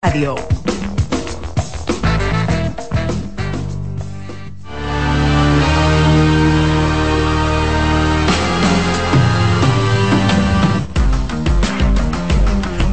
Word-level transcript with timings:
Radio. 0.00 0.36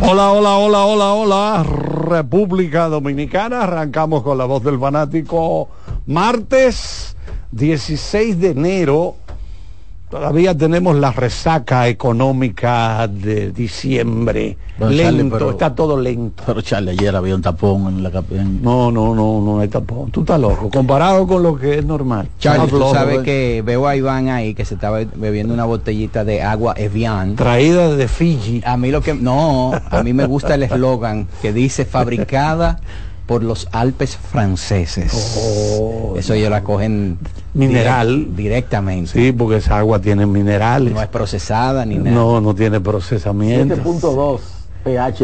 Hola, 0.01 0.31
hola, 0.31 0.57
hola, 0.57 0.85
hola, 0.85 1.13
hola, 1.13 1.63
República 1.63 2.87
Dominicana. 2.87 3.61
Arrancamos 3.61 4.23
con 4.23 4.39
la 4.39 4.45
voz 4.45 4.63
del 4.63 4.79
fanático. 4.79 5.69
Martes 6.07 7.15
16 7.51 8.39
de 8.39 8.49
enero 8.49 9.17
Todavía 10.09 10.55
tenemos 10.55 10.95
la 10.95 11.11
resaca 11.11 11.87
económica 11.87 13.07
de 13.07 13.51
diciembre. 13.51 14.55
Bueno, 14.77 14.93
lento, 14.93 15.11
Charlie, 15.11 15.31
pero- 15.31 15.49
está 15.51 15.73
todo 15.73 15.99
lento. 15.99 16.43
Pero 16.45 16.61
Charlie, 16.61 16.91
ayer 16.91 17.15
había 17.15 17.33
un 17.33 17.41
tapón 17.41 17.87
en 17.87 18.03
la 18.03 18.23
en- 18.29 18.61
No, 18.61 18.91
no, 18.91 19.15
no, 19.15 19.41
no 19.41 19.59
hay 19.59 19.67
tapón. 19.67 20.11
Tú 20.11 20.19
estás 20.21 20.39
loco. 20.39 20.69
Comparado 20.69 21.25
con 21.25 21.41
lo 21.41 21.57
que 21.57 21.79
es 21.79 21.85
normal. 21.85 22.27
Charlie, 22.37 22.69
tú 22.69 22.79
sabes 22.93 23.19
eh. 23.19 23.23
que 23.23 23.63
veo 23.65 23.87
a 23.87 23.95
Iván 23.95 24.29
ahí 24.29 24.53
que 24.53 24.63
se 24.63 24.75
estaba 24.75 24.99
bebiendo 25.15 25.53
una 25.55 25.65
botellita 25.65 26.23
de 26.23 26.43
agua 26.43 26.75
Evian. 26.77 27.35
Traída 27.35 27.95
de 27.95 28.07
Fiji. 28.07 28.61
A 28.63 28.77
mí 28.77 28.91
lo 28.91 29.01
que 29.01 29.15
no, 29.15 29.71
a 29.89 30.03
mí 30.03 30.13
me 30.13 30.27
gusta 30.27 30.53
el 30.53 30.63
eslogan 30.63 31.27
que 31.41 31.51
dice 31.51 31.83
fabricada 31.83 32.79
por 33.25 33.43
los 33.43 33.67
Alpes 33.71 34.17
franceses. 34.17 35.11
Oh, 35.79 36.13
Eso 36.17 36.33
ellos 36.33 36.49
la 36.51 36.63
cogen 36.63 37.17
Mineral. 37.53 38.27
direct- 38.27 38.35
directamente. 38.35 39.11
Sí, 39.11 39.31
porque 39.31 39.57
esa 39.57 39.79
agua 39.79 39.99
tiene 39.99 40.25
minerales. 40.25 40.93
No 40.93 41.01
es 41.01 41.07
procesada 41.07 41.85
ni 41.85 41.95
nada. 41.95 42.11
No, 42.11 42.39
no 42.41 42.53
tiene 42.53 42.79
procesamiento. 42.79 43.75
7.2 43.75 44.41
pH, 44.83 45.23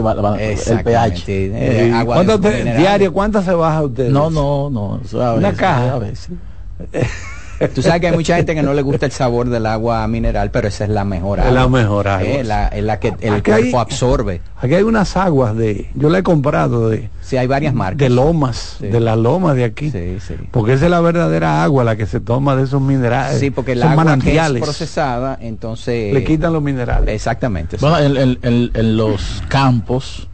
el 0.68 0.84
pH. 0.84 1.24
Eh, 1.28 1.86
Sí. 1.88 1.92
agua 1.94 2.16
¿Cuántas 2.16 2.42
te- 2.42 2.58
mineral. 2.58 2.78
diaria, 2.80 3.12
¿cuántas 3.12 3.46
se 3.46 3.54
baja 3.54 3.84
usted? 3.84 4.10
No, 4.10 4.30
no, 4.32 4.70
no. 4.72 5.00
a 5.22 5.34
Una 5.36 5.54
caja. 5.54 6.00
Tú 7.70 7.82
sabes 7.82 8.02
que 8.02 8.08
hay 8.08 8.14
mucha 8.16 8.36
gente 8.38 8.56
que 8.56 8.64
no 8.64 8.74
le 8.74 8.82
gusta 8.82 9.06
el 9.06 9.12
sabor 9.12 9.50
del 9.50 9.66
agua 9.66 10.08
mineral, 10.08 10.52
pero 10.52 10.68
esa 10.68 10.84
es 10.86 10.90
la 10.90 11.04
mejor 11.06 11.40
Es 11.40 11.46
agua. 11.46 11.60
la 11.62 11.68
mejor 11.68 12.08
agua. 12.08 12.28
Eh, 12.28 12.44
la, 12.44 12.68
es 12.68 12.84
la 12.84 13.00
que 13.00 13.14
el 13.22 13.34
Aquí 13.34 13.52
cuerpo 13.52 13.78
hay- 13.78 13.82
absorbe. 13.82 14.42
Aquí 14.60 14.74
hay 14.76 14.84
unas 14.84 15.16
aguas 15.18 15.56
de. 15.56 15.90
Yo 15.96 16.10
la 16.10 16.20
he 16.20 16.24
comprado 16.24 16.90
de, 16.90 17.10
Sí, 17.22 17.38
hay 17.38 17.48
varias 17.48 17.74
marcas. 17.74 18.00
de 18.00 18.10
lomas, 18.10 18.76
Sí. 18.80 18.88
de 18.88 19.00
las 19.00 19.18
lomas 19.18 19.56
de 19.56 19.64
aquí. 19.64 19.90
Sí, 19.92 20.18
sí. 20.26 20.36
Porque 20.52 20.74
esa 20.74 20.86
es 20.86 20.92
la 20.92 21.02
verdadera 21.02 21.64
agua, 21.64 21.84
la 21.84 21.96
que 21.96 22.06
se 22.06 22.20
toma 22.20 22.56
de 22.56 22.64
esos 22.64 22.82
minerales. 22.82 23.40
Sí, 23.40 23.52
porque 23.52 23.74
el 23.74 23.84
agua 23.84 24.18
que 24.18 24.38
es 24.38 24.52
procesada, 24.62 25.38
entonces... 25.42 26.14
Le 26.14 26.24
quitan 26.24 26.54
los 26.54 26.62
minerales. 26.62 27.14
Exactamente. 27.16 27.78
Bueno, 27.80 28.00
en, 28.00 28.18
en- 28.18 28.40
en- 28.42 28.72
en 28.74 28.98
los 28.98 29.44
campos, 29.48 30.28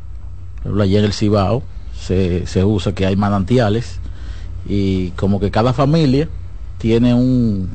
en 0.65 0.79
el 0.81 1.13
Cibao, 1.13 1.63
se, 1.99 2.45
se 2.47 2.63
usa 2.63 2.93
que 2.93 3.05
hay 3.05 3.15
manantiales 3.15 3.99
y 4.67 5.09
como 5.11 5.39
que 5.39 5.51
cada 5.51 5.73
familia 5.73 6.27
tiene 6.77 7.13
un, 7.13 7.69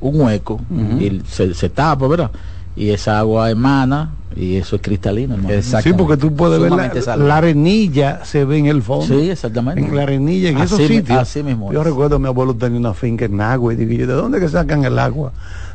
un 0.00 0.20
hueco 0.20 0.60
y 0.98 1.22
se, 1.28 1.54
se 1.54 1.68
tapa, 1.68 2.06
¿verdad? 2.08 2.30
Y 2.76 2.90
esa 2.90 3.18
agua 3.18 3.50
emana 3.50 4.12
y 4.36 4.54
eso 4.56 4.76
es 4.76 4.82
cristalino, 4.82 5.34
hermano. 5.34 5.54
Exacto. 5.54 5.88
Sí, 5.90 5.94
porque 5.96 6.16
tú 6.16 6.32
puedes 6.34 6.60
ver 6.60 6.70
la, 6.70 7.16
la 7.16 7.36
arenilla, 7.36 8.24
se 8.24 8.44
ve 8.44 8.58
en 8.58 8.66
el 8.66 8.80
fondo. 8.80 9.06
Sí, 9.18 9.28
exactamente. 9.30 9.80
En 9.84 9.94
la 9.94 10.02
arenilla, 10.04 10.50
en 10.50 10.56
Así 10.58 10.74
esos 10.76 10.86
sitios. 10.86 11.18
así 11.18 11.42
mismo 11.42 11.72
Yo 11.72 11.80
es. 11.80 11.86
recuerdo 11.86 12.18
mi 12.20 12.28
abuelo 12.28 12.54
tenía 12.54 12.78
una 12.78 12.94
finca 12.94 13.24
en 13.24 13.36
Nagua 13.36 13.74
y 13.74 13.76
yo, 13.76 14.06
¿de 14.06 14.12
dónde 14.12 14.38
que 14.40 14.48
sacan 14.48 14.84
el 14.84 14.98
agua? 14.98 15.32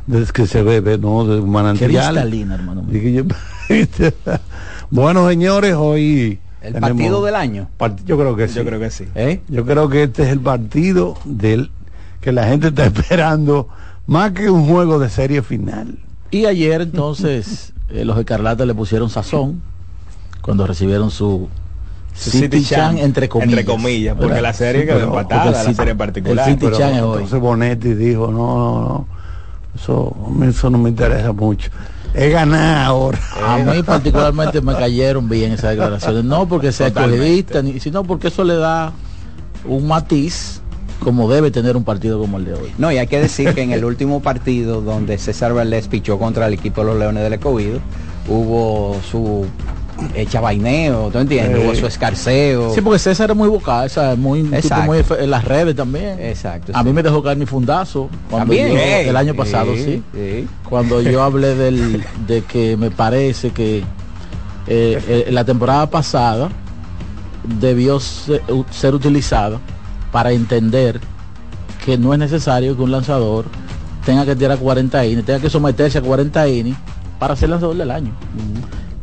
Desde 0.08 0.32
que 0.32 0.48
se 0.48 0.64
bebe, 0.64 0.98
¿no? 0.98 1.26
De 1.26 1.40
un 1.42 1.50
manantial. 1.50 1.90
Cristalina, 1.92 2.56
hermano. 2.56 2.84
mío. 2.84 2.92
Dije 2.94 3.14
yo, 3.14 3.24
bueno, 4.90 5.28
señores, 5.30 5.76
hoy... 5.76 6.40
El 6.62 6.74
tenemos 6.74 6.90
partido 6.98 7.24
del 7.26 7.36
año. 7.36 7.68
part- 7.78 8.04
Yo 8.06 8.18
creo 8.18 8.36
que 8.36 8.48
sí. 8.48 8.56
Yo 8.56 8.66
creo 8.66 8.80
que 8.80 8.90
sí. 8.90 9.06
¿Eh? 9.14 9.42
Yo 9.50 9.66
creo 9.66 9.88
que 9.88 10.04
este 10.04 10.24
es 10.24 10.30
el 10.30 10.40
partido 10.40 11.16
del 11.26 11.70
que 12.26 12.32
la 12.34 12.46
gente 12.48 12.68
está 12.68 12.86
esperando 12.94 13.70
más 14.08 14.32
que 14.34 14.50
un 14.50 14.68
juego 14.68 15.00
de 15.00 15.10
serie 15.10 15.42
final. 15.42 15.98
Y 16.32 16.46
ayer 16.48 16.82
entonces 16.82 17.72
eh, 17.90 18.04
los 18.04 18.18
escarlatas 18.18 18.68
le 18.68 18.74
pusieron 18.76 19.10
sazón 19.10 19.62
cuando 20.42 20.68
recibieron 20.68 21.10
su 21.12 21.48
City, 22.14 22.38
City 22.40 22.64
Chan, 22.66 22.98
entre 22.98 23.30
comillas. 23.30 23.50
entre 23.60 23.66
comillas, 23.66 24.16
porque 24.16 24.28
¿verdad? 24.34 24.42
la 24.44 24.54
serie 24.54 24.82
Sí, 24.82 24.88
quedó 24.88 24.98
pero- 24.98 25.08
empatada, 25.20 25.46
el 25.46 25.52
la 25.54 25.62
City- 25.64 25.76
serie 25.76 25.92
el 25.92 25.98
particular. 25.98 26.46
City 26.46 26.58
Pero 26.66 26.78
Chan 26.78 26.94
es 26.96 27.02
hoy. 27.02 27.14
entonces 27.14 27.40
Bonetti 27.40 27.94
dijo, 27.94 28.28
no, 28.32 28.38
no, 28.38 28.80
no, 28.82 29.08
eso, 29.76 30.16
eso 30.50 30.70
no 30.70 30.78
me 30.78 30.90
interesa 30.90 31.32
mucho. 31.34 31.70
Es 32.14 32.32
ganar 32.32 32.86
ahora. 32.86 33.20
A 33.46 33.58
mí 33.58 33.84
particularmente 33.86 34.62
me 34.62 34.74
cayeron 34.74 35.28
bien 35.28 35.52
esas 35.52 35.72
declaraciones. 35.72 36.24
No 36.24 36.48
porque 36.48 36.72
sea 36.72 36.92
ni, 37.62 37.80
sino 37.82 38.04
porque 38.06 38.30
eso 38.30 38.44
le 38.46 38.56
da 38.56 38.94
un 39.66 39.86
matiz 39.88 40.62
como 41.00 41.30
debe 41.32 41.52
tener 41.52 41.78
un 41.78 41.84
partido 41.84 42.20
como 42.20 42.38
el 42.38 42.46
de 42.46 42.54
hoy. 42.54 42.74
No, 42.78 42.92
y 42.92 42.98
hay 42.98 43.08
que 43.08 43.20
decir 43.20 43.54
que 43.54 43.62
en 43.62 43.72
el 43.72 43.86
último 43.86 44.22
partido 44.22 44.82
donde 44.82 45.18
César 45.18 45.54
Valdés 45.54 45.88
pichó 45.88 46.18
contra 46.18 46.48
el 46.48 46.54
equipo 46.54 46.82
de 46.82 46.88
los 46.88 46.98
Leones 47.00 47.24
del 47.24 47.34
Escogido, 47.34 47.80
hubo 48.28 48.96
su 49.10 49.46
echa 50.14 50.42
vaineo, 50.42 51.10
¿tú 51.12 51.20
entiendes? 51.20 51.58
Sí. 51.62 51.66
Hubo 51.68 51.76
su 51.76 51.88
escarceo. 51.88 52.74
Sí, 52.74 52.82
porque 52.82 53.00
César 53.00 53.30
es 53.32 53.36
muy 53.38 53.48
vocal, 53.48 53.90
sea, 53.90 54.16
muy, 54.16 54.40
en 54.42 55.30
las 55.32 55.46
redes 55.46 55.76
también. 55.76 56.20
Exacto, 56.20 56.74
A 56.76 56.80
sí. 56.82 56.86
mí 56.86 56.92
me 56.94 57.02
dejó 57.04 57.24
caer 57.24 57.38
mi 57.38 57.46
fundazo 57.46 58.10
cuando 58.30 58.54
yo- 58.54 58.60
el 58.66 59.16
año 59.16 59.34
pasado, 59.36 59.74
sí. 59.76 60.02
sí. 60.14 60.48
Cuando 60.70 61.02
yo 61.02 61.24
hablé 61.24 61.56
del, 61.56 62.04
de 62.28 62.42
que 62.44 62.76
me 62.78 62.92
parece 62.92 63.52
que 63.52 63.80
eh, 64.68 65.00
eh, 65.08 65.28
la 65.32 65.46
temporada 65.46 65.90
pasada 65.90 66.50
debió 67.60 68.00
ser 68.00 68.96
utilizada 68.96 69.60
para 70.16 70.32
entender 70.32 71.02
que 71.84 71.98
no 71.98 72.14
es 72.14 72.20
necesario 72.20 72.74
que 72.78 72.82
un 72.82 72.90
lanzador 72.90 73.44
tenga 74.06 74.24
que 74.24 74.34
tirar 74.34 74.58
40 74.58 75.06
innings, 75.08 75.26
tenga 75.26 75.42
que 75.42 75.50
someterse 75.50 75.98
a 75.98 76.02
40 76.02 76.48
innings 76.48 76.78
para 77.20 77.36
ser 77.36 77.50
lanzador 77.50 77.76
del 77.76 77.92
año. 77.92 78.14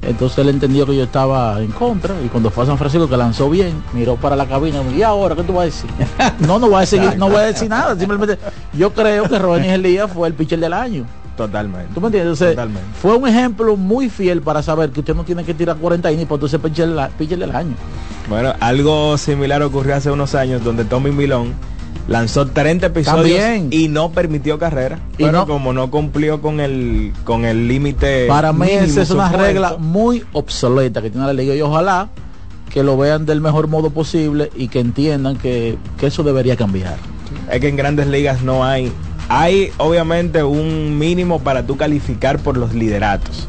Entonces 0.00 0.38
él 0.38 0.48
entendió 0.48 0.86
que 0.86 0.96
yo 0.96 1.02
estaba 1.02 1.60
en 1.60 1.70
contra 1.72 2.14
y 2.24 2.28
cuando 2.28 2.50
fue 2.50 2.64
a 2.64 2.68
San 2.68 2.78
Francisco 2.78 3.10
que 3.10 3.18
lanzó 3.18 3.50
bien, 3.50 3.74
miró 3.92 4.16
para 4.16 4.36
la 4.36 4.46
cabina 4.46 4.80
y 4.80 4.84
me 4.84 4.88
dijo, 4.88 5.00
¿y 5.00 5.02
ahora 5.02 5.36
qué 5.36 5.42
tú 5.42 5.52
vas 5.52 5.60
a 5.60 5.64
decir? 5.66 5.90
no, 6.46 6.58
no 6.58 6.68
voy 6.68 6.76
a 6.76 6.80
decir, 6.80 7.02
no 7.18 7.28
voy 7.28 7.40
a 7.40 7.42
decir 7.42 7.68
nada, 7.68 7.94
simplemente 7.94 8.38
yo 8.72 8.94
creo 8.94 9.28
que 9.28 9.38
Rodney 9.38 9.68
Elías 9.68 10.10
fue 10.10 10.28
el 10.28 10.32
pitcher 10.32 10.60
del 10.60 10.72
año. 10.72 11.04
Totalmente. 11.36 11.88
¿Tú 11.94 12.00
me 12.00 12.08
entiendes? 12.08 12.32
Entonces, 12.40 12.50
Totalmente. 12.56 12.88
fue 13.00 13.16
un 13.16 13.26
ejemplo 13.28 13.76
muy 13.76 14.08
fiel 14.10 14.42
para 14.42 14.62
saber 14.62 14.90
que 14.90 15.00
usted 15.00 15.14
no 15.14 15.24
tiene 15.24 15.44
que 15.44 15.54
tirar 15.54 15.76
40 15.76 16.12
innings 16.12 16.28
para 16.28 16.36
entonces 16.44 16.60
pitcher 16.60 17.38
del 17.38 17.54
año. 17.56 17.74
Bueno, 18.28 18.52
algo 18.60 19.16
similar 19.18 19.62
ocurrió 19.62 19.96
hace 19.96 20.10
unos 20.10 20.34
años 20.34 20.62
donde 20.62 20.84
Tommy 20.84 21.10
Milón 21.10 21.54
lanzó 22.08 22.46
30 22.46 22.86
episodios 22.86 23.38
También. 23.40 23.68
y 23.70 23.88
no 23.88 24.10
permitió 24.10 24.58
carrera. 24.58 24.98
Y 25.14 25.24
pero 25.24 25.32
no- 25.32 25.46
como 25.46 25.72
no 25.72 25.90
cumplió 25.90 26.40
con 26.42 26.60
el 26.60 27.12
con 27.24 27.44
el 27.44 27.66
límite 27.68 28.26
Para 28.26 28.52
mí 28.52 28.66
mínimo 28.66 28.82
esa 28.84 29.02
es 29.02 29.10
una 29.10 29.26
supuesto, 29.30 29.46
regla 29.46 29.76
muy 29.78 30.24
obsoleta 30.32 31.00
que 31.00 31.10
tiene 31.10 31.26
la 31.26 31.32
liga 31.32 31.54
y 31.54 31.62
ojalá 31.62 32.08
que 32.70 32.82
lo 32.82 32.96
vean 32.96 33.24
del 33.26 33.40
mejor 33.40 33.68
modo 33.68 33.90
posible 33.90 34.50
y 34.56 34.68
que 34.68 34.80
entiendan 34.80 35.36
que, 35.36 35.76
que 35.98 36.06
eso 36.06 36.22
debería 36.22 36.56
cambiar. 36.56 36.96
es 37.50 37.60
que 37.60 37.68
en 37.68 37.76
grandes 37.76 38.06
ligas 38.06 38.42
no 38.42 38.64
hay 38.64 38.90
hay 39.28 39.72
obviamente 39.78 40.42
un 40.42 40.98
mínimo 40.98 41.40
para 41.40 41.66
tú 41.66 41.76
calificar 41.76 42.38
por 42.38 42.56
los 42.56 42.74
lideratos 42.74 43.48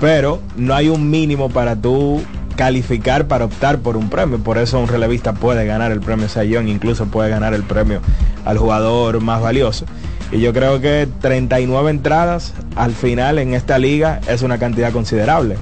pero 0.00 0.40
no 0.56 0.74
hay 0.74 0.88
un 0.88 1.10
mínimo 1.10 1.48
para 1.48 1.76
tú 1.76 2.22
calificar 2.56 3.28
para 3.28 3.44
optar 3.44 3.78
por 3.78 3.96
un 3.96 4.08
premio. 4.08 4.38
Por 4.38 4.58
eso 4.58 4.78
un 4.80 4.88
relevista 4.88 5.34
puede 5.34 5.66
ganar 5.66 5.92
el 5.92 6.00
premio 6.00 6.28
Sayón 6.28 6.68
incluso 6.68 7.06
puede 7.06 7.30
ganar 7.30 7.54
el 7.54 7.62
premio 7.62 8.00
al 8.44 8.58
jugador 8.58 9.20
más 9.20 9.40
valioso. 9.40 9.84
Y 10.32 10.40
yo 10.40 10.52
creo 10.52 10.80
que 10.80 11.08
39 11.20 11.90
entradas 11.90 12.52
al 12.74 12.92
final 12.92 13.38
en 13.38 13.54
esta 13.54 13.78
liga 13.78 14.20
es 14.26 14.42
una 14.42 14.58
cantidad 14.58 14.90
considerable. 14.92 15.56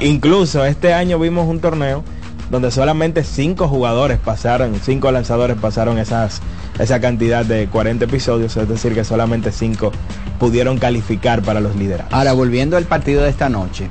Incluso 0.00 0.64
este 0.64 0.94
año 0.94 1.18
vimos 1.18 1.46
un 1.46 1.60
torneo 1.60 2.04
donde 2.50 2.70
solamente 2.70 3.24
cinco 3.24 3.68
jugadores 3.68 4.18
pasaron, 4.18 4.74
cinco 4.82 5.10
lanzadores 5.12 5.56
pasaron 5.60 5.98
esas, 5.98 6.40
esa 6.78 7.00
cantidad 7.00 7.44
de 7.44 7.66
40 7.68 8.06
episodios, 8.06 8.56
es 8.56 8.68
decir, 8.68 8.94
que 8.94 9.04
solamente 9.04 9.52
cinco 9.52 9.92
pudieron 10.38 10.78
calificar 10.78 11.42
para 11.42 11.60
los 11.60 11.76
liderados. 11.76 12.12
Ahora, 12.12 12.32
volviendo 12.32 12.76
al 12.76 12.84
partido 12.84 13.22
de 13.22 13.30
esta 13.30 13.48
noche, 13.48 13.88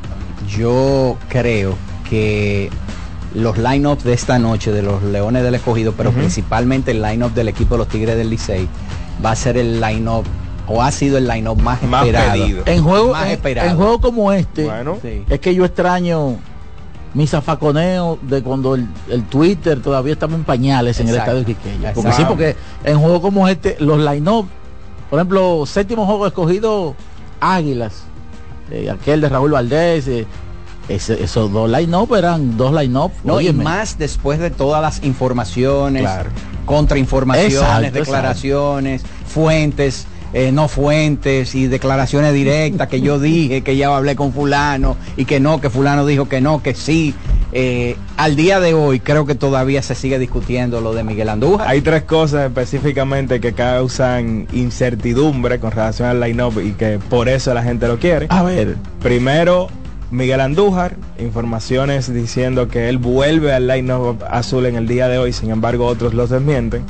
yo 0.49 1.17
creo 1.29 1.75
que 2.09 2.69
los 3.35 3.57
line-ups 3.57 4.03
de 4.03 4.13
esta 4.13 4.39
noche 4.39 4.71
de 4.71 4.81
los 4.81 5.03
Leones 5.03 5.43
del 5.43 5.55
Escogido, 5.55 5.93
pero 5.95 6.11
principalmente 6.11 6.91
el 6.91 7.01
line-up 7.01 7.33
del 7.33 7.49
equipo 7.49 7.75
de 7.75 7.79
los 7.79 7.87
Tigres 7.89 8.15
del 8.17 8.29
Licey, 8.29 8.67
va 9.23 9.31
a 9.31 9.35
ser 9.35 9.57
el 9.57 9.79
line-up 9.81 10.23
o 10.67 10.81
ha 10.81 10.91
sido 10.91 11.17
el 11.17 11.27
line-up 11.27 11.61
más, 11.61 11.81
Más 11.83 12.05
esperado. 12.05 12.31
pedido. 12.43 12.63
En 12.65 12.83
juegos 12.83 13.11
Más 13.11 13.25
en, 13.27 13.31
esperado. 13.33 13.69
en 13.69 13.75
juegos 13.77 13.99
como 14.01 14.31
este, 14.31 14.65
Bueno, 14.65 14.97
Sí. 15.01 15.23
es 15.29 15.39
que 15.39 15.53
yo 15.53 15.65
extraño 15.65 16.37
mi 17.13 17.25
zafaconeo 17.25 18.19
de 18.21 18.43
cuando 18.43 18.75
el, 18.75 18.87
el 19.09 19.23
Twitter 19.23 19.81
todavía 19.81 20.13
estaba 20.13 20.35
en 20.35 20.43
pañales 20.43 20.99
en 20.99 21.09
el 21.09 21.15
estadio 21.15 21.45
Quiqueya. 21.45 21.93
Porque 21.93 22.11
sí, 22.13 22.23
porque 22.27 22.55
en 22.83 22.99
juegos 22.99 23.21
como 23.21 23.47
este, 23.47 23.75
los 23.79 23.99
line-up, 23.99 24.47
por 25.09 25.19
ejemplo, 25.19 25.65
séptimo 25.65 26.05
juego 26.05 26.27
escogido 26.27 26.95
Águilas, 27.39 28.03
eh, 28.71 28.89
aquel 28.91 29.21
de 29.21 29.29
Raúl 29.29 29.51
Valdés, 29.51 30.07
eh, 30.07 30.25
ese- 30.89 31.23
esos 31.23 31.51
dos 31.51 31.69
line-up 31.69 32.13
eran 32.15 32.57
dos 32.57 32.73
line-up. 32.73 33.11
No, 33.23 33.39
y 33.41 33.51
más 33.53 33.97
después 33.97 34.39
de 34.39 34.51
todas 34.51 34.81
las 34.81 35.03
informaciones, 35.03 36.01
Claro. 36.03 36.29
contrainformaciones, 36.65 37.53
Exacto, 37.55 37.91
declaraciones, 37.99 39.03
fuentes, 39.25 40.05
eh, 40.33 40.51
no 40.51 40.67
fuentes 40.67 41.55
y 41.55 41.67
declaraciones 41.67 42.33
directas 42.33 42.87
que 42.87 43.01
yo 43.01 43.19
dije 43.27 43.61
que 43.61 43.75
ya 43.75 43.95
hablé 43.95 44.15
con 44.15 44.33
fulano 44.33 44.97
y 45.15 45.25
que 45.25 45.39
no, 45.39 45.61
que 45.61 45.69
fulano 45.69 46.05
dijo 46.05 46.27
que 46.27 46.41
no, 46.41 46.61
que 46.61 46.73
sí. 46.73 47.13
Eh, 47.53 47.95
al 48.17 48.35
día 48.35 48.59
de 48.59 48.73
hoy 48.73 48.99
creo 48.99 49.25
que 49.25 49.33
todavía 49.33 49.81
se 49.81 49.95
sigue 49.95 50.19
discutiendo 50.19 50.81
lo 50.81 50.93
de 50.93 51.03
Miguel 51.03 51.29
Andújar. 51.29 51.67
Hay 51.67 51.81
tres 51.81 52.03
cosas 52.03 52.45
específicamente 52.45 53.39
que 53.39 53.53
causan 53.53 54.47
incertidumbre 54.51 55.59
con 55.59 55.71
relación 55.71 56.09
al 56.09 56.19
line-up 56.19 56.59
y 56.59 56.73
que 56.73 56.99
por 57.09 57.29
eso 57.29 57.53
la 57.53 57.63
gente 57.63 57.87
lo 57.87 57.99
quiere. 57.99 58.27
A 58.29 58.43
ver, 58.43 58.75
Primero, 59.01 59.69
Miguel 60.11 60.41
Andújar, 60.41 60.95
informaciones 61.19 62.13
diciendo 62.13 62.67
que 62.67 62.89
él 62.89 62.97
vuelve 62.97 63.53
al 63.53 63.67
line-up 63.67 64.23
azul 64.29 64.65
en 64.65 64.75
el 64.75 64.87
día 64.87 65.07
de 65.07 65.17
hoy, 65.17 65.33
sin 65.33 65.49
embargo 65.49 65.85
otros 65.85 66.13
los 66.13 66.29
desmienten. 66.29 66.83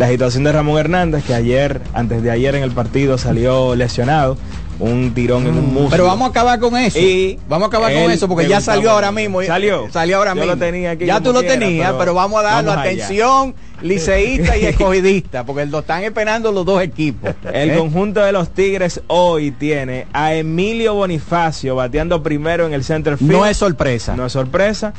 La 0.00 0.08
situación 0.08 0.44
de 0.44 0.52
Ramón 0.52 0.78
Hernández, 0.78 1.22
que 1.26 1.34
ayer, 1.34 1.82
antes 1.92 2.22
de 2.22 2.30
ayer 2.30 2.54
en 2.54 2.62
el 2.62 2.70
partido 2.70 3.18
salió 3.18 3.74
lesionado, 3.74 4.38
un 4.78 5.12
tirón 5.12 5.46
en 5.46 5.58
un 5.58 5.74
muslo. 5.74 5.90
Pero 5.90 6.06
vamos 6.06 6.28
a 6.28 6.30
acabar 6.30 6.58
con 6.58 6.74
eso. 6.74 6.98
Y 6.98 7.38
vamos 7.50 7.66
a 7.66 7.68
acabar 7.68 7.92
con 7.92 8.10
eso 8.10 8.26
porque 8.26 8.48
ya 8.48 8.62
salió 8.62 8.92
ahora 8.92 9.12
mismo. 9.12 9.42
Salió. 9.42 9.90
Salió 9.92 10.16
ahora 10.16 10.30
Yo 10.30 10.36
mismo. 10.36 10.52
lo 10.52 10.56
tenía 10.56 10.92
aquí 10.92 11.04
ya 11.04 11.20
tú 11.20 11.34
lo 11.34 11.42
tenías, 11.42 11.88
pero, 11.88 11.98
pero 11.98 12.14
vamos 12.14 12.40
a 12.40 12.44
darlo 12.44 12.70
vamos 12.70 12.86
atención 12.86 13.54
liceísta 13.82 14.56
y 14.56 14.64
escogidista 14.68 15.44
porque 15.44 15.66
lo 15.66 15.80
están 15.80 16.02
esperando 16.02 16.50
los 16.50 16.64
dos 16.64 16.80
equipos. 16.80 17.34
El 17.52 17.72
¿Eh? 17.72 17.76
conjunto 17.76 18.22
de 18.22 18.32
los 18.32 18.48
Tigres 18.54 19.02
hoy 19.06 19.50
tiene 19.50 20.06
a 20.14 20.32
Emilio 20.32 20.94
Bonifacio 20.94 21.76
bateando 21.76 22.22
primero 22.22 22.66
en 22.66 22.72
el 22.72 22.84
center 22.84 23.18
field. 23.18 23.32
No 23.32 23.44
es 23.44 23.58
sorpresa. 23.58 24.16
No 24.16 24.24
es 24.24 24.32
sorpresa. 24.32 24.94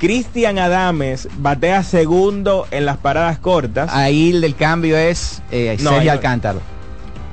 Cristian 0.00 0.58
Adames 0.58 1.28
batea 1.36 1.82
segundo 1.82 2.66
en 2.70 2.86
las 2.86 2.96
paradas 2.96 3.38
cortas. 3.38 3.90
Ahí 3.92 4.30
el 4.30 4.40
del 4.40 4.56
cambio 4.56 4.96
es 4.96 5.42
eh, 5.52 5.76
No, 5.80 5.90
Sergio 5.90 6.12
Alcántara 6.12 6.58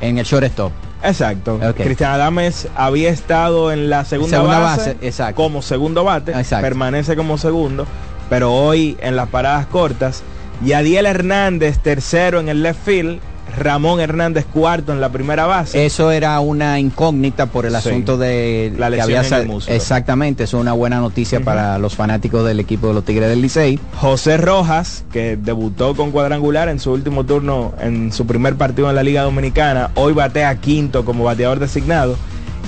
en 0.02 0.18
el 0.18 0.26
shortstop. 0.26 0.74
Exacto. 1.02 1.56
Ok. 1.56 1.78
Cristian 1.78 2.12
Adames 2.12 2.68
había 2.76 3.10
estado 3.10 3.72
en 3.72 3.90
la 3.90 4.04
segunda, 4.04 4.38
Segunda 4.38 4.60
base, 4.60 4.94
base, 4.96 5.08
exacto. 5.08 5.36
como 5.36 5.62
segundo 5.62 6.04
bate. 6.04 6.32
Exacto. 6.32 6.64
Permanece 6.64 7.16
como 7.16 7.38
segundo. 7.38 7.88
Pero 8.30 8.54
hoy 8.54 8.98
en 9.00 9.16
las 9.16 9.30
paradas 9.30 9.66
cortas. 9.68 10.24
Yadiel 10.62 11.06
Hernández 11.06 11.80
tercero 11.80 12.42
en 12.42 12.50
el 12.50 12.64
left 12.64 12.84
field. 12.84 13.22
Ramón 13.56 14.00
Hernández 14.00 14.46
cuarto 14.46 14.92
en 14.92 15.02
la 15.02 15.10
primera 15.10 15.46
base. 15.46 15.86
Eso 15.86 16.12
era 16.12 16.40
una 16.40 16.80
incógnita 16.80 17.46
por 17.48 17.66
el 17.66 17.72
Sí. 17.72 17.78
asunto 17.78 18.18
de 18.18 18.74
La 18.78 18.90
que 18.90 18.98
lesión 18.98 19.26
en 19.26 19.34
el 19.34 19.48
muslo. 19.48 19.74
Exactamente, 19.74 20.44
eso 20.44 20.58
es 20.58 20.62
una 20.62 20.74
buena 20.74 21.00
noticia 21.00 21.40
para 21.40 21.78
los 21.78 21.96
fanáticos 21.96 22.46
del 22.46 22.60
equipo 22.60 22.88
de 22.88 22.94
los 22.94 23.06
Tigres 23.06 23.30
del 23.30 23.42
Licey. 23.42 23.80
José 24.00 24.38
Rojas, 24.38 25.06
que 25.12 25.38
debutó 25.38 25.96
con 25.96 26.12
cuadrangular 26.12 26.70
en 26.70 26.80
su 26.80 26.92
último 26.92 27.26
turno 27.26 27.74
en 27.82 28.12
su 28.12 28.26
primer 28.28 28.56
partido 28.56 28.90
en 28.90 28.96
la 28.96 29.04
Liga 29.04 29.24
Dominicana, 29.24 29.92
hoy 29.96 30.14
batea 30.14 30.56
quinto 30.62 31.06
como 31.06 31.24
bateador 31.24 31.60
designado. 31.60 32.16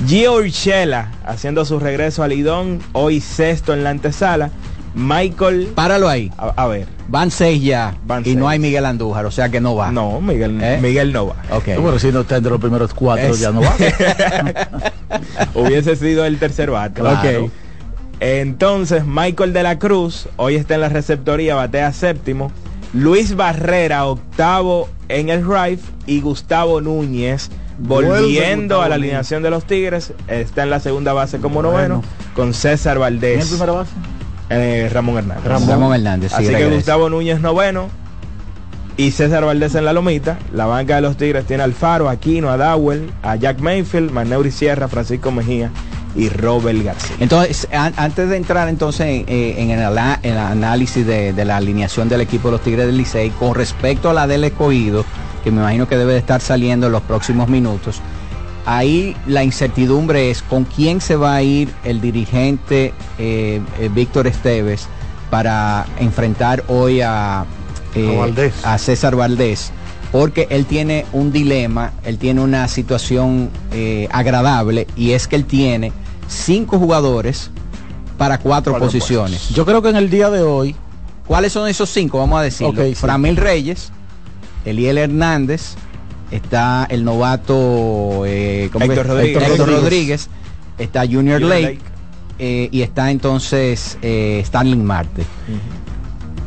Gio 0.08 0.36
Urshela 0.36 1.12
haciendo 1.26 1.66
su 1.66 1.78
regreso 1.80 2.24
al 2.24 2.30
Lidón, 2.30 2.80
hoy 2.94 3.20
sexto 3.20 3.74
en 3.74 3.84
la 3.84 3.90
antesala. 3.90 4.50
Michael, 4.96 5.72
Páralo 5.76 6.08
ahí. 6.10 6.32
a, 6.38 6.48
a 6.64 6.68
ver, 6.68 6.88
Van 7.08 7.32
seis 7.32 7.62
ya 7.64 7.96
Van 8.06 8.24
y 8.26 8.36
no 8.36 8.48
hay 8.50 8.60
Miguel 8.60 8.86
Andújar, 8.86 9.26
o 9.26 9.32
sea 9.32 9.50
que 9.50 9.60
no 9.62 9.76
va. 9.76 9.92
no, 9.92 10.20
Miguel, 10.22 10.60
¿Eh? 10.62 10.80
Miguel 10.82 11.12
no 11.14 11.28
va. 11.28 11.36
Ok. 11.52 11.80
bueno, 11.80 12.00
si 12.00 12.12
no 12.12 12.22
está 12.22 12.38
entre 12.38 12.52
los 12.52 12.60
primeros 12.62 12.94
cuatro, 12.94 13.28
Es- 13.28 13.40
ya 13.40 13.52
no 13.52 13.62
va. 13.62 13.74
Hubiese 15.56 15.96
sido 15.96 16.26
el 16.26 16.38
tercer 16.40 16.72
bate. 16.72 17.02
Claro. 17.02 17.46
Ok. 17.46 17.52
Entonces, 18.20 19.06
Michael 19.06 19.54
de 19.54 19.64
la 19.64 19.80
Cruz, 19.80 20.28
hoy 20.36 20.56
está 20.56 20.76
en 20.76 20.82
la 20.82 20.90
receptoría, 20.90 21.56
batea 21.56 21.94
séptimo. 21.94 22.52
Luis 22.94 23.36
Barrera, 23.36 24.06
octavo 24.06 24.90
en 25.08 25.30
el 25.30 25.44
drive. 25.44 25.80
Y 26.06 26.22
Gustavo 26.22 26.82
Núñez, 26.82 27.50
volviendo 27.78 28.76
Gustavo 28.76 28.82
a 28.82 28.90
la 28.90 28.96
Núñez. 28.98 29.06
alineación 29.10 29.44
de 29.44 29.50
los 29.52 29.64
Tigres, 29.66 30.14
está 30.28 30.64
en 30.64 30.70
la 30.72 30.80
segunda 30.80 31.14
base 31.14 31.38
como 31.38 31.62
noveno, 31.62 32.04
con 32.36 32.54
César 32.54 32.98
¿Quién 32.98 33.04
es 33.08 33.22
Valdés, 33.22 33.42
el 33.44 33.48
primera 33.50 33.72
base? 33.74 33.92
Eh, 34.50 34.90
Ramón 34.92 35.18
Hernández. 35.18 35.44
Ramón. 35.46 35.70
Ramón 35.70 35.94
Hernández, 35.96 36.32
sí, 36.36 36.44
Así 36.46 36.56
que. 36.56 36.70
Gustavo 36.70 37.10
Núñez 37.10 37.40
noveno 37.42 37.88
y 38.98 39.12
César 39.12 39.46
Valdés 39.46 39.76
en 39.76 39.86
la 39.86 39.94
lomita. 39.94 40.38
La 40.54 40.66
banca 40.66 40.96
de 40.96 41.02
los 41.02 41.16
Tigres 41.18 41.46
tiene 41.46 41.62
a 41.62 41.66
Alfaro, 41.66 42.10
a 42.10 42.14
Aquino, 42.14 42.50
a 42.50 42.58
Dowell, 42.58 43.12
a 43.24 43.36
Jack 43.36 43.60
Mayfield, 43.60 44.12
Maneuri 44.12 44.52
Sierra, 44.52 44.88
Francisco 44.88 45.32
Mejía 45.32 45.70
y 46.16 46.28
Robert 46.30 46.84
García. 46.84 47.16
Entonces, 47.20 47.68
an- 47.72 47.94
antes 47.96 48.30
de 48.30 48.36
entrar 48.38 48.68
entonces 48.68 49.02
en, 49.08 49.26
eh, 49.28 49.56
en 49.58 49.70
el, 49.70 49.80
ala- 49.84 50.20
en 50.24 50.32
el 50.34 50.38
análisis 50.40 51.06
de, 51.06 51.32
de 51.34 51.46
la 51.46 51.58
alineación 51.58 52.10
del 52.10 52.22
equipo 52.22 52.48
de 52.50 52.54
los 52.54 52.62
Tigres 52.62 52.88
del 52.88 52.98
Licey, 52.98 53.30
con 53.30 53.54
respecto 53.56 54.10
a 54.10 54.14
la 54.14 54.26
del 54.28 54.44
escogido, 54.44 55.06
que 55.44 55.52
me 55.52 55.62
imagino 55.62 55.88
que 55.88 55.96
debe 55.96 56.14
de 56.14 56.20
estar 56.20 56.42
saliendo 56.42 56.88
en 56.88 56.92
los 56.94 57.04
próximos 57.04 57.48
minutos, 57.48 58.02
ahí 58.66 59.16
la 59.28 59.44
incertidumbre 59.44 60.30
es 60.30 60.42
con 60.42 60.64
quién 60.66 61.02
se 61.02 61.16
va 61.16 61.36
a 61.36 61.42
ir 61.42 61.74
el 61.84 62.02
dirigente 62.02 62.94
eh, 63.18 63.62
eh, 63.80 63.90
Víctor 63.94 64.28
Esteves 64.28 64.88
para 65.30 65.86
enfrentar 66.00 66.64
hoy 66.68 67.02
a, 67.02 67.46
eh, 67.96 68.52
A 68.64 68.78
César 68.78 69.16
Valdés. 69.16 69.72
Porque 70.12 70.48
él 70.50 70.66
tiene 70.66 71.06
un 71.14 71.32
dilema, 71.32 71.94
él 72.04 72.18
tiene 72.18 72.42
una 72.42 72.68
situación 72.68 73.52
agradable 74.10 74.88
y 74.96 75.12
es 75.12 75.28
que 75.28 75.36
él 75.36 75.46
tiene 75.46 75.92
cinco 76.28 76.80
jugadores 76.80 77.52
para 78.18 78.40
cuatro 78.40 78.74
Cuatro 78.74 78.88
posiciones. 78.88 79.50
Yo 79.50 79.68
creo 79.68 79.84
que 79.84 79.90
en 79.90 79.98
el 79.98 80.10
día 80.10 80.32
de 80.32 80.42
hoy, 80.42 80.76
¿Cuáles 81.30 81.54
son 81.54 81.68
esos 81.68 81.92
cinco? 81.92 82.18
Vamos 82.18 82.40
a 82.40 82.42
decirlo. 82.42 82.70
Ok, 82.70 82.88
sí. 82.88 82.96
Framil 82.96 83.38
Reyes, 83.38 83.92
Eliel 84.66 84.98
Hernández, 84.98 85.76
está 86.32 86.86
el 86.90 87.04
novato 87.04 88.24
eh, 88.26 88.70
¿cómo 88.72 88.86
Héctor? 88.86 89.08
Rodríguez. 89.08 89.38
Héctor 89.44 89.58
Rodríguez. 89.58 89.82
Rodríguez, 89.82 90.30
está 90.78 91.02
Junior, 91.02 91.42
Junior 91.42 91.42
Lake, 91.42 91.64
Lake. 91.64 91.80
eh, 92.40 92.70
y 92.72 92.82
está 92.82 93.12
entonces 93.12 93.98
eh, 94.02 94.42
Starling 94.46 94.84
Marte. 94.84 95.24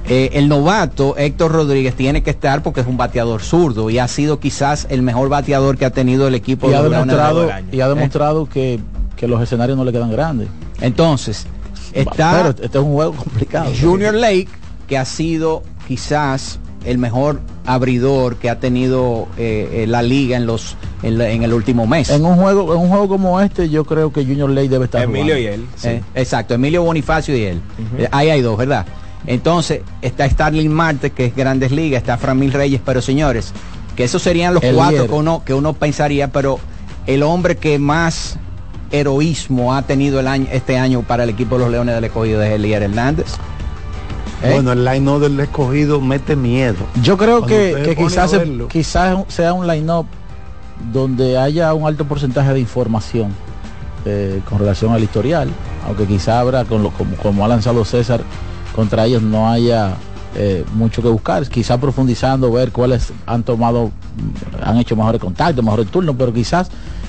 Eh, 0.08 0.30
el 0.32 0.48
novato 0.48 1.16
Héctor 1.16 1.52
Rodríguez 1.52 1.94
tiene 1.94 2.22
que 2.24 2.30
estar 2.30 2.62
porque 2.62 2.80
es 2.80 2.86
un 2.88 2.96
bateador 2.96 3.40
zurdo 3.40 3.88
y 3.88 3.98
ha 3.98 4.08
sido 4.08 4.40
quizás 4.40 4.86
el 4.90 5.00
mejor 5.02 5.28
bateador 5.28 5.78
que 5.78 5.84
ha 5.84 5.90
tenido 5.90 6.26
el 6.26 6.34
equipo 6.34 6.68
y 6.70 6.74
ha 6.74 6.78
de 6.82 6.90
del 6.90 6.92
demostrado, 6.92 7.50
año. 7.52 7.66
y 7.70 7.80
ha 7.80 7.88
demostrado 7.88 8.48
que, 8.48 8.80
que 9.16 9.28
los 9.28 9.40
escenarios 9.40 9.78
no 9.78 9.84
le 9.84 9.92
quedan 9.92 10.10
grandes. 10.10 10.48
Entonces, 10.80 11.46
Pero 11.92 12.10
está 12.10 12.48
este 12.48 12.66
es 12.78 12.84
un 12.84 12.92
juego 12.94 13.12
complicado. 13.12 13.70
Junior 13.80 14.12
Lake, 14.12 14.48
que 14.88 14.98
ha 14.98 15.04
sido 15.04 15.62
quizás 15.86 16.58
el 16.84 16.98
mejor 16.98 17.40
abridor 17.66 18.36
que 18.36 18.50
ha 18.50 18.58
tenido 18.58 19.28
eh, 19.38 19.68
eh, 19.82 19.86
la 19.86 20.02
liga 20.02 20.36
en 20.36 20.46
los 20.46 20.76
en, 21.02 21.18
la- 21.18 21.28
en 21.30 21.42
el 21.42 21.52
último 21.52 21.86
mes. 21.86 22.10
En 22.10 22.24
un 22.24 22.36
juego, 22.36 22.74
en 22.74 22.80
un 22.80 22.88
juego 22.88 23.08
como 23.08 23.40
este, 23.40 23.68
yo 23.70 23.84
creo 23.84 24.12
que 24.12 24.24
Junior 24.24 24.50
Ley 24.50 24.68
debe 24.68 24.84
estar 24.86 25.02
Emilio 25.02 25.36
y 25.38 25.44
jugando. 25.44 25.62
él. 25.64 25.68
sí. 25.76 25.88
Eh, 25.88 26.02
exacto, 26.14 26.54
Emilio 26.54 26.82
Bonifacio 26.82 27.36
y 27.36 27.42
él. 27.44 27.60
Ahí 28.10 28.30
hay 28.30 28.40
dos, 28.42 28.56
¿verdad? 28.58 28.86
Entonces, 29.26 29.82
está 30.00 30.28
Starling 30.28 30.68
Marte, 30.72 31.10
que 31.10 31.26
es 31.26 31.36
Grandes 31.36 31.70
Ligas, 31.70 32.02
está 32.02 32.16
Framil 32.18 32.52
Reyes, 32.52 32.80
pero 32.84 33.00
señores, 33.00 33.52
que 33.96 34.04
esos 34.04 34.20
serían 34.22 34.54
los 34.54 34.62
El 34.64 34.74
cuatro 34.74 34.92
líder. 34.96 35.08
que 35.10 35.14
uno, 35.14 35.42
que 35.44 35.54
uno 35.54 35.72
pensaría, 35.74 36.28
pero 36.32 36.58
el 37.06 37.22
hombre 37.22 37.56
que 37.56 37.78
más 37.78 38.36
heroísmo 38.90 39.74
ha 39.74 39.82
tenido 39.82 40.20
el 40.20 40.28
año, 40.28 40.46
este 40.52 40.76
año 40.76 41.02
para 41.02 41.24
el 41.24 41.30
equipo 41.30 41.56
de 41.56 41.62
los 41.64 41.70
Leones 41.72 41.94
del 41.94 42.04
Escogido 42.04 42.42
es 42.42 42.50
Elier 42.52 42.82
Hernández. 42.82 43.26
¿Eh? 44.42 44.54
Bueno, 44.54 44.72
el 44.72 44.84
line 44.84 45.18
del 45.20 45.38
escogido 45.40 46.00
mete 46.00 46.34
miedo. 46.34 46.78
Yo 47.02 47.16
creo 47.16 47.40
Cuando 47.40 47.56
que, 47.56 47.94
quizás, 47.96 48.32
quizás 48.68 49.18
sea 49.28 49.52
un 49.52 49.66
line-up 49.66 50.06
donde 50.92 51.38
haya 51.38 51.72
un 51.74 51.86
alto 51.86 52.04
porcentaje 52.06 52.52
de 52.52 52.60
información 52.60 53.32
eh, 54.04 54.40
con 54.48 54.58
relación 54.58 54.92
al 54.92 55.02
historial, 55.02 55.48
aunque 55.86 56.06
quizá 56.06 56.40
habrá, 56.40 56.64
con 56.64 56.82
lo, 56.82 56.90
como, 56.90 57.16
como 57.16 57.44
ha 57.44 57.48
lanzado 57.48 57.84
César, 57.84 58.20
contra 58.74 59.06
ellos 59.06 59.22
no 59.22 59.48
haya 59.48 59.94
eh, 60.34 60.64
mucho 60.74 61.02
que 61.02 61.08
buscar, 61.08 61.46
quizás 61.48 61.78
profundizando, 61.78 62.50
ver 62.50 62.72
cuáles 62.72 63.12
han 63.26 63.44
tomado, 63.44 63.92
han 64.60 64.78
hecho 64.78 64.96
mejores 64.96 65.20
contactos, 65.20 65.64
mejores 65.64 65.86
turnos, 65.88 66.16
pero 66.18 66.32
quizás 66.32 66.68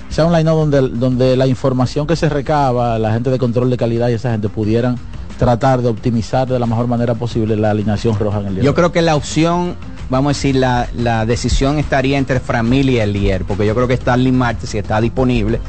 sea 0.09 0.25
un 0.25 0.33
line-up 0.33 0.55
donde, 0.55 0.81
donde 0.89 1.35
la 1.35 1.47
información 1.47 2.05
que 2.05 2.15
se 2.15 2.29
recaba, 2.29 2.99
la 2.99 3.11
gente 3.11 3.31
de 3.31 3.39
control 3.39 3.71
de 3.71 3.77
calidad 3.77 4.09
y 4.09 4.13
esa 4.13 4.31
gente 4.31 4.49
pudieran 4.49 4.97
tratar 5.37 5.81
de 5.81 5.89
optimizar 5.89 6.47
de 6.47 6.59
la 6.59 6.65
mejor 6.65 6.87
manera 6.87 7.15
posible 7.15 7.55
la 7.55 7.71
alineación 7.71 8.17
roja 8.17 8.39
en 8.39 8.47
el 8.47 8.55
día. 8.55 8.63
Yo 8.63 8.73
creo 8.75 8.91
que 8.91 9.01
la 9.01 9.15
opción, 9.15 9.75
vamos 10.09 10.29
a 10.29 10.33
decir, 10.37 10.55
la, 10.55 10.87
la 10.95 11.25
decisión 11.25 11.79
estaría 11.79 12.17
entre 12.17 12.39
Framil 12.39 12.89
y 12.89 12.99
Elier, 12.99 13.43
porque 13.45 13.65
yo 13.65 13.73
creo 13.75 13.87
que 13.87 13.97
Starling 13.97 14.35
Marte, 14.37 14.67
si 14.67 14.77
está 14.77 15.01
disponible, 15.01 15.59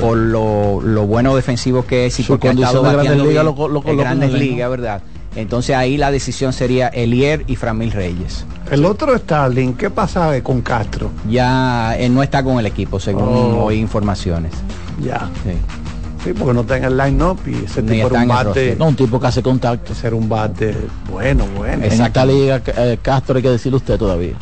por 0.00 0.16
lo, 0.16 0.80
lo 0.80 1.06
bueno 1.06 1.34
defensivo 1.36 1.84
que 1.86 2.06
es 2.06 2.18
y 2.20 2.22
Su 2.22 2.32
porque 2.32 2.48
ha 2.48 2.52
estado 2.52 2.82
de 2.82 2.92
Grandes 2.92 3.16
Ligas 3.18 3.44
bien 3.44 3.72
lo 3.72 3.80
Grandes 3.82 4.32
Ligas, 4.32 4.70
¿verdad? 4.70 5.02
Entonces 5.36 5.74
ahí 5.74 5.96
la 5.96 6.12
decisión 6.12 6.52
sería 6.52 6.86
Elier 6.88 7.42
y 7.48 7.56
Framil 7.56 7.90
Reyes. 7.90 8.44
El 8.70 8.84
otro 8.84 9.16
Starling, 9.18 9.74
¿qué 9.74 9.90
pasa 9.90 10.40
con 10.42 10.62
Castro? 10.62 11.10
Ya 11.28 11.96
él 11.98 12.14
no 12.14 12.22
está 12.22 12.42
con 12.44 12.58
el 12.60 12.66
equipo, 12.66 13.00
según 13.00 13.24
Oh. 13.24 13.64
hoy 13.64 13.78
informaciones. 13.78 14.52
Ya. 15.02 15.28
Sí. 15.42 15.50
Sí, 16.24 16.32
porque 16.32 16.54
no 16.54 16.62
está 16.62 16.78
en 16.78 16.84
el 16.84 16.96
line-up 16.96 17.38
y 17.46 17.64
ese 17.66 17.82
Ni 17.82 17.96
tipo 17.96 18.06
era 18.08 18.20
un 18.22 18.28
bate. 18.28 18.76
No, 18.78 18.86
un 18.88 18.96
tipo 18.96 19.20
que 19.20 19.26
hace 19.26 19.42
contacto. 19.42 19.94
Ser 19.94 20.14
un 20.14 20.26
bate 20.28 20.74
bueno, 21.10 21.46
bueno. 21.56 21.84
En 21.84 21.92
esta 22.00 22.24
liga, 22.24 22.62
eh, 22.66 22.98
Castro 23.02 23.36
hay 23.36 23.42
que 23.42 23.50
decirle 23.50 23.76
usted 23.76 23.98
todavía. 23.98 24.32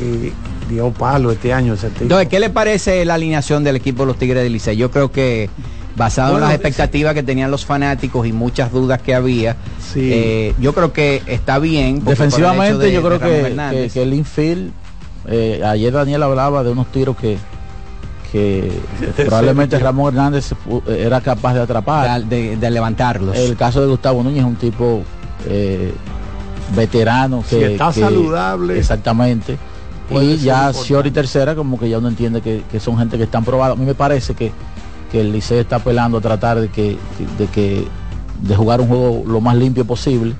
Y 0.00 0.32
dio 0.72 0.90
palo 0.92 1.32
este 1.32 1.52
año 1.52 1.74
ese 1.74 1.88
tipo. 1.88 2.02
Entonces, 2.04 2.28
¿qué 2.28 2.38
le 2.40 2.50
parece 2.50 3.04
la 3.04 3.14
alineación 3.14 3.64
del 3.64 3.76
equipo 3.76 4.02
de 4.04 4.06
los 4.06 4.16
Tigres 4.18 4.42
del 4.44 4.52
Licey? 4.52 4.76
Yo 4.76 4.90
creo 4.90 5.10
que 5.10 5.50
basado 5.96 6.32
Bueno, 6.32 6.46
en 6.46 6.52
las 6.52 6.60
expectativas 6.60 7.12
que 7.14 7.24
tenían 7.24 7.50
los 7.50 7.64
fanáticos 7.66 8.24
y 8.26 8.32
muchas 8.32 8.70
dudas 8.70 9.02
que 9.02 9.14
había, 9.16 9.56
Sí. 9.92 10.10
eh, 10.12 10.54
yo 10.60 10.72
creo 10.74 10.92
que 10.92 11.22
está 11.26 11.58
bien. 11.58 12.04
Defensivamente 12.04 12.78
de- 12.84 12.92
yo 12.92 13.02
creo 13.02 13.18
de 13.18 13.56
que, 13.72 13.90
que 13.92 14.02
el 14.04 14.14
infield, 14.14 14.70
eh, 15.26 15.60
ayer 15.66 15.92
Daniel 15.92 16.22
hablaba 16.22 16.62
de 16.62 16.70
unos 16.70 16.86
tiros 16.92 17.16
que, 17.16 17.36
que 18.32 18.70
probablemente 19.16 19.76
Sí, 19.78 19.82
Ramón 19.82 20.14
Hernández 20.14 20.52
era 20.88 21.20
capaz 21.20 21.54
de 21.54 21.60
atrapar. 21.62 22.24
de, 22.24 22.56
de 22.56 22.70
levantarlos. 22.70 23.36
El 23.36 23.56
caso 23.56 23.80
de 23.80 23.86
Gustavo 23.88 24.22
Núñez 24.22 24.40
es 24.40 24.44
un 24.44 24.56
tipo 24.56 25.02
eh, 25.46 25.92
veterano 26.74 27.42
que 27.48 27.56
Si 27.56 27.62
está 27.72 27.92
que- 27.92 28.00
saludable, 28.00 28.78
Exactamente. 28.78 29.56
Y 30.10 30.36
ya. 30.38 30.72
Sciori 30.72 31.10
tercera, 31.10 31.54
como 31.54 31.78
que 31.78 31.88
ya 31.88 31.98
uno 31.98 32.08
entiende 32.08 32.40
que, 32.40 32.62
que 32.70 32.80
son 32.80 32.96
gente 32.96 33.18
que 33.18 33.24
están 33.24 33.44
probados. 33.44 33.76
A 33.76 33.80
mí 33.80 33.84
me 33.84 33.94
parece 33.94 34.34
que, 34.34 34.52
que 35.12 35.20
el 35.20 35.32
Liceo 35.32 35.60
está 35.60 35.76
apelando 35.76 36.16
a 36.18 36.20
tratar 36.22 36.58
de 36.60 36.68
que, 36.68 36.96
de 37.36 37.46
que 37.48 37.86
de 38.40 38.56
jugar 38.56 38.80
un 38.80 38.88
juego 38.88 39.24
lo 39.26 39.40
más 39.42 39.56
limpio 39.56 39.84
posible 39.84 40.34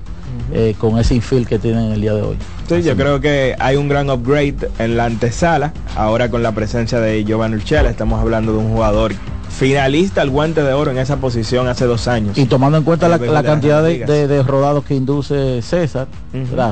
eh, 0.53 0.75
con 0.79 0.99
ese 0.99 1.15
infield 1.15 1.47
que 1.47 1.59
tienen 1.59 1.93
el 1.93 2.01
día 2.01 2.15
de 2.15 2.23
hoy. 2.23 2.37
Sí, 2.69 2.83
yo 2.83 2.97
creo 2.97 3.21
que 3.21 3.57
hay 3.59 3.77
un 3.77 3.89
gran 3.89 4.11
upgrade 4.11 4.69
en 4.79 4.97
la 4.97 5.07
antesala, 5.07 5.73
ahora 5.97 6.29
con 6.31 6.43
la 6.43 6.53
presencia 6.53 7.01
de 7.01 7.25
Giovanni 7.25 7.57
Urchela, 7.57 7.89
estamos 7.91 8.21
hablando 8.21 8.53
de 8.53 8.59
un 8.59 8.73
jugador 8.73 9.13
finalista 9.49 10.23
al 10.23 10.31
guante 10.31 10.63
de 10.63 10.73
oro 10.73 10.91
en 10.93 10.99
esa 10.99 11.17
posición 11.17 11.67
hace 11.67 11.85
dos 11.87 12.07
años. 12.07 12.37
Y 12.39 12.45
tomando 12.45 12.79
en 12.79 12.85
cuenta 12.85 13.09
la, 13.09 13.19
cantidad 13.43 13.83
de, 13.83 13.93
ligas. 13.95 14.09
de- 14.09 14.29
de 14.29 14.43
rodados 14.43 14.85
que 14.85 14.95
induce 14.95 15.63
César, 15.63 16.07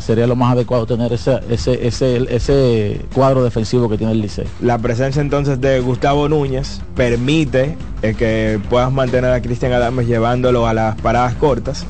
sería 0.00 0.26
lo 0.26 0.36
más 0.36 0.52
adecuado 0.52 0.86
tener 0.86 1.12
ese, 1.12 1.40
ese, 1.50 1.84
ese, 1.86 2.26
ese 2.30 3.00
cuadro 3.14 3.42
defensivo 3.42 3.88
que 3.88 3.96
tiene 3.98 4.12
el 4.12 4.20
Liceo. 4.20 4.44
La 4.60 4.78
presencia 4.78 5.20
entonces 5.20 5.60
de 5.60 5.80
Gustavo 5.80 6.28
Núñez 6.28 6.80
permite 6.94 7.76
eh, 8.02 8.14
que 8.16 8.60
puedas 8.68 8.92
mantener 8.92 9.32
a 9.32 9.40
Cristian 9.40 9.72
Adames 9.72 10.06
llevándolo 10.06 10.66
a 10.68 10.74
las 10.74 10.94
paradas 11.00 11.34
cortas, 11.34 11.84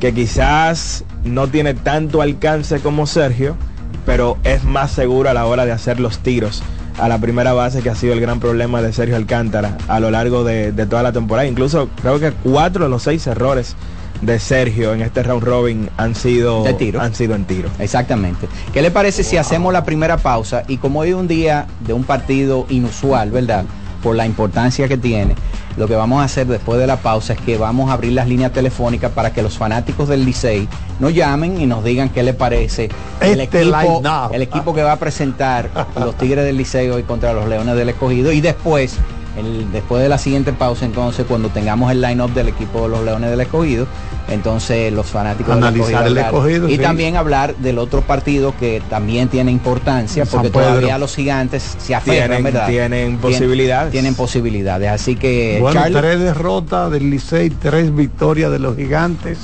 que 0.00 0.12
quizás 0.12 1.04
no 1.24 1.48
tiene 1.48 1.74
tanto 1.74 2.22
alcance 2.22 2.80
como 2.80 3.06
Sergio, 3.06 3.56
pero 4.04 4.38
es 4.44 4.64
más 4.64 4.90
seguro 4.90 5.30
a 5.30 5.34
la 5.34 5.46
hora 5.46 5.64
de 5.64 5.72
hacer 5.72 6.00
los 6.00 6.18
tiros 6.18 6.62
a 6.98 7.08
la 7.08 7.18
primera 7.18 7.52
base 7.52 7.82
que 7.82 7.90
ha 7.90 7.94
sido 7.94 8.14
el 8.14 8.20
gran 8.20 8.40
problema 8.40 8.80
de 8.80 8.92
Sergio 8.92 9.16
Alcántara 9.16 9.76
a 9.88 10.00
lo 10.00 10.10
largo 10.10 10.44
de, 10.44 10.72
de 10.72 10.86
toda 10.86 11.02
la 11.02 11.12
temporada. 11.12 11.46
Incluso 11.46 11.90
creo 12.00 12.18
que 12.18 12.32
cuatro 12.32 12.84
de 12.84 12.90
los 12.90 13.02
seis 13.02 13.26
errores 13.26 13.76
de 14.22 14.38
Sergio 14.38 14.94
en 14.94 15.02
este 15.02 15.22
round 15.22 15.44
robin 15.44 15.90
han 15.96 16.14
sido, 16.14 16.62
De 16.62 16.74
tiro. 16.74 17.00
Han 17.00 17.14
sido 17.14 17.34
en 17.34 17.44
tiro. 17.44 17.68
Exactamente. 17.78 18.48
¿Qué 18.72 18.82
le 18.82 18.90
parece 18.90 19.22
si 19.24 19.36
hacemos 19.36 19.72
la 19.72 19.84
primera 19.84 20.16
pausa 20.16 20.62
y 20.68 20.78
como 20.78 21.00
hoy 21.00 21.10
es 21.10 21.14
un 21.14 21.28
día 21.28 21.66
de 21.86 21.92
un 21.92 22.04
partido 22.04 22.66
inusual, 22.68 23.30
¿verdad? 23.30 23.64
Por 24.02 24.16
la 24.16 24.26
importancia 24.26 24.88
que 24.88 24.96
tiene, 24.96 25.34
lo 25.76 25.86
que 25.86 25.94
vamos 25.94 26.20
a 26.20 26.24
hacer 26.24 26.46
después 26.46 26.78
de 26.78 26.86
la 26.86 26.96
pausa 26.96 27.34
es 27.34 27.40
que 27.40 27.58
vamos 27.58 27.90
a 27.90 27.94
abrir 27.94 28.12
las 28.12 28.28
líneas 28.28 28.52
telefónicas 28.52 29.10
para 29.12 29.32
que 29.32 29.42
los 29.42 29.58
fanáticos 29.58 30.08
del 30.08 30.24
Licey 30.24 30.68
nos 31.00 31.14
llamen 31.14 31.60
y 31.60 31.66
nos 31.66 31.84
digan 31.84 32.08
qué 32.08 32.22
le 32.22 32.34
parece 32.34 32.88
el, 33.20 33.40
Este 33.40 33.62
equipo, 33.62 34.02
el 34.32 34.42
equipo 34.42 34.74
que 34.74 34.82
va 34.82 34.92
a 34.92 34.98
presentar 34.98 35.70
los 35.98 36.16
Tigres 36.16 36.44
del 36.44 36.56
Licey 36.56 36.88
hoy 36.88 37.02
contra 37.02 37.32
los 37.32 37.48
Leones 37.48 37.76
del 37.76 37.90
Escogido. 37.90 38.32
Y 38.32 38.40
después 38.40 38.98
el- 39.38 39.70
después 39.72 40.02
de 40.02 40.08
la 40.08 40.18
siguiente 40.18 40.52
pausa, 40.52 40.84
entonces, 40.86 41.26
cuando 41.28 41.48
tengamos 41.50 41.90
el 41.92 42.00
line-up 42.00 42.32
del 42.32 42.48
equipo 42.48 42.82
de 42.82 42.88
los 42.88 43.04
Leones 43.04 43.30
del 43.30 43.40
Escogido, 43.40 43.86
entonces 44.28 44.92
los 44.92 45.06
fanáticos 45.06 45.54
del 45.54 45.64
Analizar 45.64 46.02
el 46.02 46.08
hablar. 46.08 46.24
Escogido, 46.26 46.68
Y 46.68 46.76
sí. 46.76 46.78
también 46.82 47.16
hablar 47.16 47.54
del 47.56 47.78
otro 47.78 48.00
partido 48.02 48.54
que 48.58 48.82
también 48.90 49.28
tiene 49.28 49.50
importancia, 49.52 50.24
San 50.24 50.32
porque 50.42 50.48
Pedro. 50.50 50.66
todavía 50.68 50.98
los 50.98 51.14
gigantes 51.14 51.76
se 51.78 51.94
aferran, 51.94 52.28
Tienen- 52.38 52.42
¿verdad? 52.44 52.66
tienen 52.68 53.08
Tien- 53.12 53.20
posibilidades. 53.20 53.92
Tienen 53.92 54.14
posibilidades. 54.14 54.90
Así 54.90 55.16
que, 55.16 55.58
bueno, 55.60 55.80
Charlie, 55.80 55.98
tres 56.00 56.20
derrotas 56.20 56.90
del 56.90 57.10
Licey, 57.10 57.50
tres 57.50 57.94
victorias 57.94 58.50
de 58.50 58.58
los 58.58 58.74
gigantes. 58.76 59.38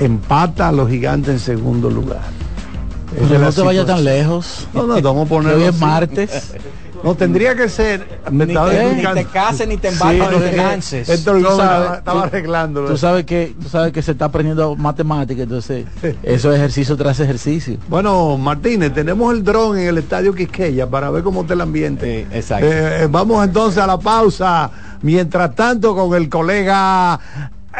Empata 0.00 0.68
a 0.68 0.72
los 0.72 0.88
gigantes 0.88 1.28
en 1.34 1.38
segundo 1.40 1.90
lugar. 1.90 2.22
Pero 3.28 3.38
no 3.38 3.52
te 3.52 3.60
vayas 3.60 3.86
tan 3.86 4.04
lejos. 4.04 4.66
No, 4.72 4.86
no, 4.86 5.00
vamos 5.02 5.22
a 5.22 5.24
Que 5.24 5.28
ponerlo 5.28 5.58
hoy 5.62 5.68
es 5.68 5.78
martes. 5.78 6.52
No, 7.02 7.14
tendría 7.14 7.54
que 7.54 7.68
ser. 7.68 8.20
Me 8.30 8.46
Ni 8.46 8.54
te- 8.54 8.94
ni 8.94 9.02
te 9.14 9.24
cases, 9.24 9.68
ni 9.68 9.76
te 9.76 9.88
embarques, 9.88 10.24
Sí, 10.26 10.30
te 11.24 11.30
Gómez 11.42 11.56
sabes, 11.56 11.98
estaba, 11.98 12.22
arreglándolo. 12.24 12.88
Tú 12.88 12.96
sabes 12.96 13.24
que 13.24 13.54
tú 13.60 13.68
sabes 13.68 13.92
que 13.92 14.02
se 14.02 14.12
está 14.12 14.26
aprendiendo 14.26 14.76
matemática, 14.76 15.42
entonces 15.42 15.86
eso 16.22 16.52
es 16.52 16.58
ejercicio 16.58 16.96
tras 16.96 17.18
ejercicio. 17.20 17.78
Bueno, 17.88 18.36
Martínez, 18.36 18.92
tenemos 18.92 19.32
el 19.34 19.42
dron 19.44 19.78
en 19.78 19.88
el 19.88 19.98
estadio 19.98 20.34
Quisqueya 20.34 20.88
para 20.88 21.10
ver 21.10 21.22
cómo 21.22 21.42
está 21.42 21.54
el 21.54 21.62
ambiente. 21.62 22.26
Sí, 22.30 22.36
exacto. 22.36 22.66
Eh, 22.66 23.02
eh, 23.04 23.08
vamos 23.10 23.44
entonces 23.44 23.82
a 23.82 23.86
la 23.86 23.98
pausa. 23.98 24.70
Mientras 25.02 25.54
tanto, 25.54 25.94
con 25.94 26.14
el 26.14 26.28
colega 26.28 27.18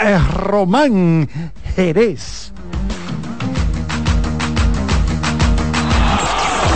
eh, 0.02 0.18
Román 0.34 1.28
Jerez. 1.76 2.52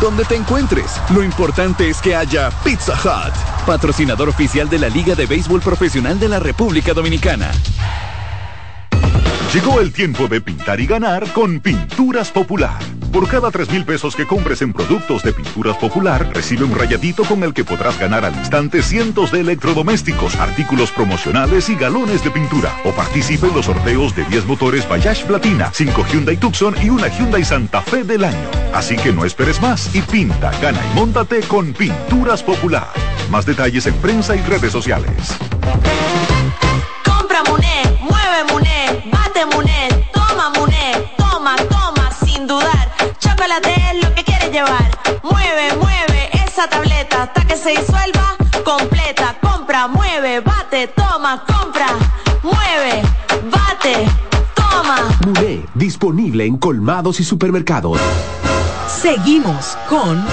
Donde 0.00 0.24
te 0.24 0.36
encuentres, 0.36 1.00
lo 1.12 1.24
importante 1.24 1.90
es 1.90 2.00
que 2.00 2.14
haya 2.14 2.50
Pizza 2.62 2.92
Hut, 2.94 3.34
patrocinador 3.66 4.28
oficial 4.28 4.68
de 4.70 4.78
la 4.78 4.88
Liga 4.88 5.16
de 5.16 5.26
Béisbol 5.26 5.60
Profesional 5.60 6.20
de 6.20 6.28
la 6.28 6.38
República 6.38 6.94
Dominicana. 6.94 7.50
Llegó 9.52 9.80
el 9.80 9.92
tiempo 9.92 10.28
de 10.28 10.40
pintar 10.40 10.78
y 10.78 10.86
ganar 10.86 11.32
con 11.32 11.58
Pinturas 11.58 12.30
Popular. 12.30 12.78
Por 13.12 13.26
cada 13.26 13.50
3 13.50 13.70
mil 13.70 13.84
pesos 13.84 14.14
que 14.14 14.24
compres 14.24 14.62
en 14.62 14.72
productos 14.72 15.24
de 15.24 15.32
Pinturas 15.32 15.76
Popular, 15.78 16.30
recibe 16.32 16.62
un 16.62 16.76
rayadito 16.76 17.24
con 17.24 17.42
el 17.42 17.52
que 17.52 17.64
podrás 17.64 17.98
ganar 17.98 18.24
al 18.24 18.36
instante 18.36 18.82
cientos 18.82 19.32
de 19.32 19.40
electrodomésticos, 19.40 20.36
artículos 20.36 20.92
promocionales 20.92 21.70
y 21.70 21.74
galones 21.74 22.22
de 22.22 22.30
pintura. 22.30 22.72
O 22.84 22.92
participe 22.92 23.48
en 23.48 23.54
los 23.54 23.66
sorteos 23.66 24.14
de 24.14 24.24
10 24.26 24.46
motores 24.46 24.88
Bayash 24.88 25.24
Platina, 25.24 25.70
5 25.72 26.06
Hyundai 26.12 26.36
Tucson 26.36 26.76
y 26.80 26.90
una 26.90 27.08
Hyundai 27.08 27.44
Santa 27.44 27.80
Fe 27.80 28.04
del 28.04 28.22
año. 28.22 28.57
Así 28.74 28.96
que 28.96 29.12
no 29.12 29.24
esperes 29.24 29.60
más 29.60 29.94
y 29.94 30.02
pinta, 30.02 30.50
gana 30.60 30.80
y 30.84 30.94
móntate 30.94 31.40
con 31.40 31.72
Pinturas 31.72 32.42
Popular. 32.42 32.88
Más 33.30 33.44
detalles 33.44 33.86
en 33.86 33.94
prensa 33.94 34.36
y 34.36 34.40
redes 34.42 34.72
sociales. 34.72 35.36
Compra 37.04 37.42
Muné, 37.44 37.82
mueve 38.00 38.52
Muné, 38.52 39.10
bate 39.12 39.46
Muné, 39.46 39.88
toma 40.12 40.50
Muné, 40.50 41.12
toma, 41.16 41.56
toma, 41.68 42.10
sin 42.24 42.46
dudar. 42.46 42.92
Chocolate 43.18 43.74
es 43.92 44.04
lo 44.04 44.14
que 44.14 44.24
quieres 44.24 44.50
llevar. 44.52 44.90
Mueve, 45.22 45.74
mueve 45.76 46.30
esa 46.32 46.68
tableta 46.68 47.24
hasta 47.24 47.46
que 47.46 47.56
se 47.56 47.70
disuelva 47.70 48.36
completa. 48.64 49.36
Compra, 49.40 49.88
mueve, 49.88 50.40
bate, 50.40 50.88
toma, 50.88 51.44
compra, 51.46 51.88
mueve, 52.42 53.02
bate, 53.50 54.27
disponible 55.74 56.44
en 56.44 56.56
colmados 56.56 57.20
y 57.20 57.24
supermercados. 57.24 57.98
Seguimos 58.86 59.76
con 59.88 60.24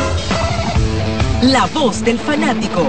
La 1.52 1.66
Voz 1.74 2.04
del 2.04 2.18
Fanático. 2.18 2.86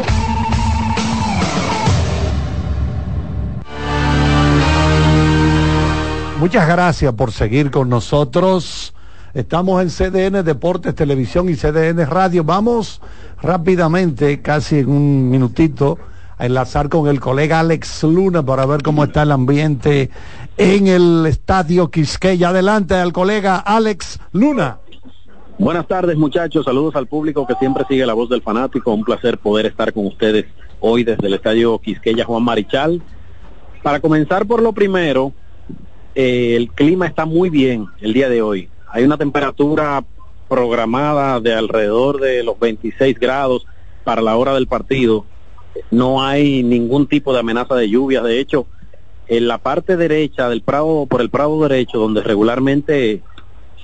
Muchas 6.38 6.68
gracias 6.68 7.12
por 7.14 7.32
seguir 7.32 7.70
con 7.70 7.88
nosotros. 7.88 8.94
Estamos 9.34 9.82
en 9.82 9.90
CDN 9.90 10.44
Deportes, 10.44 10.94
Televisión 10.94 11.48
y 11.48 11.56
CDN 11.56 12.06
Radio. 12.06 12.44
Vamos 12.44 13.00
rápidamente, 13.42 14.40
casi 14.40 14.78
en 14.78 14.88
un 14.88 15.30
minutito, 15.30 15.98
enlazar 16.38 16.88
con 16.88 17.08
el 17.08 17.20
colega 17.20 17.60
Alex 17.60 18.04
Luna 18.04 18.44
para 18.44 18.66
ver 18.66 18.82
cómo 18.82 19.04
está 19.04 19.22
el 19.22 19.32
ambiente 19.32 20.10
en 20.56 20.86
el 20.86 21.26
estadio 21.26 21.90
Quisqueya. 21.90 22.50
Adelante 22.50 22.94
al 22.94 23.12
colega 23.12 23.58
Alex 23.58 24.18
Luna. 24.32 24.78
Buenas 25.58 25.88
tardes 25.88 26.18
muchachos, 26.18 26.66
saludos 26.66 26.96
al 26.96 27.06
público 27.06 27.46
que 27.46 27.54
siempre 27.54 27.84
sigue 27.88 28.04
la 28.04 28.12
voz 28.12 28.28
del 28.28 28.42
fanático. 28.42 28.92
Un 28.92 29.04
placer 29.04 29.38
poder 29.38 29.66
estar 29.66 29.92
con 29.92 30.06
ustedes 30.06 30.44
hoy 30.80 31.02
desde 31.02 31.26
el 31.26 31.34
estadio 31.34 31.78
Quisqueya 31.78 32.24
Juan 32.24 32.42
Marichal. 32.42 33.02
Para 33.82 34.00
comenzar 34.00 34.46
por 34.46 34.62
lo 34.62 34.72
primero, 34.72 35.32
eh, 36.14 36.56
el 36.56 36.70
clima 36.72 37.06
está 37.06 37.24
muy 37.24 37.48
bien 37.48 37.86
el 38.00 38.12
día 38.12 38.28
de 38.28 38.42
hoy. 38.42 38.68
Hay 38.90 39.04
una 39.04 39.16
temperatura 39.16 40.04
programada 40.48 41.40
de 41.40 41.54
alrededor 41.54 42.20
de 42.20 42.42
los 42.42 42.58
26 42.58 43.18
grados 43.18 43.66
para 44.04 44.22
la 44.22 44.36
hora 44.36 44.54
del 44.54 44.66
partido. 44.66 45.24
No 45.90 46.22
hay 46.22 46.62
ningún 46.62 47.06
tipo 47.06 47.32
de 47.32 47.40
amenaza 47.40 47.74
de 47.74 47.88
lluvia. 47.88 48.22
De 48.22 48.38
hecho, 48.38 48.66
en 49.28 49.48
la 49.48 49.58
parte 49.58 49.96
derecha 49.96 50.48
del 50.48 50.62
prado, 50.62 51.06
por 51.06 51.20
el 51.20 51.30
prado 51.30 51.60
derecho, 51.62 51.98
donde 51.98 52.22
regularmente 52.22 53.22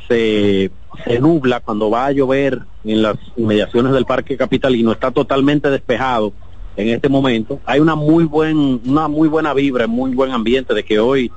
se, 0.08 0.70
se 1.04 1.18
nubla 1.18 1.60
cuando 1.60 1.90
va 1.90 2.06
a 2.06 2.12
llover 2.12 2.60
en 2.84 3.02
las 3.02 3.16
inmediaciones 3.36 3.92
del 3.92 4.06
Parque 4.06 4.36
Capitalino, 4.36 4.92
está 4.92 5.10
totalmente 5.10 5.70
despejado 5.70 6.32
en 6.76 6.88
este 6.88 7.08
momento. 7.08 7.60
Hay 7.64 7.80
una 7.80 7.94
muy 7.94 8.24
buen, 8.24 8.80
una 8.86 9.08
muy 9.08 9.28
buena 9.28 9.54
vibra, 9.54 9.86
muy 9.86 10.14
buen 10.14 10.32
ambiente 10.32 10.74
de 10.74 10.84
que 10.84 10.98
hoy 10.98 11.30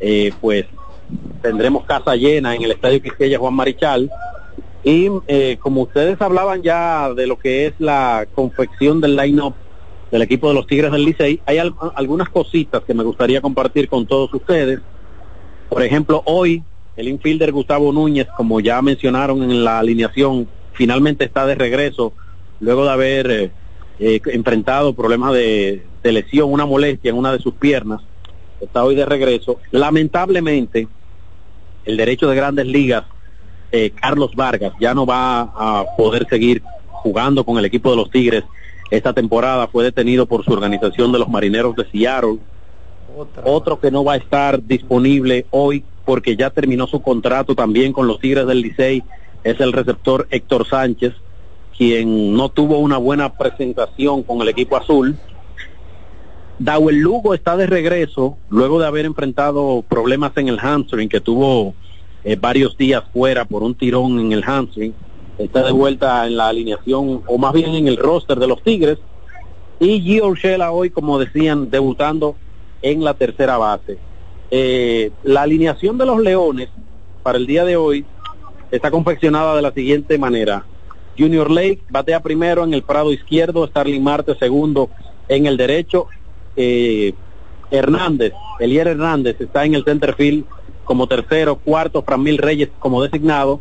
eh, 0.00 0.32
pues 0.40 0.66
tendremos 1.42 1.84
casa 1.84 2.16
llena 2.16 2.54
en 2.54 2.62
el 2.62 2.72
Estadio 2.72 3.02
Quisqueya 3.02 3.38
Juan 3.38 3.54
Marichal. 3.54 4.10
Y 4.84 5.08
eh, 5.26 5.56
como 5.60 5.82
ustedes 5.82 6.20
hablaban 6.20 6.62
ya 6.62 7.12
de 7.12 7.26
lo 7.26 7.38
que 7.38 7.66
es 7.66 7.74
la 7.78 8.26
confección 8.34 9.00
del 9.00 9.16
line-up 9.16 9.54
del 10.10 10.22
equipo 10.22 10.48
de 10.48 10.54
los 10.54 10.66
Tigres 10.66 10.92
del 10.92 11.04
Licey, 11.04 11.40
hay 11.46 11.58
al- 11.58 11.74
algunas 11.94 12.28
cositas 12.28 12.82
que 12.84 12.94
me 12.94 13.02
gustaría 13.02 13.40
compartir 13.40 13.88
con 13.88 14.06
todos 14.06 14.32
ustedes. 14.32 14.80
Por 15.68 15.82
ejemplo, 15.82 16.22
hoy 16.26 16.62
el 16.96 17.08
infielder 17.08 17.52
Gustavo 17.52 17.92
Núñez, 17.92 18.28
como 18.36 18.60
ya 18.60 18.80
mencionaron 18.82 19.42
en 19.42 19.64
la 19.64 19.80
alineación, 19.80 20.48
finalmente 20.72 21.24
está 21.24 21.44
de 21.46 21.54
regreso 21.54 22.14
luego 22.60 22.84
de 22.84 22.90
haber 22.90 23.30
eh, 23.30 23.50
eh, 23.98 24.20
enfrentado 24.26 24.94
problemas 24.94 25.32
de, 25.34 25.84
de 26.02 26.12
lesión, 26.12 26.52
una 26.52 26.66
molestia 26.66 27.10
en 27.10 27.16
una 27.18 27.32
de 27.32 27.38
sus 27.40 27.54
piernas 27.54 28.00
está 28.60 28.84
hoy 28.84 28.94
de 28.94 29.04
regreso. 29.04 29.58
Lamentablemente, 29.70 30.88
el 31.84 31.96
derecho 31.96 32.28
de 32.28 32.36
grandes 32.36 32.66
ligas, 32.66 33.04
eh, 33.70 33.90
Carlos 33.90 34.34
Vargas, 34.34 34.72
ya 34.80 34.94
no 34.94 35.04
va 35.04 35.40
a 35.40 35.84
poder 35.96 36.26
seguir 36.30 36.62
jugando 36.88 37.44
con 37.44 37.58
el 37.58 37.64
equipo 37.66 37.90
de 37.90 37.96
los 37.96 38.10
Tigres 38.10 38.44
esta 38.90 39.12
temporada. 39.12 39.68
Fue 39.68 39.84
detenido 39.84 40.26
por 40.26 40.44
su 40.44 40.52
organización 40.52 41.12
de 41.12 41.18
los 41.18 41.28
Marineros 41.28 41.76
de 41.76 41.88
Seattle. 41.90 42.38
Otro 43.44 43.80
que 43.80 43.90
no 43.90 44.04
va 44.04 44.14
a 44.14 44.16
estar 44.16 44.62
disponible 44.62 45.46
hoy 45.50 45.84
porque 46.04 46.36
ya 46.36 46.50
terminó 46.50 46.86
su 46.86 47.00
contrato 47.02 47.54
también 47.54 47.92
con 47.92 48.06
los 48.06 48.20
Tigres 48.20 48.46
del 48.46 48.60
Licey 48.60 49.02
es 49.46 49.60
el 49.60 49.72
receptor 49.72 50.26
Héctor 50.30 50.66
Sánchez, 50.66 51.14
quien 51.76 52.34
no 52.34 52.48
tuvo 52.48 52.78
una 52.78 52.96
buena 52.96 53.32
presentación 53.32 54.24
con 54.24 54.40
el 54.42 54.48
equipo 54.48 54.76
azul. 54.76 55.16
Dawel 56.58 56.98
Lugo 56.98 57.32
está 57.32 57.56
de 57.56 57.66
regreso 57.66 58.38
luego 58.50 58.80
de 58.80 58.86
haber 58.86 59.04
enfrentado 59.04 59.84
problemas 59.88 60.32
en 60.36 60.48
el 60.48 60.58
hamstring 60.58 61.08
que 61.08 61.20
tuvo 61.20 61.74
eh, 62.24 62.34
varios 62.34 62.76
días 62.76 63.04
fuera 63.12 63.44
por 63.44 63.62
un 63.62 63.74
tirón 63.74 64.18
en 64.18 64.32
el 64.32 64.42
hamstring. 64.42 64.94
Está 65.38 65.62
de 65.62 65.72
vuelta 65.72 66.26
en 66.26 66.36
la 66.36 66.48
alineación 66.48 67.22
o 67.26 67.38
más 67.38 67.52
bien 67.52 67.74
en 67.74 67.88
el 67.88 67.96
roster 67.96 68.38
de 68.38 68.46
los 68.46 68.62
Tigres. 68.62 68.98
Y 69.78 70.00
Gio 70.00 70.28
Urshela 70.28 70.70
hoy, 70.72 70.90
como 70.90 71.18
decían, 71.18 71.70
debutando 71.70 72.36
en 72.80 73.04
la 73.04 73.14
tercera 73.14 73.58
base. 73.58 73.98
Eh, 74.50 75.10
la 75.22 75.42
alineación 75.42 75.98
de 75.98 76.06
los 76.06 76.20
Leones 76.20 76.70
para 77.22 77.36
el 77.38 77.46
día 77.46 77.64
de 77.64 77.76
hoy 77.76 78.06
está 78.70 78.90
confeccionada 78.90 79.54
de 79.56 79.62
la 79.62 79.72
siguiente 79.72 80.18
manera. 80.18 80.64
Junior 81.18 81.50
Lake 81.50 81.82
batea 81.88 82.20
primero 82.20 82.64
en 82.64 82.74
el 82.74 82.82
prado 82.82 83.12
izquierdo, 83.12 83.66
Starling 83.66 84.02
Marte 84.02 84.34
segundo 84.38 84.90
en 85.28 85.46
el 85.46 85.56
derecho, 85.56 86.06
eh, 86.56 87.14
Hernández, 87.70 88.32
Elier 88.60 88.88
Hernández 88.88 89.40
está 89.40 89.64
en 89.64 89.74
el 89.74 89.84
center 89.84 90.14
field 90.14 90.44
como 90.84 91.08
tercero, 91.08 91.56
cuarto, 91.56 92.02
Framil 92.02 92.38
Reyes 92.38 92.70
como 92.78 93.02
designado, 93.02 93.60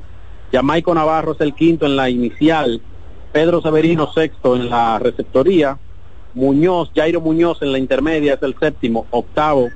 Jamaico 0.52 0.94
Navarro 0.94 1.34
es 1.34 1.42
el 1.42 1.54
quinto 1.54 1.86
en 1.86 1.96
la 1.96 2.10
inicial, 2.10 2.82
Pedro 3.32 3.62
Severino 3.62 4.12
sexto 4.14 4.56
en 4.56 4.70
la 4.70 5.00
receptoría, 5.00 5.78
Muñoz, 6.34 6.92
Jairo 6.96 7.22
Muñoz 7.22 7.62
en 7.62 7.72
la 7.72 7.80
intermedia 7.80 8.34
es 8.36 8.44
el 8.44 8.56
séptimo, 8.60 9.08
octavo, 9.12 9.70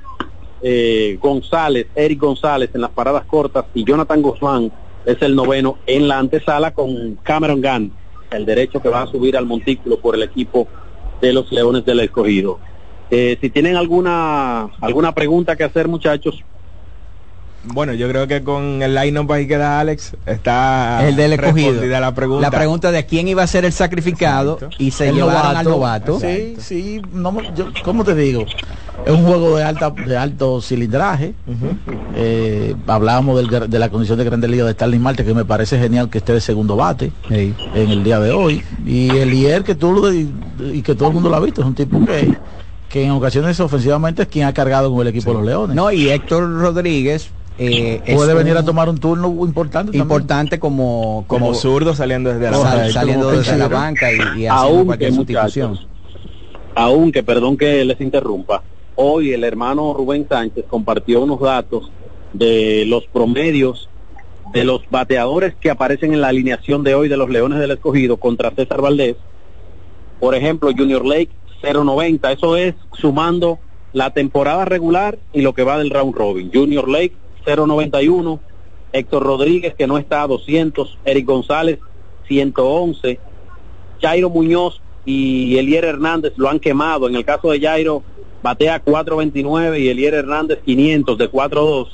eh, 0.62 1.18
González, 1.20 1.86
Eric 1.94 2.20
González 2.20 2.70
en 2.74 2.82
las 2.82 2.90
paradas 2.90 3.24
cortas 3.24 3.64
y 3.74 3.84
Jonathan 3.84 4.20
Guzmán 4.20 4.70
es 5.06 5.20
el 5.22 5.34
noveno 5.34 5.78
en 5.86 6.06
la 6.06 6.18
antesala 6.18 6.72
con 6.72 7.16
Cameron 7.22 7.62
Gunn, 7.62 7.92
el 8.30 8.44
derecho 8.44 8.80
que 8.80 8.90
va 8.90 9.02
a 9.02 9.06
subir 9.06 9.36
al 9.36 9.46
montículo 9.46 9.98
por 9.98 10.14
el 10.14 10.22
equipo 10.22 10.68
de 11.20 11.32
los 11.32 11.50
Leones 11.50 11.84
del 11.84 12.00
Escogido. 12.00 12.58
Eh, 13.10 13.38
si 13.40 13.50
tienen 13.50 13.76
alguna 13.76 14.70
alguna 14.80 15.12
pregunta 15.12 15.56
que 15.56 15.64
hacer, 15.64 15.88
muchachos, 15.88 16.44
Bueno, 17.64 17.92
yo 17.92 18.08
creo 18.08 18.26
que 18.26 18.42
con 18.42 18.82
el 18.82 18.94
line-up 18.94 19.30
ahí 19.32 19.46
que 19.46 19.58
da 19.58 19.80
Alex 19.80 20.16
está 20.24 21.06
el 21.06 21.16
del 21.16 21.34
escogido. 21.34 21.84
la 21.84 22.14
pregunta. 22.14 22.50
La 22.50 22.50
pregunta 22.50 22.90
de 22.90 23.04
quién 23.04 23.28
iba 23.28 23.42
a 23.42 23.46
ser 23.46 23.64
el 23.64 23.72
sacrificado 23.72 24.58
y 24.78 24.90
se 24.92 25.10
El 25.10 25.16
llevaron 25.16 25.56
al 25.56 25.64
novato. 25.64 26.18
Sí, 26.18 26.56
sí, 26.58 27.02
no, 27.12 27.36
yo, 27.54 27.66
¿cómo 27.84 28.04
te 28.04 28.14
digo? 28.14 28.46
Es 29.04 29.12
un 29.12 29.24
juego 29.24 29.56
de 29.56 29.64
alta 29.64 29.90
de 29.90 30.16
alto 30.16 30.60
cilindraje. 30.60 31.34
Eh, 32.14 32.74
hablábamos 32.86 33.36
del 33.36 33.70
de 33.70 33.78
la 33.78 33.88
condición 33.90 34.18
de 34.18 34.24
grande 34.24 34.48
liga 34.48 34.64
de 34.64 34.72
Starling 34.72 35.00
Marte, 35.00 35.24
que 35.24 35.34
me 35.34 35.44
parece 35.44 35.78
genial 35.78 36.08
que 36.08 36.18
esté 36.18 36.32
de 36.32 36.40
segundo 36.40 36.76
bate 36.76 37.12
en 37.28 37.54
el 37.74 38.02
día 38.04 38.20
de 38.20 38.30
hoy. 38.30 38.62
Y 38.86 39.10
el 39.10 39.32
IER 39.34 39.64
que 39.64 39.74
tú 39.74 39.92
lo 39.92 40.12
y, 40.12 40.32
y 40.72 40.82
que 40.82 40.94
todo 40.94 41.08
el 41.08 41.14
mundo 41.14 41.28
lo 41.28 41.36
ha 41.36 41.40
visto, 41.40 41.60
es 41.60 41.66
un 41.66 41.74
tipo 41.74 42.04
que, 42.04 42.36
que 42.88 43.04
en 43.04 43.10
ocasiones 43.12 43.58
ofensivamente 43.60 44.22
es 44.22 44.28
quien 44.28 44.46
ha 44.46 44.52
cargado 44.52 44.90
con 44.90 45.00
el 45.02 45.08
equipo 45.08 45.30
de 45.30 45.36
los 45.38 45.46
Leones. 45.46 45.76
No, 45.76 45.92
y 45.92 46.10
Héctor 46.10 46.50
Rodríguez 46.60 47.30
eh, 47.62 48.14
puede 48.14 48.32
venir 48.34 48.52
un- 48.54 48.58
a 48.58 48.64
tomar 48.64 48.88
un 48.88 48.98
turno 48.98 49.28
importante 49.44 49.86
también. 49.92 50.02
importante 50.02 50.58
como 50.58 51.24
como 51.26 51.52
zurdo 51.54 51.94
saliendo 51.94 52.30
desde 52.32 52.50
la 52.50 52.56
sal- 52.56 52.90
saliendo 52.92 53.30
desde 53.30 53.56
la 53.58 53.68
banca 53.68 54.10
y, 54.12 54.16
y 54.16 54.18
haciendo 54.46 54.52
Aunque, 54.54 54.86
cualquier 54.86 55.12
sustitución. 55.12 55.70
muchachos, 55.72 55.88
aunque, 56.74 57.22
perdón 57.22 57.56
que 57.58 57.84
les 57.84 58.00
interrumpa, 58.00 58.62
hoy 58.94 59.32
el 59.32 59.44
hermano 59.44 59.92
Rubén 59.92 60.26
Sánchez 60.28 60.64
compartió 60.68 61.20
unos 61.22 61.40
datos 61.40 61.90
de 62.32 62.84
los 62.86 63.06
promedios 63.06 63.88
de 64.52 64.64
los 64.64 64.80
bateadores 64.90 65.54
que 65.60 65.70
aparecen 65.70 66.12
en 66.14 66.20
la 66.22 66.28
alineación 66.28 66.82
de 66.82 66.94
hoy 66.94 67.08
de 67.08 67.16
los 67.16 67.28
Leones 67.28 67.58
del 67.58 67.72
Escogido 67.72 68.16
contra 68.16 68.50
César 68.52 68.80
Valdés. 68.80 69.16
Por 70.18 70.34
ejemplo, 70.34 70.70
Junior 70.76 71.04
Lake 71.04 71.30
0.90, 71.62 72.32
eso 72.32 72.56
es 72.56 72.74
sumando 72.94 73.58
la 73.92 74.10
temporada 74.10 74.64
regular 74.64 75.18
y 75.32 75.42
lo 75.42 75.52
que 75.54 75.62
va 75.62 75.78
del 75.78 75.90
round 75.90 76.14
robin. 76.14 76.50
Junior 76.52 76.88
Lake 76.88 77.12
0.91, 77.44 78.40
Héctor 78.92 79.22
Rodríguez 79.22 79.74
que 79.74 79.86
no 79.86 79.98
está 79.98 80.22
a 80.22 80.26
200, 80.26 80.98
Eric 81.04 81.26
González 81.26 81.78
111, 82.26 83.18
Jairo 84.00 84.30
Muñoz 84.30 84.80
y 85.04 85.56
Elier 85.58 85.84
Hernández 85.84 86.34
lo 86.36 86.48
han 86.48 86.60
quemado. 86.60 87.08
En 87.08 87.16
el 87.16 87.24
caso 87.24 87.50
de 87.50 87.60
Jairo, 87.60 88.02
batea 88.42 88.82
4.29 88.84 89.80
y 89.80 89.88
Elier 89.88 90.14
Hernández 90.14 90.60
500 90.64 91.18
de 91.18 91.30
4.2. 91.30 91.88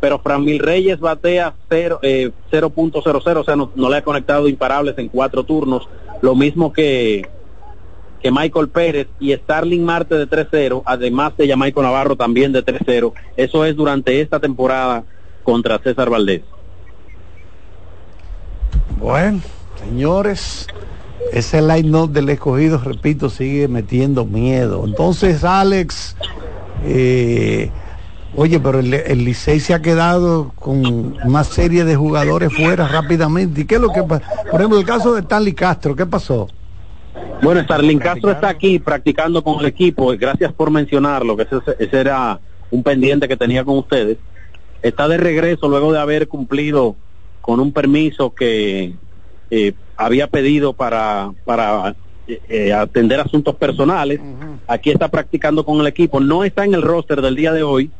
Pero 0.00 0.20
Franmil 0.20 0.60
Reyes 0.60 1.00
batea 1.00 1.54
0, 1.68 1.98
eh, 2.02 2.30
0.00, 2.52 3.36
o 3.36 3.44
sea, 3.44 3.56
no 3.56 3.90
le 3.90 3.96
ha 3.96 4.04
conectado 4.04 4.48
imparables 4.48 4.96
en 4.98 5.08
cuatro 5.08 5.42
turnos. 5.42 5.88
Lo 6.22 6.36
mismo 6.36 6.72
que, 6.72 7.28
que 8.20 8.30
Michael 8.30 8.68
Pérez 8.68 9.08
y 9.20 9.32
Starling 9.32 9.84
Marte 9.84 10.16
de 10.16 10.28
3-0, 10.28 10.82
además 10.84 11.36
de 11.36 11.48
Jamaico 11.48 11.82
Navarro 11.82 12.16
también 12.16 12.52
de 12.52 12.64
3-0. 12.64 13.12
Eso 13.36 13.64
es 13.64 13.76
durante 13.76 14.20
esta 14.20 14.40
temporada 14.40 15.04
contra 15.42 15.78
César 15.78 16.10
Valdés. 16.10 16.42
Bueno, 18.98 19.40
señores, 19.84 20.66
ese 21.32 21.62
line-up 21.62 22.10
del 22.10 22.28
escogido, 22.30 22.78
repito, 22.78 23.30
sigue 23.30 23.68
metiendo 23.68 24.24
miedo. 24.24 24.84
Entonces, 24.84 25.44
Alex, 25.44 26.16
eh, 26.84 27.70
oye, 28.34 28.58
pero 28.58 28.80
el, 28.80 28.92
el 28.92 29.24
Licey 29.24 29.60
se 29.60 29.74
ha 29.74 29.80
quedado 29.80 30.52
con 30.56 31.16
una 31.24 31.44
serie 31.44 31.84
de 31.84 31.94
jugadores 31.94 32.52
fuera 32.52 32.88
rápidamente. 32.88 33.60
¿Y 33.60 33.64
qué 33.64 33.76
es 33.76 33.80
lo 33.80 33.92
que 33.92 34.02
pasa? 34.02 34.24
Por 34.50 34.60
ejemplo, 34.60 34.78
el 34.80 34.86
caso 34.86 35.14
de 35.14 35.20
Stanley 35.20 35.52
Castro, 35.54 35.94
¿qué 35.94 36.06
pasó? 36.06 36.48
Bueno, 37.40 37.62
Starling 37.62 37.98
Castro 37.98 38.32
está 38.32 38.48
aquí 38.48 38.78
practicando 38.78 39.42
con 39.42 39.60
el 39.60 39.66
equipo. 39.66 40.12
Gracias 40.18 40.52
por 40.52 40.70
mencionarlo, 40.70 41.36
que 41.36 41.42
ese, 41.44 41.56
ese 41.78 42.00
era 42.00 42.40
un 42.70 42.82
pendiente 42.82 43.28
que 43.28 43.36
tenía 43.36 43.64
con 43.64 43.78
ustedes. 43.78 44.18
Está 44.82 45.08
de 45.08 45.16
regreso 45.16 45.68
luego 45.68 45.92
de 45.92 46.00
haber 46.00 46.28
cumplido 46.28 46.96
con 47.40 47.60
un 47.60 47.72
permiso 47.72 48.34
que 48.34 48.94
eh, 49.50 49.72
había 49.96 50.26
pedido 50.26 50.72
para, 50.72 51.30
para 51.44 51.94
eh, 52.26 52.72
atender 52.72 53.20
asuntos 53.20 53.54
personales. 53.56 54.20
Aquí 54.66 54.90
está 54.90 55.08
practicando 55.08 55.64
con 55.64 55.80
el 55.80 55.86
equipo. 55.86 56.20
No 56.20 56.44
está 56.44 56.64
en 56.64 56.74
el 56.74 56.82
roster 56.82 57.22
del 57.22 57.36
día 57.36 57.52
de 57.52 57.62
hoy, 57.62 57.90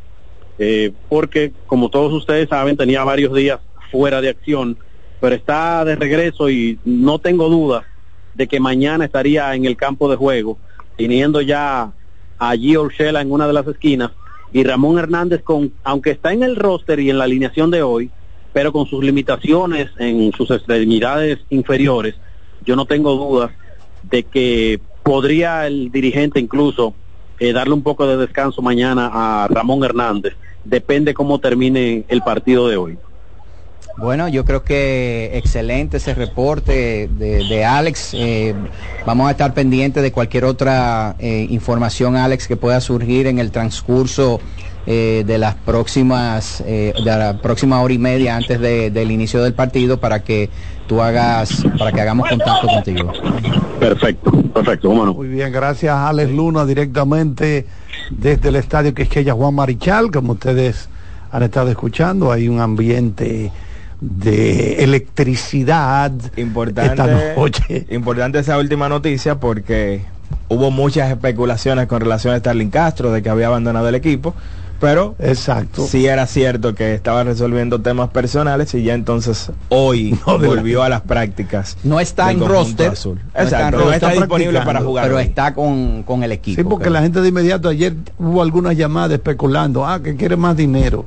eh, 0.59 0.93
porque 1.09 1.53
como 1.67 1.89
todos 1.89 2.13
ustedes 2.13 2.49
saben, 2.49 2.77
tenía 2.77 3.05
varios 3.05 3.35
días 3.35 3.61
fuera 3.91 4.21
de 4.21 4.29
acción, 4.29 4.77
pero 5.21 5.35
está 5.35 5.85
de 5.85 5.97
regreso 5.97 6.51
y 6.51 6.79
no 6.85 7.19
tengo 7.19 7.49
dudas 7.49 7.85
de 8.39 8.47
que 8.47 8.61
mañana 8.61 9.05
estaría 9.05 9.53
en 9.55 9.65
el 9.65 9.77
campo 9.77 10.09
de 10.09 10.17
juego, 10.17 10.59
teniendo 10.97 11.41
ya 11.41 11.93
a 12.39 12.53
Gio 12.55 12.89
en 12.97 13.33
una 13.33 13.49
de 13.49 13.53
las 13.53 13.67
esquinas 13.67 14.13
y 14.53 14.63
Ramón 14.63 14.97
Hernández 14.97 15.43
con, 15.43 15.73
aunque 15.83 16.13
está 16.13 16.33
en 16.33 16.45
el 16.45 16.55
roster 16.55 17.01
y 17.01 17.11
en 17.11 17.19
la 17.19 17.25
alineación 17.25 17.73
de 17.73 17.83
hoy, 17.83 18.11
pero 18.53 18.73
con 18.73 18.87
sus 18.87 19.05
limitaciones 19.05 19.91
en 19.99 20.33
sus 20.33 20.51
extremidades 20.53 21.41
inferiores, 21.51 22.15
yo 22.65 22.77
no 22.77 22.87
tengo 22.87 23.15
dudas 23.15 23.51
de 24.05 24.23
que 24.23 24.81
podría 25.03 25.67
el 25.67 25.91
dirigente 25.91 26.39
incluso 26.39 26.95
eh, 27.41 27.53
darle 27.53 27.75
un 27.75 27.83
poco 27.83 28.07
de 28.07 28.17
descanso 28.17 28.63
mañana 28.63 29.11
a 29.13 29.49
Ramón 29.49 29.83
Hernández. 29.83 30.35
Depende 30.65 31.13
cómo 31.13 31.41
termine 31.41 32.05
el 32.09 32.23
partido 32.23 32.69
de 32.69 32.77
hoy. 32.77 32.99
Bueno, 33.99 34.29
yo 34.29 34.45
creo 34.45 34.63
que 34.63 35.33
excelente 35.35 35.97
ese 35.97 36.15
reporte 36.15 37.09
de, 37.19 37.45
de 37.49 37.65
Alex. 37.65 38.11
Eh, 38.15 38.55
vamos 39.05 39.27
a 39.29 39.33
estar 39.33 39.53
pendientes 39.55 40.03
de 40.05 40.13
cualquier 40.13 40.45
otra 40.45 41.17
eh, 41.19 41.47
información, 41.51 42.15
Alex, 42.17 42.47
que 42.47 42.57
pueda 42.57 42.81
surgir 42.81 43.27
en 43.27 43.41
el 43.41 43.51
transcurso 43.51 44.41
eh, 44.87 45.25
de 45.27 45.37
las 45.39 45.57
próximas, 45.57 46.63
eh, 46.65 46.95
de 46.97 47.05
la 47.17 47.39
próxima 47.43 47.83
hora 47.83 47.93
y 47.93 47.99
media 47.99 48.37
antes 48.37 48.61
de- 48.61 48.91
del 48.93 49.11
inicio 49.11 49.43
del 49.43 49.53
partido 49.53 49.99
para 49.99 50.23
que 50.23 50.49
tú 50.87 51.03
hagas, 51.03 51.65
para 51.77 51.91
que 51.91 52.01
hagamos 52.01 52.29
contacto 52.29 52.69
contigo. 52.69 53.13
Perfecto, 53.81 54.31
perfecto, 54.55 54.89
cómo 54.89 55.05
no. 55.07 55.13
Muy 55.15 55.29
bien, 55.29 55.53
gracias 55.53 55.95
Alex 55.95 56.31
Luna 56.31 56.65
directamente 56.65 57.67
desde 58.11 58.49
el 58.49 58.57
estadio 58.57 58.95
Quisqueya 58.95 59.35
Juan 59.35 59.55
Marichal, 59.55 60.11
como 60.13 60.33
ustedes 60.35 60.89
han 61.33 61.43
estado 61.43 61.69
escuchando, 61.69 62.33
hay 62.33 62.49
un 62.49 62.61
ambiente 62.61 63.51
de 64.01 64.85
electricidad 64.85 66.13
esta 66.25 66.41
Importante, 66.41 67.35
noche. 67.37 67.87
importante 67.91 68.39
esa 68.39 68.59
última 68.59 68.89
noticia 68.89 69.37
porque 69.41 70.03
hubo 70.49 70.71
muchas 70.71 71.11
especulaciones 71.11 71.87
con 71.87 72.01
relación 72.01 72.35
a 72.35 72.39
Starling 72.39 72.71
Castro 72.71 73.11
de 73.13 73.23
que 73.23 73.29
había 73.31 73.49
abandonado 73.49 73.89
el 73.89 73.95
equipo, 73.97 74.35
pero 74.81 75.17
Exacto. 75.19 75.85
sí 75.87 76.07
era 76.07 76.27
cierto 76.27 76.75
que 76.77 76.95
estaba 76.95 77.25
resolviendo 77.25 77.81
temas 77.81 78.11
personales 78.11 78.73
y 78.75 78.85
ya 78.85 78.95
entonces 78.95 79.51
hoy 79.71 80.17
No, 80.27 80.39
volvió 80.39 80.85
a 80.85 80.89
las 80.89 81.01
prácticas. 81.01 81.77
No 81.83 81.99
está 81.99 82.31
en 82.31 82.47
roster. 82.47 82.93
azul. 82.93 83.17
no 83.17 83.21
está 83.27 83.41
en 83.41 83.47
Exacto, 83.47 83.71
no 83.79 83.83
roster, 83.85 83.95
está 83.95 84.11
disponible 84.13 84.61
para 84.61 84.81
jugar. 84.81 85.05
pero 85.07 85.17
hoy. 85.17 85.25
está 85.25 85.53
con, 85.55 86.05
con 86.05 86.23
el 86.23 86.31
equipo. 86.31 86.63
Sí, 86.63 86.69
porque 86.69 86.85
que- 86.85 86.91
la 86.91 87.03
gente 87.03 87.21
de 87.21 87.29
inmediato 87.29 87.69
ayer 87.69 87.95
hubo 88.19 88.43
algunas 88.43 88.77
llamadas 88.77 89.11
especulando, 89.13 89.85
ah, 89.85 90.01
que 90.01 90.15
quiere 90.15 90.37
más 90.37 90.57
dinero, 90.57 91.05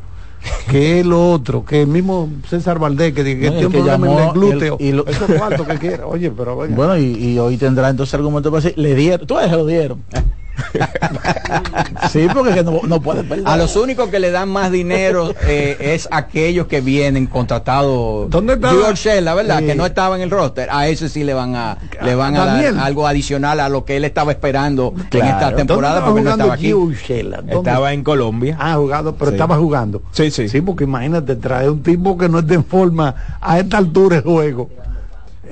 que 0.70 1.00
es 1.00 1.06
lo 1.06 1.32
otro, 1.32 1.64
que 1.66 1.82
el 1.82 1.88
mismo 1.88 2.30
César 2.48 2.80
Valdés, 2.80 3.14
que, 3.14 3.24
No, 3.24 3.30
el 3.30 3.40
tiene 3.40 3.66
un 3.66 3.72
que 3.72 3.78
problema 3.80 4.08
en 4.08 4.14
llamó 4.16 4.20
el 4.28 4.34
glúteo, 4.34 4.78
y 4.80 4.84
el- 4.90 4.90
y 4.90 4.98
lo- 4.98 5.08
eso 5.08 5.28
cuarto 5.28 5.66
que 5.66 5.78
quiere, 5.78 6.04
oye, 6.04 6.32
pero 6.32 6.58
venga. 6.58 6.76
Bueno, 6.76 6.98
y, 6.98 7.04
y 7.16 7.40
hoy 7.40 7.58
tendrá 7.58 7.90
entonces 7.90 8.14
argumento 8.14 8.50
para 8.52 8.64
decir, 8.64 8.78
le 8.78 8.96
dieron, 8.96 9.28
tú 9.28 9.38
se 9.40 9.50
lo 9.50 9.66
dieron. 9.66 10.04
sí, 12.12 12.28
porque 12.34 12.54
que 12.54 12.64
no, 12.64 12.82
no 12.88 13.02
puede 13.02 13.24
perder. 13.24 13.48
A 13.48 13.58
los 13.58 13.76
únicos 13.76 14.10
que 14.10 14.20
le 14.20 14.32
dan 14.32 14.50
más 14.50 14.72
dinero 14.72 15.34
eh, 15.48 15.78
es 15.80 16.08
aquellos 16.12 16.68
que 16.68 16.82
vienen 16.82 17.28
contratados. 17.28 18.30
¿Dónde 18.30 18.54
estaba? 18.54 18.74
Gio 18.74 18.90
Urshela, 18.90 19.34
verdad, 19.34 19.60
Sí. 19.60 19.66
que 19.68 19.76
no 19.76 19.86
estaba 19.86 20.16
en 20.16 20.22
el 20.22 20.30
roster. 20.32 20.70
A 20.72 20.88
ese 20.88 21.10
sí 21.10 21.24
le 21.24 21.34
van 21.34 21.56
a 21.56 21.78
le 22.04 22.16
van 22.16 22.36
a 22.36 22.46
Daniel. 22.46 22.76
dar 22.76 22.86
algo 22.86 23.08
adicional 23.08 23.60
a 23.60 23.70
lo 23.70 23.86
que 23.86 23.98
él 23.98 24.04
estaba 24.06 24.32
esperando 24.32 24.94
en 24.98 25.04
Claro. 25.06 25.26
esta 25.28 25.46
¿Dónde 25.46 25.58
temporada 25.58 25.94
estaba 26.00 26.12
porque 26.12 26.24
no 26.24 26.32
jugando 26.32 26.54
estaba 26.54 27.42
aquí. 27.42 27.52
Estaba 27.58 27.94
en 27.94 28.04
Colombia. 28.04 28.58
Ah, 28.60 28.76
jugado, 28.76 29.16
pero 29.16 29.32
Sí. 29.32 29.36
estaba 29.36 29.58
jugando. 29.58 30.02
Sí, 30.12 30.32
sí. 30.32 30.50
Sí, 30.50 30.62
porque 30.62 30.84
imagínate, 30.86 31.36
trae 31.36 31.70
un 31.70 31.82
tipo 31.84 32.18
que 32.18 32.30
no 32.30 32.40
esté 32.40 32.56
en 32.56 32.66
forma 32.66 33.16
a 33.40 33.60
esta 33.60 33.78
altura 33.78 34.18
de 34.18 34.22
juego. 34.24 34.70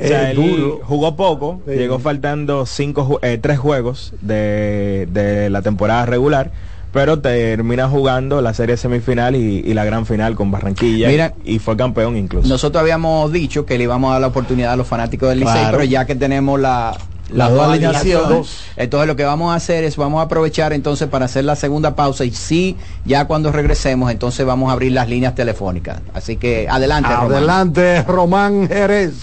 O 0.01 0.07
sea, 0.07 0.31
Es 0.31 0.37
él 0.37 0.43
duro. 0.57 0.79
jugó 0.83 1.15
poco, 1.15 1.61
Sí. 1.67 1.73
llegó 1.75 1.99
faltando 1.99 2.65
cinco, 2.65 3.19
eh, 3.21 3.37
tres 3.41 3.59
juegos 3.59 4.13
de, 4.21 5.07
de 5.11 5.49
la 5.49 5.61
temporada 5.61 6.05
regular, 6.05 6.51
pero 6.93 7.19
termina 7.19 7.87
jugando 7.89 8.41
la 8.41 8.53
serie 8.53 8.77
semifinal 8.77 9.35
y, 9.35 9.59
y 9.59 9.73
la 9.73 9.83
gran 9.85 10.05
final 10.05 10.35
con 10.35 10.49
Barranquilla 10.51 11.07
Mira, 11.09 11.33
y 11.43 11.59
fue 11.59 11.75
campeón 11.77 12.15
incluso. 12.17 12.47
Nosotros 12.47 12.81
habíamos 12.81 13.31
dicho 13.31 13.65
que 13.65 13.77
le 13.77 13.83
íbamos 13.83 14.09
a 14.09 14.13
dar 14.13 14.21
la 14.21 14.27
oportunidad 14.27 14.73
a 14.73 14.75
los 14.75 14.87
fanáticos 14.87 15.29
del 15.29 15.39
Licey, 15.41 15.53
Claro. 15.53 15.77
pero 15.77 15.83
ya 15.89 16.05
que 16.05 16.15
tenemos 16.15 16.59
la 16.59 16.97
Las 17.31 17.51
dos 17.51 17.61
alineaciones. 17.61 18.57
Entonces 18.75 19.07
lo 19.07 19.15
que 19.15 19.23
vamos 19.23 19.51
a 19.53 19.55
hacer 19.55 19.83
es 19.83 19.97
vamos 19.97 20.19
a 20.19 20.23
aprovechar 20.23 20.73
entonces 20.73 21.07
para 21.09 21.25
hacer 21.25 21.43
la 21.45 21.55
segunda 21.55 21.95
pausa 21.95 22.25
y 22.25 22.31
sí, 22.31 22.75
ya 23.05 23.25
cuando 23.25 23.51
regresemos 23.51 24.09
entonces 24.11 24.43
vamos 24.47 24.69
a 24.69 24.73
abrir 24.73 24.93
las 24.93 25.07
líneas 25.09 25.35
telefónicas. 25.35 25.99
Así 26.15 26.37
que 26.37 26.67
adelante, 26.67 27.09
Román. 27.09 27.31
Adelante, 27.31 28.01
Román 28.03 28.67
Jerez. 28.67 29.13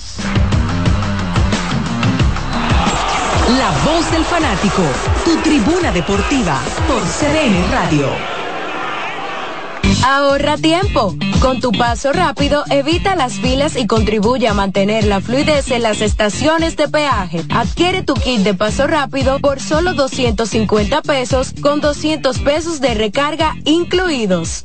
La 3.66 3.72
voz 3.84 4.08
del 4.12 4.24
fanático, 4.24 4.84
tu 5.24 5.38
tribuna 5.38 5.90
deportiva 5.90 6.62
por 6.86 7.02
CDN 7.02 7.68
Radio. 7.72 8.06
Ahorra 10.04 10.56
tiempo. 10.56 11.16
Con 11.40 11.58
tu 11.58 11.72
paso 11.72 12.12
rápido, 12.12 12.62
evita 12.70 13.16
las 13.16 13.40
filas 13.40 13.74
y 13.76 13.88
contribuye 13.88 14.46
a 14.46 14.54
mantener 14.54 15.02
la 15.02 15.20
fluidez 15.20 15.72
en 15.72 15.82
las 15.82 16.00
estaciones 16.00 16.76
de 16.76 16.86
peaje. 16.86 17.42
Adquiere 17.52 18.04
tu 18.04 18.14
kit 18.14 18.42
de 18.42 18.54
paso 18.54 18.86
rápido 18.86 19.40
por 19.40 19.58
solo 19.58 19.94
250 19.94 21.02
pesos 21.02 21.52
con 21.60 21.80
200 21.80 22.38
pesos 22.38 22.80
de 22.80 22.94
recarga 22.94 23.56
incluidos. 23.64 24.64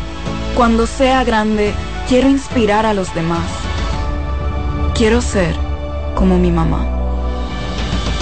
Cuando 0.55 0.85
sea 0.85 1.23
grande, 1.23 1.73
quiero 2.07 2.29
inspirar 2.29 2.85
a 2.85 2.93
los 2.93 3.13
demás. 3.15 3.47
Quiero 4.93 5.21
ser 5.21 5.55
como 6.13 6.37
mi 6.37 6.51
mamá. 6.51 6.85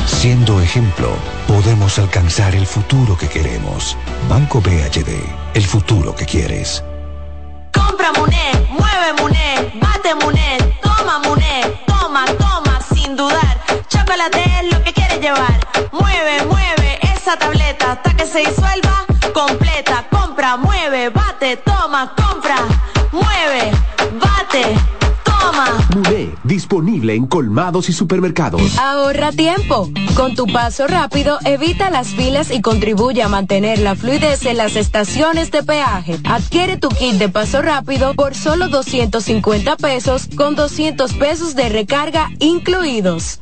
Siendo 0.06 0.62
ejemplo, 0.62 1.10
podemos 1.48 1.98
alcanzar 1.98 2.56
el 2.56 2.66
futuro 2.66 3.18
que 3.18 3.28
queremos. 3.28 3.98
Banco 4.30 4.62
BHD, 4.62 5.10
el 5.54 5.66
futuro 5.66 6.16
que 6.16 6.26
quieres. 6.26 6.84
Compra 7.74 8.12
Muné, 8.14 8.52
mueve 8.70 9.14
Muné, 9.22 9.80
bate 9.82 10.16
Muné, 10.16 10.58
toma 10.82 11.20
Muné, 11.20 11.62
toma, 11.88 12.26
toma, 12.38 12.80
sin 12.94 13.16
dudar. 13.16 13.60
Chocolate 13.88 14.44
es 14.62 14.72
lo 14.72 14.84
que 14.84 14.94
quieres 14.94 15.20
llevar. 15.20 15.60
Mueve, 15.92 16.46
mueve 16.46 17.00
esa 17.02 17.38
tableta 17.38 17.94
hasta 17.94 18.14
que 18.16 18.26
se 18.26 18.40
disuelva 18.40 19.06
completa. 19.34 20.06
Compra, 20.40 20.56
mueve, 20.56 21.10
bate, 21.10 21.58
toma, 21.58 22.16
compra, 22.16 22.56
mueve, 23.12 23.72
bate, 24.22 24.74
toma. 25.26 25.86
Muné, 25.94 26.30
disponible 26.46 27.14
en 27.14 27.28
colmados 27.28 27.90
y 27.90 27.92
supermercados. 27.92 28.78
Ahorra 28.80 29.34
tiempo. 29.34 29.90
Con 30.16 30.36
tu 30.36 30.48
paso 30.48 30.88
rápido, 30.88 31.40
evita 31.44 31.90
las 31.90 32.08
filas 32.08 32.52
y 32.52 32.62
contribuye 32.62 33.22
a 33.22 33.28
mantener 33.28 33.80
la 33.80 33.96
fluidez 33.96 34.46
en 34.46 34.56
las 34.56 34.78
estaciones 34.78 35.52
de 35.52 35.62
peaje. 35.62 36.18
Adquiere 36.24 36.78
tu 36.78 36.88
kit 36.88 37.16
de 37.16 37.28
paso 37.28 37.62
rápido 37.62 38.14
por 38.14 38.34
solo 38.34 38.70
250 38.70 39.76
pesos 39.76 40.30
con 40.38 40.56
200 40.56 41.16
pesos 41.16 41.54
de 41.54 41.68
recarga 41.68 42.30
incluidos. 42.40 43.42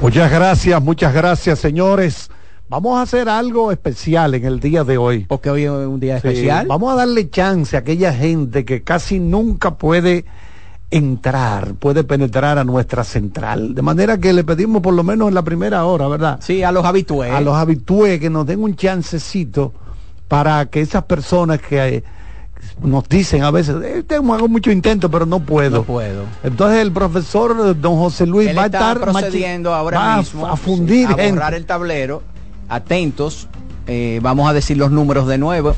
Muchas 0.00 0.30
gracias, 0.30 0.82
muchas 0.82 1.12
gracias, 1.12 1.58
señores. 1.58 2.30
Vamos 2.68 2.98
a 2.98 3.02
hacer 3.02 3.28
algo 3.28 3.72
especial 3.72 4.34
en 4.34 4.44
el 4.44 4.60
día 4.60 4.84
de 4.84 4.96
hoy. 4.96 5.24
Porque 5.26 5.50
hoy 5.50 5.64
es 5.64 5.70
un 5.70 5.98
día 5.98 6.20
Sí, 6.20 6.28
especial. 6.28 6.66
Vamos 6.68 6.92
a 6.92 6.96
darle 6.96 7.28
chance 7.30 7.76
a 7.76 7.80
aquella 7.80 8.12
gente 8.12 8.64
que 8.64 8.82
casi 8.82 9.18
nunca 9.18 9.76
puede 9.76 10.24
entrar, 10.90 11.74
puede 11.74 12.04
penetrar 12.04 12.58
a 12.58 12.64
nuestra 12.64 13.02
central. 13.02 13.74
De 13.74 13.82
manera 13.82 14.18
que 14.18 14.32
le 14.32 14.44
pedimos 14.44 14.82
por 14.82 14.94
lo 14.94 15.02
menos 15.02 15.28
en 15.28 15.34
la 15.34 15.42
primera 15.42 15.84
hora, 15.84 16.06
¿verdad? 16.06 16.38
Sí, 16.42 16.62
a 16.62 16.70
los 16.70 16.84
habitués. 16.84 17.32
A 17.32 17.40
los 17.40 17.56
habitués 17.56 18.20
que 18.20 18.30
nos 18.30 18.46
den 18.46 18.62
un 18.62 18.76
chancecito 18.76 19.72
para 20.28 20.66
que 20.66 20.80
esas 20.80 21.04
personas 21.04 21.60
que 21.60 22.04
nos 22.82 23.08
dicen 23.08 23.42
a 23.42 23.50
veces, 23.50 23.76
eh, 23.82 24.02
tengo 24.06 24.34
hago 24.34 24.48
mucho 24.48 24.70
intento, 24.70 25.10
pero 25.10 25.26
no 25.26 25.40
puedo. 25.40 25.78
No 25.78 25.82
puedo. 25.84 26.22
Entonces 26.44 26.80
el 26.80 26.92
profesor 26.92 27.56
eh, 27.70 27.74
don 27.80 27.96
José 27.96 28.26
Luis 28.26 28.48
Él 28.50 28.58
va 28.58 28.62
a 28.62 28.66
estar 28.66 29.00
procediendo 29.00 29.74
ahora 29.74 29.98
va 29.98 30.14
a- 30.14 30.18
mismo 30.18 30.46
a 30.46 30.56
fundir 30.56 31.08
a 31.08 31.16
borrar 31.30 31.54
el 31.54 31.64
tablero. 31.66 32.22
Atentos, 32.68 33.48
eh, 33.86 34.20
vamos 34.22 34.48
a 34.48 34.52
decir 34.52 34.76
los 34.76 34.90
números 34.90 35.26
de 35.26 35.38
nuevo. 35.38 35.74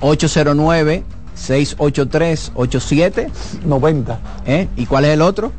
809 0.00 1.04
683 1.34 2.52
87 2.54 3.30
90. 3.64 4.18
¿Eh? 4.46 4.68
¿Y 4.76 4.86
cuál 4.86 5.04
es 5.06 5.12
el 5.12 5.22
otro? 5.22 5.52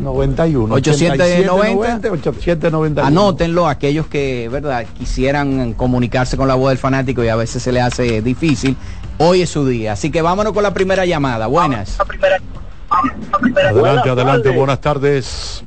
91. 0.00 0.74
890. 0.74 2.10
8791. 2.12 3.06
Anótenlo 3.06 3.66
aquellos 3.68 4.06
que, 4.06 4.48
¿verdad?, 4.50 4.84
quisieran 4.96 5.72
comunicarse 5.74 6.36
con 6.36 6.46
la 6.48 6.54
voz 6.54 6.68
del 6.70 6.78
fanático 6.78 7.24
y 7.24 7.28
a 7.28 7.36
veces 7.36 7.62
se 7.62 7.72
les 7.72 7.82
hace 7.82 8.22
difícil. 8.22 8.76
Hoy 9.22 9.42
es 9.42 9.50
su 9.50 9.66
día, 9.66 9.92
así 9.92 10.10
que 10.10 10.22
vámonos 10.22 10.54
con 10.54 10.62
la 10.62 10.72
primera 10.72 11.04
llamada. 11.04 11.46
Buenas. 11.46 11.98
Adelante, 13.68 14.08
adelante, 14.08 14.48
buenas 14.48 14.80
tardes. 14.80 15.62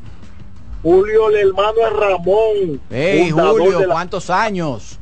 Julio, 0.81 1.29
el 1.29 1.49
hermano 1.49 1.73
es 1.85 1.93
Ramón. 1.93 2.81
Hey, 2.89 3.29
Julio, 3.29 3.83
¿cuántos 3.87 4.31
años? 4.31 4.97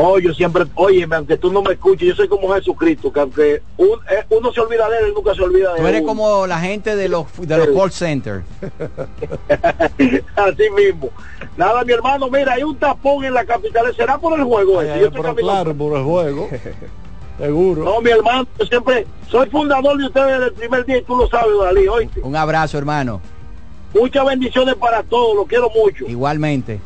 No, 0.00 0.18
yo 0.18 0.32
siempre, 0.32 0.64
oye, 0.76 1.06
aunque 1.10 1.36
tú 1.36 1.52
no 1.52 1.60
me 1.62 1.72
escuches, 1.72 2.08
yo 2.08 2.14
soy 2.14 2.28
como 2.28 2.54
Jesucristo, 2.54 3.12
que 3.12 3.20
aunque 3.20 3.62
un- 3.76 3.98
eh, 4.10 4.24
uno 4.30 4.52
se 4.52 4.60
olvida 4.60 4.88
de 4.88 4.98
él, 4.98 5.04
él 5.06 5.12
nunca 5.14 5.34
se 5.34 5.42
olvida 5.42 5.74
de 5.74 5.80
Tú 5.80 5.86
eres 5.88 6.00
uno. 6.02 6.08
como 6.08 6.46
la 6.46 6.60
gente 6.60 6.94
de 6.94 7.08
los, 7.08 7.26
de 7.38 7.56
los 7.58 7.68
call 7.76 7.90
centers. 7.90 8.44
Así 10.36 10.70
mismo. 10.76 11.10
Nada, 11.56 11.84
mi 11.84 11.92
hermano, 11.92 12.28
mira, 12.30 12.52
hay 12.54 12.62
un 12.62 12.76
tapón 12.76 13.24
en 13.24 13.34
la 13.34 13.44
capital, 13.44 13.94
¿será 13.96 14.18
por 14.18 14.38
el 14.38 14.44
juego? 14.44 14.80
ese? 14.82 14.92
Ay, 14.92 15.00
Yo 15.02 15.10
pero 15.10 15.34
claro, 15.34 15.74
por 15.74 15.96
el 15.96 16.04
juego. 16.04 16.48
Seguro. 17.38 17.84
No, 17.84 18.00
mi 18.00 18.10
hermano, 18.10 18.46
yo 18.58 18.66
siempre 18.66 19.06
soy 19.28 19.48
fundador 19.50 19.96
de 19.96 20.06
ustedes 20.06 20.26
desde 20.32 20.46
el 20.46 20.52
primer 20.54 20.84
día 20.84 20.98
y 20.98 21.02
tú 21.02 21.16
lo 21.16 21.28
sabes, 21.28 21.52
Dalí, 21.62 21.86
oíste. 21.86 22.20
Un 22.20 22.34
abrazo, 22.36 22.78
hermano. 22.78 23.20
Muchas 23.94 24.24
bendiciones 24.26 24.74
para 24.74 25.02
todos, 25.02 25.36
lo 25.36 25.44
quiero 25.44 25.70
mucho. 25.70 26.04
Igualmente. 26.08 26.80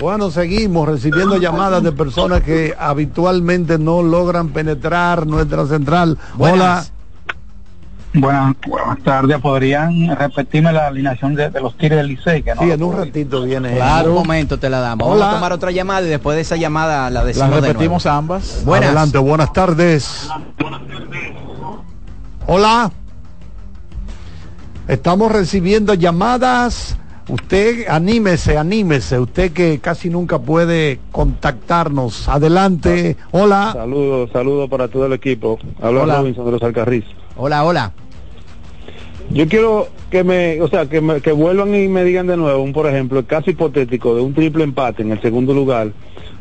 Bueno, 0.00 0.30
seguimos 0.30 0.88
recibiendo 0.88 1.36
llamadas 1.38 1.82
de 1.82 1.92
personas 1.92 2.42
que 2.42 2.74
habitualmente 2.78 3.78
no 3.78 4.02
logran 4.02 4.50
penetrar 4.50 5.26
nuestra 5.26 5.66
central. 5.66 6.16
Hola. 6.38 6.84
Buenas, 8.14 8.56
buenas 8.66 8.98
tardes. 9.04 9.38
¿Podrían 9.40 10.16
repetirme 10.16 10.72
la 10.72 10.86
alineación 10.86 11.34
de, 11.34 11.50
de 11.50 11.60
los 11.60 11.76
Tigres 11.76 11.98
del 11.98 12.06
Licey? 12.08 12.42
Que 12.42 12.54
no 12.54 12.62
Sí, 12.62 12.70
en 12.70 12.82
un 12.82 12.96
ratito 12.96 13.42
viene. 13.42 13.74
Claro. 13.74 14.10
Un 14.10 14.14
momento 14.16 14.58
te 14.58 14.70
la 14.70 14.80
damos. 14.80 15.08
Vamos 15.08 15.22
a 15.22 15.34
tomar 15.34 15.52
otra 15.52 15.70
llamada 15.72 16.06
y 16.06 16.10
después 16.10 16.34
de 16.36 16.42
esa 16.42 16.56
llamada 16.56 17.10
la 17.10 17.24
decimos 17.24 17.50
de 17.50 17.60
repetimos 17.60 18.04
nuevo. 18.04 18.18
ambas. 18.18 18.62
Buenas. 18.64 18.88
Adelante, 18.88 19.18
buenas 19.18 19.52
tardes. 19.52 20.28
Hola. 22.46 22.90
Estamos 24.86 25.30
recibiendo 25.30 25.92
llamadas. 25.94 26.96
Usted 27.28 27.86
anímese, 27.88 28.56
anímese. 28.56 29.18
Usted 29.18 29.52
que 29.52 29.78
casi 29.80 30.08
nunca 30.08 30.38
puede 30.38 30.98
contactarnos. 31.12 32.26
Adelante. 32.28 33.16
Hola. 33.32 33.72
Saludos, 33.74 34.30
saludos 34.32 34.70
para 34.70 34.88
todo 34.88 35.06
el 35.06 35.12
equipo. 35.12 35.58
Habla 35.80 36.02
Hola. 36.04 36.16
Robinson 36.18 36.46
de 36.46 36.52
los 36.52 36.62
Alcarriz. 36.62 37.04
Hola, 37.36 37.64
hola. 37.64 37.92
Yo 39.30 39.46
quiero 39.46 39.88
que 40.10 40.24
me, 40.24 40.60
o 40.62 40.68
sea, 40.68 40.86
que, 40.86 41.02
me- 41.02 41.20
que 41.20 41.32
vuelvan 41.32 41.74
y 41.74 41.86
me 41.86 42.02
digan 42.02 42.26
de 42.26 42.38
nuevo, 42.38 42.62
un, 42.62 42.72
por 42.72 42.86
ejemplo, 42.86 43.18
el 43.18 43.26
caso 43.26 43.50
hipotético 43.50 44.14
de 44.14 44.22
un 44.22 44.32
triple 44.32 44.64
empate 44.64 45.02
en 45.02 45.12
el 45.12 45.20
segundo 45.20 45.52
lugar, 45.52 45.88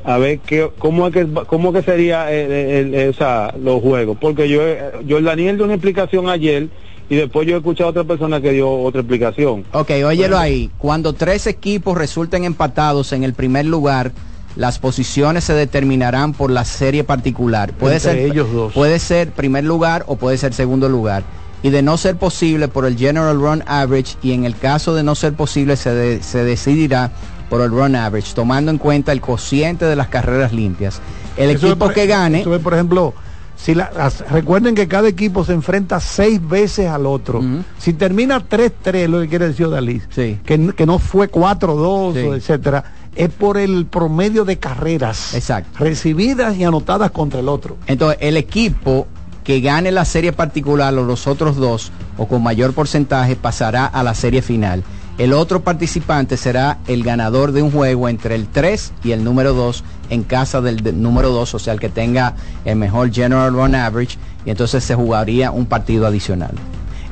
a 0.06 0.18
ver 0.18 0.40
qué, 0.40 0.70
cómo 0.80 1.06
es 1.08 1.14
que, 1.14 1.28
cómo 1.48 1.74
que 1.74 1.82
sería 1.82 2.32
el, 2.32 2.50
el- 2.50 2.96
el- 2.96 3.10
o 3.10 3.14
sea, 3.14 3.54
los 3.62 3.82
juegos, 3.82 4.18
porque 4.22 4.48
yo, 4.48 4.62
yo 5.06 5.18
el 5.18 5.26
Daniel 5.26 5.58
dio 5.58 5.66
una 5.66 5.74
explicación 5.74 6.30
ayer 6.30 6.70
y 7.10 7.16
después 7.16 7.48
yo 7.48 7.56
he 7.56 7.58
escuchado 7.58 7.88
a 7.88 7.92
otra 7.92 8.04
persona 8.04 8.42
que 8.42 8.52
dio 8.52 8.70
otra 8.70 9.02
explicación. 9.02 9.64
Ok, 9.72 9.92
óyelo 10.06 10.38
ahí. 10.38 10.70
Cuando 10.78 11.14
tres 11.14 11.48
equipos 11.48 11.98
resulten 11.98 12.44
empatados 12.44 13.14
en 13.14 13.24
el 13.24 13.34
primer 13.34 13.66
lugar, 13.66 14.12
las 14.56 14.80
posiciones 14.80 15.44
se 15.44 15.54
determinarán 15.54 16.34
por 16.34 16.50
la 16.52 16.66
serie 16.66 17.04
particular. 17.04 17.74
Puede 17.74 17.96
Entre 17.98 18.12
ser 18.14 18.20
ellos 18.32 18.52
dos. 18.52 18.74
Puede 18.74 19.00
ser 19.00 19.32
primer 19.32 19.64
lugar 19.64 20.04
o 20.08 20.16
puede 20.16 20.38
ser 20.38 20.54
segundo 20.54 20.90
lugar. 20.90 21.24
Y 21.64 21.70
de 21.70 21.82
no 21.82 21.98
ser 21.98 22.18
posible 22.18 22.68
por 22.68 22.86
el 22.86 22.98
General 22.98 23.36
Run 23.36 23.64
Average 23.68 24.18
y 24.22 24.32
en 24.34 24.46
el 24.46 24.56
caso 24.56 24.94
de 24.94 25.04
no 25.04 25.16
ser 25.16 25.34
posible 25.34 25.76
se, 25.76 25.92
de- 25.92 26.22
se 26.24 26.44
decidirá 26.44 27.12
por 27.50 27.62
el 27.62 27.72
Run 27.72 27.96
Average, 27.96 28.34
tomando 28.36 28.70
en 28.72 28.78
cuenta 28.78 29.12
el 29.12 29.22
cociente 29.22 29.86
de 29.86 29.96
las 29.96 30.08
carreras 30.10 30.52
limpias. 30.54 31.02
El 31.38 31.50
Eso 31.52 31.58
es 31.68 31.72
equipo 31.72 31.86
por- 31.86 31.94
que 31.94 32.06
gane... 32.06 32.42
eso 32.42 32.54
es, 32.56 32.62
por 32.62 32.74
ejemplo, 32.74 33.14
si 33.58 33.74
la- 33.76 33.92
las- 33.96 34.22
recuerden 34.30 34.76
que 34.76 34.88
cada 34.88 35.08
equipo 35.10 35.44
se 35.44 35.54
enfrenta 35.54 36.00
seis 36.00 36.40
veces 36.48 36.88
al 36.88 37.06
otro. 37.06 37.42
Si 37.80 37.92
termina 37.94 38.40
3-3, 38.48 39.10
lo 39.10 39.20
que 39.22 39.28
quiere 39.28 39.48
decir 39.48 39.70
Dalí, 39.70 40.02
que, 40.46 40.58
no 40.86 41.00
fue 41.00 41.28
4-2, 41.28 42.14
Sí. 42.14 42.20
etcétera, 42.20 42.84
es 43.16 43.30
por 43.30 43.58
el 43.58 43.88
promedio 43.88 44.46
de 44.46 44.58
carreras 44.60 45.34
recibidas 45.80 46.56
y 46.56 46.64
anotadas 46.64 47.10
contra 47.12 47.40
el 47.40 47.50
otro. 47.50 47.78
Entonces, 47.88 48.20
el 48.22 48.38
equipo 48.38 49.08
que 49.44 49.60
gane 49.62 49.92
la 49.92 50.06
serie 50.06 50.34
particular 50.34 50.94
o 50.94 51.04
los 51.04 51.26
otros 51.26 51.56
dos 51.56 51.92
o 52.18 52.28
con 52.28 52.44
mayor 52.44 52.74
porcentaje 52.74 53.36
pasará 53.38 53.86
a 53.86 54.04
la 54.04 54.14
serie 54.14 54.42
final. 54.42 54.84
El 55.18 55.34
otro 55.34 55.64
participante 55.64 56.38
será 56.38 56.78
el 56.88 57.04
ganador 57.04 57.52
de 57.52 57.64
un 57.64 57.72
juego 57.72 58.08
entre 58.08 58.36
el 58.36 58.48
3 58.48 58.94
y 59.04 59.12
el 59.14 59.24
número 59.24 59.54
2 59.54 59.84
en 60.12 60.24
casa 60.24 60.62
del, 60.62 61.02
número 61.02 61.30
2, 61.32 61.56
o 61.56 61.60
sea, 61.60 61.74
el 61.74 61.80
que 61.80 61.90
tenga 61.90 62.36
el 62.66 62.76
mejor 62.76 63.12
general 63.12 63.52
run 63.52 63.74
average, 63.74 64.18
y 64.46 64.52
entonces 64.52 64.84
se 64.84 64.94
jugaría 64.94 65.50
un 65.50 65.66
partido 65.66 66.06
adicional. 66.06 66.52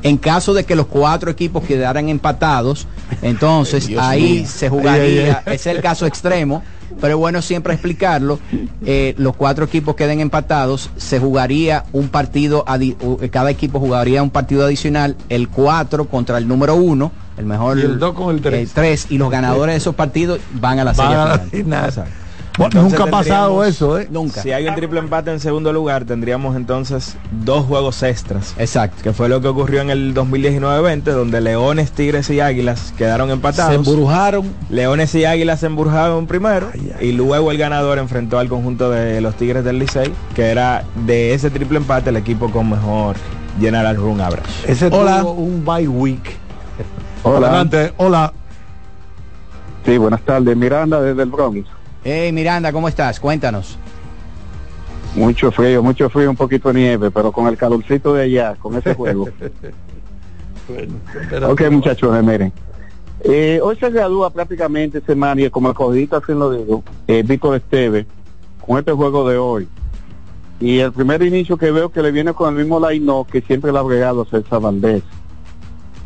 En 0.02 0.18
caso 0.18 0.54
de 0.54 0.64
que 0.64 0.76
los 0.76 0.86
cuatro 0.86 1.32
equipos 1.32 1.64
quedaran 1.64 2.08
empatados, 2.08 2.86
entonces 3.22 3.90
ahí 3.98 4.40
mío. 4.40 4.46
se 4.46 4.68
jugaría, 4.68 5.02
Ay, 5.02 5.18
ay, 5.30 5.36
ay. 5.46 5.54
es 5.56 5.66
el 5.66 5.80
caso 5.80 6.06
extremo, 6.06 6.62
pero 7.00 7.14
es 7.14 7.18
bueno 7.18 7.42
siempre 7.42 7.72
explicarlo. 7.74 8.38
Eh, 8.84 9.14
los 9.18 9.36
cuatro 9.36 9.64
equipos 9.64 9.94
queden 9.96 10.20
empatados, 10.20 10.90
se 10.96 11.18
jugaría 11.18 11.84
un 11.92 12.08
partido, 12.08 12.64
u- 13.02 13.18
cada 13.30 13.50
equipo 13.50 13.78
jugaría 13.80 14.22
un 14.22 14.30
partido 14.30 14.64
adicional, 14.64 15.16
el 15.28 15.48
4 15.48 16.06
contra 16.06 16.38
el 16.38 16.46
número 16.48 16.74
1, 16.76 17.12
el 17.38 17.44
mejor 17.46 17.78
Y 17.78 17.82
el 17.82 17.98
dos 17.98 18.14
con 18.14 18.34
el 18.34 18.40
tres. 18.40 18.72
3 18.72 19.06
y 19.10 19.18
los 19.18 19.30
ganadores 19.30 19.74
de 19.74 19.78
esos 19.78 19.94
partidos 19.94 20.40
van 20.54 20.78
a 20.78 20.84
la 20.84 20.92
Van 20.92 21.06
serie 21.08 21.14
a 21.22 21.26
la 21.26 21.38
final. 21.38 22.06
Bueno, 22.56 22.82
nunca 22.82 23.04
ha 23.04 23.06
pasado 23.06 23.64
eso, 23.64 23.98
¿eh? 23.98 24.08
Nunca. 24.10 24.42
Si 24.42 24.52
hay 24.52 24.66
un 24.66 24.74
triple 24.74 24.98
empate 24.98 25.30
en 25.30 25.40
segundo 25.40 25.72
lugar, 25.72 26.04
tendríamos 26.04 26.56
entonces 26.56 27.16
dos 27.44 27.66
juegos 27.66 28.02
extras. 28.02 28.54
Exacto. 28.58 29.02
Que 29.02 29.12
fue 29.12 29.28
lo 29.28 29.40
que 29.40 29.48
ocurrió 29.48 29.82
en 29.82 29.90
el 29.90 30.14
2019-20, 30.14 31.02
donde 31.02 31.40
Leones, 31.40 31.92
Tigres 31.92 32.30
y 32.30 32.40
Águilas 32.40 32.94
quedaron 32.96 33.30
empatados. 33.30 33.72
Se 33.72 33.76
embrujaron. 33.90 34.50
Leones 34.70 35.14
y 35.14 35.24
Águilas 35.24 35.60
se 35.60 35.66
embrujaron 35.66 36.26
primero 36.26 36.70
y 37.00 37.12
luego 37.12 37.50
el 37.50 37.58
ganador 37.58 37.98
enfrentó 37.98 38.38
al 38.38 38.48
conjunto 38.48 38.90
de 38.90 39.20
los 39.20 39.34
Tigres 39.36 39.64
del 39.64 39.78
Licey, 39.78 40.12
que 40.34 40.46
era 40.46 40.84
de 41.06 41.34
ese 41.34 41.50
triple 41.50 41.78
empate 41.78 42.10
el 42.10 42.16
equipo 42.16 42.50
con 42.50 42.70
mejor 42.70 43.16
general 43.60 43.96
run 43.96 44.20
average. 44.20 44.48
Ese 44.66 44.86
Hola. 44.86 45.20
tuvo 45.20 45.32
un 45.32 45.64
bye 45.64 45.88
week. 45.88 46.36
Hola. 47.22 47.48
Adelante, 47.48 47.92
hola. 47.96 48.32
Sí, 49.84 49.98
buenas 49.98 50.20
tardes. 50.22 50.56
Miranda 50.56 51.00
desde 51.00 51.22
el 51.22 51.30
Bronx. 51.30 51.75
Hey 52.08 52.30
Miranda, 52.30 52.70
¿cómo 52.70 52.86
estás? 52.86 53.18
Cuéntanos. 53.18 53.76
Mucho 55.16 55.50
frío, 55.50 55.82
mucho 55.82 56.08
frío, 56.08 56.30
un 56.30 56.36
poquito 56.36 56.72
de 56.72 56.78
nieve, 56.78 57.10
pero 57.10 57.32
con 57.32 57.48
el 57.48 57.56
calorcito 57.56 58.14
de 58.14 58.22
allá, 58.22 58.54
con 58.54 58.76
ese 58.76 58.94
juego. 58.94 59.24
ok, 61.48 61.62
muchachos, 61.68 62.16
eh, 62.16 62.22
miren. 62.22 62.52
Eh, 63.24 63.58
hoy 63.60 63.74
se 63.74 63.90
gradúa 63.90 64.30
prácticamente 64.30 65.00
semana 65.00 65.42
y 65.42 65.50
como 65.50 65.70
el 65.70 65.74
codito 65.74 66.16
así 66.16 66.30
lo 66.30 66.52
digo, 66.52 66.84
eh, 67.08 67.24
Víctor 67.26 67.56
Esteve, 67.56 68.06
con 68.64 68.78
este 68.78 68.92
juego 68.92 69.28
de 69.28 69.38
hoy. 69.38 69.68
Y 70.60 70.78
el 70.78 70.92
primer 70.92 71.24
inicio 71.24 71.56
que 71.56 71.72
veo 71.72 71.90
que 71.90 72.02
le 72.02 72.12
viene 72.12 72.34
con 72.34 72.54
el 72.54 72.60
mismo 72.60 72.78
line 72.88 73.24
que 73.32 73.40
siempre 73.40 73.72
le 73.72 73.78
ha 73.78 73.80
agregado 73.80 74.22
a 74.22 74.26
César 74.26 74.60
Valdés. 74.60 75.02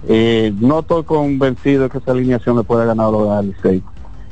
Eh, 0.09 0.51
no 0.61 0.81
estoy 0.81 1.05
convencido 1.05 1.83
de 1.83 1.91
que 1.91 1.99
esa 1.99 2.13
alineación 2.13 2.57
le 2.57 2.63
pueda 2.63 2.87
ganar 2.87 3.09
a 3.09 3.11
los 3.11 3.45
Licey, 3.45 3.83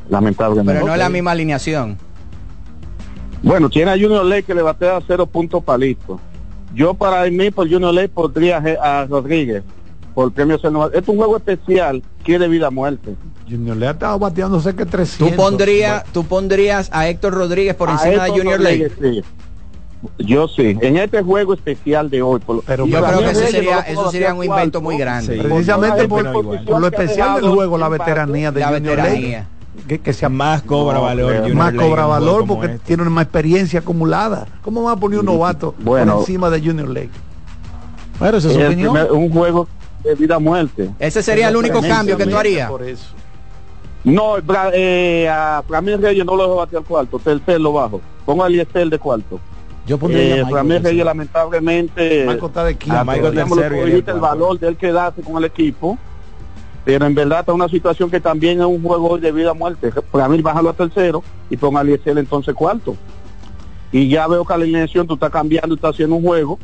lamentablemente. 0.09 0.75
Pero 0.75 0.87
no 0.87 0.93
es 0.93 0.99
la 0.99 1.09
misma 1.09 1.33
alineación. 1.33 1.97
Bueno, 3.43 3.69
tiene 3.71 3.93
a 3.93 3.95
Junior 3.95 4.25
Ley 4.25 4.43
que 4.43 4.55
le 4.55 4.63
batea 4.63 4.99
cero 5.07 5.27
puntos 5.27 5.63
palitos. 5.63 6.21
Yo 6.75 6.95
para 6.95 7.25
mí, 7.31 7.51
por 7.51 7.71
Junior 7.71 7.95
Ley, 7.95 8.09
podría 8.09 8.63
a 8.83 9.07
Rodríguez 9.07 9.63
por 10.19 10.33
premio 10.33 10.57
es 10.57 10.65
un 11.09 11.17
juego 11.17 11.37
especial, 11.37 12.03
quiere 12.25 12.49
vida 12.49 12.67
o 12.67 12.71
muerte. 12.73 13.15
Junior 13.49 13.77
le 13.77 13.87
ha 13.87 13.93
estado 13.93 14.19
bateando 14.19 14.61
cerca 14.61 14.85
de 14.85 14.91
Tú 14.91 14.97
300. 14.97 15.37
pondrías, 15.37 16.05
tú 16.13 16.25
pondrías 16.25 16.91
a 16.93 17.09
Héctor 17.09 17.35
Rodríguez 17.35 17.77
por 17.77 17.89
A 17.89 17.93
encima 17.93 18.25
de 18.25 18.31
Junior 18.31 18.59
Ley. 18.59 18.89
Sí. 19.01 19.23
Yo 20.19 20.49
sí, 20.49 20.77
en 20.81 20.97
este 20.97 21.23
juego 21.23 21.55
especial 21.55 22.11
de 22.11 22.21
hoy. 22.23 22.41
Por, 22.41 22.65
Pero 22.65 22.87
Yo 22.89 23.01
creo 23.01 23.21
que 23.21 23.31
eso 23.31 23.47
sería, 23.47 23.79
eso 23.83 24.09
un 24.09 24.17
invento 24.17 24.49
cuarto, 24.49 24.81
muy 24.81 24.99
grande. 24.99 25.37
Sí. 25.37 25.41
Precisamente 25.41 26.09
Por 26.09 26.33
por, 26.33 26.65
por 26.65 26.81
lo 26.81 26.91
que 26.91 26.97
especial 26.97 27.41
del 27.41 27.51
juego, 27.51 27.79
la 27.79 27.89
veteranía 27.89 28.51
de 28.51 28.59
La 28.59 28.69
Junior 28.71 28.97
veteranía. 28.97 29.39
Ley. 29.39 29.58
Que, 29.87 29.99
que 30.01 30.13
sea 30.13 30.29
Más 30.29 30.63
cobra 30.63 30.99
No, 30.99 31.05
valor. 31.05 31.55
más 31.55 31.73
cobra 31.75 32.07
valor 32.07 32.47
porque 32.47 32.67
este. 32.67 32.79
tiene 32.81 33.05
más 33.05 33.25
experiencia 33.25 33.81
acumulada. 33.81 34.47
¿Cómo 34.63 34.83
va 34.83 34.93
a 34.93 34.97
poner 34.97 35.21
un 35.21 35.27
novato 35.27 35.75
Bueno. 35.79 36.15
por 36.15 36.21
encima 36.23 36.51
de 36.51 36.61
Junior 36.61 36.89
Lake? 36.89 37.11
Bueno, 38.19 38.39
esa 38.39 38.49
es 38.49 38.55
su 38.55 38.61
opinión. 38.61 38.93
primer- 38.95 39.13
un 39.13 39.31
juego 39.31 39.69
de 40.03 40.15
vida 40.15 40.39
muerte. 40.39 40.91
Ese 40.99 41.23
sería 41.23 41.49
el 41.49 41.57
único 41.57 41.81
cambio 41.81 42.17
que 42.17 42.27
tú 42.27 42.37
harías. 42.37 42.71
Por 42.71 42.83
eso. 42.83 43.07
No, 44.05 44.37
Bra- 44.39 44.71
eh, 44.73 45.29
a 45.29 45.63
Ramírez 45.69 46.01
Reyes 46.01 46.25
no 46.25 46.37
lo 46.37 46.43
dejo 46.45 46.57
batear 46.57 46.83
cuarto, 46.85 47.19
tercer 47.19 47.61
lo 47.61 47.73
bajo. 47.73 48.01
Pongo 48.25 48.45
a 48.45 48.47
Eliezer 48.47 48.89
de 48.89 48.99
cuarto. 48.99 49.41
Yo 49.87 49.99
pondría 49.99 50.37
Eh, 50.37 50.41
a 50.43 50.45
Michael. 50.63 50.83
Reyes 50.85 51.05
lamentablemente 51.05 52.25
Michael 52.27 52.45
está 52.45 52.65
de 52.65 52.77
quinto. 52.77 52.99
a 52.99 53.05
Michael 53.05 53.33
Michael 53.35 53.49
tercero 53.49 53.89
y 53.89 54.05
el 54.07 54.21
valor 54.21 54.59
de 54.59 54.69
él 54.69 54.77
quedarse 54.77 55.23
con 55.23 55.37
el 55.39 55.45
equipo 55.45 55.99
pero 56.89 57.05
en 57.05 57.15
verdad 57.15 57.41
está 57.41 57.53
una 57.53 57.69
situación 57.69 58.11
que 58.11 58.19
también 58.19 58.61
es 58.61 58.65
un 58.65 58.83
juego 58.83 59.19
de 59.19 59.31
vida 59.31 59.53
o 59.53 59.55
muerte. 59.55 59.93
Para 60.11 60.27
mí 60.27 60.41
bájalo 60.41 60.71
a 60.71 60.73
tercero 60.73 61.23
y 61.51 61.57
ponga 61.59 61.81
a 61.81 61.83
Eliezer 61.83 62.17
entonces 62.17 62.55
cuarto. 62.55 62.97
Y 63.93 64.09
ya 64.09 64.27
veo 64.27 64.43
que 64.43 64.55
la 64.55 64.65
alineación 64.65 65.07
tú 65.07 65.13
estás 65.13 65.31
cambiando 65.31 65.75
estás 65.75 65.91
haciendo 65.91 66.17
un 66.17 66.23
juego 66.23 66.59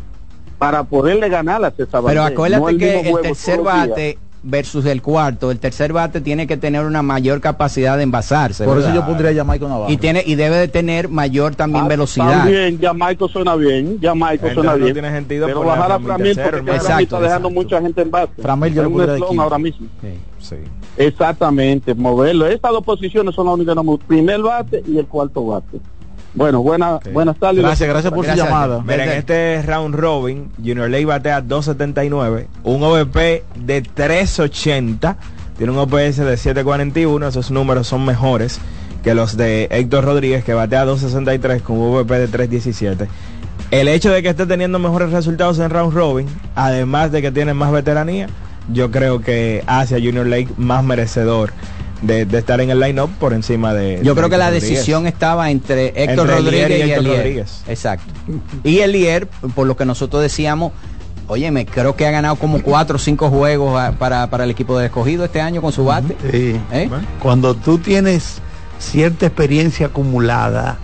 para 0.56 0.82
poderle 0.82 1.28
ganar 1.28 1.62
a 1.62 1.70
César 1.72 2.02
Pero 2.06 2.22
acuérdate 2.22 2.72
no 2.72 2.78
que 2.78 3.10
el 3.10 3.20
tercer 3.20 3.60
bate 3.60 4.18
versus 4.44 4.84
el 4.86 5.00
cuarto, 5.02 5.50
el 5.50 5.58
tercer 5.58 5.92
bate 5.92 6.20
tiene 6.20 6.46
que 6.46 6.56
tener 6.56 6.84
una 6.84 7.02
mayor 7.02 7.40
capacidad 7.40 7.96
de 7.96 8.02
envasarse. 8.02 8.64
Por 8.64 8.78
eso 8.78 8.92
yo 8.94 9.04
pondría 9.06 9.30
a 9.30 9.34
Jamaica 9.34 9.66
Navarro. 9.66 9.90
y 9.90 9.96
tiene 9.96 10.22
y 10.24 10.34
debe 10.34 10.56
de 10.56 10.68
tener 10.68 11.08
mayor 11.08 11.54
también 11.56 11.86
Ah, 11.86 11.88
velocidad. 11.88 12.42
También, 12.44 12.78
ya 12.78 12.92
Michael 12.92 13.30
suena 13.32 13.56
bien, 13.56 13.98
ya 14.00 14.14
Michael 14.14 14.34
Entonces 14.34 14.54
suena 14.54 14.72
no 14.72 14.78
bien. 14.78 14.92
tiene 14.92 15.10
sentido 15.10 15.46
pero 15.46 15.60
bajar 15.64 15.92
a 15.92 15.98
Framil 15.98 16.34
porque. 16.36 16.50
Framil 16.50 16.68
está 16.74 16.76
Exacto, 16.76 17.20
dejando 17.20 17.48
exacto. 17.48 17.50
mucha 17.50 17.80
gente 17.80 18.02
en 18.02 18.10
base. 18.10 18.32
Framil 18.40 18.74
yo 18.74 18.82
lo 18.82 18.88
un 18.88 18.94
pondría 18.94 19.14
de 19.14 19.18
ahora 19.42 19.58
mismo. 19.58 19.86
Sí. 20.40 20.56
Exactamente, 20.96 21.94
moverlo. 21.94 22.46
Estas 22.46 22.70
dos 22.72 22.84
posiciones 22.84 23.34
son 23.34 23.46
las 23.46 23.54
únicas 23.54 23.74
que 23.74 23.82
no. 23.82 23.96
Primer 23.98 24.42
bate 24.42 24.82
y 24.86 24.98
el 24.98 25.06
cuarto 25.06 25.46
bate. 25.46 25.78
Bueno, 26.34 26.62
buena, 26.62 26.98
buenas 27.12 27.36
tardes. 27.36 27.62
Gracias, 27.62 27.88
gracias 27.88 28.12
por 28.12 28.26
su 28.26 28.34
llamada. 28.34 28.82
Mira, 28.84 29.04
en 29.04 29.18
este 29.18 29.62
round 29.62 29.94
robin, 29.94 30.50
Junior 30.56 30.90
Ley 30.90 31.04
batea 31.04 31.42
2.79, 31.42 32.46
un 32.64 32.82
OVP 32.82 33.44
de 33.54 33.82
3.80, 33.82 35.16
tiene 35.56 35.72
un 35.72 35.78
OPS 35.78 36.16
de 36.16 36.34
7.41, 36.34 37.28
esos 37.28 37.50
números 37.52 37.86
son 37.86 38.04
mejores 38.04 38.58
que 39.04 39.14
los 39.14 39.36
de 39.36 39.68
Héctor 39.70 40.04
Rodríguez, 40.04 40.42
que 40.42 40.54
batea 40.54 40.84
2.63 40.86 41.60
con 41.60 41.78
un 41.78 41.94
OVP 41.94 42.26
de 42.26 42.28
3.17. 42.28 43.06
El 43.70 43.86
hecho 43.86 44.10
de 44.10 44.22
que 44.22 44.30
esté 44.30 44.46
teniendo 44.46 44.78
mejores 44.78 45.12
resultados 45.12 45.58
en 45.60 45.70
round 45.70 45.94
robin, 45.94 46.26
además 46.56 47.12
de 47.12 47.22
que 47.22 47.30
tiene 47.30 47.54
más 47.54 47.70
veteranía, 47.70 48.28
yo 48.72 48.90
creo 48.90 49.20
que 49.20 49.62
hace 49.66 49.94
a 49.94 49.98
Junior 49.98 50.26
Lake 50.26 50.48
más 50.56 50.82
merecedor 50.82 51.52
de, 52.06 52.26
de 52.26 52.38
estar 52.38 52.60
en 52.60 52.70
el 52.70 52.80
line-up 52.80 53.10
por 53.18 53.32
encima 53.32 53.72
de... 53.74 54.00
Yo 54.02 54.14
de 54.14 54.18
creo 54.20 54.30
que 54.30 54.36
la 54.36 54.46
Rodríguez. 54.50 54.70
decisión 54.70 55.06
estaba 55.06 55.50
entre 55.50 55.88
Héctor 55.88 56.30
Entre 56.30 56.36
Elier 56.38 56.68
Rodríguez 56.68 56.70
y 56.70 56.72
y 56.72 56.82
Héctor 56.82 56.98
Elier. 57.04 57.16
Rodríguez. 57.18 57.62
Exacto. 57.68 58.12
Y 58.62 58.78
Elier, 58.80 59.26
por 59.54 59.66
lo 59.66 59.76
que 59.76 59.84
nosotros 59.84 60.22
decíamos, 60.22 60.72
Óyeme, 61.26 61.64
creo 61.64 61.96
que 61.96 62.06
ha 62.06 62.10
ganado 62.10 62.36
como 62.36 62.60
cuatro 62.62 62.96
o 62.96 62.98
cinco 62.98 63.30
juegos 63.30 63.80
ah, 63.80 63.94
para, 63.98 64.28
para 64.28 64.44
el 64.44 64.50
equipo 64.50 64.76
del 64.76 64.86
escogido 64.86 65.24
este 65.24 65.40
año 65.40 65.62
con 65.62 65.72
su 65.72 65.84
bate. 65.86 66.14
Sí. 66.30 66.60
¿Eh? 66.70 66.90
Cuando 67.18 67.54
tú 67.54 67.78
tienes 67.78 68.42
cierta 68.78 69.24
experiencia 69.26 69.86
acumulada 69.86 70.76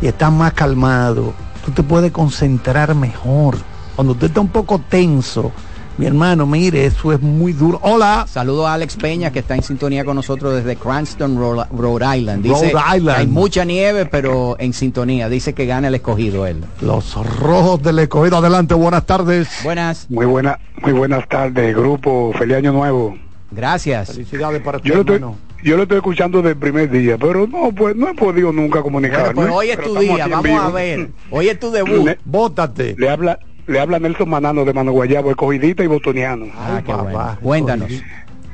y 0.00 0.06
estás 0.06 0.30
más 0.30 0.52
calmado, 0.52 1.34
tú 1.64 1.72
te 1.72 1.82
puedes 1.82 2.12
concentrar 2.12 2.94
mejor. 2.94 3.56
Cuando 3.96 4.12
usted 4.12 4.28
está 4.28 4.40
un 4.40 4.48
poco 4.48 4.78
tenso, 4.78 5.50
mi 5.96 6.06
hermano, 6.06 6.44
mire, 6.44 6.86
eso 6.86 7.12
es 7.12 7.20
muy 7.20 7.52
duro. 7.52 7.78
Hola. 7.82 8.26
Saludo 8.28 8.66
a 8.66 8.74
Alex 8.74 8.96
Peña 8.96 9.30
que 9.30 9.38
está 9.38 9.54
en 9.54 9.62
sintonía 9.62 10.04
con 10.04 10.16
nosotros 10.16 10.52
desde 10.56 10.74
Cranston, 10.74 11.36
Rhode, 11.38 12.18
Island. 12.18 12.42
Dice 12.42 12.72
Rhode 12.72 12.96
Island. 12.96 13.18
hay 13.20 13.26
mucha 13.28 13.64
nieve, 13.64 14.04
pero 14.06 14.56
en 14.58 14.72
sintonía. 14.72 15.28
Dice 15.28 15.52
que 15.52 15.66
gana 15.66 15.86
el 15.88 15.94
escogido 15.94 16.46
él. 16.48 16.64
Los 16.80 17.14
rojos 17.38 17.80
del 17.82 18.00
escogido. 18.00 18.38
Adelante, 18.38 18.74
buenas 18.74 19.06
tardes. 19.06 19.48
Buenas. 19.62 20.10
Muy 20.10 20.26
buena, 20.26 20.58
muy 20.82 20.92
buenas 20.92 21.28
tardes, 21.28 21.76
grupo. 21.76 22.32
Feliz 22.36 22.56
año 22.56 22.72
nuevo. 22.72 23.16
Gracias. 23.52 24.12
Felicidades 24.12 24.60
para 24.62 24.80
ti, 24.80 24.88
Yo 24.88 25.00
estoy, 25.00 25.14
hermano. 25.16 25.36
yo 25.62 25.76
lo 25.76 25.84
estoy 25.84 25.98
escuchando 25.98 26.38
desde 26.38 26.50
el 26.50 26.56
primer 26.56 26.90
día, 26.90 27.16
pero 27.18 27.46
no, 27.46 27.70
pues 27.72 27.94
no 27.94 28.08
he 28.08 28.14
podido 28.14 28.52
nunca 28.52 28.82
comunicarme. 28.82 29.32
Bueno, 29.34 29.52
pues 29.52 29.64
hoy 29.64 29.70
es 29.70 29.76
Pero 29.76 29.92
tu 29.92 30.00
día, 30.00 30.26
vamos 30.26 30.60
a 30.60 30.70
ver. 30.70 31.10
Hoy 31.30 31.48
es 31.50 31.60
tu 31.60 31.70
debut. 31.70 32.04
Le- 32.04 32.18
Bótate. 32.24 32.96
Le 32.98 33.08
habla, 33.08 33.38
le 33.66 33.80
habla 33.80 33.98
Nelson 33.98 34.28
Manano 34.28 34.64
de 34.64 34.72
Mano 34.72 34.92
Guayabo, 34.92 35.30
escogidita 35.30 35.82
y 35.82 35.86
botoniano. 35.86 36.46
Ah, 36.54 36.82
qué 36.84 36.92
bueno. 36.92 37.38
Cuéntanos. 37.42 38.02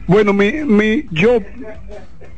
Bueno, 0.06 0.32
mi, 0.32 0.52
mi, 0.64 1.06
yo, 1.10 1.38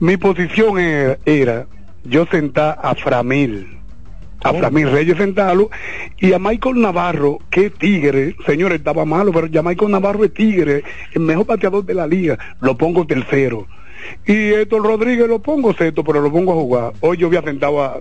mi 0.01 0.17
posición 0.17 0.79
era, 0.79 1.19
era 1.25 1.67
yo 2.05 2.27
sentar 2.27 2.79
a 2.83 2.95
Framil, 2.95 3.79
a 4.43 4.53
Framil 4.53 4.91
Reyes 4.91 5.17
sentarlo, 5.17 5.71
y 6.19 6.33
a 6.33 6.39
Michael 6.39 6.81
Navarro, 6.81 7.39
que 7.51 7.67
es 7.67 7.75
tigre, 7.75 8.37
señores, 8.47 8.79
estaba 8.79 9.05
malo, 9.05 9.33
pero 9.33 9.47
ya 9.47 9.63
Michael 9.63 9.91
Navarro 9.91 10.25
es 10.25 10.35
tigre, 10.35 10.83
el 11.13 11.23
mejor 11.23 11.47
bateador 11.47 11.85
de 11.85 11.95
la 11.95 12.07
liga, 12.07 12.39
lo 12.61 12.77
pongo 12.77 13.07
tercero. 13.07 13.67
Y 14.27 14.53
Héctor 14.53 14.83
Rodríguez 14.83 15.29
lo 15.29 15.39
pongo 15.41 15.73
sexto, 15.75 16.03
pero 16.05 16.21
lo 16.21 16.31
pongo 16.31 16.53
a 16.53 16.55
jugar. 16.55 16.93
Hoy 17.01 17.17
yo 17.19 17.29
había 17.29 17.43
sentado 17.43 17.83
a, 17.83 18.01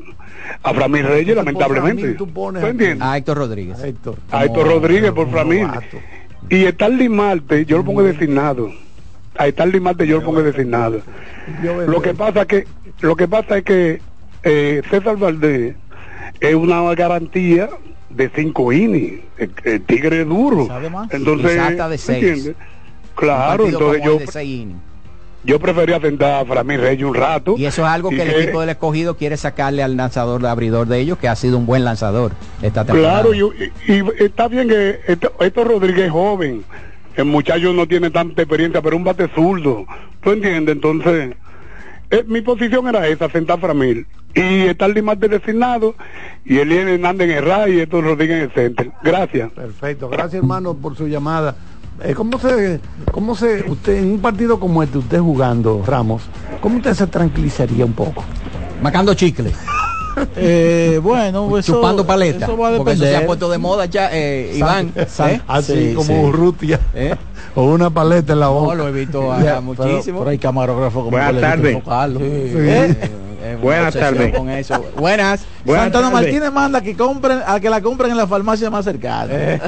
a 0.63 0.73
Framil 0.73 1.03
Reyes, 1.05 1.35
lamentablemente. 1.35 2.13
Tú 2.13 2.27
pones 2.27 2.61
¿Tú 2.61 2.67
entiendes? 2.67 3.01
A 3.01 3.17
Héctor 3.17 3.37
Rodríguez. 3.37 3.79
a 3.79 3.87
Héctor. 3.87 4.15
A 4.31 4.45
Héctor 4.45 4.67
Rodríguez 4.67 5.11
por 5.11 5.29
Framil. 5.29 5.67
Y 6.49 6.65
Starly 6.65 7.07
Marte 7.09 7.65
yo 7.65 7.77
lo 7.77 7.85
pongo 7.85 8.03
designado. 8.03 8.71
A 9.37 9.47
Starly 9.49 9.79
Marte 9.79 10.05
yo 10.07 10.17
lo 10.19 10.25
pongo 10.25 10.41
designado. 10.43 11.01
Lo 11.87 12.01
que 12.01 12.13
pasa 12.13 12.45
que 12.45 12.65
lo 13.01 13.15
que 13.15 13.27
pasa 13.27 13.57
es 13.59 13.63
que 13.63 14.01
eh, 14.43 14.81
César 14.89 15.17
Valdés 15.17 15.75
es 16.39 16.55
una 16.55 16.81
garantía 16.95 17.69
de 18.09 18.29
cinco 18.35 18.71
innings. 18.73 19.21
El, 19.37 19.51
el 19.63 19.81
tigre 19.81 20.21
es 20.21 20.27
duro. 20.27 20.67
Entonces, 21.11 21.53
Y 21.53 21.55
salta 21.57 21.89
de 21.89 21.97
seis. 21.97 22.23
¿entiendes? 22.23 22.55
Claro, 23.15 23.67
entonces 23.67 24.03
yo 24.03 24.19
yo 25.43 25.59
prefería 25.59 25.99
sentar 25.99 26.41
a 26.41 26.45
Framil 26.45 26.79
Reyes 26.81 27.03
un 27.05 27.15
rato. 27.15 27.55
Y 27.57 27.65
eso 27.65 27.83
es 27.83 27.87
algo 27.89 28.09
que 28.09 28.21
el 28.21 28.29
equipo 28.29 28.59
del 28.61 28.69
escogido 28.69 29.17
quiere 29.17 29.37
sacarle 29.37 29.81
al 29.83 29.97
lanzador 29.97 30.41
de 30.41 30.49
abridor 30.49 30.87
de 30.87 30.99
ellos, 30.99 31.17
que 31.17 31.27
ha 31.27 31.35
sido 31.35 31.57
un 31.57 31.65
buen 31.65 31.83
lanzador 31.83 32.31
esta 32.61 32.85
temporada. 32.85 33.21
Claro, 33.23 33.33
y, 33.33 33.39
y- 33.91 33.93
y 33.93 34.03
está 34.19 34.47
bien 34.47 34.67
que 34.69 34.99
esto, 35.07 35.33
esto 35.39 35.63
Rodríguez 35.63 36.05
es 36.05 36.11
joven. 36.11 36.63
El 37.15 37.25
muchacho 37.25 37.73
no 37.73 37.87
tiene 37.87 38.09
tanta 38.09 38.41
experiencia, 38.43 38.81
pero 38.81 38.95
un 38.95 39.03
bate 39.03 39.27
zurdo. 39.35 39.85
¿Tú 40.23 40.31
entiendes? 40.31 40.75
Entonces, 40.75 41.35
eh, 42.09 42.23
mi 42.27 42.41
posición 42.41 42.87
era 42.87 43.07
esa, 43.07 43.29
sentar 43.29 43.57
a 43.57 43.61
Framil. 43.61 44.05
Y 44.33 44.67
estar 44.67 44.89
Limarte 44.89 45.27
designado, 45.27 45.93
y 46.45 46.59
Eliel 46.59 46.87
Hernández 46.87 47.29
en 47.29 47.37
el 47.37 47.43
RAI 47.45 47.73
y 47.73 47.79
esto 47.81 47.99
Rodríguez 48.01 48.37
en 48.37 48.43
el 48.43 48.51
center. 48.51 48.91
Gracias. 49.03 49.51
Perfecto, 49.51 50.07
gracias 50.07 50.35
hermano 50.41 50.73
por 50.73 50.95
su 50.95 51.07
llamada. 51.07 51.55
Eh, 52.03 52.13
¿Cómo 52.15 52.39
se, 52.39 52.79
cómo 53.11 53.35
se, 53.35 53.63
usted 53.69 53.97
en 53.97 54.11
un 54.13 54.19
partido 54.19 54.59
como 54.59 54.81
este, 54.81 54.97
usted 54.97 55.19
jugando, 55.19 55.83
Ramos, 55.85 56.23
cómo 56.61 56.77
usted 56.77 56.93
se 56.95 57.07
tranquilizaría 57.07 57.85
un 57.85 57.93
poco? 57.93 58.23
Macando 58.81 59.13
chicle. 59.13 59.51
Eh, 60.35 60.99
bueno, 61.01 61.57
eso- 61.57 61.73
Chupando 61.75 62.05
paleta. 62.05 62.45
eso 62.45 62.57
va 62.57 62.67
a 62.67 62.77
porque 62.77 62.91
eso 62.91 62.99
se 62.99 63.05
depender. 63.05 63.23
ha 63.23 63.27
puesto 63.27 63.49
de 63.49 63.57
moda 63.57 63.85
ya, 63.85 64.09
eh, 64.11 64.53
Iván. 64.57 64.91
San- 65.07 65.29
¿eh? 65.31 65.41
Así 65.47 65.73
Sí, 65.73 65.93
como 65.95 66.07
sí. 66.07 66.13
Urrutia. 66.13 66.79
¿Eh? 66.93 67.15
O 67.55 67.63
una 67.63 67.89
paleta 67.89 68.33
en 68.33 68.41
la 68.41 68.49
boca. 68.49 68.75
No, 68.75 68.83
lo 68.83 68.87
he 68.89 68.91
visto 68.91 69.21
Ya, 69.37 69.43
pero- 69.45 69.61
muchísimo. 69.61 70.19
Pero, 70.19 70.29
hay 70.31 70.37
camarógrafo 70.37 70.99
como 71.05 71.11
Buenas 71.11 71.39
tardes. 71.41 71.77
Sí. 71.77 72.97
¿Eh? 73.41 73.51
Eh, 73.53 73.57
Buenas 73.61 73.93
tardes. 73.93 74.35
Con 74.35 74.49
eso. 74.49 74.83
Buenas. 74.95 75.45
Buenas 75.65 75.85
Santana 75.85 76.11
tardes. 76.11 76.23
Martínez 76.23 76.51
manda 76.51 76.81
que 76.81 76.95
compren, 76.95 77.39
a 77.45 77.59
que 77.59 77.69
la 77.69 77.81
compren 77.81 78.11
en 78.11 78.17
la 78.17 78.27
farmacia 78.27 78.69
más 78.69 78.85
cercana. 78.85 79.33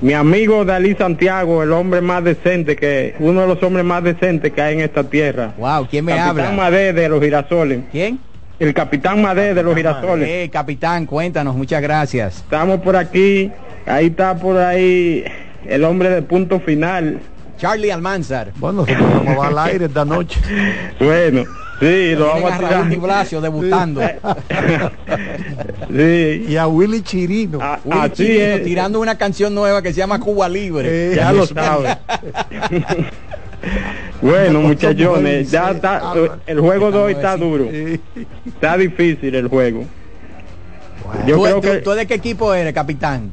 Mi 0.00 0.12
amigo 0.12 0.64
Dalí 0.64 0.94
Santiago, 0.94 1.62
el 1.62 1.72
hombre 1.72 2.00
más 2.00 2.22
decente 2.22 2.76
que, 2.76 3.16
uno 3.18 3.40
de 3.40 3.46
los 3.48 3.62
hombres 3.62 3.84
más 3.84 4.04
decentes 4.04 4.52
que 4.52 4.62
hay 4.62 4.74
en 4.74 4.80
esta 4.80 5.02
tierra. 5.04 5.54
Wow, 5.58 5.88
¿quién 5.90 6.04
me 6.04 6.12
Capitán 6.12 6.30
habla? 6.30 6.50
Madé 6.52 6.92
de 6.92 7.08
los 7.08 7.20
girasoles. 7.20 7.80
¿Quién? 7.90 8.20
El 8.58 8.74
capitán 8.74 9.22
Madé 9.22 9.54
de 9.54 9.62
los 9.62 9.74
girasoles. 9.74 10.28
Eh, 10.28 10.50
capitán, 10.52 11.06
cuéntanos, 11.06 11.54
muchas 11.54 11.80
gracias. 11.80 12.38
Estamos 12.38 12.80
por 12.80 12.96
aquí, 12.96 13.52
ahí 13.86 14.06
está 14.06 14.36
por 14.36 14.56
ahí 14.58 15.24
el 15.64 15.84
hombre 15.84 16.10
de 16.10 16.22
punto 16.22 16.58
final. 16.60 17.20
Charlie 17.56 17.90
Almanzar. 17.90 18.52
Bueno, 18.56 18.84
se 18.84 18.94
vamos 19.00 19.38
va 19.38 19.48
al 19.48 19.58
aire 19.58 19.86
esta 19.86 20.04
noche. 20.04 20.40
Bueno, 20.98 21.44
sí, 21.80 22.14
lo 22.14 22.26
vamos 22.26 22.52
a 22.52 22.58
tirar. 22.58 22.96
Blasio 22.98 23.40
debutando. 23.40 24.00
Sí, 25.90 26.44
Y 26.48 26.56
a 26.56 26.66
Willy 26.66 27.02
Chirino. 27.02 27.58
a- 27.62 27.80
Willy 27.84 28.10
Chirino 28.12 28.44
es. 28.56 28.64
tirando 28.64 29.00
una 29.00 29.16
canción 29.16 29.54
nueva 29.54 29.80
que 29.82 29.92
se 29.92 29.98
llama 29.98 30.20
Cuba 30.20 30.48
Libre. 30.48 31.12
Eh, 31.12 31.16
Ya 31.16 31.32
lo 31.32 31.46
sabes. 31.46 31.96
bueno, 34.20 34.60
muchachones, 34.60 35.50
ya 35.50 35.70
está, 35.72 36.14
el 36.46 36.60
juego 36.60 36.90
de 36.90 36.98
hoy 36.98 37.12
está 37.12 37.36
duro. 37.36 37.64
Eh, 37.70 37.98
Está 38.46 38.76
difícil 38.76 39.34
el 39.34 39.48
juego. 39.48 39.84
Yo 41.26 41.36
¿Tú, 41.36 41.42
creo 41.42 41.54
tú- 41.56 41.60
que 41.62 41.76
tú 41.78 41.90
de 41.92 42.06
qué 42.06 42.14
equipo 42.14 42.52
eres, 42.52 42.72
capitán? 42.74 43.30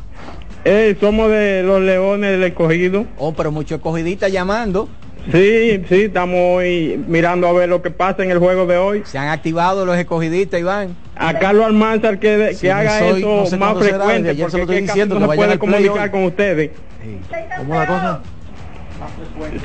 eh, 0.64 0.96
somos 1.00 1.30
de 1.30 1.62
los 1.64 1.82
Leones 1.82 2.32
del 2.32 2.44
Escogido. 2.44 3.06
Oh, 3.18 3.34
pero 3.34 3.52
muchos 3.52 3.78
escogidistas 3.78 4.32
llamando. 4.32 4.88
Sí, 5.32 5.84
sí, 5.90 6.02
estamos 6.04 6.38
hoy 6.40 7.04
mirando 7.08 7.48
a 7.48 7.54
ver 7.54 7.68
lo 7.68 7.82
que 7.82 7.90
pasa 7.90 8.24
en 8.24 8.30
el 8.32 8.38
juego 8.38 8.66
de 8.68 8.78
hoy. 8.78 9.02
Se 9.06 9.18
han 9.18 9.30
activado 9.30 9.86
los 9.86 9.98
escogiditas, 9.98 10.60
Iván. 10.60 10.96
A 11.16 11.40
Carlos 11.40 11.66
Almanzar 11.66 12.20
que, 12.20 12.54
Sí, 12.54 12.62
que 12.62 12.72
haga 12.72 13.00
soy- 13.00 13.20
eso 13.22 13.36
no 13.38 13.46
sé 13.48 13.58
más 13.58 13.78
será, 13.80 13.98
frecuente, 13.98 14.36
se 14.36 14.42
porque 14.42 14.58
lo 14.58 14.64
estoy 14.64 14.76
que 14.76 14.82
diciendo, 14.84 15.20
no 15.20 15.30
se 15.30 15.36
puede 15.36 15.58
comunicar 15.58 16.12
con 16.12 16.24
ustedes. 16.26 16.72
¿Cómo 17.58 17.74
la 17.76 17.88
cosa? 17.88 18.22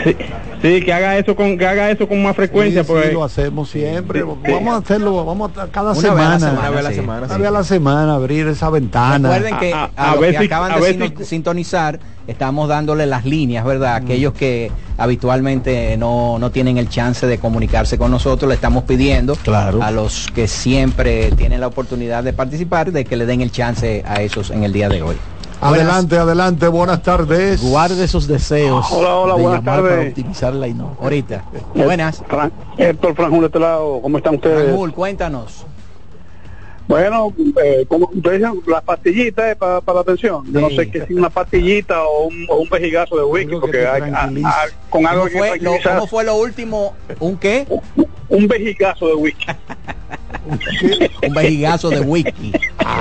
Sí, 0.05 0.17
sí, 0.63 0.81
que 0.85 0.93
haga 0.93 1.17
eso 1.19 1.35
con 1.37 1.57
que 1.57 1.67
haga 1.67 1.91
eso 1.91 2.09
con 2.09 2.23
más 2.23 2.35
frecuencia, 2.37 2.83
Sí, 2.83 2.87
sí, 2.87 2.93
porque 2.93 3.13
lo 3.13 3.25
hacemos 3.25 3.71
siempre. 3.71 4.23
Vamos 4.23 4.75
a 4.75 4.77
hacerlo, 4.79 5.25
vamos 5.25 5.51
a 5.57 5.67
cada 5.69 5.93
Una 5.93 6.01
vez 6.01 6.05
a 6.05 6.39
semana. 6.39 6.39
la 6.39 6.39
semana, 6.41 6.61
Una 6.61 6.71
vez 6.71 6.79
a 6.79 6.83
la 6.83 6.89
sí. 6.91 6.95
semana. 6.97 7.27
Una 7.27 7.37
vez 7.39 7.47
a 7.47 7.51
la 7.51 7.65
semana 7.65 8.15
abrir 8.15 8.47
esa 8.49 8.71
ventana. 8.71 9.29
Recuerden 9.33 9.59
que 9.59 9.73
a, 9.73 9.85
A- 9.85 9.91
a- 9.97 10.09
a 10.11 10.13
los 10.13 10.21
ver 10.21 10.33
que 10.33 10.39
si- 10.41 10.45
acaban 10.47 10.73
a 10.73 10.79
de 10.79 11.25
sintonizar, 11.25 12.01
estamos 12.27 12.69
dándole 12.69 13.07
las 13.07 13.25
líneas, 13.25 13.65
¿verdad? 13.65 13.95
Aquellos 13.97 14.33
que 14.35 14.71
habitualmente 14.99 15.97
no, 15.97 16.39
no 16.39 16.51
tienen 16.51 16.77
el 16.79 16.89
chance 16.89 17.27
de 17.27 17.39
comunicarse 17.39 17.99
con 17.99 18.11
nosotros, 18.11 18.49
le 18.49 18.55
estamos 18.55 18.85
pidiendo 18.85 19.35
Claro. 19.37 19.83
a 19.83 19.91
los 19.91 20.29
que 20.35 20.47
siempre 20.49 21.31
tienen 21.33 21.61
la 21.61 21.67
oportunidad 21.69 22.23
de 22.25 22.33
participar, 22.33 22.93
de 22.93 23.05
que 23.05 23.17
le 23.17 23.27
den 23.27 23.41
el 23.41 23.51
chance 23.51 24.03
a 24.07 24.23
esos 24.23 24.51
en 24.51 24.65
el 24.65 24.73
día 24.73 24.89
de 24.89 25.03
hoy. 25.03 25.17
Adelante, 25.61 26.17
adelante, 26.17 26.69
buenas 26.69 27.03
tardes. 27.03 27.61
Guarde 27.63 28.05
esos 28.05 28.27
deseos. 28.27 28.87
Hola, 28.91 29.15
hola, 29.17 29.35
de 29.35 29.43
buenas 29.43 29.61
llamar 29.61 29.77
tardes. 29.81 29.97
Para 29.99 30.09
optimizar 30.09 30.55
la 30.55 30.69
ino. 30.69 30.97
Ahorita. 31.01 31.45
Buenas. 31.75 32.23
Fran- 32.29 32.53
Héctor 32.79 33.15
Franjul 33.15 33.41
de 33.41 33.47
este 33.47 33.59
lado, 33.59 34.01
¿cómo 34.01 34.17
están 34.19 34.37
ustedes? 34.37 34.71
Raúl, 34.71 34.93
cuéntanos. 34.95 35.67
Bueno, 36.89 37.33
eh, 37.63 37.85
como 37.87 38.11
ustedes 38.13 38.39
dicen, 38.41 38.61
las 38.67 38.83
pastillitas 38.83 39.55
para 39.57 39.81
la 39.87 40.01
atención. 40.01 40.45
Yo 40.53 40.61
no 40.61 40.71
sé 40.71 40.91
qué 40.91 40.99
es 40.99 41.11
una 41.11 41.31
pastillita 41.31 42.03
o 42.05 42.27
un, 42.27 42.47
o 42.49 42.57
un 42.57 42.69
vejigazo 42.69 43.17
de 43.17 43.23
whisky, 43.23 43.57
porque 43.61 43.87
hay, 43.87 44.01
a- 44.03 44.07
tranquilice. 44.07 44.47
a- 44.49 44.89
con 44.89 45.07
algo 45.07 45.23
¿Cómo 45.25 45.31
que 45.33 45.39
fue, 45.39 45.59
lo, 45.61 45.73
cómo 45.85 46.07
fue 46.09 46.25
lo 46.25 46.35
último? 46.37 46.95
¿Un 47.21 47.37
qué? 47.37 47.67
Un 48.29 48.49
vejigazo 48.49 49.07
de 49.09 49.15
whisky. 49.15 49.47
Un 51.27 51.35
vejigazo 51.35 51.91
de 51.91 52.01
whisky. 52.01 52.53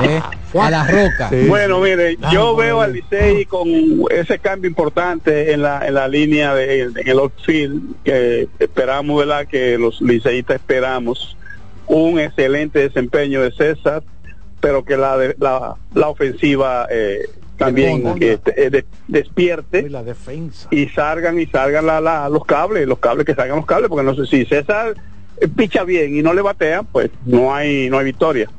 ¿eh? 0.04 0.22
A 0.60 0.70
la 0.70 0.86
roca. 0.86 1.30
Sí. 1.30 1.46
Bueno, 1.48 1.80
mire, 1.80 2.18
Ah, 2.22 2.32
yo 2.34 2.54
bueno. 2.54 2.58
veo 2.58 2.82
al 2.82 2.94
Licey 2.94 3.46
con 3.46 3.68
ese 4.12 4.40
cambio 4.40 4.70
importante 4.70 5.52
en 5.54 5.62
la, 5.62 5.88
en 5.88 5.94
la 5.94 6.08
línea 6.08 6.54
de, 6.56 6.82
en 6.82 6.94
el 7.06 7.20
outfield 7.20 7.82
que 8.04 8.48
esperamos, 8.60 9.20
¿verdad? 9.20 9.46
Que 9.48 9.78
los 9.78 10.02
liceístas 10.02 10.56
esperamos 10.58 11.38
un 11.88 12.20
excelente 12.20 12.80
desempeño 12.80 13.42
de 13.42 13.52
César, 13.52 14.04
pero 14.60 14.84
que 14.84 14.98
la 14.98 15.18
de- 15.18 15.36
la, 15.40 15.76
la 15.94 16.08
ofensiva 16.10 16.88
eh, 16.92 17.28
también 17.58 18.04
eh, 18.22 18.38
eh, 18.56 18.70
de- 18.70 18.86
despierte 19.08 19.80
Y 19.80 19.90
la 19.90 20.04
defensa. 20.04 20.68
y 20.72 20.88
salgan 20.90 21.40
y 21.40 21.46
salgan 21.48 21.86
la, 21.86 22.00
la- 22.02 22.30
los 22.30 22.46
cables, 22.46 22.88
los 22.88 23.00
cables 23.00 23.26
que 23.26 23.36
salgan 23.36 23.58
los 23.58 23.66
cables, 23.66 23.90
porque 23.90 24.04
no 24.06 24.14
sé 24.16 24.26
si 24.26 24.46
César 24.46 24.94
picha 25.48 25.84
bien 25.84 26.16
y 26.16 26.22
no 26.22 26.34
le 26.34 26.42
batean, 26.42 26.86
pues 26.86 27.10
no 27.26 27.54
hay 27.54 27.90
no 27.90 27.98
hay 28.00 28.06
victoria. 28.06 28.50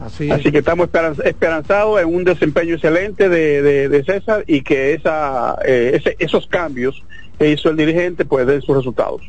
Así, 0.00 0.30
Así 0.30 0.50
que 0.50 0.58
estamos 0.58 0.88
esperanz- 0.88 1.24
esperanzados 1.24 2.00
en 2.00 2.12
un 2.12 2.24
desempeño 2.24 2.74
excelente 2.74 3.28
de, 3.28 3.62
de- 3.62 3.88
de 3.88 4.04
César 4.04 4.42
y 4.48 4.62
que 4.62 4.94
esa, 4.94 5.56
eh, 5.64 5.92
ese- 5.94 6.16
esos 6.18 6.46
cambios 6.48 7.02
que 7.38 7.50
hizo 7.50 7.70
el 7.70 7.76
dirigente 7.76 8.24
pues 8.24 8.46
den 8.46 8.60
sus 8.62 8.76
resultados. 8.76 9.22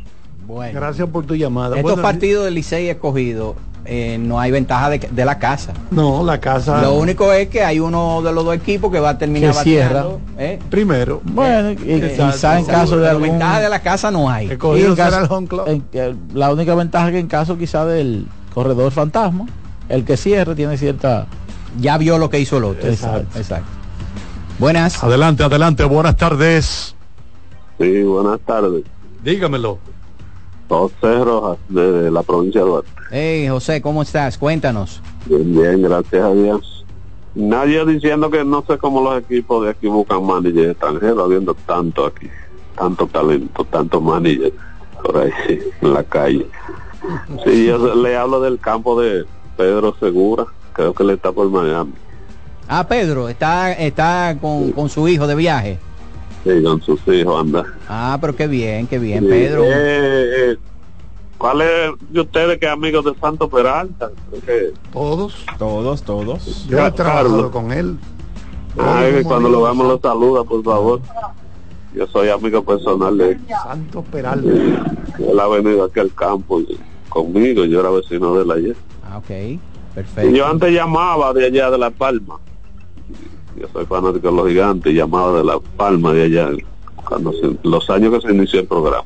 Bueno. 0.48 0.80
Gracias 0.80 1.08
por 1.10 1.26
tu 1.26 1.36
llamada. 1.36 1.76
Estos 1.78 1.92
Bueno, 1.92 2.02
partidos 2.02 2.46
del 2.46 2.56
Licey 2.56 2.90
escogido 2.90 3.56
eh, 3.86 4.18
no 4.20 4.40
hay 4.40 4.52
ventaja 4.52 4.90
de, 4.90 5.00
de 5.00 5.26
la 5.26 5.38
casa. 5.40 5.74
No, 5.92 6.24
la 6.24 6.40
casa. 6.40 6.82
Lo 6.82 6.94
único 6.94 7.32
es 7.34 7.50
que 7.50 7.64
hay 7.64 7.80
uno 7.80 8.22
de 8.22 8.32
los 8.32 8.46
dos 8.46 8.56
equipos 8.56 8.92
que 8.92 9.00
va 9.00 9.10
a 9.10 9.18
terminar 9.18 9.54
Que 9.54 9.60
cierra. 9.64 10.06
¿eh? 10.38 10.60
Primero. 10.70 11.22
Bueno, 11.24 11.72
y, 11.72 11.92
Exacto. 11.94 12.32
quizá 12.32 12.60
en 12.60 12.66
caso 12.66 12.98
de 12.98 13.10
algún... 13.10 13.30
ventaja 13.30 13.60
de 13.60 13.70
la 13.70 13.82
casa 13.82 14.10
no 14.12 14.30
hay. 14.30 14.48
y 14.48 14.82
en 14.82 14.96
caso- 14.96 15.44
en- 15.68 15.84
eh, 15.94 16.16
la 16.34 16.52
única 16.54 16.76
ventaja 16.76 17.12
que 17.12 17.20
en 17.20 17.28
caso 17.28 17.58
quizá 17.58 17.86
del 17.86 18.28
corredor 18.54 18.92
fantasma, 18.92 19.46
el 19.90 20.06
que 20.06 20.16
cierre 20.18 20.56
tiene 20.56 20.78
cierta... 20.78 21.28
Ya 21.80 21.98
vio 21.98 22.18
lo 22.20 22.30
que 22.30 22.40
hizo 22.40 22.58
el 22.58 22.66
otro. 22.66 22.88
Exacto. 22.90 23.38
Exacto. 23.38 23.66
Buenas. 24.60 25.04
Adelante, 25.04 25.44
adelante, 25.44 25.84
buenas 25.84 26.16
tardes. 26.16 26.96
Sí, 27.80 28.04
buenas 28.04 28.40
tardes. 28.42 28.84
Dígamelo. 29.24 29.80
José 30.70 31.24
Rojas, 31.24 31.58
de 31.70 32.10
la 32.12 32.24
provincia 32.24 32.62
de 32.62 32.68
Duarte. 32.68 32.90
Hey, 33.16 33.48
José, 33.48 33.80
¿cómo 33.80 34.02
estás? 34.02 34.40
Cuéntanos. 34.40 35.00
Bien, 35.28 35.54
bien, 35.54 35.82
gracias 35.84 36.24
a 36.24 36.34
Dios. 36.34 36.84
Nadie 37.36 37.86
diciendo 37.86 38.32
que 38.32 38.44
no 38.44 38.64
sé 38.68 38.80
cómo 38.80 39.04
los 39.04 39.22
equipos 39.22 39.64
de 39.64 39.70
aquí 39.70 39.86
buscan 39.86 40.26
manager 40.26 40.72
extranjeros, 40.72 41.24
habiendo 41.24 41.54
tanto 41.54 42.08
aquí, 42.08 42.28
tanto 42.76 43.06
talento, 43.06 43.64
tanto 43.66 44.02
manager 44.02 44.52
por 45.04 45.18
ahí 45.20 45.32
en 45.82 45.94
la 45.94 46.04
calle. 46.04 46.48
Sí, 47.46 47.66
yo 47.68 47.94
le 47.94 48.18
hablo 48.18 48.42
del 48.42 48.60
campo 48.60 49.00
de 49.00 49.26
Pedro 49.58 49.96
Segura, 50.00 50.46
creo 50.74 50.96
que 50.96 51.04
le 51.04 51.14
está 51.14 51.32
por 51.32 51.48
Miami, 51.52 51.94
Ah, 52.68 52.88
Pedro, 52.88 53.30
está, 53.30 53.74
está 53.74 54.36
con, 54.42 54.72
con 54.72 54.90
su 54.90 55.08
hijo 55.08 55.28
de 55.28 55.36
viaje. 55.36 55.78
sí, 56.44 56.64
con 56.64 56.82
sus 56.82 57.00
hijos 57.10 57.40
anda. 57.42 57.64
Ah, 57.88 58.18
pero 58.20 58.36
qué 58.36 58.48
bien, 58.48 58.88
qué 58.88 58.98
bien, 58.98 59.20
Sí, 59.24 59.30
Pedro. 59.30 59.64
eh, 59.66 60.52
eh, 60.54 60.58
¿Cuál 61.44 61.60
es 61.62 61.92
de 62.10 62.22
ustedes 62.22 62.58
que 62.58 62.68
es 62.68 62.72
amigos 62.72 63.04
de 63.04 63.14
Santo 63.20 63.50
Peralta? 63.50 64.10
Todos. 64.94 65.44
Todos, 65.60 66.02
todos. 66.04 66.66
Yo 66.70 66.78
he 66.78 66.80
Carlos. 66.80 66.96
trabajado 66.96 67.52
con 67.52 67.74
él. 67.74 67.98
Ay, 68.78 69.16
que 69.16 69.24
cuando 69.26 69.50
lo 69.50 69.62
veamos 69.64 69.86
lo 69.90 70.00
saluda, 70.00 70.46
por 70.46 70.64
favor. 70.64 71.02
Yo 71.94 72.08
soy 72.08 72.30
amigo 72.30 72.64
personal 72.64 73.18
de 73.18 73.32
él. 73.32 73.42
Santos 73.62 74.06
Peralta. 74.10 74.48
Él 75.20 75.38
ha 75.38 75.48
venido 75.50 75.84
aquí 75.84 76.00
al 76.00 76.14
campo 76.14 76.62
y- 76.62 76.80
conmigo, 77.10 77.66
yo 77.66 77.82
era 77.82 77.90
vecino 77.90 78.36
de 78.36 78.44
él 78.44 78.52
ayer. 78.52 78.76
Ah, 79.06 79.18
ok, 79.18 79.30
Y 79.30 79.60
perfecto. 79.96 80.30
yo 80.34 80.48
antes 80.48 80.72
llamaba 80.72 81.34
de 81.34 81.48
allá 81.48 81.70
de 81.72 81.78
La 81.78 81.90
Palma. 81.90 82.40
Yo 83.60 83.68
soy 83.74 83.86
fanático 83.86 84.30
de 84.30 84.34
los 84.38 84.48
gigantes 84.48 84.94
y 84.94 84.96
llamaba 84.96 85.40
de 85.40 85.44
La 85.44 85.60
Palma 85.76 86.14
de 86.14 86.24
allá, 86.24 86.52
cuando 87.06 87.34
se- 87.34 87.58
los 87.64 87.90
años 87.90 88.14
que 88.14 88.28
se 88.30 88.34
inició 88.34 88.62
el 88.62 88.66
programa. 88.68 89.04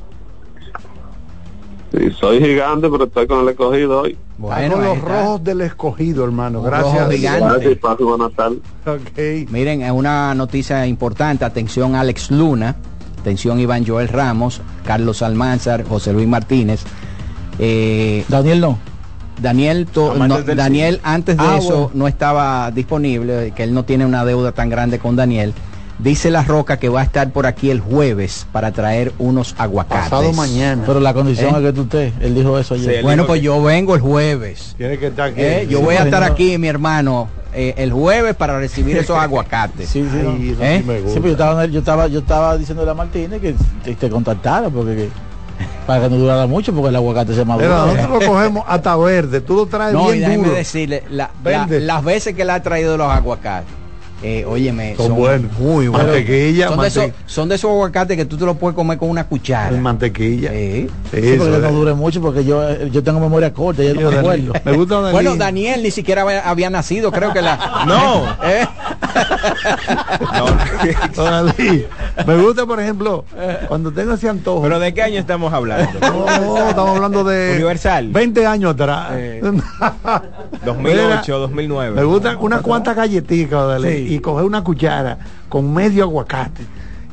Soy 2.20 2.38
gigante, 2.40 2.88
pero 2.90 3.04
estoy 3.04 3.26
con 3.26 3.40
el 3.40 3.48
escogido 3.48 4.02
hoy. 4.02 4.16
Con 4.40 4.84
los 4.84 5.00
rojos 5.00 5.42
del 5.42 5.62
escogido, 5.62 6.24
hermano. 6.24 6.62
Gracias. 6.62 7.08
Gracias 7.20 7.72
y 7.72 7.74
pase 7.76 8.02
buenas 8.04 8.32
tardes. 8.34 8.58
Ok. 8.86 9.50
Miren, 9.50 9.82
es 9.82 9.90
una 9.90 10.34
noticia 10.34 10.86
importante. 10.86 11.44
Atención 11.44 11.94
Alex 11.94 12.30
Luna, 12.30 12.76
atención 13.20 13.58
Iván 13.58 13.86
Joel 13.86 14.08
Ramos, 14.08 14.60
Carlos 14.84 15.22
Almanzar, 15.22 15.84
José 15.84 16.12
Luis 16.12 16.28
Martínez. 16.28 16.84
Eh, 17.58 18.24
Daniel 18.28 18.60
no. 18.60 18.78
Daniel, 19.40 19.86
to- 19.86 20.14
no, 20.14 20.42
Daniel 20.42 21.00
antes 21.04 21.36
de 21.36 21.42
Ah, 21.44 21.56
eso 21.58 21.68
bueno. 21.72 21.90
no 21.94 22.08
estaba 22.08 22.70
disponible, 22.72 23.52
que 23.54 23.62
él 23.62 23.72
no 23.72 23.84
tiene 23.84 24.04
una 24.04 24.24
deuda 24.24 24.50
tan 24.52 24.68
grande 24.68 24.98
con 24.98 25.14
Daniel. 25.16 25.54
Dice 25.98 26.30
La 26.30 26.44
Roca 26.44 26.76
que 26.78 26.88
va 26.88 27.00
a 27.00 27.04
estar 27.04 27.30
por 27.32 27.46
aquí 27.46 27.70
el 27.70 27.80
jueves 27.80 28.46
para 28.52 28.70
traer 28.70 29.12
unos 29.18 29.54
aguacates. 29.58 30.04
Pasado 30.10 30.32
mañana. 30.32 30.84
Pero 30.86 31.00
la 31.00 31.12
condición 31.12 31.54
¿Eh? 31.54 31.58
es 31.58 31.64
que 31.64 31.72
tú 31.72 31.82
estés. 31.82 32.12
Él 32.20 32.36
dijo 32.36 32.56
eso 32.56 32.74
ayer. 32.74 32.96
Sí, 32.98 33.02
Bueno, 33.02 33.26
pues 33.26 33.40
que- 33.40 33.46
yo 33.46 33.60
vengo 33.62 33.96
el 33.96 34.00
jueves. 34.00 34.74
Tiene 34.78 34.96
que 34.98 35.08
estar 35.08 35.30
aquí. 35.30 35.40
Eh, 35.40 35.66
yo 35.68 35.78
Sí, 35.78 35.84
voy 35.84 35.96
a 35.96 36.04
estar 36.04 36.20
no- 36.20 36.26
aquí, 36.32 36.56
mi 36.56 36.68
hermano, 36.68 37.28
eh, 37.52 37.74
el 37.78 37.92
jueves 37.92 38.36
para 38.36 38.58
recibir 38.60 38.96
esos 38.96 39.16
aguacates. 39.18 39.88
Sí, 39.88 40.04
sí, 40.04 40.20
sí 40.20 40.54
me 40.86 40.98
Sí, 40.98 41.02
gusta. 41.02 41.20
pero 41.20 41.26
yo 41.26 41.30
estaba, 41.32 41.66
yo 41.66 41.78
estaba, 41.80 42.06
yo 42.06 42.18
estaba 42.20 42.56
diciéndole 42.56 42.90
a 42.92 42.94
Martínez 42.94 43.40
que 43.40 43.56
te, 43.82 43.94
te 43.96 44.08
contactara 44.08 44.70
porque 44.70 44.94
que- 44.94 45.08
para 45.84 46.02
que 46.04 46.10
no 46.10 46.16
durara 46.16 46.46
mucho 46.46 46.72
porque 46.72 46.90
el 46.90 46.96
aguacate 46.96 47.34
se 47.34 47.44
madura. 47.44 47.66
Mira, 47.86 47.86
nosotros 47.86 48.22
lo 48.24 48.32
cogemos 48.32 48.64
hasta 48.68 48.94
verde. 48.96 49.40
Tú 49.40 49.56
lo 49.56 49.66
traes 49.66 49.92
No, 49.94 50.10
y 50.14 50.18
bien 50.18 50.28
déjeme 50.30 50.44
duro. 50.46 50.56
decirle, 50.58 51.02
la- 51.10 51.30
las 51.80 52.04
veces 52.04 52.34
que 52.36 52.44
le 52.44 52.52
ha 52.52 52.62
traído 52.62 52.96
los 52.96 53.10
aguacates, 53.10 53.66
eh, 54.22 54.44
óyeme, 54.44 54.96
Son 54.96 55.14
buenos. 55.14 55.52
Muy 55.58 55.88
mantequilla. 55.88 56.68
son, 56.68 56.80
de 56.80 56.88
esos, 56.88 57.10
son 57.26 57.48
de 57.48 57.54
aguacates 57.54 58.16
que 58.16 58.24
tú 58.24 58.36
te 58.36 58.44
los 58.44 58.56
puedes 58.56 58.74
comer 58.74 58.98
con 58.98 59.10
una 59.10 59.24
cuchara. 59.26 59.76
mantequilla. 59.76 60.50
Sí. 60.50 60.88
Sí, 61.12 61.20
Sí, 61.22 61.34
porque 61.38 61.52
eso 61.56 61.58
no 61.60 61.72
dure 61.72 61.94
mucho 61.94 62.20
porque 62.20 62.44
yo, 62.44 62.68
eh, 62.68 62.88
yo 62.92 63.02
tengo 63.02 63.20
memoria 63.20 63.52
corta, 63.52 63.82
ya 63.82 63.94
no 63.94 64.00
Yo, 64.00 64.10
me 64.10 64.16
Daniel, 64.16 64.50
acuerdo. 64.50 64.70
Me 64.70 64.76
gusta 64.76 64.94
Daniel. 65.00 65.12
Bueno, 65.12 65.36
Daniel 65.36 65.82
ni 65.82 65.90
siquiera 65.90 66.22
había, 66.22 66.48
había 66.48 66.70
nacido, 66.70 67.12
creo 67.12 67.32
que 67.32 67.42
la... 67.42 67.58
No. 67.86 68.26
¿Eh? 68.48 68.66
Me 72.26 72.36
gusta, 72.36 72.66
por 72.66 72.80
ejemplo, 72.80 73.24
cuando 73.68 73.92
tengo 73.92 74.14
ese 74.14 74.28
antojo. 74.28 74.62
Pero 74.62 74.78
¿de 74.78 74.92
qué 74.94 75.02
año 75.02 75.18
estamos 75.18 75.52
hablando? 75.52 75.98
No, 76.00 76.68
estamos 76.68 76.96
hablando 76.96 77.24
de 77.24 77.52
Universal. 77.54 78.08
20 78.08 78.46
años 78.46 78.74
atrás. 78.74 79.08
Eh, 79.12 79.40
Mira, 79.42 79.92
2008, 80.64 81.38
2009. 81.38 81.96
Me 81.96 82.04
gustan 82.04 82.36
unas 82.40 82.60
cuantas 82.62 82.96
galletitas 82.96 83.80
Sí. 83.82 84.07
Y 84.14 84.18
coger 84.20 84.44
una 84.44 84.62
cuchara 84.64 85.18
con 85.48 85.72
medio 85.72 86.04
aguacate. 86.04 86.62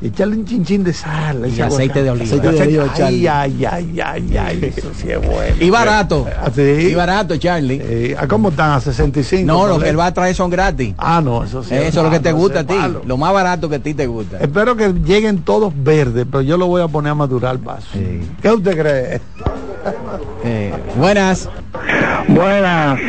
Y 0.02 0.08
echarle 0.08 0.36
un 0.36 0.46
chinchín 0.46 0.84
de 0.84 0.92
sal. 0.92 1.50
Y 1.50 1.62
aceite 1.62 2.04
de 2.04 2.10
oliva. 2.10 2.26
Aceite 2.26 2.52
de 2.52 2.60
Aceite- 2.60 2.80
oliva, 2.80 2.94
ay, 3.08 3.28
ay, 3.28 3.66
ay, 3.66 4.02
ay, 4.04 4.38
ay, 4.38 4.74
eso 4.76 4.92
sí 4.94 5.10
es 5.10 5.26
bueno. 5.26 5.56
Y 5.58 5.70
barato. 5.70 6.28
Así. 6.44 6.62
Y 6.62 6.94
barato, 6.96 7.38
Charlie. 7.38 7.80
Eh, 7.82 8.16
¿a 8.20 8.28
¿Cómo 8.28 8.50
están? 8.50 8.72
¿A 8.74 8.82
65? 8.82 9.48
No, 9.48 9.68
lo 9.68 9.78
¿no? 9.78 9.80
que 9.84 9.90
él 9.90 9.98
va 9.98 10.08
a 10.08 10.14
traer 10.14 10.36
son 10.36 10.50
gratis. 10.50 10.94
Ah, 10.98 11.22
no, 11.24 11.46
eso 11.46 11.64
sí. 11.64 11.74
Eso 11.76 12.00
es 12.00 12.04
lo 12.06 12.12
que 12.12 12.20
te 12.20 12.34
gusta 12.34 12.60
a 12.60 12.64
ti. 12.66 12.76
Lo 13.06 13.16
más 13.16 13.32
barato 13.34 13.70
que 13.70 13.76
a 13.76 13.80
ti 13.80 13.94
te 13.94 14.06
gusta. 14.06 14.38
Espero 14.40 14.76
que 14.76 14.92
lleguen 14.92 15.44
todos 15.44 15.72
verdes, 15.76 16.26
pero 16.30 16.42
yo 16.42 16.58
lo 16.58 16.68
voy 16.68 16.82
a 16.82 16.90
poner 16.90 17.12
a 17.12 17.16
madurar 17.16 17.58
paso. 17.60 17.88
¿Qué 18.42 18.52
usted 18.52 18.78
cree? 18.78 19.22
Eh, 20.44 20.74
buenas. 20.98 21.48
Buenas. 22.28 23.00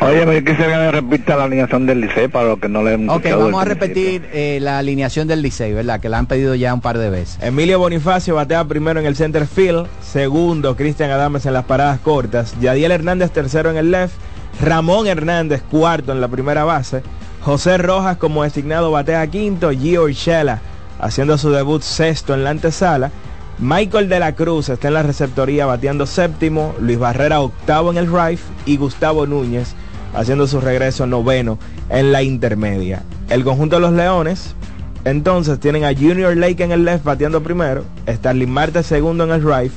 Oye, 0.00 0.24
me 0.24 0.44
quisiera 0.44 0.72
que 0.72 0.78
me 0.78 0.92
repita 0.92 1.36
la 1.36 1.44
alineación 1.44 1.84
del 1.84 2.00
Licey 2.00 2.28
para 2.28 2.50
los 2.50 2.60
que 2.60 2.68
no 2.68 2.82
le 2.84 2.92
hemos 2.92 3.16
Ok, 3.16 3.26
vamos 3.32 3.60
a 3.60 3.64
repetir 3.64 4.28
eh, 4.32 4.58
la 4.62 4.78
alineación 4.78 5.26
del 5.26 5.42
Licey, 5.42 5.72
¿verdad? 5.72 5.98
Que 6.00 6.08
la 6.08 6.18
han 6.18 6.26
pedido 6.26 6.54
ya 6.54 6.72
un 6.72 6.80
par 6.80 6.98
de 6.98 7.10
veces. 7.10 7.38
Emilio 7.42 7.80
Bonifacio 7.80 8.36
batea 8.36 8.64
primero 8.64 9.00
en 9.00 9.06
el 9.06 9.16
center 9.16 9.46
field, 9.46 9.88
segundo 10.00 10.76
Cristian 10.76 11.10
Adames 11.10 11.46
en 11.46 11.52
las 11.52 11.64
paradas 11.64 11.98
cortas, 11.98 12.54
Yadiel 12.60 12.92
Hernández 12.92 13.32
tercero 13.32 13.70
en 13.70 13.76
el 13.76 13.90
left, 13.90 14.14
Ramón 14.60 15.08
Hernández 15.08 15.62
cuarto 15.68 16.12
en 16.12 16.20
la 16.20 16.28
primera 16.28 16.62
base, 16.62 17.02
José 17.40 17.76
Rojas 17.76 18.18
como 18.18 18.44
designado 18.44 18.92
batea 18.92 19.26
quinto, 19.26 19.70
Gio 19.72 20.04
Urshela 20.04 20.60
haciendo 21.00 21.38
su 21.38 21.50
debut 21.50 21.82
sexto 21.82 22.34
en 22.34 22.44
la 22.44 22.50
antesala, 22.50 23.10
Michael 23.58 24.08
de 24.08 24.20
la 24.20 24.36
Cruz 24.36 24.68
está 24.68 24.88
en 24.88 24.94
la 24.94 25.02
receptoría 25.02 25.66
bateando 25.66 26.06
séptimo, 26.06 26.76
Luis 26.80 27.00
Barrera 27.00 27.40
octavo 27.40 27.90
en 27.90 27.96
el 27.96 28.06
right 28.06 28.38
y 28.64 28.76
Gustavo 28.76 29.26
Núñez 29.26 29.74
haciendo 30.18 30.48
su 30.48 30.60
regreso 30.60 31.06
noveno 31.06 31.58
en 31.88 32.10
la 32.10 32.22
intermedia. 32.22 33.02
El 33.30 33.44
conjunto 33.44 33.76
de 33.76 33.82
los 33.82 33.92
Leones 33.92 34.56
entonces 35.04 35.60
tienen 35.60 35.84
a 35.84 35.94
Junior 35.94 36.36
Lake 36.36 36.64
en 36.64 36.72
el 36.72 36.84
left 36.84 37.04
bateando 37.04 37.42
primero, 37.42 37.84
Starling 38.08 38.50
Marte 38.50 38.82
segundo 38.82 39.24
en 39.24 39.30
el 39.30 39.42
right, 39.42 39.72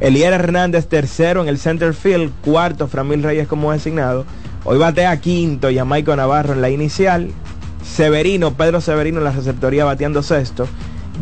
Elier 0.00 0.34
Hernández 0.34 0.86
tercero 0.86 1.42
en 1.42 1.48
el 1.48 1.58
center 1.58 1.94
field, 1.94 2.30
cuarto 2.44 2.86
Framil 2.88 3.22
Reyes 3.22 3.48
como 3.48 3.72
designado, 3.72 4.26
hoy 4.64 4.76
batea 4.76 5.18
quinto 5.18 5.70
y 5.70 5.78
a 5.78 5.84
Navarro 5.86 6.52
en 6.52 6.60
la 6.60 6.68
inicial, 6.68 7.30
Severino, 7.82 8.52
Pedro 8.52 8.82
Severino 8.82 9.18
en 9.18 9.24
la 9.24 9.32
receptoría 9.32 9.86
bateando 9.86 10.22
sexto, 10.22 10.68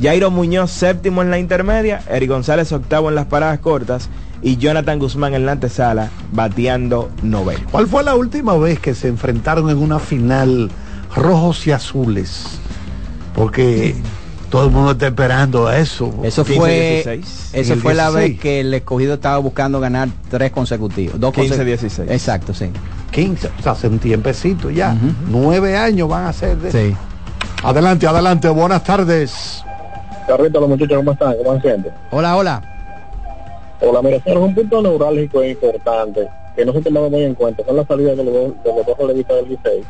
Jairo 0.02 0.32
Muñoz 0.32 0.72
séptimo 0.72 1.22
en 1.22 1.30
la 1.30 1.38
intermedia, 1.38 2.02
Eric 2.10 2.30
González 2.30 2.72
octavo 2.72 3.08
en 3.08 3.14
las 3.14 3.26
paradas 3.26 3.60
cortas 3.60 4.10
y 4.45 4.59
Jonathan 4.59 4.99
Guzmán 4.99 5.32
en 5.34 5.47
la 5.47 5.53
antesala 5.53 6.11
bateando 6.32 7.11
noveno. 7.22 7.66
¿Cuál 7.72 7.88
fue 7.88 8.05
la 8.05 8.14
última 8.14 8.55
vez 8.59 8.78
que 8.78 8.95
se 8.95 9.09
enfrentaron 9.09 9.70
en 9.70 9.78
una 9.78 9.99
final 9.99 10.70
rojos 11.16 11.66
y 11.66 11.72
azules? 11.72 12.59
Porque 13.34 13.97
todo 14.51 14.66
el 14.66 14.70
mundo 14.70 14.92
está 14.92 15.07
esperando 15.09 15.72
eso. 15.72 16.14
Eso 16.22 16.45
15, 16.45 16.61
fue, 16.61 17.03
16. 17.05 17.51
eso 17.55 17.76
fue 17.76 17.95
la 17.95 18.11
16. 18.11 18.30
vez 18.32 18.40
que 18.40 18.61
el 18.61 18.74
escogido 18.74 19.14
estaba 19.14 19.38
buscando 19.38 19.80
ganar 19.80 20.09
tres 20.30 20.53
consecutivos. 20.53 21.18
Dos 21.18 21.32
15, 21.32 21.57
conse- 21.57 21.64
16. 21.64 22.11
Exacto, 22.11 22.53
sí. 22.55 22.66
15, 23.12 23.49
o 23.59 23.62
sea, 23.62 23.72
hace 23.72 23.88
un 23.88 23.99
tiempecito 23.99 24.70
ya. 24.70 24.95
Nueve 25.28 25.76
años 25.76 26.09
van 26.09 26.26
a 26.26 26.32
ser 26.32 26.59
de... 26.59 26.70
Sí. 26.70 26.95
Adelante, 27.62 28.07
adelante, 28.07 28.49
buenas 28.51 28.84
tardes. 28.84 29.64
Carrito, 30.28 30.61
los 30.61 30.68
muchachos, 30.68 30.99
¿cómo 30.99 31.12
están? 31.12 31.34
¿Cómo 31.42 31.57
se 31.57 31.62
sienten? 31.62 31.92
Hola, 32.11 32.36
hola. 32.36 32.73
Hola, 33.87 34.03
mira, 34.03 34.20
señor, 34.20 34.39
un 34.39 34.55
punto 34.55 34.82
neurálgico 34.82 35.43
es 35.43 35.53
importante. 35.53 36.28
que 36.57 36.64
no 36.64 36.72
se 36.72 36.82
tomaba 36.82 37.09
muy 37.09 37.22
en 37.24 37.35
cuenta 37.35 37.64
son 37.64 37.76
las 37.76 37.87
salidas 37.89 38.16
de 38.16 38.22
los, 38.24 38.32
dos- 38.32 38.62
de 38.62 38.72
los 38.76 38.87
dos 38.87 38.99
del 39.09 39.49
Licey, 39.49 39.82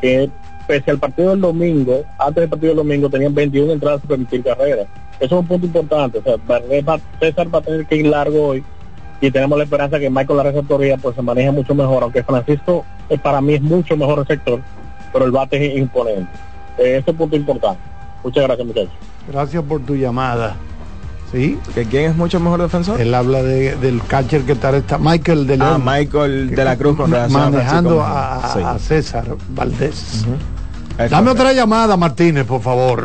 que 0.00 0.30
pese 0.68 0.90
al 0.92 0.98
partido 0.98 1.30
del 1.30 1.40
domingo, 1.40 2.04
antes 2.18 2.36
del 2.42 2.48
partido 2.48 2.68
del 2.68 2.76
domingo 2.76 3.10
tenían 3.10 3.34
21 3.34 3.72
entradas 3.72 4.00
sin 4.02 4.08
permitir 4.08 4.44
carreras. 4.44 4.86
Eso 5.18 5.34
es 5.34 5.40
un 5.40 5.46
punto 5.48 5.66
importante. 5.66 6.18
O 6.18 6.22
sea, 6.22 6.36
César 7.18 7.52
va 7.52 7.58
a 7.58 7.62
tener 7.62 7.84
que 7.86 7.96
ir 7.96 8.06
largo 8.06 8.46
hoy 8.48 8.64
y 9.20 9.28
tenemos 9.32 9.58
la 9.58 9.64
esperanza 9.64 9.98
que 9.98 10.08
Michael 10.08 10.36
la 10.36 10.42
receptoría 10.44 10.96
pues 10.98 11.16
se 11.16 11.22
maneja 11.22 11.50
mucho 11.50 11.74
mejor, 11.74 12.04
aunque 12.04 12.22
Francisco 12.22 12.84
eh, 13.08 13.18
para 13.18 13.40
mí 13.40 13.54
es 13.54 13.62
mucho 13.62 13.96
mejor 13.96 14.20
receptor, 14.20 14.60
pero 15.12 15.24
el 15.24 15.32
bate 15.32 15.56
es 15.72 15.78
imponente. 15.78 16.30
Eh, 16.78 16.90
ese 16.90 16.98
es 16.98 17.08
un 17.08 17.16
punto 17.16 17.34
importante. 17.34 17.80
Muchas 18.22 18.44
gracias 18.44 18.64
muchachos. 18.68 18.92
Gracias 19.26 19.62
por 19.64 19.80
tu 19.80 19.96
llamada. 19.96 20.54
¿Sí? 21.32 21.58
¿Que 21.74 21.84
quién 21.84 22.10
es 22.10 22.16
mucho 22.16 22.40
mejor 22.40 22.62
defensor? 22.62 22.98
Él 23.00 23.14
habla 23.14 23.42
de- 23.42 23.76
del 23.76 24.02
catcher 24.02 24.42
que 24.44 24.52
está, 24.52 24.74
está 24.74 24.96
Michael 24.96 25.46
de 25.46 25.54
Ah, 25.54 25.56
León. 25.78 25.82
Michael 25.84 26.50
de 26.56 26.64
la 26.64 26.76
Cruz 26.76 26.96
con 26.96 27.14
a 27.14 27.28
manejando 27.28 28.02
a, 28.02 28.40
Mejía. 28.42 28.52
Sí. 28.54 28.60
a 28.64 28.78
César 28.78 29.26
Valdés. 29.50 30.24
Dame 31.10 31.30
otra 31.30 31.52
llamada, 31.52 31.96
Martínez, 31.98 32.44
por 32.46 32.62
favor. 32.62 33.04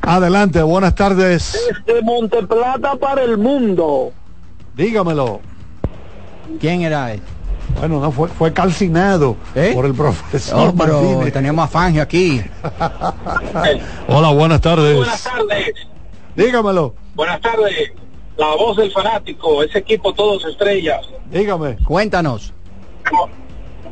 Adelante, 0.00 0.62
buenas 0.62 0.94
tardes. 0.94 1.58
De 1.86 2.00
Monteplata 2.02 2.96
para 2.96 3.22
el 3.22 3.36
mundo. 3.38 4.12
Dígamelo. 4.76 5.40
¿Quién 6.60 6.82
era 6.82 7.12
él? 7.12 7.20
Bueno, 7.78 8.00
no 8.00 8.10
fue, 8.10 8.28
fue 8.28 8.52
calcinado 8.52 9.36
¿Eh? 9.54 9.72
por 9.74 9.84
el 9.86 9.94
profesor 9.94 10.66
No, 10.66 10.74
pero 10.74 11.00
Martínez. 11.02 11.32
tenemos 11.32 11.64
a 11.64 11.68
Fangio 11.68 12.02
aquí. 12.02 12.42
Hola, 14.08 14.30
buenas 14.30 14.60
tardes. 14.60 14.96
Buenas 14.96 15.22
tardes. 15.22 15.72
Dígamelo. 16.36 16.94
Buenas 17.14 17.40
tardes. 17.40 17.92
La 18.36 18.48
voz 18.56 18.76
del 18.76 18.90
fanático, 18.90 19.62
ese 19.62 19.78
equipo 19.78 20.12
todos 20.12 20.44
estrellas. 20.44 21.06
Dígame. 21.30 21.76
Cuéntanos. 21.84 22.52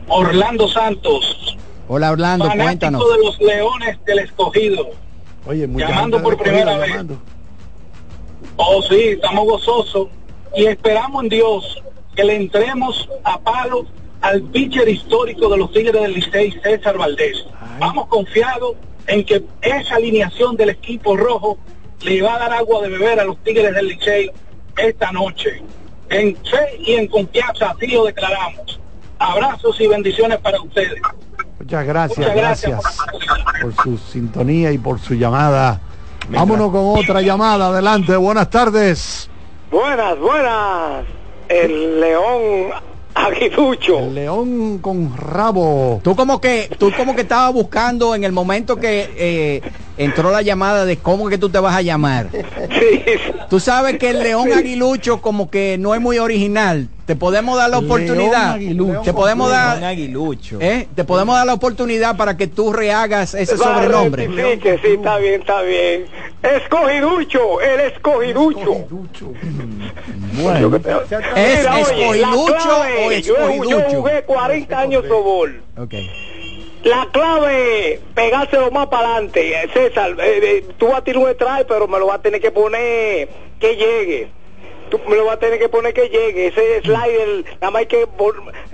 Orlando 0.08 0.66
Santos, 0.68 1.56
Hola 1.88 2.10
Orlando, 2.10 2.44
fanático 2.46 2.64
cuéntanos. 2.66 3.02
de 3.12 3.24
los 3.24 3.40
Leones 3.40 4.04
del 4.04 4.18
Escogido. 4.20 4.90
Oye, 5.46 5.66
mucha 5.66 5.88
Llamando 5.88 6.22
por 6.22 6.36
primera 6.36 6.76
vez. 6.78 6.90
llamando. 6.90 7.18
Oh, 8.56 8.82
sí, 8.82 8.96
estamos 9.10 9.44
gozosos 9.46 10.08
y 10.56 10.64
esperamos 10.66 11.22
en 11.22 11.28
Dios 11.28 11.82
que 12.16 12.24
le 12.24 12.36
entremos 12.36 13.08
a 13.24 13.38
palo 13.38 13.86
al 14.20 14.42
pitcher 14.42 14.88
histórico 14.88 15.48
de 15.48 15.56
los 15.58 15.72
Tigres 15.72 16.00
del 16.02 16.14
Licey, 16.14 16.52
César 16.62 16.98
Valdés. 16.98 17.44
Vamos 17.78 18.06
confiados 18.08 18.74
en 19.06 19.24
que 19.24 19.42
esa 19.62 19.96
alineación 19.96 20.56
del 20.56 20.70
equipo 20.70 21.16
rojo 21.16 21.58
le 22.04 22.22
va 22.22 22.34
a 22.34 22.38
dar 22.38 22.52
agua 22.54 22.82
de 22.82 22.88
beber 22.88 23.20
a 23.20 23.24
los 23.24 23.38
Tigres 23.38 23.74
del 23.74 23.86
Licey 23.86 24.30
esta 24.76 25.12
noche. 25.12 25.62
En 26.10 26.36
fe 26.36 26.76
y 26.78 26.94
en 26.94 27.06
confianza, 27.08 27.70
así 27.70 27.86
lo 27.86 28.04
declaramos. 28.04 28.80
Abrazos 29.18 29.80
y 29.80 29.86
bendiciones 29.86 30.38
para 30.38 30.60
ustedes. 30.60 31.00
Muchas 31.58 31.86
gracias, 31.86 32.18
Muchas 32.18 32.34
gracias 32.34 32.70
gracias 32.72 33.62
por 33.62 33.74
su 33.84 33.98
sintonía 33.98 34.72
y 34.72 34.78
por 34.78 34.98
su 34.98 35.14
llamada. 35.14 35.80
Vámonos 36.28 36.70
con 36.70 36.98
otra 36.98 37.20
llamada. 37.20 37.68
Adelante, 37.68 38.16
buenas 38.16 38.50
tardes. 38.50 39.28
Buenas, 39.70 40.18
buenas. 40.18 41.04
El 41.48 42.00
león 42.00 42.72
aguilucho. 43.14 43.98
El 43.98 44.14
león 44.14 44.78
con 44.78 45.16
rabo. 45.16 46.00
Tú 46.02 46.16
como 46.16 46.40
que, 46.40 46.68
tú 46.78 46.92
como 46.96 47.14
que 47.14 47.22
estabas 47.22 47.52
buscando 47.52 48.14
en 48.14 48.24
el 48.24 48.32
momento 48.32 48.76
que 48.76 49.10
eh, 49.16 49.62
entró 49.96 50.30
la 50.30 50.42
llamada 50.42 50.84
de 50.84 50.96
cómo 50.96 51.28
que 51.28 51.38
tú 51.38 51.48
te 51.50 51.58
vas 51.58 51.74
a 51.76 51.82
llamar. 51.82 52.28
Sí. 52.32 53.02
Tú 53.50 53.60
sabes 53.60 53.98
que 53.98 54.10
el 54.10 54.20
león 54.20 54.52
aguilucho 54.52 55.20
como 55.20 55.50
que 55.50 55.76
no 55.78 55.94
es 55.94 56.00
muy 56.00 56.18
original. 56.18 56.88
Te 57.06 57.16
podemos 57.16 57.56
dar 57.58 57.68
la 57.68 57.80
León 57.80 57.90
oportunidad. 57.90 58.52
aguilucho. 58.52 59.02
Te 59.02 59.12
podemos 59.12 59.48
Un 59.48 59.52
dar, 59.52 59.84
aguilucho. 59.84 60.58
¿eh? 60.60 60.88
te 60.94 61.04
podemos 61.04 61.34
dar 61.34 61.44
la 61.46 61.52
oportunidad 61.54 62.16
para 62.16 62.36
que 62.36 62.46
tú 62.46 62.72
rehagas 62.72 63.34
ese 63.34 63.56
Va, 63.56 63.64
sobrenombre. 63.74 64.28
sí, 64.28 64.88
está 64.88 65.18
bien, 65.18 65.40
está 65.40 65.60
bien. 65.62 66.04
Escogiducho, 66.42 67.60
el 67.60 67.80
escogiducho. 67.80 68.84
Bueno, 70.40 70.76
¿Es 70.76 71.58
Mira, 71.60 71.74
oye, 71.74 71.82
escogilucho 71.82 72.52
la 72.52 72.62
clave, 72.62 73.06
o 73.06 73.10
yo, 73.12 73.18
yo 73.20 73.36
escogiducho? 73.36 73.90
jugué 73.96 74.22
40 74.22 74.78
años 74.80 75.04
sobol. 75.08 75.62
Ok. 75.76 75.94
La 76.84 77.08
clave, 77.12 78.00
pegárselo 78.14 78.70
más 78.72 78.88
para 78.88 79.12
adelante. 79.14 79.70
César, 79.72 80.16
eh, 80.18 80.40
eh, 80.42 80.64
tú 80.78 80.88
vas 80.88 80.98
a 80.98 81.04
tirar 81.04 81.22
un 81.22 81.28
strike, 81.30 81.66
pero 81.68 81.86
me 81.86 81.98
lo 81.98 82.06
vas 82.06 82.18
a 82.18 82.22
tener 82.22 82.40
que 82.40 82.50
poner 82.50 83.28
que 83.60 83.76
llegue. 83.76 84.28
Tú 84.90 85.00
me 85.08 85.16
lo 85.16 85.24
vas 85.24 85.36
a 85.36 85.38
tener 85.38 85.58
que 85.58 85.68
poner 85.68 85.94
que 85.94 86.08
llegue. 86.08 86.48
Ese 86.48 86.80
slider, 86.82 87.44
nada 87.60 87.70
más 87.70 87.80
hay 87.80 87.86
que 87.86 88.06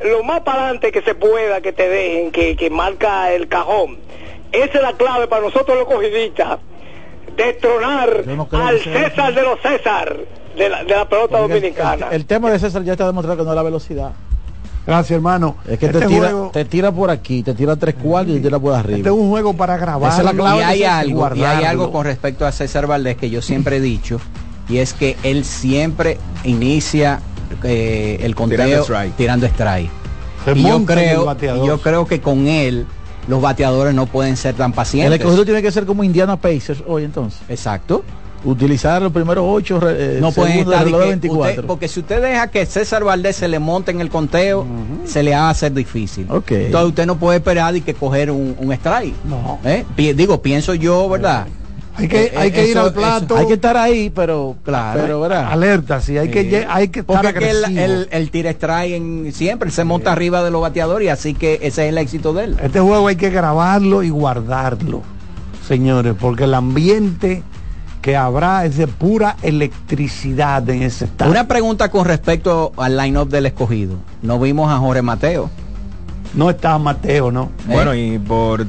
lo 0.04 0.22
más 0.24 0.40
para 0.40 0.62
adelante 0.64 0.90
que 0.90 1.02
se 1.02 1.14
pueda, 1.14 1.60
que 1.60 1.72
te 1.72 1.88
dejen, 1.88 2.32
que, 2.32 2.56
que 2.56 2.70
marca 2.70 3.32
el 3.32 3.46
cajón. 3.46 3.98
Esa 4.52 4.78
es 4.78 4.82
la 4.82 4.94
clave 4.94 5.28
para 5.28 5.42
nosotros 5.42 5.76
los 5.76 5.86
cogidistas. 5.86 6.58
Destronar 7.36 8.26
no 8.26 8.48
al 8.52 8.80
César 8.80 9.34
de 9.34 9.42
los 9.42 9.60
César 9.60 10.16
de 10.56 10.68
la, 10.68 10.82
de 10.82 10.96
la 10.96 11.08
pelota 11.08 11.38
dominicana. 11.38 12.08
El, 12.08 12.16
el 12.16 12.26
tema 12.26 12.50
de 12.50 12.58
César 12.58 12.82
ya 12.82 12.92
está 12.92 13.06
demostrado 13.06 13.36
que 13.36 13.44
no 13.44 13.50
es 13.50 13.56
la 13.56 13.62
velocidad. 13.62 14.12
Gracias, 14.88 15.16
hermano. 15.16 15.56
Es 15.66 15.78
que 15.78 15.86
este, 15.86 16.00
te, 16.00 16.06
tira, 16.06 16.28
juego, 16.30 16.50
te 16.52 16.64
tira 16.64 16.92
por 16.92 17.10
aquí, 17.10 17.42
te 17.42 17.54
tira 17.54 17.76
tres 17.76 17.94
cuartos 17.94 18.34
y 18.34 18.38
te 18.38 18.44
tira 18.44 18.58
por 18.58 18.74
arriba. 18.74 18.96
este 18.98 19.08
es 19.08 19.14
un 19.14 19.28
juego 19.30 19.54
para 19.54 19.76
grabar. 19.76 20.10
Esa 20.10 20.18
es 20.20 20.24
la 20.24 20.32
clave 20.32 20.60
y 20.60 20.62
hay 20.64 20.84
algo, 20.84 21.28
y 21.34 21.42
hay 21.42 21.64
algo 21.64 21.92
con 21.92 22.04
respecto 22.04 22.44
a 22.46 22.52
César 22.52 22.86
Valdés 22.86 23.16
que 23.16 23.30
yo 23.30 23.40
siempre 23.42 23.76
he 23.76 23.80
dicho, 23.80 24.20
y 24.68 24.78
es 24.78 24.92
que 24.94 25.16
él 25.22 25.44
siempre 25.44 26.18
inicia 26.44 27.20
eh, 27.62 28.18
el 28.22 28.34
conteo 28.34 28.58
Tirando 28.58 28.82
strike. 28.82 29.16
tirando 29.16 29.46
strike. 29.46 29.90
Y 30.54 30.62
yo 30.62 30.76
el 30.76 30.84
creo, 30.84 31.36
y 31.42 31.66
yo 31.66 31.80
creo 31.80 32.06
que 32.06 32.20
con 32.20 32.46
él 32.46 32.86
los 33.26 33.42
bateadores 33.42 33.94
no 33.94 34.06
pueden 34.06 34.36
ser 34.36 34.54
tan 34.54 34.70
El 34.70 34.74
pacientes. 34.74 35.20
escogido 35.20 35.44
tiene 35.44 35.60
que 35.62 35.70
ser 35.70 35.84
como 35.84 36.02
Indiana 36.04 36.36
Pacers 36.36 36.82
hoy 36.86 37.04
entonces. 37.04 37.40
Exacto. 37.48 38.02
Utilizar 38.44 39.02
los 39.02 39.12
primeros 39.12 39.44
ocho 39.48 39.80
eh, 39.88 40.18
No 40.20 40.30
pueden 40.32 40.58
estar 40.60 40.84
del 40.84 40.92
de 40.92 40.98
reloj 40.98 41.00
de 41.00 41.04
que 41.06 41.10
24. 41.10 41.50
usted- 41.50 41.64
porque 41.66 41.88
si 41.88 42.00
usted 42.00 42.22
deja 42.22 42.46
que 42.48 42.64
César 42.66 43.02
Valdés 43.04 43.36
se 43.36 43.48
le 43.48 43.58
monte 43.58 43.90
en 43.90 44.00
el 44.00 44.10
conteo, 44.10 44.64
se 45.04 45.22
le 45.22 45.32
va 45.32 45.48
a 45.48 45.50
hacer 45.50 45.72
difícil. 45.72 46.26
Ok. 46.30 46.52
Entonces 46.52 46.88
usted 46.90 47.06
no 47.06 47.16
puede 47.18 47.38
esperar 47.38 47.74
y 47.76 47.80
que 47.80 47.94
coger 47.94 48.30
un, 48.30 48.54
un 48.58 48.72
strike. 48.72 49.14
No. 49.24 49.58
¿Eh? 49.64 49.84
Pi- 49.96 50.12
Digo, 50.12 50.40
pienso 50.40 50.74
yo, 50.74 51.08
¿verdad? 51.08 51.46
Hay 51.96 52.06
que, 52.06 52.26
Eh, 52.26 52.32
hay 52.36 52.52
que 52.52 52.68
ir 52.68 52.78
al 52.78 52.92
plato. 52.92 53.36
Hay 53.36 53.46
que 53.48 53.54
estar 53.54 53.76
ahí, 53.76 54.08
pero 54.14 54.54
Claro. 54.62 55.00
pero 55.02 55.20
¿verdad? 55.20 55.48
alerta, 55.52 56.00
sí, 56.00 56.16
hay 56.16 56.28
que 56.30 56.64
hay 56.70 56.88
que 56.90 57.00
estar 57.00 57.22
Porque 57.24 57.50
el, 57.50 57.76
el, 57.76 58.08
el 58.12 58.30
tira 58.30 58.50
strike 58.50 58.92
en- 58.94 59.32
siempre 59.32 59.72
se 59.72 59.82
monta 59.82 60.12
arriba 60.12 60.44
de 60.44 60.52
los 60.52 60.60
bateadores 60.62 61.06
y 61.06 61.08
así 61.08 61.34
que 61.34 61.54
ese 61.54 61.86
es 61.86 61.88
el 61.88 61.98
éxito 61.98 62.32
de 62.34 62.44
él. 62.44 62.56
Este 62.62 62.78
juego 62.78 63.08
hay 63.08 63.16
que 63.16 63.30
grabarlo 63.30 64.04
y 64.04 64.10
guardarlo, 64.10 65.02
señores, 65.66 66.14
porque 66.20 66.44
el 66.44 66.54
ambiente 66.54 67.42
que 68.02 68.16
habrá 68.16 68.64
es 68.64 68.76
de 68.76 68.86
pura 68.86 69.36
electricidad 69.42 70.68
en 70.70 70.82
ese 70.82 71.06
estado. 71.06 71.30
Una 71.30 71.48
pregunta 71.48 71.90
con 71.90 72.04
respecto 72.04 72.72
al 72.76 72.96
line-up 72.96 73.28
del 73.28 73.46
escogido. 73.46 73.94
No 74.22 74.38
vimos 74.38 74.70
a 74.70 74.78
Jorge 74.78 75.02
Mateo. 75.02 75.50
No 76.34 76.50
está 76.50 76.78
Mateo, 76.78 77.30
¿no? 77.30 77.50
Bueno, 77.66 77.94
y 77.94 78.18
por 78.18 78.66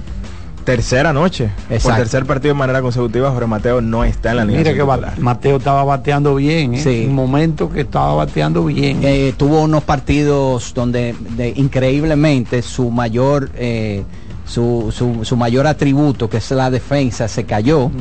tercera 0.64 1.12
noche, 1.14 1.50
por 1.68 1.76
Exacto. 1.78 1.98
tercer 1.98 2.26
partido 2.26 2.54
de 2.54 2.60
manera 2.60 2.82
consecutiva, 2.82 3.32
Jorge 3.32 3.48
Mateo 3.48 3.82
no 3.82 4.04
está 4.04 4.32
en 4.32 4.38
la 4.38 4.46
línea 4.46 4.60
Mira 4.62 4.74
que 4.74 4.84
ba- 4.84 5.14
Mateo 5.18 5.58
estaba 5.58 5.84
bateando 5.84 6.36
bien, 6.36 6.76
¿eh? 6.76 6.82
Sí. 6.82 7.06
Un 7.08 7.16
momento 7.16 7.70
que 7.72 7.82
estaba 7.82 8.14
bateando 8.14 8.64
bien. 8.66 9.00
Eh, 9.04 9.34
tuvo 9.36 9.62
unos 9.62 9.84
partidos 9.84 10.74
donde 10.74 11.16
de- 11.36 11.54
increíblemente 11.56 12.62
su 12.62 12.92
mayor 12.92 13.50
eh, 13.56 14.04
su, 14.50 14.92
su, 14.92 15.24
su 15.24 15.38
mayor 15.38 15.68
atributo 15.68 16.30
que 16.30 16.38
es 16.38 16.52
la 16.52 16.72
defensa 16.72 17.28
se 17.28 17.44
cayó 17.44 17.92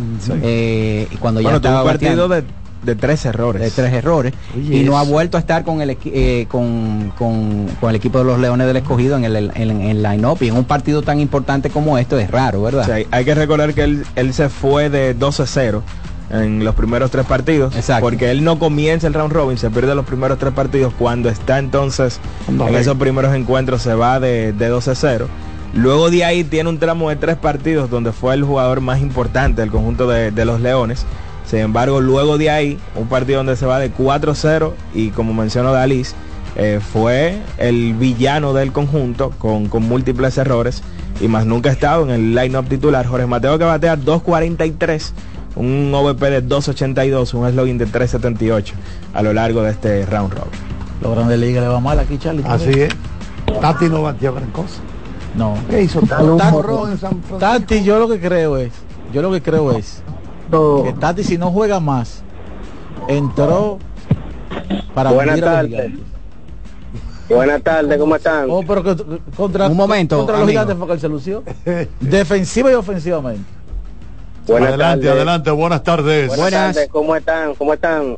eh, 0.43 1.07
y 1.11 1.17
cuando 1.17 1.41
ya 1.41 1.61
tuvo 1.61 1.81
un 1.81 1.85
partido 1.87 2.27
de, 2.27 2.43
de 2.83 2.97
tres 2.97 3.27
errores. 3.27 3.61
de 3.61 3.71
tres 3.71 3.93
errores 3.93 4.33
Oye, 4.57 4.79
y 4.79 4.85
no 4.85 4.97
ha 4.99 5.03
vuelto 5.03 5.37
a 5.37 5.41
estar 5.41 5.63
con 5.63 5.83
el 5.83 5.99
eh, 6.07 6.47
con, 6.49 7.13
con, 7.19 7.67
con 7.79 7.91
el 7.91 7.97
equipo 7.97 8.19
de 8.19 8.25
los 8.25 8.41
Leones 8.41 8.67
del 8.67 8.79
Escogido 8.79 9.17
en 9.19 9.25
el, 9.25 9.37
en, 9.37 9.81
en 9.83 10.03
line-up 10.03 10.39
y 10.41 10.49
en 10.49 10.57
un 10.57 10.65
partido 10.65 11.03
tan 11.03 11.21
importante 11.21 11.69
como 11.69 11.99
esto 11.99 12.19
es 12.19 12.31
raro, 12.31 12.63
¿verdad? 12.63 12.83
O 12.83 12.87
sea, 12.87 13.05
hay 13.11 13.25
que 13.27 13.35
recordar 13.35 13.75
que 13.75 13.83
él, 13.85 14.07
él 14.17 14.33
se 14.33 14.49
fue 14.49 14.89
de 14.89 15.15
12-0 15.19 15.83
en 16.31 16.65
los 16.65 16.75
primeros 16.75 17.11
tres 17.11 17.27
partidos. 17.27 17.77
Exacto. 17.77 18.05
Porque 18.05 18.31
él 18.31 18.43
no 18.43 18.59
comienza 18.59 19.07
el 19.07 19.15
round 19.15 19.33
robin, 19.33 19.59
se 19.59 19.71
pierde 19.71 19.95
los 19.95 20.07
primeros 20.07 20.39
tres 20.39 20.53
partidos. 20.55 20.95
Cuando 20.99 21.29
está 21.29 21.59
entonces 21.59 22.21
en 22.49 22.75
esos 22.75 22.97
primeros 22.97 23.35
encuentros 23.35 23.83
se 23.83 23.95
va 23.95 24.19
de, 24.21 24.53
de 24.53 24.73
12-0. 24.73 25.27
Luego 25.75 26.11
de 26.11 26.25
ahí 26.25 26.45
tiene 26.45 26.69
un 26.71 26.79
tramo 26.79 27.11
de 27.11 27.17
tres 27.17 27.37
partidos 27.37 27.91
donde 27.91 28.13
fue 28.13 28.35
el 28.35 28.43
jugador 28.43 28.81
más 28.81 29.01
importante 29.01 29.61
del 29.61 29.71
conjunto 29.71 30.09
de, 30.09 30.31
de 30.31 30.45
los 30.45 30.61
Leones. 30.61 31.05
Sin 31.45 31.61
embargo, 31.61 32.01
luego 32.01 32.37
de 32.37 32.51
ahí, 32.51 32.79
un 32.95 33.09
partido 33.09 33.39
donde 33.39 33.57
se 33.57 33.67
va 33.67 33.79
de 33.79 33.93
4-0 33.93 34.73
y 34.95 35.11
como 35.11 35.33
mencionó 35.33 35.73
Dalis, 35.73 36.15
eh, 36.57 36.81
fue 36.81 37.39
el 37.59 37.95
villano 37.95 38.53
del 38.53 38.73
conjunto 38.73 39.31
con, 39.39 39.69
con 39.69 39.85
múltiples 39.85 40.37
errores 40.39 40.83
y 41.21 41.29
más 41.29 41.47
nunca 41.47 41.71
ha 41.71 41.73
estado 41.73 42.05
en 42.05 42.11
el 42.11 42.35
line-up 42.35 42.69
titular. 42.69 43.07
Jorge 43.07 43.27
Mateo 43.27 43.59
que 43.59 43.65
batea 43.65 43.97
2.43, 43.97 45.11
un 45.57 45.93
OVP 45.95 46.31
de 46.31 46.45
2.82, 46.45 47.35
un 47.35 47.51
slogan 47.51 47.79
de 47.79 47.87
3.78 47.87 48.73
a 49.15 49.23
lo 49.23 49.33
largo 49.33 49.63
de 49.63 49.71
este 49.71 50.05
round 50.07 50.33
robin. 50.33 50.51
Los 51.01 51.15
grandes 51.15 51.39
ligas 51.39 51.63
le 51.63 51.69
va 51.69 51.81
mal 51.81 51.99
aquí, 51.99 52.19
Charlie. 52.19 52.43
Así 52.47 52.71
es. 52.71 52.91
Tati 53.61 53.89
no 53.89 54.03
batió 54.03 54.35
gran 54.35 54.51
cosa. 54.51 54.81
No. 55.35 55.55
¿Qué 55.71 55.83
hizo 55.83 56.01
Tati? 56.01 56.25
Tati, 57.39 57.85
yo 57.85 57.99
lo 57.99 58.09
que 58.09 58.21
creo 58.21 58.57
es, 58.57 58.73
yo 59.13 59.23
lo 59.23 59.31
que 59.31 59.43
creo 59.43 59.73
es 59.73 60.03
que 60.51 60.95
Tati 60.99 61.23
si 61.25 61.39
no 61.39 61.51
juega 61.53 61.81
más, 61.81 62.23
entró 63.09 63.79
para 64.95 65.11
Buenas 65.13 65.41
tardes. 65.41 65.93
Buenas 67.29 67.63
tardes, 67.63 67.99
¿cómo 67.99 68.17
están? 68.17 68.47
Oh, 68.51 68.63
pero 68.67 68.83
que- 68.83 68.97
contra, 69.37 69.67
Un 69.69 69.77
momento, 69.77 70.17
contra 70.17 70.39
los 70.39 70.49
gigantes 70.49 70.77
fue 70.79 70.87
que 70.87 70.93
él 70.95 71.01
se 71.01 71.09
lució. 71.11 71.45
Defensiva 72.01 72.71
y 72.71 72.75
ofensivamente. 72.75 73.45
Buenas 74.47 74.71
adelante, 74.71 75.05
tardes. 75.05 75.17
adelante, 75.17 75.51
buenas 75.51 75.83
tardes. 75.83 76.29
Buenas, 76.29 76.51
tardes, 76.75 76.89
¿cómo 76.89 77.15
están? 77.15 77.55
¿Cómo 77.55 77.75
están? 77.75 78.17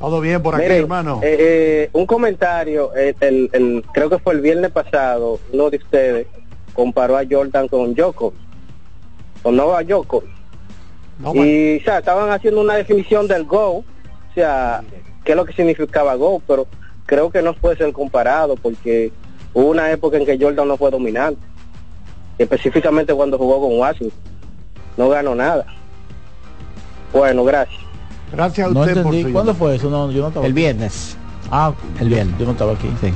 Todo 0.00 0.20
bien 0.22 0.42
por 0.42 0.54
aquí, 0.54 0.64
Miren, 0.64 0.80
hermano. 0.82 1.20
eh, 1.22 1.36
eh, 1.38 1.90
un 1.92 2.06
comentario, 2.06 2.94
eh, 2.96 3.14
el, 3.20 3.50
el- 3.52 3.84
creo 3.92 4.08
que 4.08 4.18
fue 4.18 4.32
el 4.34 4.40
viernes 4.40 4.70
pasado, 4.70 5.38
uno 5.52 5.68
de 5.68 5.76
ustedes 5.76 6.26
comparó 6.76 7.16
a 7.16 7.22
Jordan 7.28 7.66
con 7.68 7.96
Joko, 7.96 8.32
con 9.42 9.56
Nova 9.56 9.80
Joko. 9.88 10.22
y 11.34 11.78
o 11.78 11.82
sea, 11.82 11.98
estaban 11.98 12.30
haciendo 12.30 12.60
una 12.60 12.74
definición 12.74 13.26
del 13.26 13.44
go, 13.44 13.78
o 13.78 13.84
sea, 14.34 14.82
qué 15.24 15.32
es 15.32 15.36
lo 15.36 15.44
que 15.46 15.54
significaba 15.54 16.14
go, 16.14 16.40
pero 16.46 16.66
creo 17.06 17.30
que 17.30 17.40
no 17.42 17.54
puede 17.54 17.76
ser 17.76 17.90
comparado 17.92 18.54
porque 18.56 19.10
hubo 19.54 19.70
una 19.70 19.90
época 19.90 20.18
en 20.18 20.26
que 20.26 20.38
Jordan 20.38 20.68
no 20.68 20.76
fue 20.76 20.90
dominante, 20.90 21.40
específicamente 22.38 23.14
cuando 23.14 23.38
jugó 23.38 23.60
con 23.66 23.78
Washington, 23.78 24.18
no 24.98 25.08
ganó 25.08 25.34
nada. 25.34 25.64
Bueno, 27.12 27.44
gracias. 27.44 27.80
Gracias 28.32 28.68
a 28.68 28.70
No 28.72 28.80
usted 28.80 28.94
por 29.02 29.06
entendí. 29.14 29.22
su 29.24 29.32
¿Cuándo 29.32 29.54
fue 29.54 29.76
eso? 29.76 29.88
No, 29.88 30.10
yo 30.10 30.20
no 30.22 30.28
estaba 30.28 30.44
El 30.46 30.52
aquí. 30.52 30.60
viernes. 30.60 31.16
Ah, 31.50 31.72
El 32.00 32.08
viernes. 32.08 32.36
Yo 32.38 32.44
no 32.44 32.52
estaba 32.52 32.72
aquí. 32.72 32.90
Sí. 33.00 33.12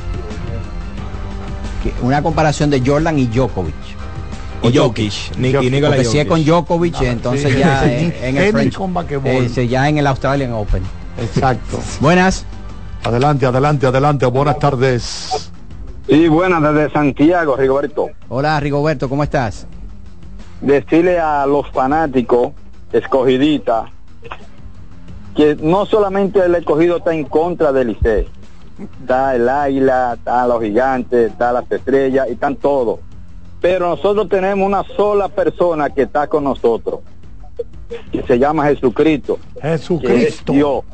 Que 1.83 1.93
Una 2.03 2.23
comparación 2.23 2.71
de 2.71 2.83
Jordan 2.85 3.19
y 3.19 3.27
Djokovic. 3.27 3.75
O 4.63 4.71
Jokic, 4.71 5.37
Ni- 5.39 5.49
y 5.49 5.71
Nikola 5.71 5.89
Porque 5.97 6.05
si 6.05 6.19
es 6.19 6.27
Jokic. 6.27 6.29
con 6.29 6.45
Djokovic, 6.45 7.01
entonces 7.03 7.53
sí. 7.53 7.59
ya 7.59 7.85
en 7.99 8.37
el 8.37 8.53
French, 8.53 8.77
eh, 9.59 9.69
ya 9.69 9.89
en 9.89 9.99
el 9.99 10.07
Australian 10.07 10.53
Open. 10.53 10.83
Exacto. 11.19 11.79
Buenas. 12.01 12.45
Adelante, 13.03 13.47
adelante, 13.47 13.87
adelante. 13.87 14.27
Buenas 14.27 14.59
tardes. 14.59 15.51
Sí, 16.09 16.29
buenas, 16.29 16.63
desde 16.63 16.91
Santiago, 16.93 17.57
Rigoberto. 17.57 18.11
Hola 18.29 18.59
Rigoberto, 18.61 19.09
¿cómo 19.09 19.23
estás? 19.23 19.67
Decirle 20.61 21.19
a 21.19 21.47
los 21.47 21.71
fanáticos, 21.71 22.53
escogidita, 22.93 23.87
que 25.35 25.57
no 25.63 25.87
solamente 25.87 26.45
el 26.45 26.55
escogido 26.57 26.99
está 26.99 27.15
en 27.15 27.25
contra 27.25 27.73
del 27.73 27.89
Licey. 27.89 28.29
Está 29.01 29.35
el 29.35 29.49
águila, 29.49 30.15
está 30.17 30.47
los 30.47 30.63
gigantes, 30.63 31.31
está 31.33 31.53
las 31.53 31.71
estrellas 31.71 32.27
y 32.29 32.33
están 32.33 32.57
todos. 32.57 33.01
Pero 33.61 33.89
nosotros 33.91 34.29
tenemos 34.29 34.67
una 34.67 34.83
sola 34.97 35.29
persona 35.29 35.91
que 35.91 36.03
está 36.03 36.27
con 36.27 36.45
nosotros, 36.45 37.01
que 38.11 38.23
se 38.23 38.39
llama 38.39 38.67
Jesucristo. 38.67 39.39
Que 39.61 39.75
es 39.75 39.81
Jesucristo. 39.83 40.53
Dios, 40.53 40.85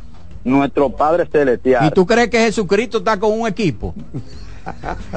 nuestro 0.42 0.90
Padre 0.90 1.26
Celestial. 1.26 1.86
¿Y 1.86 1.90
tú 1.90 2.04
crees 2.04 2.28
que 2.28 2.38
Jesucristo 2.38 2.98
está 2.98 3.18
con 3.18 3.38
un 3.40 3.46
equipo? 3.46 3.94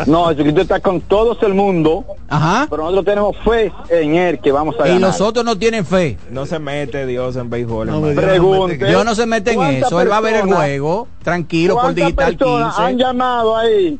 No, 0.06 0.28
Jesucristo 0.30 0.62
está 0.62 0.80
con 0.80 1.02
todo 1.02 1.38
el 1.42 1.54
mundo, 1.54 2.06
Ajá. 2.28 2.68
pero 2.70 2.84
nosotros 2.84 3.06
tenemos 3.06 3.36
fe 3.44 3.72
en 3.90 4.16
Él 4.16 4.40
que 4.40 4.52
vamos 4.52 4.76
a 4.80 4.86
Y 4.88 4.94
ganar. 4.94 5.02
los 5.10 5.22
otros 5.22 5.44
no 5.46 5.58
tienen 5.58 5.86
fe. 5.86 6.18
No 6.30 6.46
se 6.46 6.60
mete 6.60 7.06
Dios 7.06 7.36
en 7.36 7.50
béisbol. 7.50 7.88
No. 7.88 8.00
Dios 8.02 8.16
no 8.16 8.22
Pregunte. 8.22 8.86
Dios 8.86 9.06
no 9.06 9.16
se 9.16 9.26
mete 9.26 9.52
en 9.52 9.56
¿Cuántas 9.58 9.88
eso. 9.88 10.02
Él 10.02 10.12
va 10.12 10.18
a 10.18 10.22
ver 10.22 10.36
el 10.36 10.42
juego 10.54 11.08
tranquilo 11.24 11.74
por 11.76 11.84
¿Cuántas 11.84 12.06
Digital 12.06 12.38
personas 12.38 12.76
15. 12.76 12.90
han 12.90 12.98
llamado 12.98 13.58
ahí? 13.58 14.00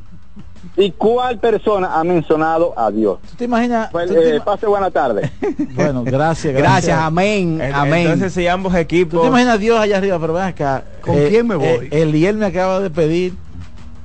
¿Y 0.78 0.92
cuál 0.92 1.40
persona 1.40 2.00
ha 2.00 2.04
mencionado 2.06 2.74
a 2.78 2.90
Dios? 2.92 3.18
¿Tú 3.32 3.36
te 3.38 3.46
imaginas? 3.46 3.90
Pues, 3.92 4.08
tú 4.08 4.14
te 4.14 4.30
eh, 4.30 4.36
ima- 4.38 4.44
pase 4.46 4.66
buena 4.66 4.90
tarde. 4.92 5.30
Bueno, 5.76 6.04
gracias, 6.04 6.54
gracias. 6.54 6.54
Gracias, 6.54 7.00
amén, 7.00 7.60
En- 7.62 7.74
amén. 7.74 8.02
Entonces 8.06 8.34
si 8.34 8.48
ambos 8.48 8.72
¿Tú 8.74 8.78
equipos... 8.78 9.22
te 9.22 9.28
imaginas 9.28 9.56
a 9.56 9.58
Dios 9.58 9.80
allá 9.80 9.98
arriba? 9.98 10.18
Pero 10.20 10.34
ven 10.34 10.44
acá. 10.44 10.84
¿Con 11.02 11.16
quién 11.28 11.48
me 11.48 11.56
voy? 11.56 11.68
eh, 11.68 11.90
Eliel 11.92 12.38
me 12.38 12.46
acaba 12.46 12.80
de 12.80 12.90
pedir 12.90 13.34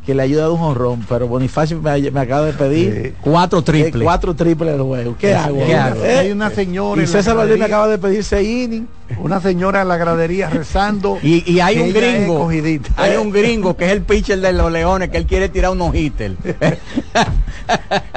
que 0.04 0.14
le 0.14 0.22
ayude 0.22 0.42
a 0.42 0.50
un 0.50 0.58
jonrón, 0.58 1.04
pero 1.08 1.26
Bonifacio 1.28 1.80
me, 1.80 2.10
me 2.10 2.20
acaba 2.20 2.46
de 2.46 2.52
pedir 2.52 3.14
cuatro 3.22 3.60
eh, 3.60 3.62
triples. 3.62 4.02
cuatro 4.04 4.34
triples 4.34 4.70
en 4.70 4.76
el 4.76 4.82
juego. 4.82 5.16
¿Qué 5.18 5.34
hago? 5.34 5.56
¿qué 5.64 5.74
ahora? 5.74 5.86
hago? 5.86 6.04
Eh, 6.04 6.18
Hay 6.18 6.30
una 6.32 6.50
señora 6.50 7.02
Y 7.02 7.06
César 7.06 7.36
Valdés 7.36 7.58
me 7.58 7.64
acaba 7.64 7.88
de 7.88 7.98
pedir 7.98 8.22
seis 8.22 8.46
innings. 8.48 8.88
Una 9.18 9.40
señora 9.40 9.82
en 9.82 9.88
la 9.88 9.96
gradería 9.96 10.50
rezando. 10.50 11.18
Y, 11.22 11.50
y 11.50 11.60
hay 11.60 11.78
un 11.78 11.92
gringo, 11.92 12.48
hay 12.96 13.16
un 13.16 13.30
gringo 13.30 13.76
que 13.76 13.86
es 13.86 13.92
el 13.92 14.02
pitcher 14.02 14.40
de 14.40 14.52
los 14.52 14.70
Leones 14.70 15.10
que 15.10 15.16
él 15.16 15.26
quiere 15.26 15.48
tirar 15.48 15.72
unos 15.72 15.94
hitters. 15.94 16.34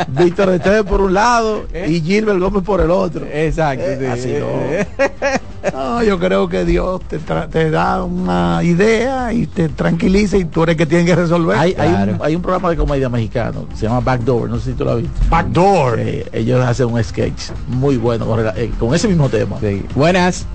Víctor 0.10 0.50
Esteves 0.50 0.84
por 0.84 1.02
un 1.02 1.14
lado 1.14 1.66
y 1.88 2.02
Gilbert 2.02 2.39
Gómez 2.39 2.64
por 2.64 2.82
el 2.82 2.91
otro. 2.91 3.26
Exacto. 3.32 3.86
sí. 4.00 4.06
Así 4.06 4.34
no. 4.39 4.48
No, 5.74 6.02
yo 6.02 6.18
creo 6.18 6.48
que 6.48 6.64
Dios 6.64 7.02
te, 7.10 7.18
te 7.18 7.70
da 7.70 8.04
una 8.04 8.64
idea 8.64 9.34
y 9.34 9.48
te 9.48 9.68
tranquiliza 9.68 10.38
y 10.38 10.45
tú 10.45 10.64
eres 10.64 10.74
el 10.74 10.78
que 10.78 10.86
tiene 10.86 11.04
que 11.04 11.16
resolver. 11.16 11.58
Hay, 11.58 11.76
hay, 11.78 11.89
un, 11.89 12.20
hay 12.22 12.36
un 12.36 12.41
programa 12.41 12.70
de 12.70 12.78
comedia 12.78 13.10
mexicano 13.10 13.28
se 13.76 13.86
llama 13.86 14.00
Backdoor, 14.00 14.50
no 14.50 14.58
sé 14.58 14.72
si 14.72 14.78
tú 14.78 14.86
lo 14.86 14.91
has 14.91 14.98
visto. 14.98 15.20
Backdoor. 15.30 16.00
Eh, 16.00 16.26
ellos 16.32 16.64
hacen 16.66 16.88
un 16.88 17.04
sketch 17.04 17.52
muy 17.68 17.98
bueno 17.98 18.26
con, 18.26 18.45
eh, 18.56 18.72
ese 18.93 19.08
mismo 19.08 19.30
tema. 19.30 19.60
Sí. 19.60 19.86
Buenas, 19.95 20.45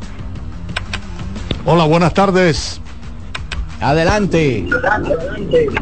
Hola, 1.65 1.85
buenas 1.87 2.13
tardes. 2.15 2.81
adelante. 3.81 4.65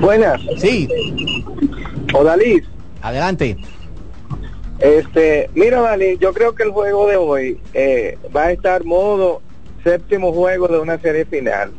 Buenas, 0.00 0.40
Sí, 0.58 0.88
Odalis. 2.14 2.64
adelante. 3.02 3.56
Este, 4.78 5.50
mira, 5.54 5.80
Dani, 5.82 6.16
yo 6.18 6.32
creo 6.32 6.54
que 6.54 6.62
el 6.62 6.70
juego 6.70 7.06
de 7.06 7.16
hoy 7.16 7.60
eh, 7.74 8.18
va 8.34 8.44
a 8.44 8.52
estar 8.52 8.84
modo 8.84 9.42
séptimo 9.84 10.32
juego 10.32 10.68
de 10.68 10.78
una 10.78 10.98
serie 10.98 11.24
final. 11.26 11.70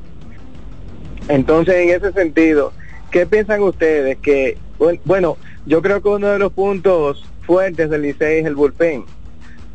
Entonces, 1.28 1.76
en 1.76 1.90
ese 1.90 2.12
sentido, 2.14 2.74
¿qué 3.10 3.26
piensan 3.26 3.62
ustedes? 3.64 4.18
Que, 4.20 4.58
buen- 4.78 5.00
bueno, 5.06 5.38
yo 5.66 5.82
creo 5.82 6.02
que 6.02 6.10
uno 6.10 6.28
de 6.28 6.40
los 6.40 6.52
puntos 6.54 7.24
fuertes 7.46 7.90
del 7.90 8.04
Licey 8.04 8.40
es 8.40 8.46
el 8.46 8.56
bullpen, 8.56 9.06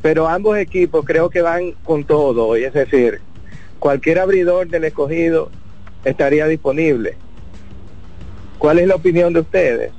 pero 0.03 0.29
ambos 0.29 0.57
equipos 0.59 1.05
creo 1.05 1.29
que 1.31 1.43
van 1.43 1.73
con 1.85 2.05
todo, 2.05 2.47
hoy, 2.47 2.65
es 2.65 2.75
decir, 2.75 3.21
cualquier 3.87 4.19
abridor 4.19 4.67
del 4.67 4.83
escogido 4.83 5.49
estaría 6.05 6.49
disponible. 6.49 7.17
¿Cuál 8.59 8.81
es 8.81 8.89
la 8.89 8.97
opinión 8.97 9.33
de 9.33 9.39
ustedes? 9.41 9.93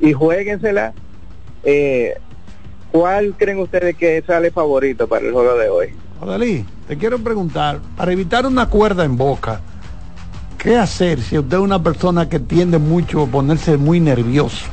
Y 0.00 0.14
jueguensela. 0.14 0.94
Eh, 1.62 2.14
¿Cuál 2.90 3.34
creen 3.36 3.58
ustedes 3.58 3.96
que 3.98 4.22
sale 4.26 4.50
favorito 4.50 5.06
para 5.06 5.26
el 5.26 5.32
juego 5.34 5.58
de 5.58 5.68
hoy? 5.68 5.88
Odalí, 6.22 6.64
te 6.88 6.96
quiero 6.96 7.18
preguntar, 7.18 7.80
para 7.98 8.12
evitar 8.12 8.46
una 8.46 8.64
cuerda 8.70 9.04
en 9.04 9.18
boca, 9.18 9.60
¿qué 10.56 10.78
hacer 10.78 11.20
si 11.20 11.36
usted 11.36 11.58
es 11.58 11.62
una 11.62 11.82
persona 11.82 12.26
que 12.30 12.40
tiende 12.40 12.78
mucho 12.78 13.24
a 13.24 13.26
ponerse 13.26 13.76
muy 13.76 14.00
nervioso? 14.00 14.64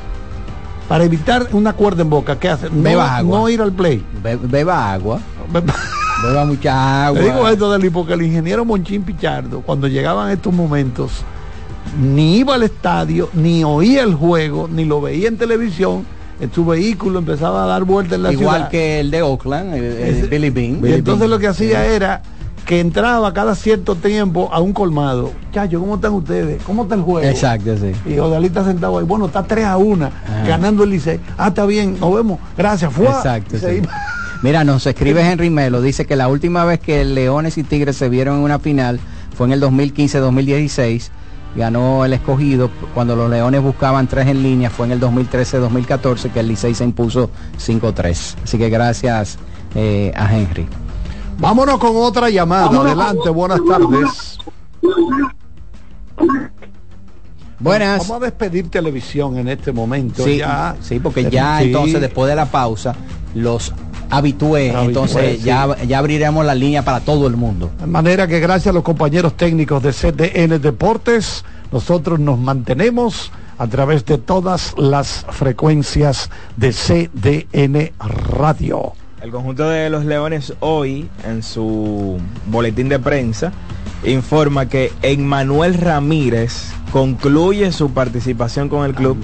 Para 0.88 1.04
evitar 1.04 1.46
una 1.52 1.74
cuerda 1.74 2.00
en 2.00 2.08
boca, 2.08 2.38
¿qué 2.40 2.48
hacer? 2.48 2.72
No, 2.72 2.82
Beba 2.82 3.18
agua. 3.18 3.38
no 3.38 3.48
ir 3.50 3.60
al 3.60 3.72
play. 3.72 4.02
Be- 4.22 4.36
beba 4.36 4.94
agua, 4.94 5.20
Beba- 5.52 5.74
beba 6.22 6.44
mucha 6.44 7.06
agua. 7.06 7.20
Digo 7.20 7.48
esto, 7.48 7.68
Odalí, 7.68 7.90
porque 7.90 8.14
el 8.14 8.22
ingeniero 8.22 8.64
Monchín 8.64 9.02
Pichardo, 9.02 9.60
cuando 9.60 9.88
llegaban 9.88 10.30
estos 10.30 10.52
momentos, 10.52 11.22
ni 12.00 12.38
iba 12.38 12.54
al 12.54 12.62
estadio, 12.62 13.28
ni 13.34 13.64
oía 13.64 14.02
el 14.02 14.14
juego, 14.14 14.68
ni 14.72 14.84
lo 14.84 15.00
veía 15.00 15.28
en 15.28 15.36
televisión, 15.36 16.04
en 16.40 16.52
su 16.52 16.64
vehículo 16.64 17.18
empezaba 17.18 17.64
a 17.64 17.66
dar 17.66 17.84
vueltas 17.84 18.16
en 18.16 18.22
la 18.22 18.32
Igual 18.32 18.56
ciudad. 18.56 18.70
que 18.70 19.00
el 19.00 19.10
de 19.10 19.22
Oakland, 19.22 19.74
el, 19.74 19.82
el 19.84 20.28
Billy 20.28 20.50
Bean. 20.50 20.80
Y 20.86 20.92
entonces 20.94 21.28
lo 21.28 21.38
que 21.38 21.46
hacía 21.48 21.84
era 21.86 22.22
que 22.66 22.78
entraba 22.80 23.32
cada 23.34 23.54
cierto 23.56 23.96
tiempo 23.96 24.48
a 24.52 24.60
un 24.60 24.72
colmado. 24.72 25.32
Chacho, 25.52 25.80
¿cómo 25.80 25.96
están 25.96 26.12
ustedes? 26.14 26.62
¿Cómo 26.62 26.84
está 26.84 26.94
el 26.94 27.02
juego? 27.02 27.28
Exacto, 27.28 27.76
sí. 27.76 27.92
Y 28.10 28.18
Odalí 28.20 28.46
está 28.46 28.64
sentado 28.64 28.98
ahí. 28.98 29.04
Bueno, 29.04 29.26
está 29.26 29.42
3 29.42 29.64
a 29.66 29.76
1, 29.76 30.04
Ajá. 30.06 30.46
ganando 30.46 30.84
el 30.84 30.90
Licey. 30.90 31.18
Ah, 31.36 31.48
está 31.48 31.66
bien, 31.66 31.98
nos 31.98 32.14
vemos. 32.14 32.38
Gracias, 32.56 32.92
fue. 32.92 33.06
Exacto, 33.06 33.58
sí. 33.58 33.82
Mira, 34.42 34.64
nos 34.64 34.84
escribe 34.86 35.22
Henry 35.22 35.50
Melo, 35.50 35.80
dice 35.80 36.04
que 36.04 36.16
la 36.16 36.26
última 36.28 36.64
vez 36.64 36.80
que 36.80 37.04
Leones 37.04 37.58
y 37.58 37.62
Tigres 37.62 37.96
se 37.96 38.08
vieron 38.08 38.38
en 38.38 38.42
una 38.42 38.58
final 38.58 38.98
fue 39.36 39.46
en 39.46 39.52
el 39.52 39.62
2015-2016. 39.62 41.10
Ganó 41.54 42.04
el 42.04 42.12
escogido 42.14 42.70
cuando 42.94 43.14
los 43.14 43.30
Leones 43.30 43.62
buscaban 43.62 44.08
tres 44.08 44.26
en 44.26 44.42
línea, 44.42 44.68
fue 44.70 44.86
en 44.86 44.92
el 44.92 45.00
2013-2014 45.00 46.32
que 46.32 46.40
el 46.40 46.48
Licey 46.48 46.74
se 46.74 46.82
impuso 46.82 47.30
5-3. 47.58 48.34
Así 48.42 48.58
que 48.58 48.68
gracias 48.68 49.38
eh, 49.74 50.12
a 50.16 50.34
Henry. 50.34 50.66
Vámonos 51.38 51.78
con 51.78 51.92
otra 51.94 52.28
llamada. 52.30 52.66
Adelante, 52.66 53.30
buenas 53.30 53.60
tardes. 53.68 54.38
Buenas. 57.60 58.08
Vamos 58.08 58.22
a 58.22 58.24
despedir 58.24 58.68
televisión 58.70 59.36
en 59.38 59.48
este 59.48 59.70
momento. 59.72 60.24
Sí, 60.24 60.38
ya. 60.38 60.74
sí, 60.80 60.98
porque 60.98 61.30
ya 61.30 61.58
Sí. 61.60 61.66
entonces 61.66 62.00
después 62.00 62.28
de 62.28 62.34
la 62.34 62.46
pausa, 62.46 62.94
los 63.34 63.72
Habitués, 64.12 64.74
entonces 64.74 65.38
sí. 65.38 65.44
ya, 65.44 65.74
ya 65.86 65.98
abriremos 65.98 66.44
la 66.44 66.54
línea 66.54 66.84
para 66.84 67.00
todo 67.00 67.26
el 67.26 67.36
mundo. 67.36 67.70
De 67.80 67.86
manera 67.86 68.26
que 68.26 68.40
gracias 68.40 68.68
a 68.68 68.72
los 68.74 68.82
compañeros 68.82 69.36
técnicos 69.38 69.82
de 69.82 69.92
CDN 69.92 70.60
Deportes, 70.60 71.44
nosotros 71.72 72.20
nos 72.20 72.38
mantenemos 72.38 73.32
a 73.56 73.66
través 73.68 74.04
de 74.04 74.18
todas 74.18 74.74
las 74.76 75.24
frecuencias 75.30 76.30
de 76.56 76.72
CDN 76.72 77.92
Radio. 78.38 78.92
El 79.22 79.30
conjunto 79.30 79.68
de 79.68 79.88
los 79.88 80.04
Leones 80.04 80.52
hoy, 80.60 81.08
en 81.24 81.42
su 81.42 82.18
boletín 82.48 82.88
de 82.88 82.98
prensa, 82.98 83.52
informa 84.04 84.66
que 84.66 84.92
Emmanuel 85.02 85.74
Ramírez 85.74 86.70
concluye 86.92 87.72
su 87.72 87.90
participación 87.92 88.68
con 88.68 88.84
el 88.84 88.94
club 88.94 89.16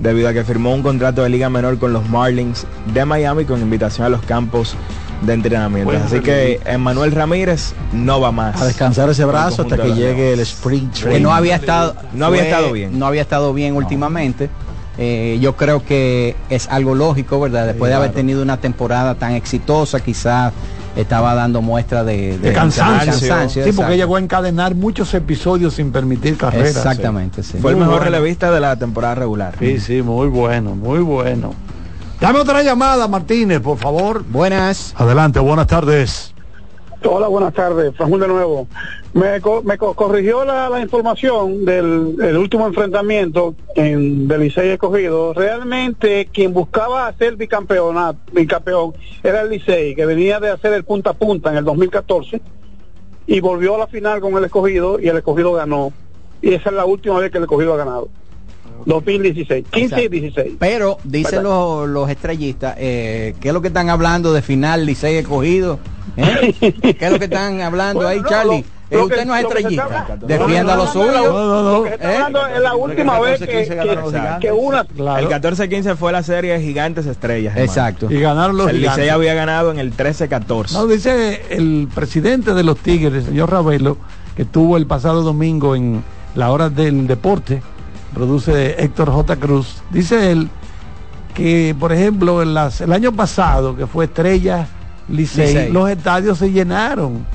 debido 0.00 0.28
a 0.28 0.32
que 0.32 0.44
firmó 0.44 0.74
un 0.74 0.82
contrato 0.82 1.22
de 1.22 1.28
liga 1.30 1.48
menor 1.48 1.78
con 1.78 1.92
los 1.92 2.08
Marlins 2.10 2.66
de 2.92 3.04
Miami 3.04 3.44
con 3.44 3.60
invitación 3.62 4.06
a 4.06 4.10
los 4.10 4.22
campos 4.22 4.74
de 5.22 5.32
entrenamiento. 5.32 5.90
Bueno, 5.90 6.04
Así 6.04 6.20
que 6.20 6.60
Emmanuel 6.66 7.12
Ramírez 7.12 7.72
no 7.92 8.20
va 8.20 8.30
más. 8.32 8.60
A 8.60 8.66
descansar 8.66 9.08
ese 9.08 9.24
brazo 9.24 9.62
hasta 9.62 9.78
que 9.78 9.94
llegue 9.94 10.32
el 10.34 10.40
sprint 10.40 10.92
que 10.94 11.00
training. 11.02 11.22
no 11.22 11.32
había 11.32 11.56
estado 11.56 11.94
No 12.12 12.26
había 12.26 12.42
estado 12.44 12.72
bien. 12.72 12.98
no 12.98 13.06
había 13.06 13.22
estado 13.22 13.54
bien 13.54 13.74
últimamente 13.76 14.50
Eh, 14.98 15.38
yo 15.40 15.56
creo 15.56 15.84
que 15.84 16.36
es 16.50 16.68
algo 16.68 16.94
lógico 16.94 17.40
verdad 17.40 17.66
después 17.66 17.88
de 17.90 17.96
haber 17.96 18.10
claro. 18.10 18.16
tenido 18.20 18.42
una 18.42 18.58
temporada 18.58 19.14
tan 19.16 19.32
exitosa 19.32 19.98
quizás 20.00 20.52
estaba 20.96 21.34
dando 21.34 21.62
muestra 21.62 22.04
de, 22.04 22.38
De 22.38 22.52
cansancio. 22.52 23.12
cansancio, 23.12 23.64
sí, 23.64 23.72
porque 23.72 23.96
llegó 23.96 24.16
a 24.16 24.20
encadenar 24.20 24.74
muchos 24.74 25.12
episodios 25.14 25.74
sin 25.74 25.92
permitir 25.92 26.36
carreras. 26.36 26.76
Exactamente, 26.76 27.42
sí. 27.42 27.58
Fue 27.58 27.72
el 27.72 27.76
mejor 27.76 27.96
bueno. 27.96 28.04
relevista 28.04 28.50
de 28.50 28.60
la 28.60 28.76
temporada 28.76 29.14
regular. 29.16 29.54
Sí, 29.58 29.80
sí, 29.80 30.02
muy 30.02 30.28
bueno, 30.28 30.74
muy 30.74 31.00
bueno. 31.00 31.54
Dame 32.20 32.38
otra 32.38 32.62
llamada, 32.62 33.08
Martínez, 33.08 33.60
por 33.60 33.78
favor. 33.78 34.24
Buenas. 34.28 34.94
Adelante, 34.96 35.40
buenas 35.40 35.66
tardes. 35.66 36.33
Hola, 37.06 37.28
buenas 37.28 37.52
tardes. 37.52 37.94
Fajún 37.96 38.20
de 38.20 38.28
nuevo. 38.28 38.66
Me, 39.12 39.32
me 39.64 39.78
co- 39.78 39.94
corrigió 39.94 40.44
la, 40.44 40.80
información 40.80 41.64
del 41.64 42.16
el 42.20 42.36
último 42.36 42.66
enfrentamiento 42.66 43.54
en 43.74 44.26
del 44.26 44.40
Licey 44.40 44.70
escogido. 44.70 45.34
Realmente 45.34 46.28
quien 46.32 46.52
buscaba 46.54 47.06
hacer 47.06 47.36
bicampeonato, 47.36 48.18
bicampeón 48.32 48.94
era 49.22 49.42
el 49.42 49.50
Licey, 49.50 49.94
que 49.94 50.06
venía 50.06 50.40
de 50.40 50.50
hacer 50.50 50.72
el 50.72 50.84
punta 50.84 51.10
a 51.10 51.14
punta 51.14 51.50
en 51.50 51.58
el 51.58 51.64
2014 51.64 52.40
y 53.26 53.40
volvió 53.40 53.74
a 53.74 53.78
la 53.78 53.86
final 53.86 54.20
con 54.20 54.34
el 54.36 54.44
escogido 54.44 54.98
y 54.98 55.08
el 55.08 55.16
escogido 55.18 55.52
ganó. 55.52 55.92
Y 56.40 56.54
esa 56.54 56.70
es 56.70 56.74
la 56.76 56.84
última 56.86 57.18
vez 57.18 57.30
que 57.30 57.38
el 57.38 57.44
escogido 57.44 57.74
ha 57.74 57.78
ganado. 57.78 58.08
2016, 58.86 59.64
15 59.70 59.78
y 59.80 59.84
Exacto. 59.84 60.10
16. 60.10 60.52
Pero 60.58 60.98
dicen 61.04 61.42
los, 61.42 61.88
los 61.88 62.08
estrellistas, 62.10 62.74
eh, 62.78 63.34
¿qué 63.40 63.48
es 63.48 63.54
lo 63.54 63.60
que 63.62 63.68
están 63.68 63.90
hablando 63.90 64.32
de 64.32 64.42
final 64.42 64.84
Licey 64.86 65.16
escogido? 65.16 65.78
¿Eh? 66.16 66.54
¿Qué 66.98 67.06
es 67.06 67.10
lo 67.12 67.18
que 67.18 67.24
están 67.24 67.60
hablando 67.60 68.06
ahí, 68.06 68.20
no, 68.20 68.28
Charlie? 68.28 68.60
lo- 68.60 68.74
Eh, 68.90 68.96
lo 68.98 69.04
usted 69.04 69.16
que- 69.20 69.24
no 69.24 69.34
es 69.34 69.42
estrellista. 69.44 70.18
Defienda 70.26 70.76
lo 70.76 70.84
No, 70.84 70.94
no, 70.94 71.04
no, 71.04 71.06
suyo. 71.12 71.32
No, 71.32 71.46
no, 71.46 71.62
no. 71.62 71.78
Lo 71.78 71.82
que 71.84 71.94
está 71.94 72.12
¿Eh? 72.12 72.16
hablando 72.16 72.46
es 72.46 72.60
la 72.60 72.74
última 72.76 73.18
vez 73.20 73.40
que, 73.40 73.46
14-15 73.66 73.74
ganaron 73.74 74.12
los 74.12 74.12
que- 74.40 74.52
una 74.52 75.18
El 75.18 75.28
14-15 75.28 75.96
fue 75.96 76.12
la 76.12 76.22
serie 76.22 76.52
de 76.52 76.60
Gigantes 76.60 77.06
Estrellas. 77.06 77.54
hermano. 77.54 77.64
Exacto. 77.72 78.10
Y 78.12 78.20
ganaron 78.20 78.56
los 78.58 78.68
El 78.68 78.82
Licey 78.82 79.08
había 79.08 79.32
ganado 79.34 79.70
en 79.72 79.78
el 79.78 79.96
13-14. 79.96 80.72
No, 80.74 80.86
dice 80.86 81.42
el 81.50 81.88
presidente 81.92 82.52
de 82.54 82.62
los 82.62 82.76
Tigres, 82.78 83.24
señor 83.24 83.50
Ravelo, 83.50 83.96
que 84.36 84.42
estuvo 84.42 84.76
el 84.76 84.86
pasado 84.86 85.22
domingo 85.22 85.74
en 85.74 86.04
la 86.34 86.50
hora 86.52 86.68
del 86.68 87.06
deporte, 87.06 87.62
produce 88.14 88.82
Héctor 88.82 89.10
J. 89.10 89.36
Cruz. 89.36 89.82
Dice 89.90 90.30
él 90.30 90.48
que, 91.34 91.74
por 91.78 91.92
ejemplo, 91.92 92.42
en 92.42 92.54
las- 92.54 92.80
el 92.80 92.92
año 92.92 93.12
pasado, 93.12 93.76
que 93.76 93.86
fue 93.86 94.04
Estrella 94.06 94.66
Licey, 95.08 95.46
Licey. 95.48 95.72
los 95.72 95.90
estadios 95.90 96.38
se 96.38 96.50
llenaron. 96.50 97.26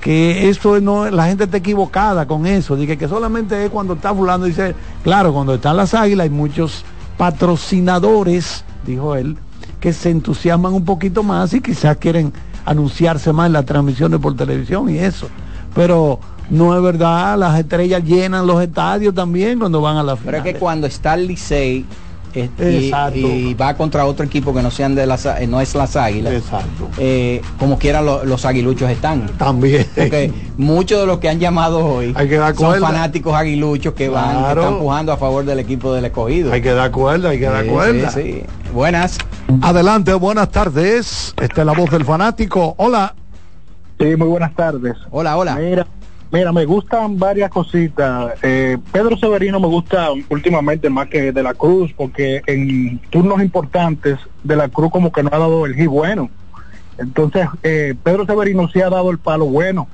Que 0.00 0.48
eso 0.48 0.78
no, 0.80 1.10
la 1.10 1.26
gente 1.26 1.44
está 1.44 1.56
equivocada 1.56 2.26
con 2.26 2.46
eso. 2.46 2.76
Dice 2.76 2.96
que 2.96 3.08
solamente 3.08 3.64
es 3.64 3.70
cuando 3.70 3.94
está 3.94 4.14
fulano. 4.14 4.44
Dice, 4.44 4.74
claro, 5.02 5.32
cuando 5.32 5.54
están 5.54 5.76
las 5.76 5.94
águilas 5.94 6.24
hay 6.24 6.30
muchos 6.30 6.84
patrocinadores, 7.16 8.64
dijo 8.86 9.14
él, 9.16 9.36
que 9.80 9.92
se 9.92 10.10
entusiasman 10.10 10.72
un 10.74 10.84
poquito 10.84 11.22
más 11.22 11.52
y 11.54 11.60
quizás 11.60 11.96
quieren 11.96 12.32
anunciarse 12.64 13.32
más 13.32 13.46
en 13.46 13.52
las 13.54 13.64
transmisiones 13.66 14.20
por 14.20 14.36
televisión 14.36 14.88
y 14.90 14.98
eso. 14.98 15.28
Pero 15.74 16.20
no 16.50 16.76
es 16.76 16.82
verdad, 16.82 17.36
las 17.38 17.58
estrellas 17.58 18.02
llenan 18.04 18.46
los 18.46 18.62
estadios 18.62 19.14
también 19.14 19.58
cuando 19.58 19.80
van 19.80 19.96
a 19.96 20.02
la 20.02 20.16
Pero 20.16 20.38
final. 20.38 20.46
es 20.46 20.52
que 20.54 20.58
cuando 20.58 20.86
está 20.86 21.14
el 21.14 21.26
Licey 21.26 21.84
eh, 22.38 22.92
y, 23.14 23.54
va 23.54 23.72
contra 23.74 24.04
otro 24.04 24.26
equipo 24.26 24.52
que 24.52 24.60
no 24.62 24.70
sean 24.70 24.94
de 24.94 25.06
las 25.06 25.24
eh, 25.24 25.46
no 25.48 25.58
es 25.58 25.74
las 25.74 25.96
águilas, 25.96 26.34
Exacto. 26.34 26.88
eh, 26.98 27.40
como 27.58 27.78
quiera 27.78 28.02
lo- 28.02 28.26
los 28.26 28.44
aguiluchos 28.44 28.90
están. 28.90 29.26
También. 29.38 29.86
Porque 29.94 30.30
muchos 30.58 31.00
de 31.00 31.06
los 31.06 31.18
que 31.18 31.30
han 31.30 31.38
llamado 31.40 31.82
hoy 31.84 32.12
Hay 32.14 32.28
que 32.28 32.36
dar 32.36 32.54
son 32.54 32.66
cuerda. 32.66 32.88
fanáticos 32.88 33.34
aguiluchos 33.34 33.94
que 33.94 34.10
van, 34.10 34.52
que 34.54 34.60
están 34.60 34.78
pujando 34.78 35.12
a 35.12 35.16
favor 35.16 35.46
del 35.46 35.60
equipo 35.60 35.94
del 35.94 36.04
escogido. 36.04 36.52
Hay 36.52 36.60
que 36.60 36.72
dar 36.72 36.90
cuerda, 36.90 37.30
hay 37.30 37.38
que 37.38 37.46
dar 37.46 37.64
Sí, 37.64 37.70
cuerda. 37.70 38.10
sí, 38.10 38.22
sí. 38.22 38.42
Buenas. 38.74 39.16
Adelante, 39.62 40.12
buenas 40.12 40.50
tardes. 40.50 41.34
Esta 41.40 41.60
es 41.62 41.66
la 41.66 41.72
voz 41.72 41.90
del 41.90 42.04
fanático. 42.04 42.74
Hola. 42.76 43.14
Sí, 43.98 44.14
muy 44.14 44.28
buenas 44.28 44.54
tardes. 44.54 44.94
Hola, 45.10 45.38
hola. 45.38 45.54
Mira, 45.56 45.86
mira, 46.30 46.52
me 46.52 46.64
gustan 46.64 47.18
varias 47.18 47.50
cositas. 47.50 48.34
Eh, 48.42 48.78
Pedro 48.92 49.16
Severino 49.16 49.60
me 49.60 49.68
gusta 49.68 50.08
últimamente 50.28 50.90
más 50.90 51.08
que 51.08 51.32
de 51.32 51.42
la 51.42 51.54
Cruz, 51.54 51.92
porque 51.96 52.42
en 52.46 52.98
turnos 53.10 53.40
importantes 53.40 54.18
de 54.42 54.56
la 54.56 54.68
Cruz 54.68 54.90
como 54.90 55.12
que 55.12 55.22
no 55.22 55.30
ha 55.32 55.38
dado 55.38 55.66
el 55.66 55.74
hit 55.74 55.88
bueno. 55.88 56.30
Entonces, 56.98 57.46
eh, 57.62 57.94
Pedro 58.02 58.26
Severino 58.26 58.68
sí 58.68 58.80
ha 58.80 58.88
dado 58.88 59.10
el 59.10 59.18
palo 59.18 59.46
bueno. 59.46 59.88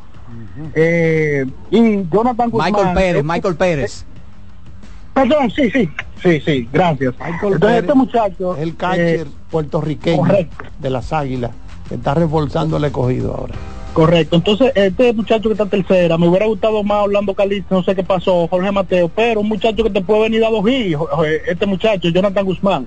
Eh, 0.74 1.46
y 1.70 2.04
Jonathan 2.10 2.50
Guzmán. 2.50 2.72
Michael 2.72 2.94
Pérez, 2.94 3.20
eh, 3.20 3.22
Michael 3.24 3.56
Pérez. 3.56 4.04
Perdón, 5.14 5.50
sí, 5.50 5.70
sí, 5.70 5.90
sí, 6.22 6.40
sí, 6.40 6.68
gracias. 6.72 7.14
Michael 7.18 7.54
Entonces, 7.54 7.60
Pérez, 7.60 7.80
este 7.80 7.94
muchacho. 7.94 8.56
el 8.56 8.76
catcher 8.76 9.26
eh, 9.26 9.30
puertorriqueño 9.50 10.18
correcto. 10.18 10.64
de 10.78 10.90
las 10.90 11.12
águilas, 11.12 11.50
que 11.88 11.96
está 11.96 12.14
reforzando 12.14 12.76
el 12.78 12.84
escogido 12.84 13.34
ahora. 13.34 13.54
Correcto, 13.92 14.36
entonces 14.36 14.72
este 14.74 15.12
muchacho 15.12 15.48
que 15.50 15.52
está 15.52 15.64
en 15.64 15.68
tercera, 15.70 16.16
me 16.16 16.26
hubiera 16.26 16.46
gustado 16.46 16.82
más 16.82 17.04
Orlando 17.04 17.34
Calixto, 17.34 17.74
no 17.74 17.82
sé 17.82 17.94
qué 17.94 18.02
pasó, 18.02 18.48
Jorge 18.48 18.72
Mateo, 18.72 19.10
pero 19.14 19.40
un 19.40 19.48
muchacho 19.48 19.84
que 19.84 19.90
te 19.90 20.00
puede 20.00 20.22
venir 20.22 20.42
a 20.44 20.50
dos 20.50 20.62
jo- 20.96 21.24
este 21.46 21.66
muchacho, 21.66 22.08
Jonathan 22.08 22.44
Guzmán. 22.46 22.86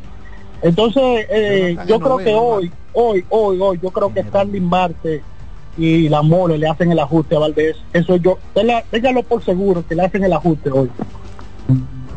Entonces, 0.64 1.28
eh, 1.30 1.78
yo 1.88 2.00
creo 2.00 2.18
que 2.18 2.34
hoy, 2.34 2.72
hoy, 2.94 3.24
hoy, 3.30 3.58
hoy, 3.62 3.80
yo 3.84 3.92
creo 3.92 4.12
que 4.12 4.24
Starling 4.24 4.64
Marte 4.68 5.22
y 5.78 6.10
la 6.10 6.24
Mole 6.24 6.58
le 6.58 6.68
hacen 6.68 6.92
el 6.92 6.98
ajuste 6.98 7.36
a 7.36 7.40
Valdés. 7.40 7.76
Eso 7.94 8.16
yo, 8.16 8.40
téngalo- 8.56 8.84
téngalo 8.90 9.22
por 9.22 9.44
seguro 9.44 9.84
que 9.88 9.94
le 9.94 10.04
hacen 10.06 10.24
el 10.24 10.34
ajuste 10.34 10.72
hoy. 10.72 10.90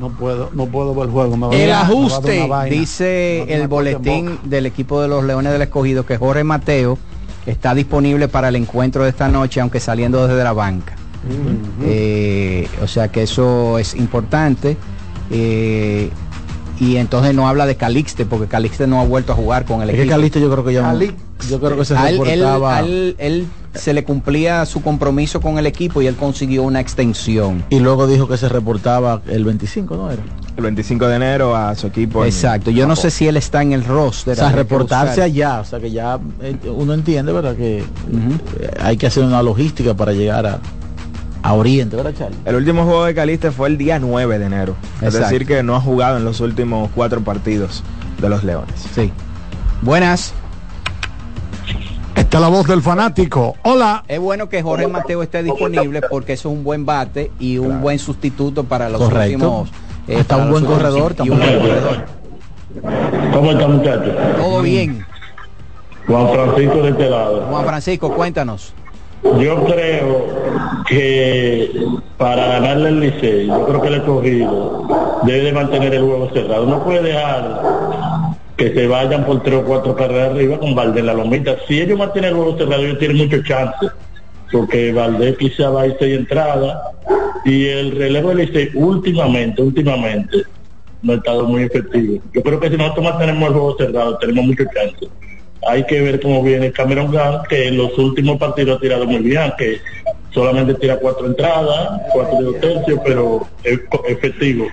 No 0.00 0.10
puedo, 0.10 0.48
no 0.54 0.64
puedo 0.66 0.94
ver 0.94 1.06
el 1.06 1.10
juego. 1.10 1.36
me 1.36 1.46
va 1.48 1.52
a 1.52 1.56
El 1.56 1.68
dar- 1.68 1.88
me 1.88 2.48
va 2.48 2.60
a 2.60 2.62
ajuste, 2.62 2.70
dice 2.70 3.34
Me 3.34 3.38
va 3.40 3.44
a 3.44 3.48
dar 3.48 3.60
el 3.62 3.68
boletín 3.68 4.38
del 4.44 4.64
equipo 4.64 5.02
de 5.02 5.08
los 5.08 5.24
Leones 5.24 5.52
del 5.52 5.60
Escogido 5.62 6.06
que 6.06 6.16
Jorge 6.16 6.44
Mateo 6.44 6.98
está 7.50 7.74
disponible 7.74 8.28
para 8.28 8.48
el 8.48 8.56
encuentro 8.56 9.04
de 9.04 9.10
esta 9.10 9.28
noche, 9.28 9.60
aunque 9.60 9.80
saliendo 9.80 10.26
desde 10.26 10.44
la 10.44 10.52
banca. 10.52 10.94
Eh, 11.82 12.68
o 12.82 12.86
sea 12.86 13.08
que 13.08 13.22
eso 13.22 13.78
es 13.78 13.94
importante. 13.94 14.76
Eh, 15.30 16.10
y 16.80 16.96
entonces 16.96 17.34
no 17.34 17.48
habla 17.48 17.66
de 17.66 17.76
Calixte, 17.76 18.24
porque 18.24 18.46
Calixte 18.46 18.86
no 18.86 19.00
ha 19.00 19.04
vuelto 19.04 19.32
a 19.32 19.36
jugar 19.36 19.64
con 19.64 19.82
el 19.82 19.90
Es 19.90 19.96
que 19.96 20.02
equipo. 20.02 20.16
Calixte 20.16 20.40
yo 20.40 20.50
creo 20.50 20.64
que 20.64 20.72
ya 20.74 20.82
Calixte. 20.82 21.18
yo 21.50 21.60
creo 21.60 21.76
que 21.76 21.84
se 21.84 21.96
A 21.96 22.08
él, 22.08 22.14
él- 22.16 22.24
reportaba 22.40 22.76
a 22.76 22.80
él- 22.80 23.16
él 23.18 23.46
se 23.78 23.92
le 23.94 24.04
cumplía 24.04 24.64
su 24.66 24.82
compromiso 24.82 25.40
con 25.40 25.58
el 25.58 25.66
equipo 25.66 26.02
y 26.02 26.06
él 26.06 26.16
consiguió 26.16 26.62
una 26.64 26.80
extensión. 26.80 27.64
y 27.70 27.78
luego 27.80 28.06
dijo 28.06 28.28
que 28.28 28.36
se 28.36 28.48
reportaba 28.48 29.22
el 29.28 29.44
25, 29.44 29.96
¿no 29.96 30.10
era? 30.10 30.22
El 30.56 30.64
25 30.64 31.06
de 31.06 31.16
enero 31.16 31.54
a 31.54 31.74
su 31.76 31.86
equipo. 31.86 32.24
Exacto. 32.24 32.70
Yo 32.72 32.86
no 32.88 32.96
sé 32.96 33.10
si 33.10 33.28
él 33.28 33.36
está 33.36 33.62
en 33.62 33.72
el 33.72 33.84
roster. 33.84 34.32
O 34.32 34.36
sea, 34.36 34.50
reportarse 34.50 35.22
allá, 35.22 35.60
o 35.60 35.64
sea 35.64 35.78
que 35.78 35.90
ya 35.92 36.18
eh, 36.42 36.56
uno 36.66 36.94
entiende, 36.94 37.32
¿verdad? 37.32 37.54
Que 37.54 37.78
eh, 37.78 37.84
hay 38.80 38.96
que 38.96 39.06
hacer 39.06 39.22
una 39.24 39.40
logística 39.42 39.94
para 39.94 40.12
llegar 40.12 40.46
a, 40.46 40.58
a 41.42 41.52
Oriente, 41.54 41.94
¿verdad, 41.94 42.12
Charlie? 42.18 42.36
El 42.44 42.56
último 42.56 42.82
juego 42.84 43.04
de 43.04 43.14
Caliste 43.14 43.52
fue 43.52 43.68
el 43.68 43.78
día 43.78 44.00
9 44.00 44.40
de 44.40 44.46
enero. 44.46 44.74
Es 45.00 45.14
decir, 45.14 45.46
que 45.46 45.62
no 45.62 45.76
ha 45.76 45.80
jugado 45.80 46.16
en 46.16 46.24
los 46.24 46.40
últimos 46.40 46.90
cuatro 46.92 47.20
partidos 47.20 47.84
de 48.20 48.28
los 48.28 48.42
Leones. 48.42 48.74
Sí. 48.94 49.12
Buenas. 49.82 50.34
Esta 52.18 52.38
es 52.38 52.42
la 52.42 52.48
voz 52.48 52.66
del 52.66 52.82
fanático. 52.82 53.54
Hola. 53.62 54.02
Es 54.08 54.18
bueno 54.18 54.48
que 54.48 54.60
Jorge 54.62 54.88
Mateo 54.88 55.22
esté 55.22 55.42
disponible 55.42 56.00
porque 56.10 56.32
eso 56.32 56.48
es 56.50 56.54
un 56.56 56.64
buen 56.64 56.84
bate 56.84 57.30
y 57.38 57.58
un 57.58 57.80
buen 57.80 57.98
sustituto 57.98 58.64
para 58.64 58.88
los 58.88 59.00
Correcto. 59.00 59.34
últimos. 59.34 59.68
eh, 60.08 60.18
Está 60.20 60.36
un 60.36 60.50
buen 60.50 60.64
corredor, 60.64 61.14
y 61.22 61.30
un 61.30 61.38
tampoco. 61.38 61.58
buen 61.60 61.60
corredor. 61.60 62.06
¿Cómo 63.32 63.52
está 63.52 63.68
muchachos? 63.68 64.14
Todo 64.36 64.62
bien. 64.62 65.06
Juan 66.08 66.28
Francisco 66.30 66.82
de 66.82 66.90
este 66.90 67.10
lado. 67.10 67.46
Juan 67.50 67.64
Francisco, 67.66 68.12
cuéntanos. 68.12 68.74
Yo 69.40 69.64
creo 69.64 70.26
que 70.88 71.70
para 72.16 72.46
ganarle 72.46 72.88
el 72.88 73.00
Licey, 73.00 73.46
yo 73.46 73.64
creo 73.66 73.80
que 73.82 73.88
el 73.88 73.94
escogido 73.94 75.20
debe 75.24 75.40
de 75.44 75.52
mantener 75.52 75.94
el 75.94 76.02
juego 76.02 76.30
cerrado. 76.32 76.66
No 76.66 76.82
puede 76.84 77.02
dejar 77.02 77.60
que 78.58 78.74
se 78.74 78.88
vayan 78.88 79.24
por 79.24 79.40
tres 79.44 79.60
o 79.60 79.64
cuatro 79.64 79.94
carreras 79.94 80.32
arriba 80.32 80.58
con 80.58 80.74
Valdés 80.74 81.00
en 81.00 81.06
la 81.06 81.14
lomita. 81.14 81.56
Si 81.68 81.80
ellos 81.80 81.96
mantienen 81.96 82.30
el 82.30 82.36
juego 82.36 82.58
cerrado, 82.58 82.82
ellos 82.82 82.98
tienen 82.98 83.16
mucho 83.16 83.40
chance, 83.44 83.86
porque 84.50 84.92
Valdés 84.92 85.38
quizá 85.38 85.70
va 85.70 85.82
a 85.82 85.86
ir 85.86 85.96
seis 85.98 86.18
entradas. 86.18 86.76
Y 87.44 87.66
el 87.66 87.92
relevo 87.92 88.30
del 88.30 88.38
Licey 88.38 88.70
últimamente, 88.74 89.62
últimamente, 89.62 90.42
no 91.02 91.12
ha 91.12 91.16
estado 91.16 91.44
muy 91.44 91.62
efectivo. 91.62 92.20
Yo 92.34 92.42
creo 92.42 92.58
que 92.58 92.68
si 92.68 92.76
nosotros 92.76 93.04
mantenemos 93.04 93.48
el 93.48 93.54
juego 93.54 93.76
cerrado, 93.78 94.18
tenemos 94.18 94.46
mucho 94.46 94.64
chance. 94.74 95.06
Hay 95.68 95.84
que 95.84 96.00
ver 96.00 96.20
cómo 96.20 96.42
viene 96.42 96.72
Cameron 96.72 97.12
Gunn, 97.12 97.42
que 97.48 97.68
en 97.68 97.76
los 97.76 97.96
últimos 97.96 98.38
partidos 98.38 98.78
ha 98.78 98.80
tirado 98.80 99.06
muy 99.06 99.18
bien, 99.18 99.52
que 99.56 99.78
solamente 100.34 100.74
tira 100.74 100.96
cuatro 100.96 101.26
entradas, 101.26 102.00
cuatro 102.12 102.50
de 102.50 102.58
tercios, 102.58 103.00
pero 103.04 103.46
es 103.62 103.78
efectivo. 104.08 104.66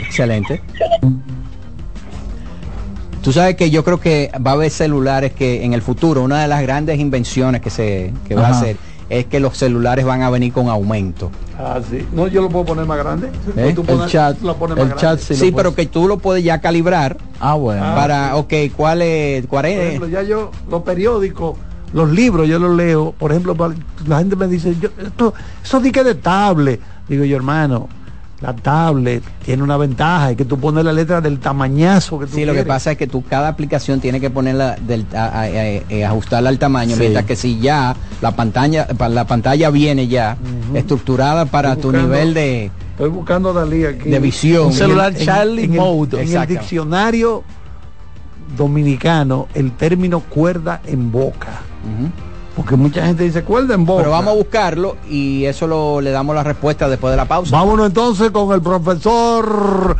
Excelente. 0.00 0.60
Tú 3.26 3.32
sabes 3.32 3.56
que 3.56 3.70
yo 3.70 3.82
creo 3.82 3.98
que 3.98 4.30
va 4.34 4.52
a 4.52 4.54
haber 4.54 4.70
celulares 4.70 5.32
que 5.32 5.64
en 5.64 5.72
el 5.72 5.82
futuro, 5.82 6.22
una 6.22 6.40
de 6.42 6.46
las 6.46 6.62
grandes 6.62 7.00
invenciones 7.00 7.60
que 7.60 7.70
se 7.70 8.12
que 8.28 8.36
va 8.36 8.46
a 8.46 8.50
hacer 8.50 8.76
es 9.10 9.24
que 9.26 9.40
los 9.40 9.58
celulares 9.58 10.04
van 10.04 10.22
a 10.22 10.30
venir 10.30 10.52
con 10.52 10.68
aumento. 10.68 11.32
Ah, 11.58 11.80
sí. 11.90 12.06
No, 12.12 12.28
yo 12.28 12.40
lo 12.40 12.50
puedo 12.50 12.66
poner 12.66 12.86
más 12.86 12.98
grande. 12.98 13.32
¿Eh? 13.56 13.72
Tú 13.74 13.82
pones- 13.82 14.14
lo 14.42 14.54
pones 14.56 14.76
más 14.78 15.02
grande. 15.02 15.20
sí, 15.20 15.50
pero 15.50 15.74
que 15.74 15.86
tú 15.86 16.06
lo 16.06 16.18
puedes 16.18 16.44
ya 16.44 16.60
calibrar. 16.60 17.16
Ah, 17.40 17.54
bueno. 17.54 17.82
Para, 17.96 18.36
ok, 18.36 18.52
¿cuál 18.76 19.02
es? 19.02 19.44
¿Cuál 19.48 19.62
Por 19.64 19.70
es? 19.72 19.86
ejemplo, 19.88 20.06
ya 20.08 20.22
yo, 20.22 20.52
los 20.70 20.82
periódicos, 20.84 21.56
los 21.94 22.08
libros, 22.08 22.46
yo 22.46 22.60
los 22.60 22.76
leo. 22.76 23.12
Por 23.18 23.32
ejemplo, 23.32 23.56
la 24.06 24.18
gente 24.20 24.36
me 24.36 24.46
dice, 24.46 24.76
yo, 24.80 24.88
esto, 25.04 25.34
eso 25.64 25.80
di 25.80 25.90
que 25.90 26.04
de 26.04 26.14
tablet. 26.14 26.80
Digo 27.08 27.24
yo, 27.24 27.34
hermano, 27.34 27.88
la 28.46 28.54
tablet 28.54 29.24
tiene 29.44 29.62
una 29.64 29.76
ventaja, 29.76 30.30
es 30.30 30.36
que 30.36 30.44
tú 30.44 30.56
pones 30.58 30.84
la 30.84 30.92
letra 30.92 31.20
del 31.20 31.40
tamañazo 31.40 32.16
que 32.20 32.26
tú 32.26 32.36
Sí, 32.36 32.44
lo 32.44 32.54
que 32.54 32.62
pasa 32.64 32.92
es 32.92 32.96
que 32.98 33.08
tú 33.08 33.24
cada 33.28 33.48
aplicación 33.48 33.98
tiene 34.00 34.20
que 34.20 34.30
ponerla 34.30 34.76
del, 34.76 35.04
a- 35.14 35.24
a- 35.24 35.40
a- 35.40 35.48
eh, 35.48 36.04
ajustarla 36.04 36.48
al 36.50 36.58
tamaño, 36.58 36.94
Sí. 36.94 37.00
mientras 37.00 37.24
que 37.24 37.34
si 37.34 37.58
ya 37.58 37.96
la 38.20 38.36
pantalla 38.36 38.86
pa- 38.86 39.08
la 39.08 39.26
pantalla 39.26 39.70
viene 39.70 40.06
ya 40.06 40.36
estructurada 40.74 41.46
para 41.46 41.70
Estoy 41.72 41.82
tu 41.82 41.88
buscando- 41.88 42.08
nivel 42.14 42.34
de 42.34 42.70
Estoy 42.92 43.10
buscando 43.10 43.52
Dalí 43.52 43.84
aquí. 43.84 44.08
de 44.08 44.18
visión. 44.20 44.66
Un 44.68 44.72
celular 44.72 45.12
En 45.16 45.26
Charlie 45.26 45.64
en 45.64 45.72
el- 45.74 45.80
Mode. 45.80 46.22
En 46.22 46.36
el 46.36 46.46
diccionario 46.46 47.42
dominicano, 48.56 49.48
el 49.54 49.72
término 49.72 50.20
cuerda 50.20 50.80
en 50.86 51.10
boca. 51.10 51.62
Porque 52.56 52.74
mucha 52.74 53.04
gente 53.04 53.22
dice 53.22 53.44
cuerda 53.44 53.74
en 53.74 53.84
boca. 53.84 54.02
Pero 54.02 54.12
vamos 54.12 54.32
a 54.32 54.36
buscarlo 54.36 54.96
y 55.08 55.44
eso 55.44 55.66
lo, 55.66 56.00
le 56.00 56.10
damos 56.10 56.34
la 56.34 56.42
respuesta 56.42 56.88
después 56.88 57.12
de 57.12 57.18
la 57.18 57.26
pausa. 57.26 57.54
Vámonos 57.54 57.86
entonces 57.86 58.30
con 58.30 58.52
el 58.54 58.62
profesor 58.62 59.94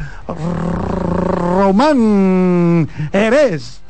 Román 1.56 2.88
Jerez. 3.12 3.80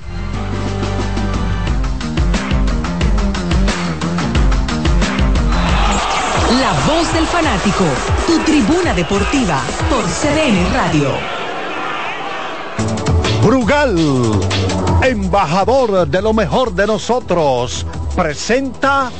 La 6.58 6.72
voz 6.92 7.12
del 7.12 7.26
fanático, 7.26 7.84
tu 8.26 8.38
tribuna 8.40 8.92
deportiva 8.94 9.60
por 9.88 10.02
CDN 10.04 10.72
Radio. 10.72 11.10
Brugal, 13.44 13.96
embajador 15.02 16.08
de 16.08 16.20
lo 16.20 16.32
mejor 16.32 16.72
de 16.72 16.86
nosotros, 16.88 17.86
presenta 18.16 19.10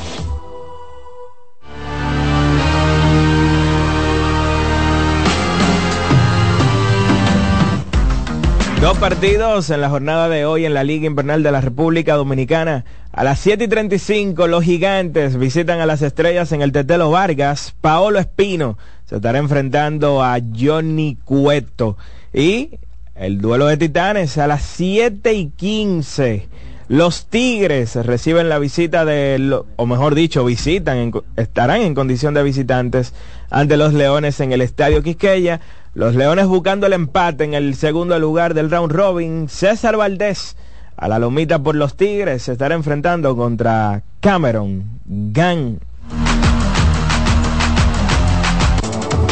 Dos 8.81 8.99
partidos 8.99 9.71
en 9.71 9.81
la 9.81 9.91
jornada 9.91 10.29
de 10.29 10.45
hoy 10.45 10.65
en 10.65 10.75
la 10.75 10.85
Liga 10.85 11.07
Invernal 11.07 11.43
de 11.43 11.51
la 11.51 11.61
República 11.61 12.15
Dominicana. 12.15 12.85
A 13.11 13.25
las 13.25 13.41
7 13.41 13.65
y 13.65 13.69
35 13.69 14.47
los 14.47 14.63
gigantes 14.63 15.39
visitan 15.39 15.81
a 15.81 15.87
las 15.87 16.03
estrellas 16.03 16.53
en 16.53 16.63
el 16.63 16.73
Tetelo 16.73 17.11
Vargas. 17.11 17.75
Paolo 17.81 18.19
Espino 18.19 18.79
se 19.07 19.17
estará 19.17 19.39
enfrentando 19.39 20.23
a 20.23 20.39
Johnny 20.57 21.17
Cueto. 21.25 21.97
Y 22.33 22.79
el 23.15 23.41
duelo 23.41 23.67
de 23.67 23.79
titanes 23.79 24.39
a 24.39 24.47
las 24.47 24.63
7 24.63 25.33
y 25.33 25.49
15. 25.49 26.49
Los 26.89 27.27
Tigres 27.27 27.97
reciben 27.97 28.49
la 28.49 28.61
visita 28.61 29.05
de, 29.05 29.61
o 29.75 29.87
mejor 29.87 30.15
dicho, 30.15 30.45
visitan, 30.45 31.13
estarán 31.35 31.81
en 31.81 31.97
condición 31.97 32.33
de 32.33 32.45
visitantes 32.45 33.13
ante 33.51 33.77
los 33.77 33.93
Leones 33.93 34.39
en 34.39 34.53
el 34.53 34.61
Estadio 34.61 35.03
Quisqueya. 35.03 35.61
Los 35.95 36.15
Leones 36.15 36.47
buscando 36.47 36.87
el 36.87 36.93
empate 36.93 37.43
en 37.43 37.55
el 37.55 37.75
segundo 37.75 38.17
lugar 38.21 38.55
del 38.55 38.71
round 38.71 38.93
robin. 38.93 39.49
César 39.49 39.97
Valdés 39.97 40.57
a 40.97 41.09
la 41.09 41.19
lomita 41.19 41.59
por 41.59 41.75
los 41.75 41.97
Tigres 41.97 42.45
se 42.45 42.53
estará 42.53 42.77
enfrentando 42.77 43.37
contra 43.37 44.05
Cameron 44.21 45.01
Gang. 45.05 45.79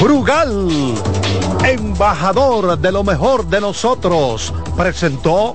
Brugal, 0.02 0.68
embajador 1.64 2.78
de 2.78 2.90
lo 2.90 3.04
mejor 3.04 3.46
de 3.46 3.60
nosotros, 3.60 4.52
presentó 4.76 5.54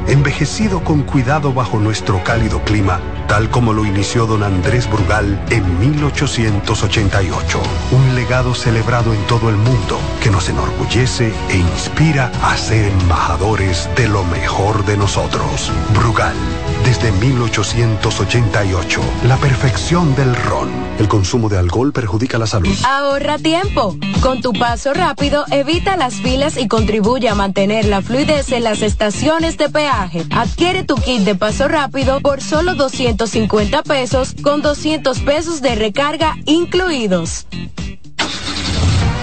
envejecido 0.07 0.83
con 0.83 1.03
cuidado 1.03 1.53
bajo 1.53 1.79
nuestro 1.79 2.23
cálido 2.23 2.61
clima, 2.63 2.99
tal 3.27 3.49
como 3.49 3.73
lo 3.73 3.85
inició 3.85 4.25
don 4.25 4.43
Andrés 4.43 4.89
Brugal 4.89 5.43
en 5.49 5.79
1888. 5.79 7.61
Un 7.91 8.15
legado 8.15 8.53
celebrado 8.53 9.13
en 9.13 9.21
todo 9.27 9.49
el 9.49 9.55
mundo 9.55 9.99
que 10.21 10.29
nos 10.29 10.49
enorgullece 10.49 11.33
e 11.49 11.57
inspira 11.57 12.31
a 12.43 12.57
ser 12.57 12.85
embajadores 12.85 13.89
de 13.95 14.07
lo 14.07 14.23
mejor 14.25 14.85
de 14.85 14.97
nosotros. 14.97 15.71
Brugal, 15.93 16.35
desde 16.85 17.11
1888, 17.11 19.01
la 19.27 19.37
perfección 19.37 20.15
del 20.15 20.35
ron. 20.35 20.69
El 20.99 21.07
consumo 21.07 21.49
de 21.49 21.57
alcohol 21.57 21.91
perjudica 21.93 22.37
la 22.37 22.47
salud. 22.47 22.75
Ahorra 22.87 23.37
tiempo. 23.37 23.95
Con 24.21 24.41
tu 24.41 24.53
paso 24.53 24.93
rápido, 24.93 25.45
evita 25.51 25.97
las 25.97 26.15
filas 26.15 26.57
y 26.57 26.67
contribuye 26.67 27.27
a 27.29 27.35
mantener 27.35 27.85
la 27.85 28.01
fluidez 28.01 28.51
en 28.51 28.63
las 28.63 28.81
estaciones 28.81 29.57
de 29.57 29.69
peaje. 29.69 29.90
Adquiere 30.31 30.83
tu 30.83 30.95
kit 30.95 31.23
de 31.23 31.35
paso 31.35 31.67
rápido 31.67 32.21
por 32.21 32.41
solo 32.41 32.75
250 32.75 33.83
pesos 33.83 34.33
con 34.41 34.61
200 34.61 35.19
pesos 35.19 35.61
de 35.61 35.75
recarga 35.75 36.35
incluidos. 36.45 37.45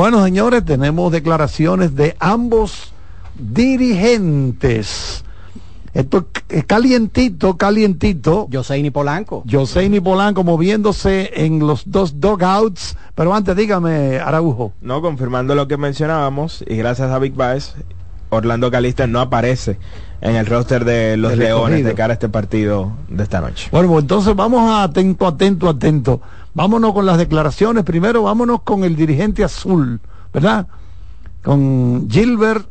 Bueno, 0.00 0.24
señores, 0.24 0.64
tenemos 0.64 1.12
declaraciones 1.12 1.94
de 1.94 2.16
ambos 2.20 2.94
dirigentes. 3.38 5.22
Esto 5.92 6.26
es 6.48 6.64
calientito, 6.64 7.58
calientito. 7.58 8.48
Joseini 8.50 8.90
Polanco. 8.90 9.44
Joseini 9.46 10.00
Polanco 10.00 10.42
moviéndose 10.42 11.44
en 11.44 11.58
los 11.58 11.82
dos 11.84 12.18
dogouts. 12.18 12.96
Pero 13.14 13.34
antes, 13.34 13.54
dígame, 13.54 14.18
Araujo. 14.18 14.72
No, 14.80 15.02
confirmando 15.02 15.54
lo 15.54 15.68
que 15.68 15.76
mencionábamos, 15.76 16.64
y 16.66 16.76
gracias 16.76 17.10
a 17.10 17.18
Big 17.18 17.34
Baez, 17.34 17.74
Orlando 18.30 18.70
Calista 18.70 19.06
no 19.06 19.20
aparece 19.20 19.76
en 20.22 20.36
el 20.36 20.46
roster 20.46 20.86
de 20.86 21.18
los 21.18 21.32
El 21.32 21.40
Leones 21.40 21.84
de 21.84 21.94
cara 21.94 22.12
a 22.12 22.14
este 22.14 22.30
partido 22.30 22.92
de 23.08 23.22
esta 23.22 23.42
noche. 23.42 23.68
Bueno, 23.70 23.88
pues 23.88 24.02
entonces 24.04 24.34
vamos 24.34 24.62
a 24.62 24.84
atento, 24.84 25.26
atento, 25.26 25.68
atento. 25.68 26.22
Vámonos 26.54 26.92
con 26.92 27.06
las 27.06 27.18
declaraciones. 27.18 27.84
Primero, 27.84 28.24
vámonos 28.24 28.62
con 28.62 28.84
el 28.84 28.96
dirigente 28.96 29.44
azul, 29.44 30.00
¿verdad? 30.32 30.66
Con 31.42 32.08
Gilbert 32.10 32.66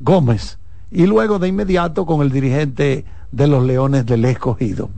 Gómez. 0.00 0.58
Y 0.90 1.06
luego 1.06 1.38
de 1.38 1.48
inmediato 1.48 2.06
con 2.06 2.22
el 2.22 2.30
dirigente 2.30 3.04
de 3.32 3.46
los 3.48 3.64
Leones 3.64 4.06
del 4.06 4.24
Escogido. 4.24 4.90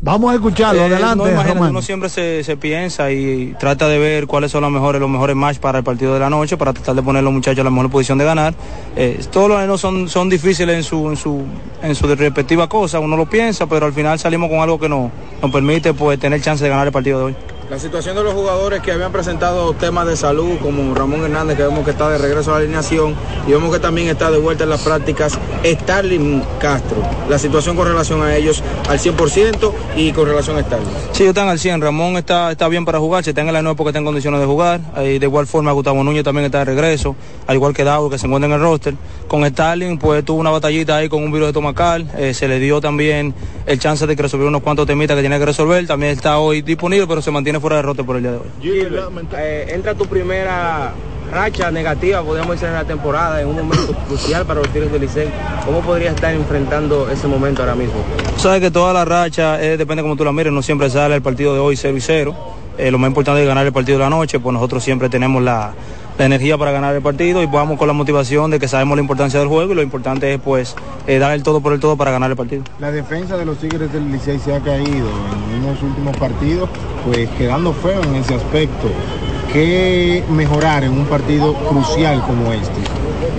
Vamos 0.00 0.32
a 0.32 0.34
escucharlo. 0.34 0.80
Eh, 0.80 0.86
Adelante, 0.86 1.16
no, 1.16 1.28
imagínate, 1.28 1.54
Román. 1.54 1.70
uno 1.70 1.82
siempre 1.82 2.08
se, 2.08 2.42
se 2.42 2.56
piensa 2.56 3.10
y 3.12 3.54
trata 3.58 3.86
de 3.88 3.98
ver 3.98 4.26
cuáles 4.26 4.50
son 4.50 4.62
los 4.62 4.70
mejores, 4.70 5.00
los 5.00 5.10
mejores 5.10 5.36
match 5.36 5.58
para 5.58 5.78
el 5.78 5.84
partido 5.84 6.14
de 6.14 6.20
la 6.20 6.30
noche, 6.30 6.56
para 6.56 6.72
tratar 6.72 6.94
de 6.94 7.02
poner 7.02 7.20
a 7.20 7.22
los 7.22 7.32
muchachos 7.32 7.58
en 7.58 7.64
la 7.64 7.70
mejor 7.70 7.90
posición 7.90 8.18
de 8.18 8.24
ganar. 8.24 8.54
Eh, 8.96 9.20
todos 9.30 9.48
los 9.48 9.58
años 9.58 9.80
son, 9.80 10.08
son 10.08 10.28
difíciles 10.28 10.76
en 10.76 10.82
su, 10.82 11.08
en 11.08 11.16
su, 11.16 11.44
en 11.82 11.94
su 11.94 12.06
respectiva 12.14 12.68
cosa, 12.68 12.98
uno 12.98 13.16
lo 13.16 13.26
piensa, 13.26 13.66
pero 13.66 13.86
al 13.86 13.92
final 13.92 14.18
salimos 14.18 14.50
con 14.50 14.60
algo 14.60 14.78
que 14.78 14.88
no, 14.88 15.10
nos 15.40 15.50
permite 15.50 15.94
pues 15.94 16.18
tener 16.18 16.40
chance 16.40 16.64
de 16.64 16.70
ganar 16.70 16.86
el 16.86 16.92
partido 16.92 17.18
de 17.18 17.24
hoy. 17.26 17.36
La 17.68 17.80
situación 17.80 18.14
de 18.14 18.22
los 18.22 18.32
jugadores 18.32 18.80
que 18.80 18.92
habían 18.92 19.10
presentado 19.10 19.72
temas 19.72 20.06
de 20.06 20.16
salud, 20.16 20.56
como 20.62 20.94
Ramón 20.94 21.24
Hernández, 21.24 21.56
que 21.56 21.64
vemos 21.64 21.84
que 21.84 21.90
está 21.90 22.08
de 22.08 22.16
regreso 22.16 22.50
a 22.52 22.54
la 22.54 22.60
alineación, 22.60 23.16
y 23.44 23.50
vemos 23.50 23.72
que 23.72 23.80
también 23.80 24.06
está 24.06 24.30
de 24.30 24.38
vuelta 24.38 24.62
en 24.62 24.70
las 24.70 24.82
prácticas, 24.82 25.36
Starling 25.64 26.44
Castro. 26.60 26.98
La 27.28 27.40
situación 27.40 27.74
con 27.74 27.88
relación 27.88 28.22
a 28.22 28.36
ellos 28.36 28.62
al 28.88 29.00
100% 29.00 29.72
y 29.96 30.12
con 30.12 30.28
relación 30.28 30.56
a 30.58 30.62
Starling. 30.62 30.86
Sí, 31.10 31.24
están 31.24 31.48
al 31.48 31.58
100. 31.58 31.80
Ramón 31.80 32.16
está, 32.16 32.52
está 32.52 32.68
bien 32.68 32.84
para 32.84 33.00
jugar, 33.00 33.24
se 33.24 33.30
está 33.30 33.40
en 33.40 33.52
la 33.52 33.60
9 33.62 33.76
porque 33.76 33.88
está 33.88 33.98
en 33.98 34.04
condiciones 34.04 34.38
de 34.38 34.46
jugar. 34.46 34.80
Eh, 34.98 35.18
de 35.18 35.26
igual 35.26 35.48
forma, 35.48 35.72
Gustavo 35.72 36.04
Núñez 36.04 36.22
también 36.22 36.44
está 36.44 36.60
de 36.60 36.66
regreso, 36.66 37.16
al 37.48 37.56
igual 37.56 37.74
que 37.74 37.82
Dauro, 37.82 38.08
que 38.08 38.18
se 38.18 38.28
encuentra 38.28 38.46
en 38.46 38.52
el 38.52 38.60
roster. 38.60 38.94
Con 39.26 39.44
Starling, 39.44 39.98
pues 39.98 40.24
tuvo 40.24 40.38
una 40.38 40.50
batallita 40.50 40.98
ahí 40.98 41.08
con 41.08 41.20
un 41.20 41.32
virus 41.32 41.48
estomacal. 41.48 42.08
eh, 42.16 42.32
se 42.32 42.46
le 42.46 42.60
dio 42.60 42.80
también 42.80 43.34
el 43.66 43.80
chance 43.80 44.06
de 44.06 44.14
que 44.14 44.22
resolviera 44.22 44.50
unos 44.50 44.62
cuantos 44.62 44.86
temitas 44.86 45.16
que 45.16 45.22
tenía 45.22 45.40
que 45.40 45.46
resolver. 45.46 45.84
También 45.84 46.12
está 46.12 46.38
hoy 46.38 46.62
disponible, 46.62 47.08
pero 47.08 47.20
se 47.20 47.32
mantiene 47.32 47.55
fuera 47.60 47.82
de 47.82 48.04
por 48.04 48.16
el 48.16 48.22
día 48.22 48.32
de 48.32 48.38
hoy. 48.38 48.46
Eh, 49.36 49.66
entra 49.70 49.94
tu 49.94 50.06
primera 50.06 50.92
racha 51.30 51.70
negativa, 51.70 52.22
podríamos 52.22 52.52
decir, 52.52 52.68
en 52.68 52.74
la 52.74 52.84
temporada, 52.84 53.40
en 53.40 53.48
un 53.48 53.56
momento 53.56 53.94
crucial 54.08 54.46
para 54.46 54.60
los 54.60 54.68
Tigres 54.70 54.92
del 54.92 55.02
Licey. 55.02 55.28
¿Cómo 55.64 55.80
podría 55.80 56.10
estar 56.10 56.32
enfrentando 56.34 57.08
ese 57.10 57.26
momento 57.26 57.62
ahora 57.62 57.74
mismo? 57.74 57.94
Sabes 58.36 58.60
que 58.60 58.70
toda 58.70 58.92
la 58.92 59.04
racha, 59.04 59.62
eh, 59.62 59.76
depende 59.76 60.02
como 60.02 60.16
tú 60.16 60.24
la 60.24 60.32
mires, 60.32 60.52
no 60.52 60.62
siempre 60.62 60.90
sale 60.90 61.14
el 61.14 61.22
partido 61.22 61.54
de 61.54 61.60
hoy 61.60 61.76
0 61.76 61.96
y 61.96 62.00
0. 62.00 62.36
Eh, 62.78 62.90
lo 62.90 62.98
más 62.98 63.08
importante 63.08 63.42
es 63.42 63.48
ganar 63.48 63.66
el 63.66 63.72
partido 63.72 63.98
de 63.98 64.04
la 64.04 64.10
noche, 64.10 64.38
pues 64.38 64.52
nosotros 64.52 64.84
siempre 64.84 65.08
tenemos 65.08 65.42
la, 65.42 65.72
la 66.18 66.24
energía 66.24 66.56
para 66.56 66.70
ganar 66.70 66.94
el 66.94 67.02
partido 67.02 67.42
y 67.42 67.46
vamos 67.46 67.78
con 67.78 67.86
la 67.86 67.92
motivación 67.92 68.50
de 68.50 68.58
que 68.58 68.68
sabemos 68.68 68.96
la 68.96 69.02
importancia 69.02 69.38
del 69.38 69.48
juego 69.48 69.72
y 69.72 69.74
lo 69.74 69.82
importante 69.82 70.32
es 70.32 70.40
pues 70.40 70.74
eh, 71.06 71.18
dar 71.18 71.32
el 71.32 71.42
todo 71.42 71.60
por 71.60 71.72
el 71.72 71.80
todo 71.80 71.96
para 71.96 72.10
ganar 72.10 72.30
el 72.30 72.36
partido. 72.36 72.62
La 72.78 72.90
defensa 72.90 73.36
de 73.36 73.44
los 73.44 73.58
Tigres 73.58 73.92
del 73.92 74.10
Licey 74.10 74.38
se 74.38 74.54
ha 74.54 74.60
caído 74.60 75.08
en 75.52 75.64
unos 75.64 75.82
últimos 75.82 76.16
partidos, 76.16 76.68
pues 77.04 77.28
quedando 77.30 77.72
feo 77.72 78.02
en 78.02 78.16
ese 78.16 78.34
aspecto. 78.34 78.88
¿Qué 79.52 80.24
mejorar 80.30 80.84
en 80.84 80.92
un 80.92 81.06
partido 81.06 81.54
crucial 81.54 82.20
como 82.22 82.52
este? 82.52 82.80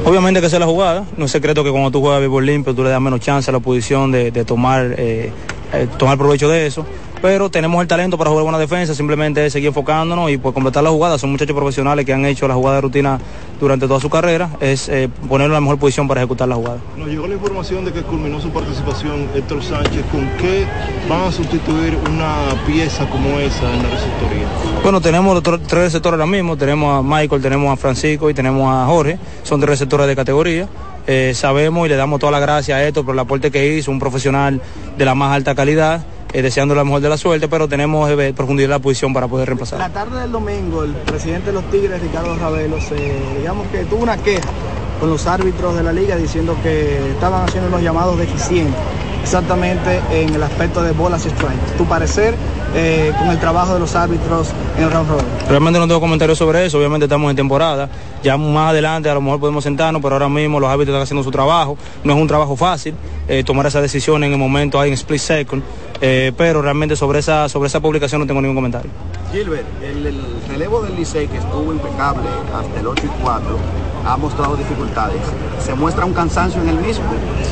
Obviamente 0.05 0.39
que 0.39 0.47
es 0.47 0.53
la 0.53 0.65
jugada, 0.65 1.03
no 1.17 1.25
es 1.25 1.31
secreto 1.31 1.63
que 1.63 1.71
cuando 1.71 1.91
tú 1.91 1.99
juegas 1.99 2.19
béisbol 2.21 2.45
limpio 2.45 2.73
tú 2.73 2.83
le 2.83 2.89
das 2.89 3.01
menos 3.01 3.19
chance 3.19 3.49
a 3.49 3.51
la 3.51 3.57
oposición 3.57 4.11
de, 4.11 4.31
de 4.31 4.45
tomar, 4.45 4.95
eh, 4.97 5.31
eh, 5.73 5.87
tomar 5.97 6.17
provecho 6.17 6.49
de 6.49 6.65
eso, 6.65 6.85
pero 7.21 7.49
tenemos 7.49 7.81
el 7.81 7.87
talento 7.87 8.17
para 8.17 8.29
jugar 8.29 8.43
buena 8.43 8.59
defensa, 8.59 8.93
simplemente 8.93 9.45
es 9.45 9.53
seguir 9.53 9.69
enfocándonos 9.69 10.29
y 10.31 10.37
pues 10.37 10.53
completar 10.53 10.83
la 10.83 10.89
jugada, 10.89 11.17
son 11.17 11.31
muchachos 11.31 11.55
profesionales 11.55 12.05
que 12.05 12.13
han 12.13 12.25
hecho 12.25 12.47
la 12.47 12.53
jugada 12.53 12.75
de 12.75 12.81
rutina 12.81 13.19
durante 13.59 13.87
toda 13.87 13.99
su 13.99 14.09
carrera, 14.09 14.51
es 14.59 14.87
eh, 14.89 15.09
ponerlo 15.27 15.53
en 15.53 15.57
la 15.57 15.61
mejor 15.61 15.79
posición 15.79 16.07
para 16.07 16.21
ejecutar 16.21 16.47
la 16.47 16.55
jugada. 16.55 16.77
Nos 16.95 17.07
llegó 17.07 17.27
la 17.27 17.33
información 17.33 17.85
de 17.85 17.91
que 17.91 18.01
culminó 18.01 18.39
su 18.39 18.49
participación 18.49 19.27
Héctor 19.35 19.63
Sánchez. 19.63 20.05
¿Con 20.11 20.27
qué 20.37 20.65
van 21.09 21.23
a 21.23 21.31
sustituir 21.31 21.97
una 22.09 22.35
pieza 22.65 23.09
como 23.09 23.39
esa 23.39 23.73
en 23.73 23.83
la 23.83 23.89
receptoría? 23.89 24.47
Bueno, 24.83 25.01
tenemos 25.01 25.33
los 25.33 25.43
tres 25.43 25.83
receptores 25.83 26.19
ahora 26.19 26.31
mismo, 26.31 26.55
tenemos 26.55 26.99
a 26.99 27.01
Michael, 27.01 27.41
tenemos 27.41 27.73
a 27.73 27.75
Francisco 27.75 28.29
y 28.29 28.33
tenemos 28.33 28.71
a 28.71 28.85
Jorge, 28.85 29.17
son 29.43 29.59
tres 29.59 29.71
receptores 29.71 30.07
de 30.07 30.15
categoría. 30.15 30.67
Eh, 31.09 31.31
sabemos 31.33 31.85
y 31.85 31.89
le 31.89 31.95
damos 31.95 32.19
toda 32.19 32.33
la 32.33 32.39
gracia 32.39 32.75
a 32.75 32.83
esto 32.83 33.05
por 33.05 33.15
el 33.15 33.19
aporte 33.19 33.49
que 33.49 33.77
hizo, 33.77 33.91
un 33.91 33.99
profesional 33.99 34.61
de 34.97 35.05
la 35.05 35.15
más 35.15 35.33
alta 35.33 35.55
calidad, 35.55 36.05
eh, 36.33 36.41
deseando 36.41 36.75
la 36.75 36.83
mejor 36.83 36.99
de 36.99 37.07
la 37.07 37.17
suerte, 37.17 37.47
pero 37.47 37.69
tenemos 37.69 38.09
eh, 38.09 38.33
profundidad 38.35 38.65
en 38.65 38.71
la 38.71 38.79
posición 38.79 39.13
para 39.13 39.29
poder 39.29 39.47
reemplazar. 39.47 39.79
La 39.79 39.87
tarde 39.89 40.19
del 40.19 40.33
domingo, 40.33 40.83
el 40.83 40.91
presidente 40.91 41.47
de 41.47 41.53
los 41.53 41.63
Tigres, 41.71 42.01
Ricardo 42.01 42.35
Ravelo, 42.35 42.77
digamos 43.37 43.67
que 43.67 43.85
tuvo 43.85 44.03
una 44.03 44.17
queja 44.17 44.49
con 44.99 45.09
los 45.09 45.25
árbitros 45.27 45.77
de 45.77 45.83
la 45.83 45.93
liga 45.93 46.17
diciendo 46.17 46.57
que 46.61 46.97
estaban 47.11 47.47
haciendo 47.47 47.69
unos 47.69 47.81
llamados 47.81 48.17
deficientes, 48.17 48.75
exactamente 49.27 49.99
en 50.09 50.33
el 50.33 50.41
aspecto 50.41 50.81
de 50.81 50.93
bolas 50.93 51.25
y 51.25 51.29
strikes. 51.29 51.75
Tu 51.77 51.83
parecer 51.83 52.33
eh, 52.73 53.11
con 53.19 53.27
el 53.29 53.37
trabajo 53.37 53.73
de 53.73 53.79
los 53.81 53.93
árbitros 53.93 54.53
en 54.77 54.85
el 54.85 54.91
round 54.91 55.09
robin. 55.09 55.25
Realmente 55.49 55.79
no 55.79 55.85
tengo 55.85 55.99
comentarios 55.99 56.37
sobre 56.37 56.65
eso, 56.65 56.77
obviamente 56.77 57.07
estamos 57.07 57.29
en 57.29 57.35
temporada, 57.35 57.89
ya 58.23 58.37
más 58.37 58.69
adelante 58.69 59.09
a 59.09 59.13
lo 59.13 59.19
mejor 59.19 59.41
podemos 59.41 59.65
sentarnos, 59.65 60.01
pero 60.01 60.15
ahora 60.15 60.29
mismo 60.29 60.61
los 60.61 60.69
árbitros 60.69 60.93
están 60.93 61.03
haciendo 61.03 61.23
su 61.25 61.31
trabajo, 61.31 61.77
no 62.05 62.13
es 62.13 62.21
un 62.21 62.27
trabajo 62.27 62.55
fácil 62.55 62.95
eh, 63.27 63.43
tomar 63.43 63.65
esa 63.65 63.81
decisión 63.81 64.23
en 64.23 64.31
el 64.31 64.37
momento, 64.39 64.79
hay 64.79 64.91
en 64.91 64.93
split 64.93 65.19
second, 65.19 65.61
eh, 65.99 66.31
pero 66.37 66.61
realmente 66.61 66.95
sobre 66.95 67.19
esa, 67.19 67.49
sobre 67.49 67.67
esa 67.67 67.81
publicación 67.81 68.21
no 68.21 68.27
tengo 68.27 68.41
ningún 68.41 68.55
comentario. 68.55 68.89
Gilbert, 69.33 69.67
el, 69.83 70.05
el 70.05 70.21
relevo 70.47 70.81
del 70.83 70.95
Licey 70.95 71.27
que 71.27 71.37
estuvo 71.37 71.73
impecable 71.73 72.29
hasta 72.55 72.79
el 72.79 72.87
8 72.87 73.03
y 73.05 73.23
4 73.23 73.86
ha 74.07 74.17
mostrado 74.17 74.55
dificultades. 74.55 75.21
¿Se 75.63 75.73
muestra 75.73 76.05
un 76.05 76.13
cansancio 76.13 76.61
en 76.61 76.69
el 76.69 76.77
mismo 76.77 77.05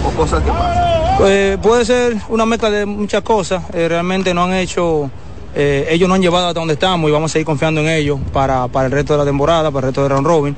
o 0.05 0.09
cosas 0.11 0.41
que 0.41 0.51
pasan? 0.51 0.95
Eh, 1.25 1.57
puede 1.61 1.85
ser 1.85 2.17
una 2.29 2.45
mezcla 2.45 2.69
de 2.69 2.85
muchas 2.85 3.21
cosas. 3.23 3.63
Eh, 3.73 3.87
realmente 3.87 4.33
no 4.33 4.43
han 4.43 4.53
hecho, 4.53 5.09
eh, 5.53 5.87
ellos 5.89 6.07
no 6.07 6.15
han 6.15 6.21
llevado 6.21 6.47
hasta 6.47 6.59
donde 6.59 6.75
estamos 6.75 7.09
y 7.09 7.13
vamos 7.13 7.31
a 7.31 7.33
seguir 7.33 7.45
confiando 7.45 7.81
en 7.81 7.89
ellos 7.89 8.19
para, 8.31 8.67
para 8.67 8.85
el 8.87 8.91
resto 8.91 9.13
de 9.13 9.19
la 9.19 9.25
temporada, 9.25 9.69
para 9.71 9.87
el 9.87 9.93
resto 9.93 10.03
de 10.03 10.09
round 10.09 10.27
robin. 10.27 10.55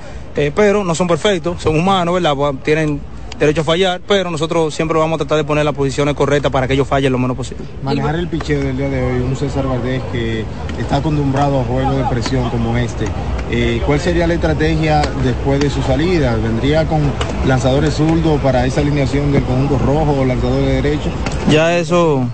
Pero 0.55 0.83
no 0.83 0.93
son 0.93 1.07
perfectos, 1.07 1.63
son 1.63 1.75
humanos, 1.75 2.13
¿verdad? 2.13 2.35
Pues, 2.35 2.63
Tienen 2.63 3.01
derecho 3.39 3.61
a 3.61 3.63
fallar, 3.63 4.01
pero 4.07 4.31
nosotros 4.31 4.73
siempre 4.73 4.97
vamos 4.97 5.15
a 5.15 5.17
tratar 5.19 5.37
de 5.37 5.43
poner 5.43 5.63
las 5.63 5.73
posiciones 5.75 6.15
correctas 6.15 6.51
para 6.51 6.67
que 6.67 6.73
ellos 6.73 6.87
fallen 6.87 7.11
lo 7.11 7.19
menos 7.19 7.37
posible. 7.37 7.63
Manejar 7.83 8.15
el 8.15 8.27
picheo 8.27 8.59
del 8.61 8.77
día 8.77 8.89
de 8.89 9.03
hoy, 9.03 9.19
un 9.21 9.35
César 9.35 9.67
Valdés 9.67 10.01
que 10.11 10.43
está 10.79 10.97
acostumbrado 10.97 11.61
a 11.61 11.63
juegos 11.63 11.97
de 11.97 12.03
presión 12.05 12.49
como 12.49 12.75
este. 12.77 13.05
Eh, 13.51 13.81
¿Cuál 13.85 13.99
sería 13.99 14.27
la 14.27 14.33
estrategia 14.33 15.03
después 15.23 15.59
de 15.59 15.69
su 15.69 15.81
salida? 15.83 16.35
¿Vendría 16.35 16.85
con 16.87 16.99
lanzadores 17.47 17.93
zurdos 17.93 18.41
para 18.41 18.65
esa 18.65 18.81
alineación 18.81 19.31
del 19.31 19.43
conjunto 19.43 19.77
rojo 19.85 20.17
o 20.21 20.25
lanzadores 20.25 20.65
de 20.65 20.73
derecho? 20.81 21.09
Ya 21.49 21.77
eso, 21.77 22.27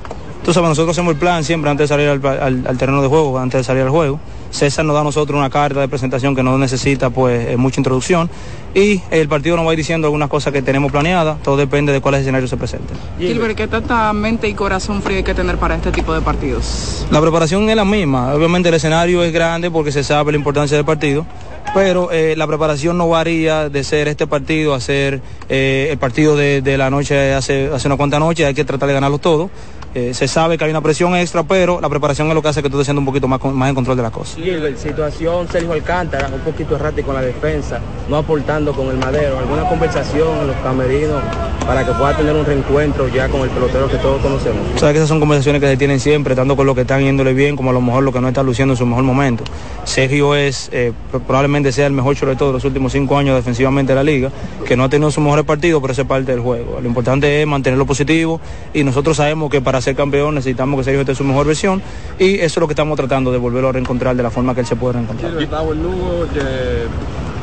tú 0.45 0.53
sabes, 0.53 0.69
nosotros 0.69 0.95
hacemos 0.95 1.13
el 1.13 1.19
plan 1.19 1.43
siempre 1.43 1.69
antes 1.69 1.89
de 1.89 1.93
salir 1.95 2.07
al, 2.09 2.25
al- 2.25 2.65
al 2.67 2.77
terreno 2.77 3.01
de 3.01 3.09
juego, 3.09 3.37
antes 3.37 3.59
de 3.59 3.63
salir 3.63 3.83
al 3.83 3.89
juego. 3.89 4.19
César 4.53 4.85
nos 4.85 4.93
da 4.93 5.01
a 5.01 5.03
nosotros 5.03 5.37
una 5.37 5.49
carta 5.49 5.79
de 5.79 5.87
presentación 5.87 6.35
que 6.35 6.43
no 6.43 6.57
necesita 6.59 7.09
pues 7.09 7.49
eh, 7.49 7.57
mucha 7.57 7.79
introducción 7.79 8.29
y 8.75 9.01
el 9.09 9.27
partido 9.27 9.55
nos 9.55 9.65
va 9.65 9.71
a 9.71 9.73
ir 9.73 9.77
diciendo 9.77 10.07
algunas 10.07 10.29
cosas 10.29 10.53
que 10.53 10.61
tenemos 10.61 10.91
planeadas, 10.91 11.41
todo 11.41 11.57
depende 11.57 11.91
de 11.91 12.01
cuáles 12.01 12.21
escenarios 12.21 12.51
se 12.51 12.57
presenten. 12.57 12.95
Gilbert, 13.17 13.57
¿qué 13.57 13.67
tanta 13.67 14.13
mente 14.13 14.47
y 14.47 14.53
corazón 14.53 15.01
frío 15.01 15.17
hay 15.17 15.23
que 15.23 15.33
tener 15.33 15.57
para 15.57 15.75
este 15.75 15.91
tipo 15.91 16.13
de 16.13 16.21
partidos? 16.21 17.07
La 17.09 17.19
preparación 17.19 17.67
es 17.67 17.75
la 17.75 17.85
misma, 17.85 18.33
obviamente 18.33 18.69
el 18.69 18.75
escenario 18.75 19.23
es 19.23 19.33
grande 19.33 19.71
porque 19.71 19.91
se 19.91 20.03
sabe 20.03 20.31
la 20.31 20.37
importancia 20.37 20.77
del 20.77 20.85
partido, 20.85 21.25
pero 21.73 22.11
eh, 22.11 22.35
la 22.37 22.47
preparación 22.47 22.97
no 22.97 23.09
varía 23.09 23.69
de 23.69 23.83
ser 23.83 24.07
este 24.07 24.27
partido 24.27 24.73
a 24.73 24.79
ser 24.79 25.21
eh, 25.49 25.87
el 25.91 25.97
partido 25.97 26.35
de, 26.35 26.61
de 26.61 26.77
la 26.77 26.89
noche 26.89 27.33
hace, 27.33 27.69
hace 27.73 27.87
una 27.87 27.97
cuanta 27.97 28.19
noche, 28.19 28.45
hay 28.45 28.53
que 28.53 28.63
tratar 28.65 28.87
de 28.87 28.93
ganarlos 28.93 29.21
todos. 29.21 29.49
Eh, 29.95 30.15
se 30.15 30.27
sabe 30.27 30.57
que 30.57 30.63
hay 30.63 30.71
una 30.71 30.81
presión 30.81 31.15
extra, 31.15 31.43
pero 31.43 31.79
la 31.79 31.87
preparación 31.87 32.27
es 32.27 32.33
lo 32.33 32.41
que 32.41 32.47
hace 32.47 32.63
que 32.63 32.69
tú 32.71 32.77
estés 32.77 32.87
siendo 32.87 32.99
un 33.01 33.05
poquito 33.05 33.27
más, 33.27 33.37
con- 33.39 33.53
más 33.55 33.69
en 33.69 33.75
control 33.75 33.95
de 33.95 34.01
las 34.01 34.11
cosas. 34.11 34.37
Gilbert, 34.37 34.75
situación 34.75 35.47
Sergio 35.51 35.71
Alcántara, 35.73 36.29
un 36.33 36.39
poquito 36.39 36.75
errático 36.75 37.11
en 37.11 37.15
la 37.17 37.21
defensa, 37.21 37.79
no 38.09 38.17
aportando 38.17 38.73
con 38.73 38.87
el 38.87 38.97
madero. 38.97 39.37
¿Alguna 39.37 39.69
conversación 39.69 40.29
en 40.41 40.47
los 40.47 40.55
camerinos 40.63 41.21
para 41.67 41.85
que 41.85 41.91
pueda 41.91 42.17
tener 42.17 42.33
un 42.35 42.43
reencuentro 42.43 43.07
ya 43.07 43.29
con 43.29 43.41
el 43.41 43.49
pelotero 43.51 43.87
que 43.87 43.97
todos 43.97 44.19
conocemos? 44.23 44.61
Sabes 44.79 44.93
que 44.93 44.97
esas 44.97 45.09
son 45.09 45.19
conversaciones 45.19 45.61
que 45.61 45.67
se 45.67 45.77
tienen 45.77 45.99
siempre, 45.99 46.33
tanto 46.33 46.55
con 46.55 46.65
lo 46.65 46.73
que 46.73 46.81
están 46.81 47.01
yéndole 47.03 47.33
bien 47.35 47.55
como 47.55 47.69
a 47.69 47.73
lo 47.73 47.81
mejor 47.81 48.03
lo 48.03 48.11
que 48.11 48.19
no 48.19 48.27
está 48.29 48.41
luciendo 48.41 48.73
en 48.73 48.77
su 48.79 48.87
mejor 48.87 49.03
momento. 49.03 49.43
Sergio 49.83 50.33
es, 50.33 50.69
eh, 50.73 50.91
p- 51.11 51.19
probablemente 51.53 51.71
sea 51.71 51.85
el 51.87 51.93
mejor 51.93 52.15
sobre 52.15 52.35
todo 52.35 52.49
de 52.49 52.53
los 52.53 52.65
últimos 52.65 52.91
cinco 52.93 53.15
años 53.17 53.35
defensivamente 53.35 53.91
de 53.91 53.95
la 53.95 54.03
liga, 54.03 54.31
que 54.65 54.75
no 54.75 54.83
ha 54.85 54.89
tenido 54.89 55.11
sus 55.11 55.23
mejores 55.23 55.45
partidos, 55.45 55.81
pero 55.81 55.93
eso 55.93 56.01
es 56.01 56.07
parte 56.07 56.31
del 56.31 56.39
juego. 56.41 56.79
Lo 56.81 56.87
importante 56.87 57.41
es 57.41 57.47
mantenerlo 57.47 57.85
positivo 57.85 58.41
y 58.73 58.83
nosotros 58.83 59.17
sabemos 59.17 59.51
que 59.51 59.61
para 59.61 59.79
ser 59.81 59.95
campeón 59.95 60.33
necesitamos 60.35 60.79
que 60.79 60.83
Sergio 60.85 61.01
esté 61.01 61.11
en 61.11 61.15
su 61.17 61.23
mejor 61.23 61.45
versión 61.45 61.81
y 62.17 62.35
eso 62.35 62.45
es 62.45 62.57
lo 62.57 62.67
que 62.67 62.73
estamos 62.73 62.97
tratando 62.97 63.31
de 63.31 63.37
volverlo 63.37 63.69
a 63.69 63.71
reencontrar 63.73 64.15
de 64.15 64.23
la 64.23 64.31
forma 64.31 64.55
que 64.55 64.61
él 64.61 64.65
se 64.65 64.75
puede 64.75 64.93
reencontrar. 64.93 65.33
Gustavo 65.35 65.73
El 65.73 65.83
Lugo, 65.83 66.25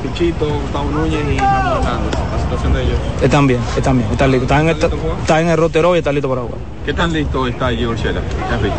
Pichito, 0.03 0.47
Gustavo 0.49 0.91
Núñez 0.91 1.21
y 1.31 1.39
Ramón 1.39 1.77
Hernández. 1.79 2.11
La 2.33 2.43
situación 2.43 2.73
de 2.73 2.83
ellos. 2.83 2.99
Están 3.23 3.47
bien, 3.47 3.61
están 3.77 3.99
bien, 3.99 4.11
están 4.11 4.31
listos. 4.33 4.51
Están 4.51 4.63
en, 4.63 4.69
el- 4.77 5.21
están 5.21 5.41
en 5.43 5.49
el 5.51 5.57
rotero 5.59 5.95
y 5.95 5.99
están 5.99 6.15
listos 6.15 6.29
para 6.31 6.43
jugar. 6.43 6.59
¿Qué 6.87 6.95
tan 6.95 7.13
listo 7.13 7.47
está 7.47 7.71
Gio. 7.71 7.95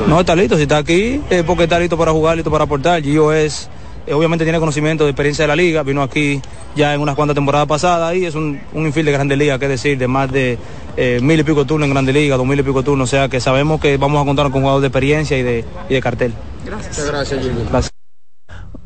No, 0.07 0.19
está 0.19 0.35
listo. 0.35 0.55
Si 0.57 0.63
está 0.63 0.77
aquí 0.77 1.21
es 1.29 1.43
porque 1.43 1.63
está 1.63 1.79
listo 1.79 1.95
para 1.97 2.11
jugar, 2.11 2.35
listo 2.35 2.49
para 2.51 2.63
aportar. 2.63 3.01
Gio 3.03 3.31
es, 3.31 3.69
obviamente 4.11 4.45
tiene 4.45 4.59
conocimiento 4.59 5.03
de 5.03 5.11
experiencia 5.11 5.43
de 5.43 5.47
la 5.47 5.55
liga. 5.55 5.83
Vino 5.83 6.01
aquí 6.01 6.41
ya 6.75 6.93
en 6.93 7.01
unas 7.01 7.15
cuantas 7.15 7.35
temporadas 7.35 7.67
pasadas 7.67 8.15
y 8.15 8.25
es 8.25 8.35
un, 8.35 8.59
un 8.73 8.85
infield 8.85 9.07
de 9.07 9.11
Grande 9.13 9.35
Liga, 9.35 9.59
que 9.59 9.65
es 9.65 9.71
decir, 9.71 9.97
de 9.97 10.07
más 10.07 10.31
de 10.31 10.57
eh, 10.97 11.19
mil 11.21 11.39
y 11.39 11.43
pico 11.43 11.65
turnos 11.65 11.87
en 11.87 11.93
Grande 11.93 12.13
Liga, 12.13 12.37
dos 12.37 12.45
mil 12.45 12.59
y 12.59 12.63
pico 12.63 12.83
turnos. 12.83 13.09
O 13.09 13.11
sea 13.11 13.29
que 13.29 13.39
sabemos 13.39 13.79
que 13.79 13.97
vamos 13.97 14.21
a 14.21 14.25
contar 14.25 14.49
con 14.51 14.61
jugadores 14.61 14.81
de 14.81 14.87
experiencia 14.87 15.37
y 15.37 15.43
de, 15.43 15.65
y 15.89 15.93
de 15.93 16.01
cartel. 16.01 16.33
Muchas 16.63 17.07
gracias, 17.07 17.41
Gilbert. 17.41 17.69
Gracias. 17.69 17.91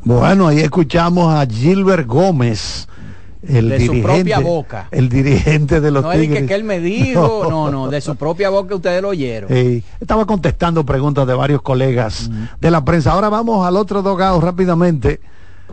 Bueno, 0.02 0.46
ahí 0.46 0.60
escuchamos 0.60 1.34
a 1.34 1.44
Gilbert 1.46 2.06
Gómez, 2.06 2.86
el 3.42 3.68
De 3.68 3.86
su 3.86 4.02
propia 4.02 4.38
boca. 4.40 4.88
el 4.90 5.08
dirigente 5.08 5.80
de 5.80 5.90
los 5.90 6.02
No 6.02 6.12
es 6.12 6.18
de 6.18 6.26
Tigres. 6.26 6.48
que, 6.48 6.54
él 6.54 6.64
me 6.64 6.80
dijo, 6.80 7.46
no, 7.50 7.70
no, 7.70 7.88
de 7.88 8.00
su 8.00 8.16
propia 8.16 8.50
boca 8.50 8.74
ustedes 8.74 9.02
lo 9.02 9.08
oyeron. 9.10 9.52
Eh, 9.52 9.82
estaba 10.00 10.26
contestando 10.26 10.84
preguntas 10.84 11.26
de 11.26 11.34
varios 11.34 11.62
colegas 11.62 12.30
de 12.60 12.70
la 12.70 12.84
prensa. 12.84 13.12
Ahora 13.12 13.28
vamos 13.28 13.66
al 13.66 13.76
otro 13.76 14.02
dogado 14.02 14.40
rápidamente. 14.40 15.20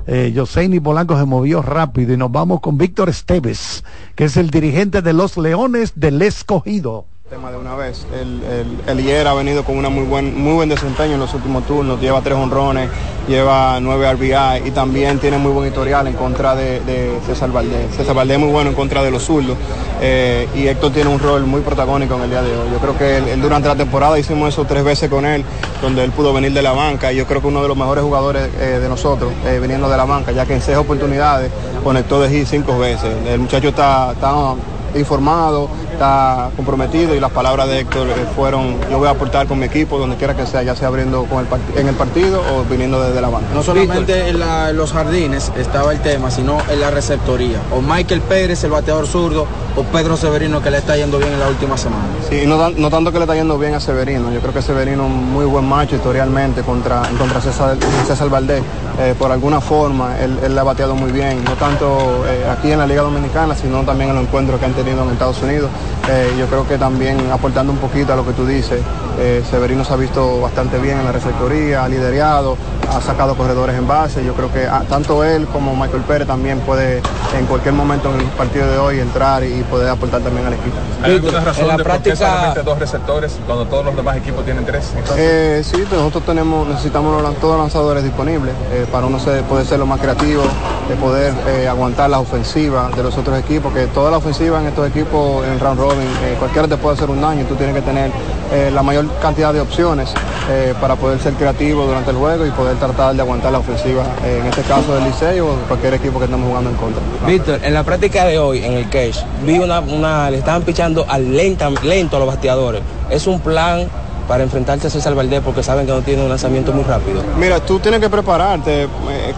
Eh, 0.05 0.33
Joseini 0.35 0.79
Polanco 0.79 1.17
se 1.17 1.25
movió 1.25 1.61
rápido 1.61 2.13
y 2.13 2.17
nos 2.17 2.31
vamos 2.31 2.59
con 2.59 2.77
Víctor 2.77 3.09
Esteves, 3.09 3.83
que 4.15 4.25
es 4.25 4.35
el 4.37 4.49
dirigente 4.49 5.01
de 5.01 5.13
los 5.13 5.37
Leones 5.37 5.93
del 5.95 6.21
Escogido. 6.21 7.05
Tema 7.33 7.49
de 7.49 7.57
una 7.57 7.73
vez. 7.73 8.05
El, 8.13 8.43
el, 8.43 8.77
el 8.85 8.97
Lier 8.97 9.25
ha 9.25 9.33
venido 9.33 9.63
con 9.63 9.75
una 9.75 9.89
muy 9.89 10.03
buen, 10.03 10.39
muy 10.39 10.53
buen 10.53 10.69
desempeño 10.69 11.15
en 11.15 11.19
los 11.19 11.33
últimos 11.33 11.65
turnos, 11.65 11.99
lleva 11.99 12.21
tres 12.21 12.37
honrones, 12.37 12.91
lleva 13.27 13.79
nueve 13.81 14.13
RBI 14.13 14.67
y 14.67 14.71
también 14.71 15.17
tiene 15.17 15.39
muy 15.39 15.51
buen 15.51 15.67
historial 15.67 16.05
en 16.05 16.13
contra 16.13 16.55
de, 16.55 16.81
de 16.81 17.17
César 17.25 17.51
Valdés. 17.51 17.95
César 17.95 18.13
Valdés 18.13 18.35
es 18.37 18.43
muy 18.43 18.51
bueno 18.51 18.69
en 18.69 18.75
contra 18.75 19.01
de 19.01 19.09
los 19.09 19.23
zurdos 19.23 19.57
eh, 19.99 20.47
y 20.53 20.67
Héctor 20.67 20.91
tiene 20.91 21.09
un 21.09 21.17
rol 21.17 21.47
muy 21.47 21.61
protagónico 21.61 22.13
en 22.17 22.21
el 22.21 22.29
día 22.29 22.43
de 22.43 22.55
hoy. 22.55 22.69
Yo 22.71 22.77
creo 22.77 22.95
que 22.99 23.17
él, 23.17 23.41
durante 23.41 23.67
la 23.67 23.75
temporada 23.75 24.19
hicimos 24.19 24.49
eso 24.49 24.65
tres 24.65 24.83
veces 24.83 25.09
con 25.09 25.25
él, 25.25 25.43
donde 25.81 26.03
él 26.03 26.11
pudo 26.11 26.33
venir 26.33 26.53
de 26.53 26.61
la 26.61 26.73
banca 26.73 27.11
y 27.11 27.15
yo 27.15 27.25
creo 27.25 27.41
que 27.41 27.47
uno 27.47 27.63
de 27.63 27.67
los 27.67 27.75
mejores 27.75 28.03
jugadores 28.03 28.47
eh, 28.59 28.77
de 28.79 28.87
nosotros 28.87 29.33
eh, 29.47 29.57
viniendo 29.59 29.89
de 29.89 29.97
la 29.97 30.05
banca, 30.05 30.31
ya 30.33 30.45
que 30.45 30.53
en 30.53 30.61
seis 30.61 30.77
oportunidades 30.77 31.49
conectó 31.83 32.21
de 32.21 32.29
hit 32.29 32.45
cinco 32.45 32.77
veces. 32.77 33.11
El 33.27 33.39
muchacho 33.39 33.69
está, 33.69 34.11
está 34.11 34.53
informado, 34.95 35.69
está 35.91 36.49
comprometido 36.55 37.15
y 37.15 37.19
las 37.19 37.31
palabras 37.31 37.67
de 37.67 37.79
Héctor 37.79 38.07
eh, 38.09 38.13
fueron, 38.35 38.75
yo 38.89 38.97
voy 38.99 39.07
a 39.07 39.11
aportar 39.11 39.47
con 39.47 39.59
mi 39.59 39.65
equipo 39.65 39.97
donde 39.97 40.15
quiera 40.17 40.35
que 40.35 40.45
sea, 40.45 40.63
ya 40.63 40.75
sea 40.75 40.87
abriendo 40.87 41.25
con 41.25 41.39
el 41.39 41.47
en 41.79 41.87
el 41.87 41.95
partido 41.95 42.41
o 42.41 42.63
viniendo 42.69 43.01
desde 43.01 43.21
la 43.21 43.29
banca. 43.29 43.47
No 43.53 43.63
solamente 43.63 44.29
en, 44.29 44.39
la- 44.39 44.69
en 44.69 44.77
los 44.77 44.91
jardines 44.93 45.51
estaba 45.57 45.91
el 45.91 45.99
tema, 45.99 46.31
sino 46.31 46.57
en 46.69 46.79
la 46.81 46.91
receptoría. 46.91 47.57
O 47.75 47.81
Michael 47.81 48.21
Pérez, 48.21 48.63
el 48.63 48.71
bateador 48.71 49.07
zurdo, 49.07 49.45
o 49.75 49.83
Pedro 49.83 50.17
Severino, 50.17 50.61
que 50.61 50.69
le 50.71 50.77
está 50.77 50.95
yendo 50.95 51.17
bien 51.17 51.33
en 51.33 51.39
la 51.39 51.47
última 51.47 51.77
semana. 51.77 52.03
Sí, 52.29 52.43
no, 52.45 52.57
tan- 52.57 52.79
no 52.79 52.89
tanto 52.89 53.11
que 53.11 53.17
le 53.19 53.23
está 53.25 53.35
yendo 53.35 53.57
bien 53.57 53.73
a 53.75 53.79
Severino, 53.79 54.31
yo 54.31 54.39
creo 54.39 54.53
que 54.53 54.61
Severino 54.61 55.07
muy 55.07 55.45
buen 55.45 55.65
macho 55.67 55.95
historialmente 55.95 56.61
contra, 56.61 57.01
contra 57.17 57.41
César, 57.41 57.77
César 58.07 58.29
Valdés. 58.29 58.61
Eh, 58.99 59.15
por 59.17 59.31
alguna 59.31 59.59
forma, 59.59 60.19
él, 60.19 60.37
él 60.43 60.53
le 60.53 60.59
ha 60.59 60.63
bateado 60.63 60.93
muy 60.95 61.11
bien, 61.11 61.43
no 61.43 61.53
tanto 61.55 62.23
eh, 62.27 62.45
aquí 62.51 62.71
en 62.71 62.77
la 62.77 62.85
Liga 62.85 63.01
Dominicana, 63.01 63.55
sino 63.55 63.81
también 63.81 64.11
en 64.11 64.15
los 64.17 64.25
encuentros 64.25 64.59
que 64.59 64.65
han 64.67 64.73
tenido 64.73 64.82
en 64.87 65.09
Estados 65.11 65.41
Unidos. 65.41 65.69
Eh, 66.09 66.35
yo 66.37 66.47
creo 66.47 66.67
que 66.67 66.77
también 66.77 67.31
aportando 67.31 67.71
un 67.71 67.77
poquito 67.79 68.11
a 68.11 68.15
lo 68.17 68.25
que 68.25 68.33
tú 68.33 68.45
dices, 68.45 68.81
eh, 69.19 69.41
Severino 69.49 69.85
se 69.85 69.93
ha 69.93 69.95
visto 69.95 70.41
bastante 70.41 70.77
bien 70.77 70.99
en 70.99 71.05
la 71.05 71.13
receptoría, 71.13 71.85
ha 71.85 71.87
liderado, 71.87 72.57
ha 72.93 72.99
sacado 72.99 73.35
corredores 73.35 73.77
en 73.77 73.87
base. 73.87 74.23
Yo 74.25 74.33
creo 74.33 74.51
que 74.51 74.65
ah, 74.67 74.83
tanto 74.89 75.23
él 75.23 75.47
como 75.47 75.73
Michael 75.77 76.01
Pérez 76.03 76.27
también 76.27 76.59
puede 76.59 77.01
en 77.37 77.45
cualquier 77.45 77.73
momento 77.73 78.13
en 78.13 78.19
el 78.19 78.25
partido 78.27 78.69
de 78.69 78.77
hoy 78.77 78.99
entrar 78.99 79.43
y 79.45 79.63
poder 79.63 79.87
aportar 79.89 80.21
también 80.21 80.45
al 80.45 80.53
equipo. 80.53 80.75
¿Hay 81.03 81.13
alguna 81.15 81.39
razón 81.39 81.63
en 81.63 81.67
la 81.69 81.77
de 81.77 81.83
por 81.83 81.91
qué 81.93 81.99
práctica- 82.09 82.29
solamente 82.29 82.63
dos 82.63 82.79
receptores 82.79 83.37
cuando 83.45 83.65
todos 83.65 83.85
los 83.85 83.95
demás 83.95 84.17
equipos 84.17 84.43
tienen 84.43 84.65
tres? 84.65 84.91
Eh, 85.15 85.61
sí, 85.63 85.85
nosotros 85.89 86.23
tenemos, 86.25 86.67
necesitamos 86.67 87.21
los 87.21 87.33
todos 87.35 87.53
los 87.55 87.63
lanzadores 87.63 88.03
disponibles 88.03 88.53
eh, 88.73 88.85
para 88.91 89.07
uno 89.07 89.19
ser- 89.19 89.43
poder 89.43 89.65
ser 89.65 89.79
lo 89.79 89.85
más 89.85 90.01
creativo, 90.01 90.43
de 90.89 90.95
poder 90.97 91.33
eh, 91.47 91.67
aguantar 91.69 92.09
las 92.09 92.19
ofensivas 92.19 92.93
de 92.95 93.03
los 93.03 93.17
otros 93.17 93.39
equipos, 93.39 93.73
que 93.73 93.87
toda 93.87 94.11
la 94.11 94.17
ofensiva 94.17 94.59
en 94.59 94.67
estos 94.67 94.85
equipos 94.87 95.45
en 95.45 95.59
round 95.59 95.79
robin, 95.79 95.92
eh, 96.01 96.35
cualquiera 96.39 96.67
te 96.67 96.77
puede 96.77 96.95
hacer 96.95 97.09
un 97.09 97.21
daño 97.21 97.45
tú 97.45 97.55
tienes 97.55 97.75
que 97.75 97.81
tener 97.81 98.11
eh, 98.51 98.71
la 98.73 98.83
mayor 98.83 99.05
cantidad 99.21 99.53
de 99.53 99.61
opciones 99.61 100.13
eh, 100.49 100.73
para 100.79 100.95
poder 100.95 101.19
ser 101.19 101.33
creativo 101.33 101.85
durante 101.85 102.11
el 102.11 102.17
juego 102.17 102.45
y 102.45 102.51
poder 102.51 102.77
tratar 102.77 103.15
de 103.15 103.21
aguantar 103.21 103.51
la 103.51 103.59
ofensiva, 103.59 104.03
en 104.25 104.45
este 104.45 104.61
caso 104.63 104.93
del 104.95 105.05
Liceo 105.05 105.47
o 105.47 105.55
cualquier 105.67 105.93
equipo 105.95 106.19
que 106.19 106.25
estemos 106.25 106.47
jugando 106.47 106.69
en 106.69 106.75
contra. 106.75 107.01
Víctor, 107.25 107.59
en 107.63 107.73
la 107.73 107.83
práctica 107.83 108.25
de 108.25 108.37
hoy, 108.37 108.63
en 108.63 108.73
el 108.73 108.89
cage, 108.89 109.23
vi 109.45 109.59
una, 109.59 109.79
una 109.79 110.29
le 110.29 110.37
estaban 110.37 110.63
pichando 110.63 111.05
al 111.07 111.35
lenta, 111.35 111.69
lento 111.83 112.17
a 112.17 112.19
los 112.19 112.27
bateadores. 112.27 112.81
Es 113.09 113.27
un 113.27 113.39
plan 113.39 113.87
para 114.27 114.43
enfrentarse 114.43 114.87
a 114.87 114.89
César 114.89 115.15
Valdés 115.15 115.41
porque 115.41 115.63
saben 115.63 115.85
que 115.85 115.91
no 115.91 116.01
tiene 116.01 116.23
un 116.23 116.29
lanzamiento 116.29 116.71
muy 116.71 116.83
rápido. 116.83 117.21
Mira, 117.37 117.59
tú 117.59 117.79
tienes 117.79 117.99
que 117.99 118.09
prepararte 118.09 118.83
eh, 118.83 118.87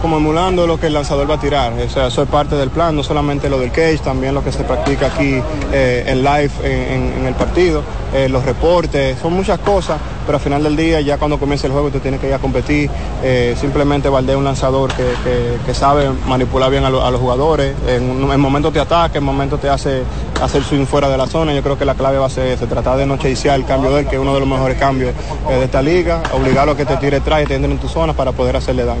como 0.00 0.18
emulando 0.18 0.66
lo 0.66 0.78
que 0.78 0.86
el 0.86 0.94
lanzador 0.94 1.28
va 1.28 1.34
a 1.34 1.40
tirar. 1.40 1.72
O 1.72 1.88
sea, 1.88 2.06
eso 2.06 2.22
es 2.22 2.28
parte 2.28 2.56
del 2.56 2.70
plan, 2.70 2.94
no 2.94 3.02
solamente 3.02 3.48
lo 3.48 3.58
del 3.58 3.70
cage, 3.70 3.98
también 3.98 4.34
lo 4.34 4.44
que 4.44 4.52
se 4.52 4.64
practica 4.64 5.06
aquí 5.06 5.40
eh, 5.72 6.04
en 6.06 6.22
live 6.22 6.50
en, 6.62 7.26
el 7.26 7.34
partido, 7.34 7.82
eh, 8.14 8.28
los 8.28 8.44
reportes, 8.44 9.18
son 9.18 9.32
muchas 9.32 9.58
cosas, 9.58 9.98
pero 10.26 10.36
al 10.38 10.42
final 10.44 10.62
del 10.62 10.76
día, 10.76 11.00
ya 11.00 11.16
cuando 11.16 11.38
comience 11.38 11.66
el 11.66 11.72
juego, 11.72 11.90
tú 11.90 12.00
tienes 12.00 12.20
que 12.20 12.28
ir 12.28 12.34
a 12.34 12.38
competir. 12.38 12.90
Eh, 13.22 13.56
simplemente 13.58 14.08
Valdés 14.08 14.36
un 14.36 14.44
lanzador 14.44 14.92
que, 14.92 15.04
que- 15.24 15.56
sabe 15.74 16.10
manipular 16.26 16.70
bien 16.70 16.84
a, 16.84 16.90
lo- 16.90 17.04
a 17.04 17.10
los 17.10 17.20
jugadores. 17.20 17.74
En, 17.86 18.30
en 18.30 18.40
momentos 18.40 18.72
te 18.72 18.80
ataca, 18.80 19.18
en 19.18 19.24
momentos 19.24 19.60
te 19.60 19.68
hace 19.68 20.02
hacer 20.42 20.62
swing 20.64 20.84
fuera 20.86 21.08
de 21.08 21.16
la 21.16 21.26
zona. 21.26 21.54
Yo 21.54 21.62
creo 21.62 21.78
que 21.78 21.84
la 21.84 21.94
clave 21.94 22.18
va 22.18 22.26
a 22.26 22.30
ser 22.30 22.48
ese, 22.48 22.66
tratar 22.66 22.98
de 22.98 23.06
no 23.06 23.16
el 23.54 23.64
cambio 23.64 23.90
de 23.92 24.00
él, 24.00 24.06
que 24.06 24.16
es 24.16 24.20
uno 24.20 24.34
de 24.34 24.40
los 24.40 24.48
mejores 24.48 24.76
cambios 24.78 25.12
eh, 25.48 25.54
de 25.54 25.64
esta 25.64 25.80
liga, 25.82 26.22
obligarlo 26.32 26.72
a 26.72 26.76
que 26.76 26.84
te 26.84 26.96
tire 26.96 27.18
atrás 27.18 27.42
y 27.42 27.46
te 27.46 27.54
entre 27.54 27.70
en 27.70 27.78
tu 27.78 27.88
zona 27.88 28.12
para 28.12 28.32
poder 28.32 28.56
hacerle 28.56 28.84
daño. 28.84 29.00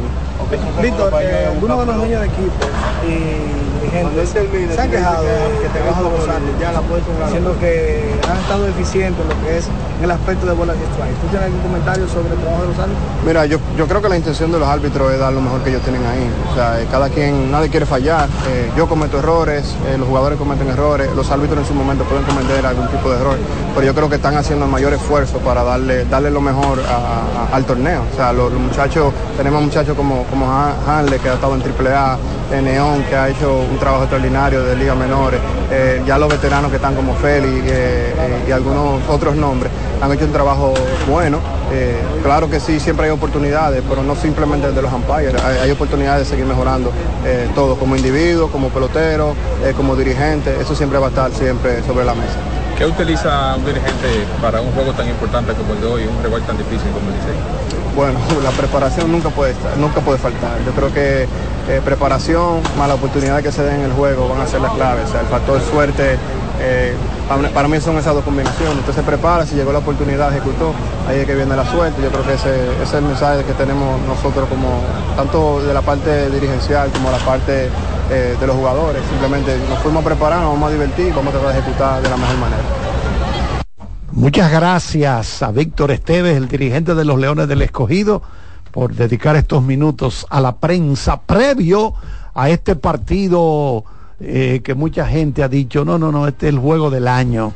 Víctor, 0.80 1.12
eh, 1.20 1.48
de 1.80 1.86
los 1.86 1.96
dueños 1.96 2.20
de 2.20 2.26
equipo 2.28 2.52
y 3.04 3.55
dirigentes 4.04 4.74
se 4.74 4.80
han 4.80 4.90
quejado 4.90 5.24
que 5.24 5.68
te 5.68 6.60
ya 6.60 6.72
la 6.72 6.80
puedes 6.80 7.04
diciendo 7.26 7.56
que 7.60 8.14
han 8.30 8.38
estado 8.38 8.62
deficientes 8.64 9.22
en 9.22 9.28
lo 9.28 9.46
que 9.46 9.58
es 9.58 9.68
en 9.98 10.04
el 10.04 10.10
aspecto 10.10 10.46
de 10.46 10.52
bolas 10.52 10.76
y 10.76 10.82
strike. 10.92 11.14
¿Tú 11.20 11.26
tienes 11.28 11.46
algún 11.46 11.60
comentario 11.62 12.06
sobre 12.08 12.28
el 12.34 12.38
trabajo 12.38 12.62
de 12.62 12.68
Rosario? 12.68 12.94
Mira, 13.24 13.46
yo, 13.46 13.58
yo 13.78 13.86
creo 13.86 14.02
que 14.02 14.08
la 14.10 14.16
intención 14.16 14.52
de 14.52 14.58
los 14.58 14.68
árbitros 14.68 15.10
es 15.12 15.18
dar 15.18 15.32
lo 15.32 15.40
mejor 15.40 15.60
que 15.62 15.70
ellos 15.70 15.82
tienen 15.82 16.04
ahí. 16.04 16.28
O 16.52 16.54
sea, 16.54 16.80
eh, 16.80 16.86
cada 16.90 17.08
quien, 17.08 17.50
nadie 17.50 17.70
quiere 17.70 17.86
fallar. 17.86 18.28
Eh, 18.48 18.70
yo 18.76 18.86
cometo 18.88 19.18
errores, 19.18 19.74
eh, 19.88 19.96
los 19.96 20.06
jugadores 20.06 20.38
cometen 20.38 20.68
errores, 20.68 21.08
los 21.16 21.30
árbitros 21.30 21.60
en 21.60 21.64
su 21.66 21.72
momento 21.74 22.04
pueden 22.04 22.24
cometer 22.24 22.66
algún 22.66 22.88
tipo 22.88 23.10
de 23.10 23.20
error, 23.20 23.36
pero 23.74 23.86
yo 23.86 23.94
creo 23.94 24.08
que 24.10 24.16
están 24.16 24.36
haciendo 24.36 24.66
el 24.66 24.70
mayor 24.70 24.92
esfuerzo 24.92 25.38
para 25.38 25.64
darle, 25.64 26.04
darle 26.04 26.30
lo 26.30 26.40
mejor 26.42 26.78
a- 26.80 27.52
a- 27.52 27.56
al 27.56 27.64
torneo. 27.64 28.02
O 28.12 28.16
sea, 28.16 28.32
los, 28.34 28.52
los 28.52 28.60
muchachos, 28.60 29.12
tenemos 29.38 29.62
muchachos 29.62 29.96
como, 29.96 30.24
como 30.24 30.50
Han- 30.52 30.74
Hanley, 30.86 31.18
que 31.20 31.30
ha 31.30 31.34
estado 31.34 31.54
en 31.54 31.62
AAA, 31.62 32.18
en 32.52 32.64
Neón, 32.66 33.02
que 33.04 33.16
ha 33.16 33.28
hecho 33.30 33.54
un 33.70 33.78
trabajo 33.78 33.85
extraordinario 33.94 34.64
de 34.64 34.76
ligas 34.76 34.96
menores, 34.96 35.40
eh, 35.70 36.02
ya 36.06 36.18
los 36.18 36.28
veteranos 36.28 36.70
que 36.70 36.76
están 36.76 36.94
como 36.94 37.14
Félix 37.14 37.64
eh, 37.66 38.14
eh, 38.18 38.44
y 38.48 38.50
algunos 38.50 39.00
otros 39.08 39.36
nombres 39.36 39.70
han 40.00 40.12
hecho 40.12 40.24
un 40.24 40.32
trabajo 40.32 40.74
bueno 41.08 41.55
Eh, 41.72 42.00
claro 42.22 42.48
que 42.48 42.60
sí, 42.60 42.78
siempre 42.78 43.06
hay 43.06 43.12
oportunidades, 43.12 43.82
pero 43.88 44.02
no 44.02 44.14
simplemente 44.14 44.70
de 44.70 44.82
los 44.82 44.92
umpires, 44.92 45.34
hay, 45.42 45.58
hay 45.58 45.70
oportunidades 45.72 46.20
de 46.20 46.30
seguir 46.30 46.46
mejorando 46.46 46.92
eh, 47.24 47.48
todo, 47.54 47.76
como 47.76 47.96
individuo, 47.96 48.48
como 48.50 48.68
pelotero, 48.68 49.34
eh, 49.64 49.72
como 49.76 49.96
dirigente, 49.96 50.56
eso 50.60 50.74
siempre 50.76 50.98
va 50.98 51.06
a 51.06 51.08
estar 51.10 51.32
siempre 51.32 51.82
sobre 51.82 52.04
la 52.04 52.14
mesa. 52.14 52.38
¿Qué 52.78 52.84
utiliza 52.84 53.56
un 53.56 53.64
dirigente 53.64 54.26
para 54.40 54.60
un 54.60 54.70
juego 54.72 54.92
tan 54.92 55.08
importante 55.08 55.54
como 55.54 55.72
el 55.72 55.80
de 55.80 55.86
hoy, 55.86 56.02
un 56.04 56.22
rival 56.22 56.42
tan 56.42 56.58
difícil 56.58 56.90
como 56.92 57.08
el 57.10 57.16
Licey? 57.16 57.66
Bueno, 57.96 58.18
la 58.44 58.50
preparación 58.50 59.10
nunca 59.10 59.30
puede 59.30 59.52
estar, 59.52 59.76
nunca 59.78 60.00
puede 60.00 60.18
faltar. 60.18 60.58
Yo 60.64 60.72
creo 60.72 60.92
que 60.92 61.22
eh, 61.22 61.80
preparación 61.82 62.60
más 62.78 62.86
la 62.86 62.94
oportunidad 62.94 63.42
que 63.42 63.50
se 63.50 63.62
den 63.64 63.80
en 63.80 63.86
el 63.86 63.92
juego 63.92 64.28
van 64.28 64.42
a 64.42 64.46
ser 64.46 64.60
las 64.60 64.72
claves. 64.74 65.06
O 65.08 65.12
sea, 65.12 65.22
el 65.22 65.26
factor 65.26 65.60
suerte, 65.62 66.18
eh, 66.60 66.94
para, 67.28 67.68
mí 67.68 67.80
son 67.80 67.98
esas 67.98 68.14
dos 68.14 68.24
combinaciones. 68.24 68.78
Usted 68.78 68.92
se 68.92 69.02
prepara, 69.02 69.44
si 69.44 69.56
llegó 69.56 69.72
la 69.72 69.80
oportunidad, 69.80 70.30
ejecutó, 70.30 70.72
ahí 71.08 71.18
es 71.18 71.26
que 71.26 71.34
viene 71.34 71.56
la 71.56 71.64
suerte. 71.64 72.00
Yo 72.02 72.10
creo 72.10 72.24
que 72.24 72.34
ese, 72.34 72.72
ese 72.74 72.82
es 72.82 72.94
el 72.94 73.02
mensaje 73.02 73.44
que 73.44 73.52
tenemos 73.54 74.00
nosotros 74.02 74.48
como, 74.48 74.80
tanto 75.16 75.62
de 75.62 75.74
la 75.74 75.82
parte 75.82 76.30
dirigencial 76.30 76.90
como 76.90 77.10
la 77.10 77.18
parte 77.18 77.68
eh, 78.10 78.36
de 78.38 78.46
los 78.46 78.54
jugadores. 78.54 79.02
Simplemente 79.08 79.58
nos 79.68 79.78
fuimos 79.80 80.02
a 80.02 80.06
preparar, 80.06 80.40
nos 80.40 80.52
vamos 80.52 80.68
a 80.68 80.72
divertir, 80.72 81.12
vamos 81.14 81.34
a 81.34 81.38
tratar 81.38 81.54
de 81.54 81.60
ejecutar 81.60 82.02
de 82.02 82.08
la 82.08 82.16
mejor 82.16 82.36
manera. 82.38 82.62
Muchas 84.12 84.50
gracias 84.50 85.42
a 85.42 85.50
Víctor 85.50 85.90
Esteves, 85.90 86.36
el 86.36 86.48
dirigente 86.48 86.94
de 86.94 87.04
los 87.04 87.18
Leones 87.18 87.48
del 87.48 87.62
Escogido, 87.62 88.22
por 88.70 88.94
dedicar 88.94 89.36
estos 89.36 89.62
minutos 89.62 90.26
a 90.30 90.40
la 90.40 90.56
prensa 90.56 91.20
previo 91.22 91.92
a 92.34 92.48
este 92.50 92.76
partido 92.76 93.84
eh, 94.20 94.60
que 94.64 94.74
mucha 94.74 95.06
gente 95.06 95.42
ha 95.42 95.48
dicho, 95.48 95.84
no, 95.84 95.98
no, 95.98 96.10
no, 96.12 96.26
este 96.26 96.48
es 96.48 96.52
el 96.54 96.58
juego 96.58 96.90
del 96.90 97.08
año. 97.08 97.52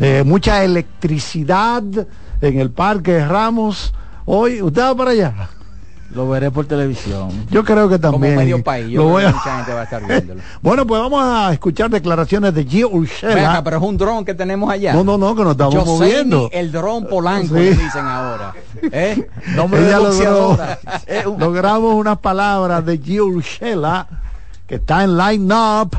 Eh, 0.00 0.22
mucha 0.24 0.64
electricidad 0.64 1.82
en 2.40 2.60
el 2.60 2.70
Parque 2.70 3.24
Ramos. 3.24 3.92
Hoy, 4.24 4.62
¿usted 4.62 4.82
va 4.82 4.94
para 4.94 5.10
allá? 5.10 5.48
Lo 6.12 6.28
veré 6.28 6.50
por 6.50 6.66
televisión. 6.66 7.28
Yo 7.50 7.62
creo 7.62 7.88
que 7.88 7.96
también. 7.96 8.34
Como 8.34 8.42
medio 8.44 8.64
país. 8.64 8.88
Yo 8.88 9.04
Lo 9.08 9.14
creo 9.14 9.28
que 9.28 9.34
mucha 9.34 9.56
gente 9.58 9.72
va 9.74 9.80
a 9.80 9.84
estar 9.84 10.04
viéndolo. 10.04 10.40
Bueno, 10.60 10.84
pues 10.84 11.00
vamos 11.00 11.22
a 11.24 11.52
escuchar 11.52 11.88
declaraciones 11.88 12.52
de 12.52 12.64
Gio 12.64 12.88
Urshela. 12.88 13.62
pero 13.62 13.76
es 13.76 13.82
un 13.82 13.96
dron 13.96 14.24
que 14.24 14.34
tenemos 14.34 14.68
allá. 14.68 14.92
No, 14.92 15.04
no, 15.04 15.16
no, 15.16 15.36
que 15.36 15.42
nos 15.44 15.52
estamos 15.52 15.86
moviendo. 15.86 16.48
el 16.52 16.72
dron 16.72 17.06
polanco, 17.06 17.54
Sí. 17.54 17.60
le 17.60 17.70
dicen 17.76 18.04
ahora. 18.06 18.52
¿Eh? 18.90 19.28
Nombre 19.54 19.82
de 19.82 19.92
logró-. 19.92 20.58
Eh, 21.06 21.22
logramos 21.38 21.94
unas 21.94 22.18
palabras 22.18 22.84
de 22.84 22.98
Gio 22.98 23.26
Urshela, 23.26 24.08
que 24.70 24.76
está 24.76 25.02
en 25.02 25.18
line-up 25.18 25.96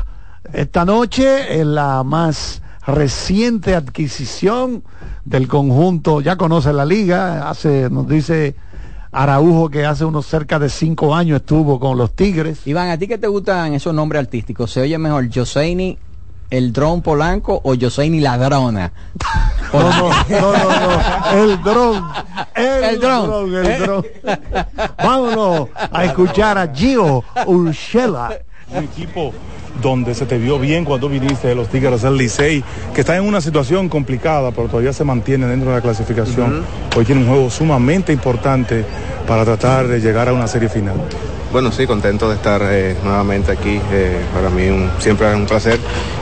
esta 0.50 0.86
noche, 0.86 1.60
en 1.60 1.74
la 1.74 2.02
más 2.04 2.62
reciente 2.86 3.74
adquisición 3.74 4.82
del 5.26 5.46
conjunto. 5.46 6.22
Ya 6.22 6.36
conoce 6.36 6.72
la 6.72 6.86
liga, 6.86 7.50
hace, 7.50 7.90
nos 7.90 8.08
dice 8.08 8.56
Araujo 9.12 9.68
que 9.68 9.84
hace 9.84 10.06
unos 10.06 10.24
cerca 10.24 10.58
de 10.58 10.70
cinco 10.70 11.14
años 11.14 11.40
estuvo 11.42 11.78
con 11.78 11.98
los 11.98 12.16
Tigres. 12.16 12.66
Iván, 12.66 12.88
¿a 12.88 12.96
ti 12.96 13.06
qué 13.06 13.18
te 13.18 13.26
gustan 13.26 13.74
esos 13.74 13.92
nombres 13.92 14.20
artísticos? 14.20 14.70
¿Se 14.70 14.80
oye 14.80 14.96
mejor 14.96 15.28
Joseini 15.30 15.98
el 16.48 16.72
dron 16.72 17.02
polanco 17.02 17.60
o 17.62 17.74
Joseini 17.78 18.20
ladrona? 18.20 18.90
No, 19.72 19.80
no, 19.80 20.10
no, 20.28 20.52
no, 20.52 21.32
no, 21.32 21.42
el 21.42 21.62
dron, 21.62 22.04
el, 22.54 22.84
El 22.84 23.00
dron. 23.00 23.26
dron, 23.26 23.54
el 23.54 23.66
¿Eh? 23.66 23.78
dron. 23.78 24.06
Vámonos 24.98 25.68
a 25.90 26.04
escuchar 26.04 26.58
a 26.58 26.68
Gio 26.74 27.24
Urshela. 27.46 28.36
Un 28.74 28.84
equipo 28.84 29.32
donde 29.82 30.14
se 30.14 30.26
te 30.26 30.38
vio 30.38 30.58
bien 30.58 30.84
cuando 30.84 31.08
viniste 31.08 31.48
de 31.48 31.54
los 31.54 31.68
Tigres 31.68 32.02
del 32.02 32.16
Licey, 32.16 32.62
que 32.94 33.00
está 33.00 33.16
en 33.16 33.24
una 33.24 33.40
situación 33.40 33.88
complicada, 33.88 34.50
pero 34.50 34.68
todavía 34.68 34.92
se 34.92 35.04
mantiene 35.04 35.46
dentro 35.46 35.70
de 35.70 35.76
la 35.76 35.82
clasificación. 35.82 36.62
Hoy 36.96 37.04
tiene 37.04 37.22
un 37.22 37.28
juego 37.28 37.50
sumamente 37.50 38.12
importante 38.12 38.84
para 39.26 39.44
tratar 39.44 39.88
de 39.88 40.00
llegar 40.00 40.28
a 40.28 40.32
una 40.32 40.46
serie 40.46 40.68
final. 40.68 40.94
Bueno, 41.52 41.70
sí, 41.70 41.86
contento 41.86 42.30
de 42.30 42.36
estar 42.36 42.62
eh, 42.64 42.96
nuevamente 43.04 43.52
aquí. 43.52 43.78
eh, 43.92 44.20
para 44.32 44.48
mí 44.48 44.68
un- 44.68 44.90
siempre 44.98 45.28
es 45.30 45.36
un 45.36 45.44
placer. 45.46 45.78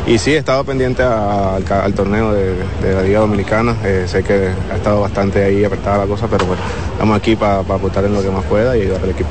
Y 0.07 0.19
sí, 0.19 0.33
he 0.33 0.39
estado 0.39 0.65
pendiente 0.65 1.05
a- 1.05 1.55
al, 1.57 1.65
al 1.71 1.95
torneo 1.95 2.33
de, 2.33 2.55
de 2.83 2.95
la 2.95 3.03
Liga 3.03 3.21
Dominicana. 3.21 3.77
eh, 3.85 4.05
sé 4.09 4.25
que 4.25 4.49
ha 4.73 4.77
estado 4.77 5.01
bastante 5.01 5.45
ahí 5.45 5.65
apretada 5.65 5.99
la 5.99 6.07
cosa, 6.07 6.27
pero 6.29 6.47
bueno, 6.47 6.63
estamos 6.93 7.17
aquí 7.17 7.37
para 7.37 7.59
aportar 7.61 8.05
en 8.07 8.13
lo 8.15 8.23
que 8.23 8.31
más 8.31 8.45
pueda 8.45 8.77
y 8.77 8.83
ayudar 8.83 9.03
al 9.05 9.11
equipo. 9.11 9.29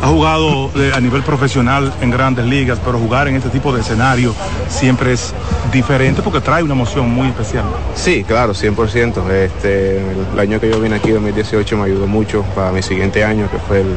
Ha 0.00 0.06
jugado 0.06 0.70
de- 0.74 0.94
a 0.94 1.00
nivel 1.00 1.22
profesional 1.22 1.92
en 2.00 2.10
grandes 2.10 2.44
ligas, 2.46 2.78
pero 2.84 2.98
jugar 2.98 3.26
en 3.28 3.34
este 3.36 3.48
tipo 3.48 3.72
de 3.74 3.80
escenario 3.80 4.32
siempre 4.68 5.12
es 5.12 5.34
diferente 5.72 6.22
porque 6.22 6.40
trae 6.40 6.62
una 6.62 6.74
emoción 6.74 7.10
muy 7.10 7.28
especial. 7.28 7.64
Sí, 7.94 8.22
claro, 8.24 8.54
100%. 8.54 9.28
Este, 9.30 9.98
el 9.98 10.38
año 10.38 10.60
que 10.60 10.70
yo 10.70 10.80
vine 10.80 10.96
aquí, 10.96 11.10
2018, 11.10 11.76
me 11.76 11.84
ayudó 11.86 12.06
mucho 12.06 12.42
para 12.54 12.70
mi 12.70 12.80
siguiente 12.82 13.24
año, 13.24 13.50
que 13.50 13.58
fue 13.58 13.80
el, 13.80 13.88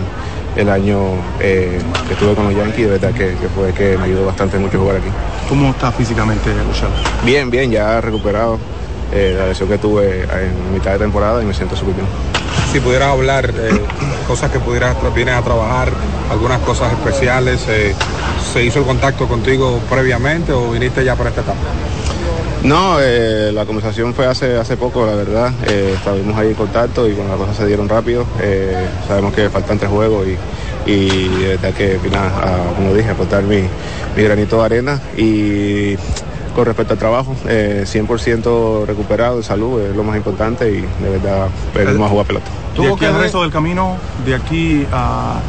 el 0.56 0.70
año 0.70 0.98
eh, 1.40 1.80
que 2.08 2.14
estuve 2.14 2.34
con 2.34 2.46
los 2.46 2.56
Yankees. 2.56 2.86
De 2.86 2.92
verdad 2.98 3.12
que, 3.14 3.36
que 3.36 3.48
fue 3.56 3.72
que 3.72 3.96
me 3.98 4.06
ayudó 4.06 4.26
bastante 4.26 4.58
mucho 4.58 4.80
jugar 4.80 4.96
aquí. 4.98 5.10
¿Cómo 5.48 5.70
está 5.70 5.92
físicamente, 5.92 6.50
Urshela? 6.68 6.92
Bien, 7.24 7.50
bien, 7.52 7.70
ya 7.70 8.02
recuperado 8.02 8.58
eh, 9.14 9.36
la 9.38 9.46
lesión 9.48 9.70
que 9.70 9.78
tuve 9.78 10.24
en 10.24 10.74
mitad 10.74 10.94
de 10.94 10.98
temporada 10.98 11.44
y 11.44 11.46
me 11.46 11.54
siento 11.54 11.76
súper 11.76 11.94
bien. 11.94 12.08
Si 12.72 12.80
pudieras 12.80 13.10
hablar 13.10 13.54
cosas 14.28 14.50
que 14.50 14.60
pudieras, 14.60 14.96
vienes 15.14 15.36
a 15.36 15.42
trabajar, 15.42 15.90
algunas 16.30 16.60
cosas 16.62 16.94
especiales, 16.94 17.66
eh, 17.68 17.94
¿se 18.54 18.64
hizo 18.64 18.80
el 18.80 18.86
contacto 18.86 19.28
contigo 19.28 19.82
previamente 19.90 20.54
o 20.54 20.72
viniste 20.72 21.04
ya 21.04 21.18
para 21.18 21.32
esta 21.32 21.42
etapa? 21.42 21.60
No, 22.64 22.98
eh, 23.02 23.52
la 23.52 23.66
conversación 23.66 24.14
fue 24.14 24.28
hace, 24.28 24.56
hace 24.56 24.78
poco, 24.78 25.06
la 25.06 25.16
verdad. 25.16 25.52
Eh, 25.68 25.96
estábamos 25.98 26.38
ahí 26.38 26.50
en 26.50 26.54
contacto 26.54 27.08
y 27.08 27.14
bueno, 27.14 27.32
las 27.32 27.40
cosas 27.40 27.58
se 27.58 27.66
dieron 27.66 27.90
rápido. 27.90 28.26
Eh, 28.40 28.88
sabemos 29.08 29.34
que 29.34 29.50
faltan 29.50 29.78
tres 29.78 29.90
juegos 29.90 30.28
y, 30.28 30.38
y 30.90 31.58
que 31.76 32.00
como 32.76 32.94
dije, 32.94 33.10
aportar 33.10 33.44
mi, 33.44 33.64
mi 34.16 34.24
granito 34.24 34.60
de 34.60 34.66
arena. 34.66 35.02
Y 35.18 35.98
con 36.56 36.66
respecto 36.66 36.94
al 36.94 37.00
trabajo, 37.00 37.36
eh, 37.48 37.84
100% 37.86 38.86
recuperado 38.86 39.38
de 39.38 39.44
salud 39.44 39.82
es 39.82 39.96
lo 39.96 40.04
más 40.04 40.18
importante 40.18 40.70
y 40.70 40.82
de 40.82 41.10
verdad 41.10 41.48
venimos 41.74 42.08
a 42.08 42.10
jugar 42.10 42.26
pelota. 42.26 42.46
De 42.78 42.92
aquí 42.92 43.06
al 43.06 43.20
resto 43.20 43.42
del 43.42 43.52
camino, 43.52 43.98
de 44.26 44.36
aquí 44.36 44.86
a 44.92 45.40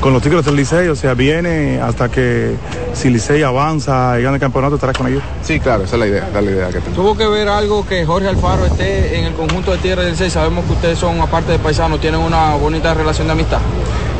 con 0.00 0.14
los 0.14 0.22
Tigres 0.22 0.44
del 0.46 0.56
Licey, 0.56 0.88
o 0.88 0.96
sea, 0.96 1.12
viene 1.12 1.78
hasta 1.80 2.08
que 2.08 2.54
si 2.94 3.10
Licey 3.10 3.42
avanza 3.42 4.18
y 4.18 4.22
gana 4.22 4.36
el 4.36 4.40
campeonato, 4.40 4.76
estarás 4.76 4.96
con 4.96 5.06
ellos. 5.08 5.22
Sí, 5.42 5.60
claro, 5.60 5.84
esa 5.84 5.96
es 5.96 6.00
la 6.00 6.06
idea, 6.06 6.26
esa 6.28 6.38
es 6.38 6.44
la 6.44 6.50
idea 6.50 6.68
que 6.68 6.80
tengo. 6.80 6.96
Tuvo 6.96 7.16
que 7.16 7.26
ver 7.26 7.48
algo 7.48 7.86
que 7.86 8.06
Jorge 8.06 8.26
Alfaro 8.28 8.64
esté 8.64 9.18
en 9.18 9.26
el 9.26 9.34
conjunto 9.34 9.72
de 9.72 9.78
Tierra 9.78 10.02
del 10.02 10.16
6. 10.16 10.32
Sabemos 10.32 10.64
que 10.64 10.72
ustedes 10.72 10.98
son, 10.98 11.20
aparte 11.20 11.52
de 11.52 11.58
paisanos, 11.58 12.00
tienen 12.00 12.20
una 12.20 12.54
bonita 12.54 12.94
relación 12.94 13.26
de 13.26 13.32
amistad. 13.34 13.60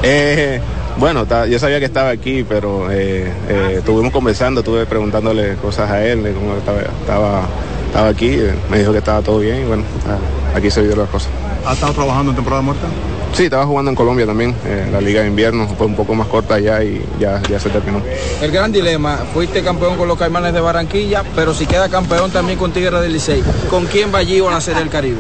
Eh, 0.03 0.61
bueno, 1.01 1.27
ta- 1.27 1.47
yo 1.47 1.59
sabía 1.59 1.79
que 1.79 1.87
estaba 1.87 2.11
aquí, 2.11 2.45
pero 2.49 2.91
eh, 2.93 3.33
eh, 3.49 3.75
estuvimos 3.79 4.13
conversando, 4.13 4.61
estuve 4.61 4.87
preguntándole 4.87 5.55
cosas 5.57 5.91
a 5.91 6.05
él, 6.05 6.23
de 6.23 6.33
cómo 6.33 6.55
estaba, 6.57 6.81
estaba, 6.83 7.43
estaba 7.87 8.09
aquí, 8.09 8.29
eh, 8.35 8.55
me 8.71 8.79
dijo 8.79 8.93
que 8.93 8.99
estaba 8.99 9.23
todo 9.23 9.39
bien 9.39 9.63
y 9.63 9.65
bueno, 9.65 9.83
ah, 10.07 10.57
aquí 10.57 10.71
se 10.71 10.83
vieron 10.83 11.01
las 11.01 11.09
cosas. 11.09 11.31
¿Ha 11.67 11.73
estado 11.73 11.93
trabajando 11.95 12.31
en 12.33 12.37
temporada 12.37 12.63
muerta? 12.63 12.87
Sí, 13.33 13.45
estaba 13.45 13.65
jugando 13.65 13.91
en 13.91 13.95
Colombia 13.95 14.27
también, 14.27 14.55
eh, 14.67 14.89
la 14.93 15.01
liga 15.01 15.23
de 15.23 15.29
invierno 15.29 15.67
fue 15.79 15.87
un 15.87 15.95
poco 15.97 16.15
más 16.15 16.27
corta 16.27 16.55
allá 16.55 16.83
y 16.83 17.03
ya, 17.19 17.41
ya 17.49 17.59
se 17.61 17.71
terminó. 17.71 18.03
El 18.43 18.51
gran 18.51 18.71
dilema, 18.73 19.19
fuiste 19.33 19.63
campeón 19.63 19.97
con 19.97 20.07
los 20.09 20.19
Caimanes 20.19 20.53
de 20.53 20.61
Barranquilla, 20.61 21.23
pero 21.35 21.55
si 21.55 21.67
queda 21.67 21.89
campeón 21.89 22.31
también 22.31 22.59
con 22.59 22.73
Tigres 22.73 23.01
del 23.01 23.13
Licey, 23.13 23.43
¿con 23.71 23.87
quién 23.87 24.13
va 24.15 24.19
allí 24.19 24.41
a 24.41 24.51
la 24.51 24.61
Serie 24.61 24.81
del 24.81 24.91
Caribe? 24.91 25.19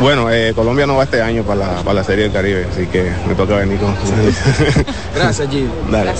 Bueno, 0.00 0.30
eh, 0.30 0.52
Colombia 0.54 0.86
no 0.86 0.96
va 0.96 1.04
este 1.04 1.22
año 1.22 1.42
para 1.44 1.60
la, 1.60 1.82
para 1.82 1.94
la 1.94 2.04
Serie 2.04 2.24
del 2.24 2.32
Caribe, 2.32 2.66
así 2.70 2.86
que 2.86 3.12
me 3.26 3.34
toca 3.34 3.56
venir 3.56 3.78
con... 3.78 3.94
Gracias, 5.14 5.48
Gio. 5.50 5.68
Dale. 5.90 6.12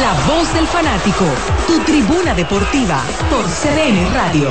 La 0.00 0.14
voz 0.26 0.54
del 0.54 0.66
fanático, 0.66 1.24
tu 1.66 1.78
tribuna 1.80 2.34
deportiva 2.34 3.02
por 3.30 3.44
CDN 3.44 4.12
Radio. 4.14 4.48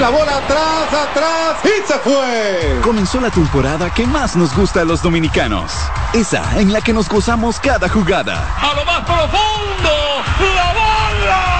La 0.00 0.08
bola 0.08 0.38
atrás, 0.38 0.92
atrás 0.92 1.56
y 1.62 1.86
se 1.86 1.98
fue. 1.98 2.80
Comenzó 2.82 3.20
la 3.20 3.30
temporada 3.30 3.90
que 3.90 4.06
más 4.06 4.34
nos 4.34 4.56
gusta 4.56 4.80
a 4.80 4.84
los 4.84 5.02
dominicanos. 5.02 5.72
Esa 6.14 6.58
en 6.58 6.72
la 6.72 6.80
que 6.80 6.92
nos 6.92 7.08
gozamos 7.08 7.60
cada 7.60 7.88
jugada. 7.88 8.48
A 8.58 8.74
lo 8.74 8.84
más 8.84 9.00
profundo, 9.04 9.90
la 10.40 10.72
bola. 10.72 11.59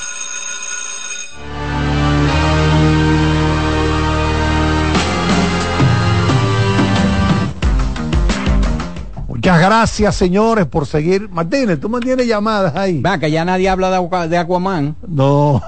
Muchas 9.43 9.59
gracias, 9.59 10.15
señores, 10.17 10.67
por 10.67 10.85
seguir. 10.85 11.27
Martínez, 11.27 11.79
tú 11.79 11.89
mantienes 11.89 12.27
llamadas 12.27 12.75
ahí. 12.75 13.01
Va, 13.01 13.17
que 13.17 13.31
ya 13.31 13.43
nadie 13.43 13.69
habla 13.69 13.89
de, 13.89 13.97
Aqua- 13.97 14.27
de 14.27 14.37
Aquaman. 14.37 14.95
No. 15.07 15.63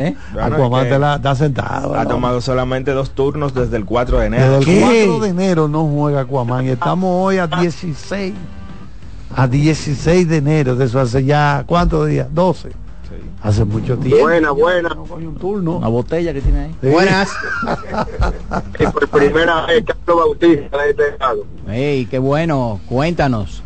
¿Eh? 0.00 0.14
Aquaman 0.38 0.80
es 0.82 0.84
que 0.88 0.92
te 0.92 0.98
la- 0.98 1.14
está 1.16 1.34
sentado. 1.34 1.94
Ha 1.94 2.04
¿no? 2.04 2.10
tomado 2.10 2.42
solamente 2.42 2.90
dos 2.90 3.12
turnos 3.12 3.54
desde 3.54 3.78
el 3.78 3.86
4 3.86 4.18
de 4.18 4.26
enero. 4.26 4.58
Desde 4.58 4.78
el 5.04 5.06
4 5.06 5.20
de 5.20 5.28
enero 5.30 5.66
no 5.66 5.86
juega 5.86 6.20
Aquaman 6.20 6.66
y 6.66 6.68
estamos 6.68 7.08
hoy 7.10 7.38
a 7.38 7.46
16. 7.46 8.34
A 9.34 9.48
16 9.48 10.28
de 10.28 10.36
enero, 10.36 10.76
de 10.76 10.84
eso 10.84 11.00
hace 11.00 11.24
ya, 11.24 11.64
¿cuántos 11.66 12.06
días? 12.08 12.26
12. 12.30 12.68
Hace 13.42 13.64
mucho 13.64 13.96
tiempo. 13.98 14.22
Buena, 14.22 14.50
buena. 14.50 14.94
un 14.94 15.36
turno. 15.36 15.76
Una 15.76 15.88
botella 15.88 16.32
que 16.32 16.40
tiene 16.40 16.60
ahí. 16.82 16.90
Buenas. 16.90 17.30
Y 18.78 18.86
por 18.86 19.08
primera 19.08 19.66
vez 19.66 19.84
Carlos 19.84 20.16
Bautista 20.26 20.78
de 20.82 20.90
este 20.90 21.18
lado. 21.18 21.44
Ey, 21.68 22.06
qué 22.06 22.18
bueno. 22.18 22.80
Cuéntanos. 22.88 23.62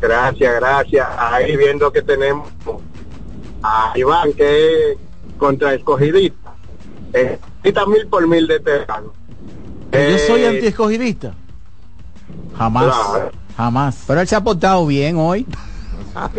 Gracias, 0.00 0.54
gracias. 0.60 1.06
Ahí 1.18 1.56
viendo 1.56 1.92
que 1.92 2.02
tenemos 2.02 2.48
a 3.62 3.92
Iván, 3.94 4.32
que 4.32 4.92
es 4.92 4.98
contra 5.38 5.74
escogidista. 5.74 6.52
Mil 7.86 8.06
por 8.08 8.26
mil 8.26 8.46
de 8.46 8.56
este 8.56 8.86
lado. 8.86 9.12
Yo 9.92 10.18
soy 10.26 10.40
Eh, 10.42 10.48
antiescogidista. 10.48 11.34
Jamás. 12.58 12.84
Claro. 12.84 13.30
Jamás. 13.56 14.04
Pero 14.06 14.20
él 14.20 14.28
se 14.28 14.36
ha 14.36 14.40
portado 14.42 14.84
bien 14.86 15.16
hoy. 15.16 15.46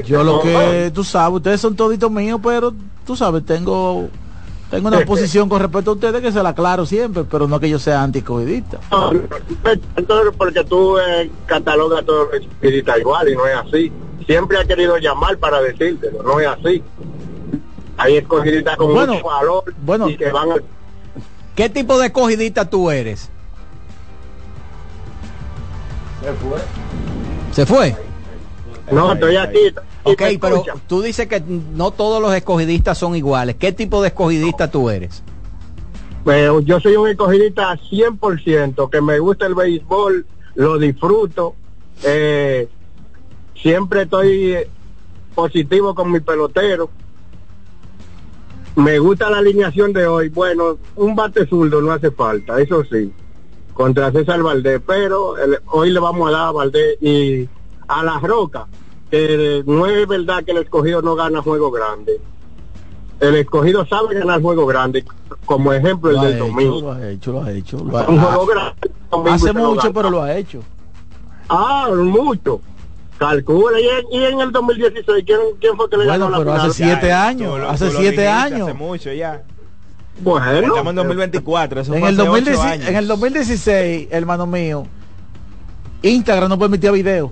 Yo 0.06 0.24
lo 0.24 0.42
que 0.42 0.92
tú 0.94 1.04
sabes, 1.04 1.38
ustedes 1.38 1.62
son 1.62 1.76
toditos 1.76 2.10
míos, 2.10 2.40
pero 2.44 2.74
tú 3.06 3.16
sabes, 3.16 3.46
tengo 3.46 4.10
tengo 4.70 4.88
una 4.88 5.06
posición 5.06 5.48
con 5.48 5.62
respecto 5.62 5.92
a 5.92 5.94
ustedes 5.94 6.22
que 6.22 6.32
se 6.32 6.42
la 6.42 6.50
aclaro 6.50 6.86
siempre, 6.86 7.24
pero 7.24 7.48
no 7.48 7.60
que 7.60 7.70
yo 7.70 7.78
sea 7.78 8.02
antiescogidista. 8.04 8.80
no, 8.92 9.12
Entonces, 9.96 10.34
porque 10.38 10.64
tú 10.64 10.98
eh, 10.98 11.30
catalogas 11.46 12.02
a 12.02 12.06
todos 12.06 12.30
los 12.34 13.00
igual 13.00 13.30
y 13.30 13.36
no 13.36 13.46
es 13.46 13.56
así. 13.56 13.92
Siempre 14.26 14.58
ha 14.58 14.66
querido 14.66 14.98
llamar 14.98 15.38
para 15.38 15.62
decírtelo, 15.62 16.24
no 16.24 16.40
es 16.40 16.48
así. 16.48 16.82
Hay 17.98 18.18
escogidistas 18.18 18.76
con 18.76 18.94
Bueno, 18.94 19.14
mucho 19.14 19.26
valor 19.26 19.74
bueno. 19.84 20.10
y 20.10 20.18
que 20.18 20.32
van 20.32 20.52
a 20.52 20.56
¿Qué 21.56 21.70
tipo 21.70 21.98
de 21.98 22.08
escogidista 22.08 22.70
tú 22.70 22.92
eres? 22.92 23.30
¿Se 27.54 27.66
fue? 27.66 27.96
No, 28.92 29.14
estoy 29.14 29.36
aquí. 29.36 29.60
Ok, 30.04 30.22
pero 30.40 30.64
tú 30.88 31.02
dices 31.02 31.28
que 31.28 31.42
no 31.42 31.92
todos 31.92 32.22
los 32.22 32.34
escogidistas 32.36 32.98
son 32.98 33.16
iguales. 33.16 33.56
¿Qué 33.56 33.72
tipo 33.72 34.02
de 34.02 34.10
escogidista 34.10 34.70
tú 34.70 34.90
eres? 34.90 35.24
Pero 36.24 36.60
yo 36.62 36.80
soy 36.80 36.96
un 36.96 37.08
escogidista 37.10 37.76
100%, 37.90 38.90
que 38.90 39.02
me 39.02 39.20
gusta 39.20 39.46
el 39.48 39.56
béisbol, 39.56 40.26
lo 40.56 40.78
disfruto, 40.78 41.56
eh, 42.04 42.68
siempre 43.62 44.04
estoy 44.04 44.54
eh, 44.54 44.70
positivo 45.34 45.94
con 45.96 46.12
mi 46.12 46.20
pelotero. 46.20 46.90
Me 48.76 49.00
gusta 49.00 49.30
la 49.30 49.38
alineación 49.38 49.94
de 49.94 50.06
hoy. 50.06 50.30
Bueno, 50.30 50.78
un 50.96 51.16
bate 51.16 51.46
zurdo 51.48 51.82
no 51.82 51.92
hace 51.92 52.12
falta, 52.12 52.60
eso 52.60 52.84
sí, 52.84 53.12
contra 53.74 54.12
César 54.12 54.42
Valdés, 54.44 54.82
pero 54.86 55.38
el- 55.38 55.60
hoy 55.68 55.92
le 55.92 56.00
vamos 56.00 56.28
a 56.28 56.32
dar 56.32 56.48
a 56.48 56.52
Valdés 56.52 56.98
y 57.02 57.48
a 57.88 58.04
la 58.04 58.20
Roca, 58.20 58.68
que 59.12 59.64
no 59.66 59.86
es 59.88 60.08
verdad 60.08 60.44
que 60.44 60.52
el 60.52 60.58
escogido 60.58 61.02
no 61.02 61.16
gana 61.16 61.42
juego 61.42 61.72
grande. 61.72 62.20
El 63.20 63.36
escogido 63.36 63.86
sabe 63.86 64.16
ganar 64.16 64.42
juego 64.42 64.66
grande, 64.66 65.06
como 65.46 65.72
ejemplo 65.72 66.10
el 66.10 66.16
Lo 66.18 66.22
ha 66.22 66.26
del 66.26 66.36
hecho, 66.36 66.46
domingo. 66.48 66.82
lo 66.82 66.92
ha 66.92 67.10
hecho, 67.10 67.32
lo 67.32 67.44
ha 67.44 67.52
hecho. 67.52 67.78
lo 67.78 67.98
ha- 67.98 68.08
Un 68.10 68.20
juego 68.20 68.46
grande, 68.46 68.92
Domingo 69.10 69.30
y 69.30 69.34
Hace 69.36 69.54
mucho, 69.54 69.94
pero 69.94 70.10
lo 70.10 70.22
ha 70.22 70.36
hecho. 70.36 70.60
Ah, 71.48 71.88
mucho. 71.96 72.60
Calcula. 73.18 73.80
Y 73.80 73.88
en, 73.88 74.06
y 74.12 74.24
en 74.26 74.42
el 74.42 74.52
2016, 74.52 75.24
¿quién, 75.26 75.40
quién 75.62 75.78
fue 75.78 75.90
que 75.90 75.96
le 75.96 76.06
Bueno, 76.06 76.26
ganó 76.26 76.38
pero 76.40 76.54
la 76.56 76.64
hace 76.64 76.74
final? 76.74 76.92
siete 77.00 77.14
años, 77.14 77.54
Tú 77.54 77.58
lo- 77.60 77.70
hace 77.70 77.86
siete 77.90 78.02
dijiste 78.04 78.28
años. 78.28 78.68
Hace 78.70 78.74
mucho 78.78 79.14
ya. 79.14 79.44
Bueno, 80.20 80.52
Estamos 80.52 80.88
en 80.92 80.96
2024, 80.96 81.82
eso 81.82 81.94
En 81.94 82.00
fue 82.02 82.10
el, 82.10 82.16
hace 82.16 82.26
2016 82.28 82.60
ocho 82.60 82.70
años. 82.74 82.88
en 82.90 82.96
el 82.98 83.08
2016, 83.08 84.08
hermano 84.12 84.46
mío, 84.48 84.86
Instagram 86.02 86.50
no 86.50 86.60
permitía 86.60 86.92
video. 86.92 87.32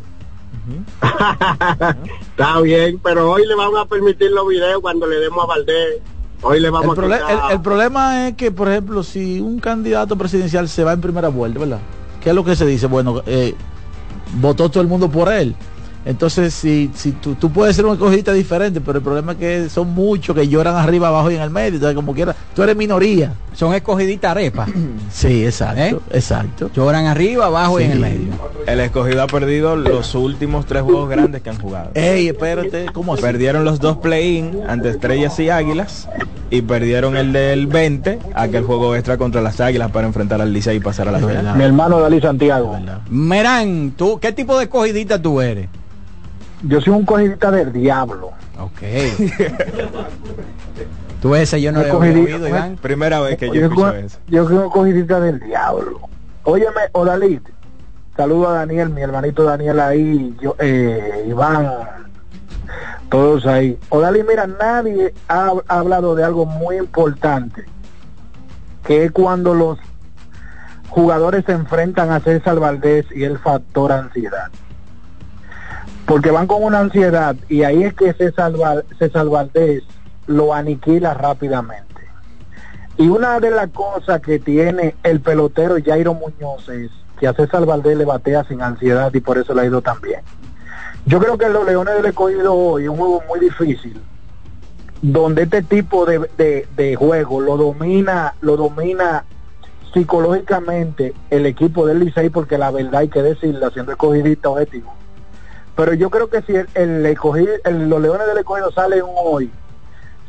Está 2.21 2.59
bien, 2.61 2.99
pero 3.03 3.31
hoy 3.31 3.45
le 3.45 3.55
vamos 3.55 3.79
a 3.79 3.85
permitir 3.85 4.31
los 4.31 4.47
videos 4.47 4.79
cuando 4.81 5.05
le 5.07 5.17
demos 5.17 5.43
a 5.43 5.47
Valdés. 5.47 5.99
Hoy 6.41 6.59
le 6.59 6.69
vamos 6.69 6.97
a 6.97 7.01
el- 7.47 7.51
el 7.51 7.61
problema 7.61 8.27
es 8.27 8.35
que, 8.35 8.51
por 8.51 8.67
ejemplo, 8.69 9.03
si 9.03 9.39
un 9.39 9.59
candidato 9.59 10.17
presidencial 10.17 10.67
se 10.67 10.83
va 10.83 10.93
en 10.93 11.01
primera 11.01 11.29
vuelta, 11.29 11.59
¿verdad? 11.59 11.79
¿Qué 12.21 12.29
es 12.29 12.35
lo 12.35 12.43
que 12.43 12.55
se 12.55 12.65
dice? 12.65 12.87
Bueno, 12.87 13.21
eh, 13.25 13.55
votó 14.35 14.69
todo 14.69 14.81
el 14.81 14.87
mundo 14.89 15.09
por 15.09 15.31
él. 15.31 15.55
Entonces, 16.05 16.53
si, 16.53 16.91
si 16.93 17.13
tú, 17.13 17.35
tú 17.35 17.49
puedes 17.51 17.75
ser 17.75 17.85
una 17.85 17.97
cosita 17.97 18.33
diferente, 18.33 18.81
pero 18.81 18.97
el 18.97 19.03
problema 19.03 19.31
es 19.33 19.37
que 19.37 19.69
son 19.69 19.93
muchos 19.93 20.35
que 20.35 20.47
lloran 20.47 20.75
arriba, 20.75 21.07
abajo 21.07 21.31
y 21.31 21.35
en 21.35 21.41
el 21.41 21.49
medio. 21.49 21.75
Entonces, 21.75 21.95
como 21.95 22.13
quiera, 22.13 22.35
tú 22.55 22.63
eres 22.63 22.75
minoría. 22.75 23.33
Son 23.53 23.73
escogiditas 23.73 24.31
arepas. 24.31 24.69
Sí, 25.11 25.45
exacto, 25.45 25.81
¿Eh? 25.81 25.95
exacto. 26.11 26.71
Lloran 26.73 27.05
arriba, 27.05 27.45
abajo 27.45 27.79
y 27.79 27.83
en 27.83 27.91
el 27.91 27.99
medio. 27.99 28.33
El 28.65 28.79
escogido 28.79 29.21
ha 29.21 29.27
perdido 29.27 29.75
los 29.75 30.15
últimos 30.15 30.65
tres 30.65 30.81
juegos 30.81 31.07
grandes 31.07 31.41
que 31.41 31.49
han 31.51 31.59
jugado. 31.59 31.91
Ey, 31.93 32.27
espérate, 32.27 32.87
¿cómo 32.91 33.13
así? 33.13 33.21
Perdieron 33.21 33.63
los 33.63 33.79
dos 33.79 33.97
play-in 33.97 34.61
ante 34.67 34.89
Estrellas 34.89 35.39
y 35.39 35.49
Águilas 35.49 36.09
y 36.49 36.61
perdieron 36.63 37.15
el 37.15 37.31
del 37.31 37.67
20, 37.67 38.19
aquel 38.33 38.63
juego 38.63 38.95
extra 38.95 39.17
contra 39.17 39.41
las 39.41 39.59
Águilas 39.59 39.91
para 39.91 40.07
enfrentar 40.07 40.41
al 40.41 40.51
Licey 40.51 40.77
y 40.77 40.79
pasar 40.79 41.07
a 41.07 41.11
la 41.11 41.19
final. 41.19 41.55
Mi 41.55 41.63
hermano 41.63 41.99
Dalí 41.99 42.19
Santiago. 42.19 42.77
Merán, 43.09 43.93
¿tú 43.95 44.19
qué 44.19 44.31
tipo 44.31 44.57
de 44.57 44.65
escogidita 44.65 45.21
tú 45.21 45.41
eres? 45.41 45.69
Yo 46.63 46.81
soy 46.81 46.93
un 46.93 47.05
cogidita 47.05 47.51
del 47.51 47.71
diablo. 47.73 48.31
Ok. 48.59 48.79
tú 51.21 51.35
ese 51.35 51.61
yo 51.61 51.71
no 51.71 51.79
le 51.79 51.87
escogidito, 51.87 52.35
oído, 52.35 52.47
Iván. 52.47 52.77
Primera 52.77 53.19
vez 53.19 53.37
que 53.37 53.47
yo 53.47 53.53
Yo, 53.55 53.65
escucho 53.65 53.93
eso. 53.93 54.19
yo 54.27 54.47
soy 54.47 54.57
un 54.57 54.69
cogidita 54.69 55.19
del 55.19 55.39
diablo. 55.39 55.99
Óyeme, 56.43 56.81
Odalit, 56.93 57.41
saludo 58.17 58.49
a 58.49 58.53
Daniel, 58.53 58.89
mi 58.89 59.01
hermanito 59.01 59.43
Daniel 59.43 59.79
ahí, 59.79 60.35
yo, 60.41 60.55
eh, 60.59 61.25
Iván, 61.27 61.69
todos 63.09 63.45
ahí. 63.45 63.77
Odalit, 63.89 64.25
mira, 64.27 64.45
nadie 64.47 65.13
ha, 65.29 65.53
ha 65.67 65.79
hablado 65.79 66.15
de 66.15 66.23
algo 66.23 66.45
muy 66.45 66.77
importante, 66.77 67.63
que 68.85 69.05
es 69.05 69.11
cuando 69.11 69.53
los 69.53 69.79
jugadores 70.89 71.45
se 71.45 71.53
enfrentan 71.53 72.11
a 72.11 72.19
César 72.19 72.59
Valdés 72.59 73.05
y 73.15 73.23
el 73.23 73.39
factor 73.39 73.91
ansiedad. 73.93 74.49
Porque 76.05 76.31
van 76.31 76.47
con 76.47 76.63
una 76.63 76.79
ansiedad 76.79 77.35
y 77.49 77.63
ahí 77.63 77.83
es 77.83 77.93
que 77.93 78.13
César, 78.13 78.51
Val- 78.53 78.85
César 78.99 79.27
Valdés 79.27 79.83
lo 80.27 80.53
aniquila 80.53 81.13
rápidamente. 81.13 81.85
Y 82.97 83.07
una 83.07 83.39
de 83.39 83.51
las 83.51 83.69
cosas 83.71 84.21
que 84.21 84.37
tiene 84.39 84.95
el 85.03 85.21
pelotero 85.21 85.77
Jairo 85.83 86.13
Muñoz 86.13 86.67
es 86.69 86.91
que 87.19 87.27
a 87.27 87.33
César 87.33 87.65
Valdés 87.65 87.97
le 87.97 88.05
batea 88.05 88.43
sin 88.43 88.61
ansiedad 88.61 89.11
y 89.13 89.19
por 89.21 89.37
eso 89.37 89.53
le 89.53 89.61
ha 89.61 89.65
ido 89.65 89.81
tan 89.81 89.99
bien. 90.01 90.21
Yo 91.05 91.19
creo 91.19 91.37
que 91.37 91.49
los 91.49 91.65
Leones 91.65 91.95
del 91.95 92.05
Escogido 92.05 92.53
hoy 92.53 92.83
es 92.83 92.89
un 92.89 92.97
juego 92.97 93.23
muy 93.27 93.39
difícil, 93.39 93.99
donde 95.01 95.43
este 95.43 95.61
tipo 95.63 96.05
de, 96.05 96.19
de- 96.37 96.95
juego 96.95 97.41
lo 97.41 97.57
domina, 97.57 98.35
lo 98.41 98.55
domina 98.57 99.25
psicológicamente 99.93 101.13
el 101.29 101.45
equipo 101.45 101.85
del 101.85 101.99
Licey, 101.99 102.29
porque 102.29 102.57
la 102.57 102.71
verdad 102.71 103.01
hay 103.01 103.09
que 103.09 103.21
decirlo, 103.21 103.69
siendo 103.71 103.91
escogidista 103.93 104.49
objetivo. 104.49 104.93
Pero 105.75 105.93
yo 105.93 106.09
creo 106.09 106.29
que 106.29 106.41
si 106.43 106.55
el, 106.55 106.67
el 106.75 107.05
el- 107.05 107.89
los 107.89 108.01
Leones 108.01 108.27
del 108.27 108.37
Escogido 108.37 108.71
salen 108.71 109.01
hoy 109.05 109.51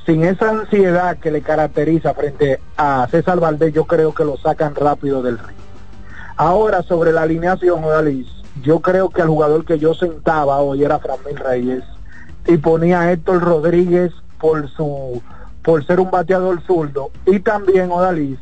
sin 0.06 0.22
esa 0.24 0.50
ansiedad 0.50 1.16
que 1.18 1.30
le 1.30 1.40
caracteriza 1.42 2.12
frente 2.14 2.60
a 2.76 3.06
César 3.10 3.40
Valdés, 3.40 3.72
yo 3.72 3.84
creo 3.84 4.14
que 4.14 4.24
lo 4.24 4.36
sacan 4.36 4.74
rápido 4.74 5.22
del 5.22 5.38
ring. 5.38 5.56
Ahora, 6.36 6.82
sobre 6.82 7.12
la 7.12 7.22
alineación, 7.22 7.82
Odalis, 7.84 8.26
yo 8.62 8.80
creo 8.80 9.08
que 9.08 9.22
el 9.22 9.28
jugador 9.28 9.64
que 9.64 9.78
yo 9.78 9.94
sentaba 9.94 10.58
hoy 10.58 10.84
era 10.84 10.98
Framil 10.98 11.36
Reyes 11.36 11.84
y 12.46 12.56
ponía 12.58 13.00
a 13.00 13.12
Héctor 13.12 13.42
Rodríguez 13.42 14.12
por 14.38 14.68
su 14.70 15.22
por 15.62 15.86
ser 15.86 15.98
un 16.00 16.10
bateador 16.10 16.60
zurdo 16.66 17.10
y 17.24 17.40
también 17.40 17.90
Odalis 17.90 18.38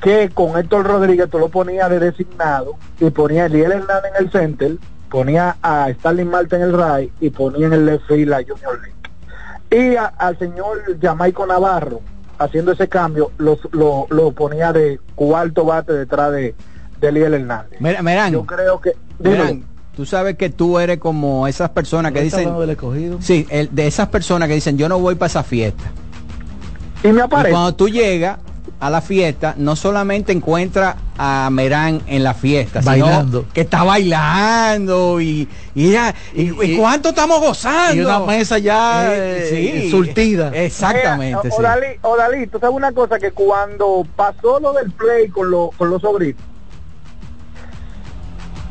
que 0.00 0.28
con 0.30 0.58
Héctor 0.58 0.84
Rodríguez 0.86 1.30
tú 1.30 1.38
lo 1.38 1.48
ponías 1.48 1.88
de 1.88 2.00
designado 2.00 2.74
y 2.98 3.10
ponía 3.10 3.44
a 3.44 3.46
Eliel 3.46 3.70
Hernández 3.70 4.12
en 4.18 4.24
el 4.26 4.32
center, 4.32 4.76
ponía 5.12 5.56
a 5.62 5.92
Starling 5.92 6.30
Marte 6.30 6.56
en 6.56 6.62
el 6.62 6.72
right 6.72 7.12
y 7.20 7.28
ponía 7.28 7.66
en 7.66 7.74
el 7.74 7.84
left 7.84 8.06
field 8.08 8.32
a 8.32 8.38
Junior 8.38 8.80
Lake 8.80 8.94
y 9.70 9.94
a- 9.96 10.06
al 10.06 10.38
señor 10.38 10.82
Jamaico 11.00 11.46
Navarro 11.46 12.00
haciendo 12.38 12.72
ese 12.72 12.88
cambio 12.88 13.30
lo, 13.36 13.58
lo, 13.72 14.06
lo 14.08 14.32
ponía 14.32 14.72
de 14.72 14.98
cuarto 15.14 15.66
bate 15.66 15.92
detrás 15.92 16.32
de, 16.32 16.54
de 16.98 17.08
Eliel 17.08 17.34
Hernández 17.34 17.78
Mira, 17.78 18.02
Merán, 18.02 18.32
yo 18.32 18.46
creo 18.46 18.80
que 18.80 18.92
Merán, 19.18 19.64
tú 19.94 20.06
sabes 20.06 20.36
que 20.38 20.48
tú 20.48 20.78
eres 20.78 20.96
como 20.96 21.46
esas 21.46 21.68
personas 21.68 22.12
que 22.12 22.20
¿No 22.20 22.24
está 22.26 22.38
dicen 22.38 22.58
del 22.58 22.70
escogido? 22.70 23.18
Sí, 23.20 23.46
el- 23.50 23.68
de 23.70 23.86
esas 23.86 24.08
personas 24.08 24.48
que 24.48 24.54
dicen 24.54 24.78
yo 24.78 24.88
no 24.88 24.98
voy 24.98 25.14
para 25.16 25.26
esa 25.26 25.42
fiesta. 25.42 25.84
Y 27.04 27.08
me 27.08 27.18
Y 27.18 27.20
aparece 27.20 27.50
cuando 27.50 27.74
tú 27.74 27.88
llegas 27.90 28.38
a 28.82 28.90
la 28.90 29.00
fiesta, 29.00 29.54
no 29.58 29.76
solamente 29.76 30.32
encuentras 30.32 30.96
a 31.16 31.48
Merán 31.52 32.02
en 32.08 32.24
la 32.24 32.34
fiesta, 32.34 32.80
Bailando. 32.82 33.42
sino 33.42 33.52
que 33.52 33.60
está 33.60 33.84
bailando 33.84 35.20
y, 35.20 35.48
y, 35.76 35.92
ya- 35.92 36.12
y- 36.34 36.50
y 36.64 36.76
cuánto 36.78 37.10
estamos 37.10 37.38
gozando. 37.38 37.94
Y 37.94 38.04
una 38.04 38.18
mesa 38.18 38.58
ya 38.58 39.06
eh, 39.14 39.86
surtida. 39.88 40.50
Exactamente. 40.54 41.48
Sí. 41.48 41.56
Odalí, 41.56 41.86
Odalí, 42.02 42.46
tú 42.48 42.58
sabes 42.58 42.74
una 42.74 42.90
cosa 42.90 43.20
que 43.20 43.30
cuando 43.30 44.04
pasó 44.16 44.58
lo 44.58 44.72
del 44.72 44.90
play 44.90 45.28
con, 45.28 45.48
lo- 45.48 45.70
con 45.78 45.88
los 45.88 46.02
sobrinos, 46.02 46.42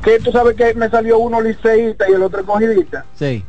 que 0.04 0.20
tú 0.20 0.32
sabes 0.34 0.58
que 0.58 0.74
me 0.74 0.90
salió 0.90 1.20
uno 1.20 1.40
liceísta 1.40 2.10
y 2.10 2.14
el 2.14 2.24
otro 2.24 2.42
escogidista, 2.42 3.06
Sí. 3.18 3.46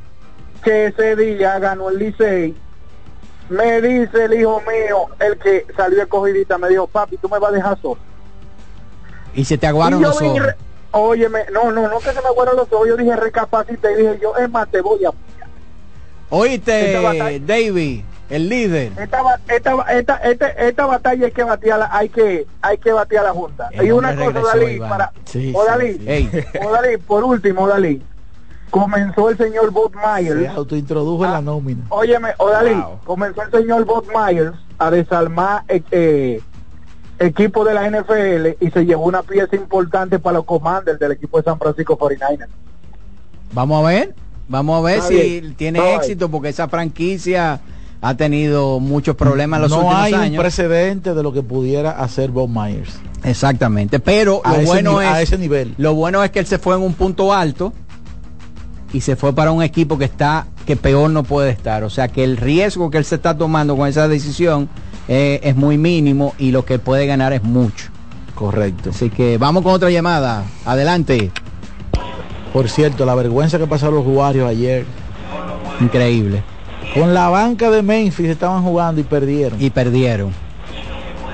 que 0.62 0.86
ese 0.86 1.16
día 1.16 1.58
ganó 1.58 1.90
el 1.90 1.98
licey, 1.98 2.54
me 3.48 3.80
dice 3.80 4.24
el 4.24 4.34
hijo 4.34 4.60
mío, 4.60 5.08
el 5.20 5.38
que 5.38 5.66
salió 5.76 6.02
escogidista, 6.02 6.58
me 6.58 6.68
dijo, 6.68 6.86
papi, 6.86 7.16
tú 7.16 7.28
me 7.28 7.38
vas 7.38 7.52
a 7.52 7.56
dejar 7.56 7.80
solo. 7.80 8.00
Y 9.34 9.44
se 9.44 9.58
te 9.58 9.66
aguaron 9.66 10.00
los 10.00 10.20
ojos. 10.20 10.42
Óyeme, 10.92 11.44
no, 11.52 11.72
no, 11.72 11.88
no 11.88 11.98
que 11.98 12.12
se 12.12 12.20
me 12.20 12.28
aguaron 12.28 12.56
los 12.56 12.70
ojos, 12.70 12.88
yo 12.88 12.96
dije 12.96 13.16
recapacité 13.16 13.92
y 13.92 13.96
dije 13.96 14.18
yo, 14.20 14.36
es 14.36 14.50
más, 14.50 14.70
te 14.70 14.80
voy 14.80 15.04
a... 15.04 15.10
Oíste, 16.28 17.40
David, 17.44 18.04
el 18.30 18.48
líder. 18.48 18.92
esta, 18.98 19.40
esta, 19.48 19.82
esta, 19.92 20.16
esta, 20.16 20.48
esta 20.48 20.86
batalla 20.86 21.26
hay 21.26 21.32
que 21.32 21.44
batir 21.44 21.72
a 21.72 21.78
la, 21.78 21.88
hay 21.92 22.08
que 22.08 22.46
hay 22.62 22.78
que 22.78 22.92
batir 22.92 23.18
a 23.18 23.24
la 23.24 23.32
junta 23.32 23.68
El 23.72 23.86
y 23.86 23.90
una 23.90 24.16
cosa 24.16 24.40
Dalí 24.40 24.78
para 24.78 25.12
Sí, 25.26 25.52
Odalí, 25.54 25.92
sí, 25.92 25.98
sí. 25.98 26.08
Ey. 26.10 26.44
Odalí, 26.66 26.96
por 26.96 27.24
último 27.24 27.68
Dalí 27.68 28.02
comenzó 28.72 29.28
el 29.28 29.36
señor 29.36 29.70
Bob 29.70 29.92
Se 29.92 30.22
Myers 30.22 30.48
autointrodujo 30.56 31.24
en 31.26 31.30
la 31.32 31.40
nómina. 31.42 31.82
óyeme 31.90 32.30
Odalí 32.38 32.74
Wow. 32.74 32.98
comenzó 33.04 33.42
el 33.42 33.50
señor 33.52 33.84
Bob 33.84 34.06
Myers 34.08 34.54
a 34.78 34.90
desarmar 34.90 35.62
eh, 35.68 35.82
eh, 35.90 36.40
equipo 37.18 37.64
de 37.64 37.74
la 37.74 37.88
NFL 37.88 38.56
y 38.64 38.70
se 38.70 38.84
llevó 38.86 39.04
una 39.04 39.22
pieza 39.22 39.54
importante 39.56 40.18
para 40.18 40.38
los 40.38 40.46
commanders 40.46 40.98
del 40.98 41.12
equipo 41.12 41.36
de 41.36 41.44
San 41.44 41.58
Francisco 41.58 41.98
49ers 41.98 42.48
Vamos 43.52 43.84
a 43.84 43.88
ver, 43.88 44.14
vamos 44.48 44.78
a 44.78 44.80
ver 44.86 44.96
Está 44.96 45.08
si 45.08 45.14
bien. 45.40 45.54
tiene 45.54 45.94
éxito 45.94 46.30
porque 46.30 46.48
esa 46.48 46.66
franquicia 46.68 47.60
ha 48.00 48.16
tenido 48.16 48.80
muchos 48.80 49.14
problemas 49.14 49.58
en 49.58 49.62
los 49.62 49.70
no 49.70 49.76
últimos 49.80 50.02
hay 50.02 50.12
un 50.14 50.20
años. 50.20 50.40
precedente 50.42 51.14
de 51.14 51.22
lo 51.22 51.32
que 51.32 51.42
pudiera 51.42 51.90
hacer 51.92 52.30
Bob 52.30 52.48
Myers. 52.48 52.98
Exactamente, 53.22 54.00
pero 54.00 54.40
A 54.44 54.54
lo 54.54 54.56
ese 54.56 54.66
bueno 54.66 55.00
es 55.00 55.08
a 55.08 55.22
ese 55.22 55.38
nivel. 55.38 55.74
Lo 55.78 55.94
bueno 55.94 56.24
es 56.24 56.30
que 56.32 56.40
él 56.40 56.46
se 56.46 56.58
fue 56.58 56.74
en 56.74 56.82
un 56.82 56.94
punto 56.94 57.32
alto 57.32 57.72
y 58.92 59.00
se 59.00 59.16
fue 59.16 59.34
para 59.34 59.52
un 59.52 59.62
equipo 59.62 59.98
que 59.98 60.04
está 60.04 60.46
que 60.66 60.76
peor 60.76 61.10
no 61.10 61.22
puede 61.22 61.50
estar, 61.50 61.82
o 61.84 61.90
sea 61.90 62.08
que 62.08 62.24
el 62.24 62.36
riesgo 62.36 62.90
que 62.90 62.98
él 62.98 63.04
se 63.04 63.16
está 63.16 63.36
tomando 63.36 63.76
con 63.76 63.88
esa 63.88 64.06
decisión 64.08 64.68
eh, 65.08 65.40
es 65.42 65.56
muy 65.56 65.78
mínimo 65.78 66.34
y 66.38 66.52
lo 66.52 66.64
que 66.64 66.78
puede 66.78 67.06
ganar 67.06 67.32
es 67.32 67.42
mucho. 67.42 67.90
Correcto. 68.34 68.90
Así 68.90 69.10
que 69.10 69.38
vamos 69.38 69.62
con 69.62 69.72
otra 69.72 69.90
llamada. 69.90 70.44
Adelante. 70.64 71.30
Por 72.52 72.68
cierto, 72.68 73.04
la 73.04 73.14
vergüenza 73.14 73.58
que 73.58 73.66
pasaron 73.66 73.96
los 73.96 74.06
usuarios 74.06 74.48
ayer. 74.48 74.84
Increíble. 75.80 76.42
Con 76.94 77.14
la 77.14 77.28
banca 77.28 77.70
de 77.70 77.82
Memphis 77.82 78.28
estaban 78.28 78.62
jugando 78.62 79.00
y 79.00 79.04
perdieron. 79.04 79.60
Y 79.60 79.70
perdieron. 79.70 80.32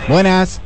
Buenas. 0.09 0.61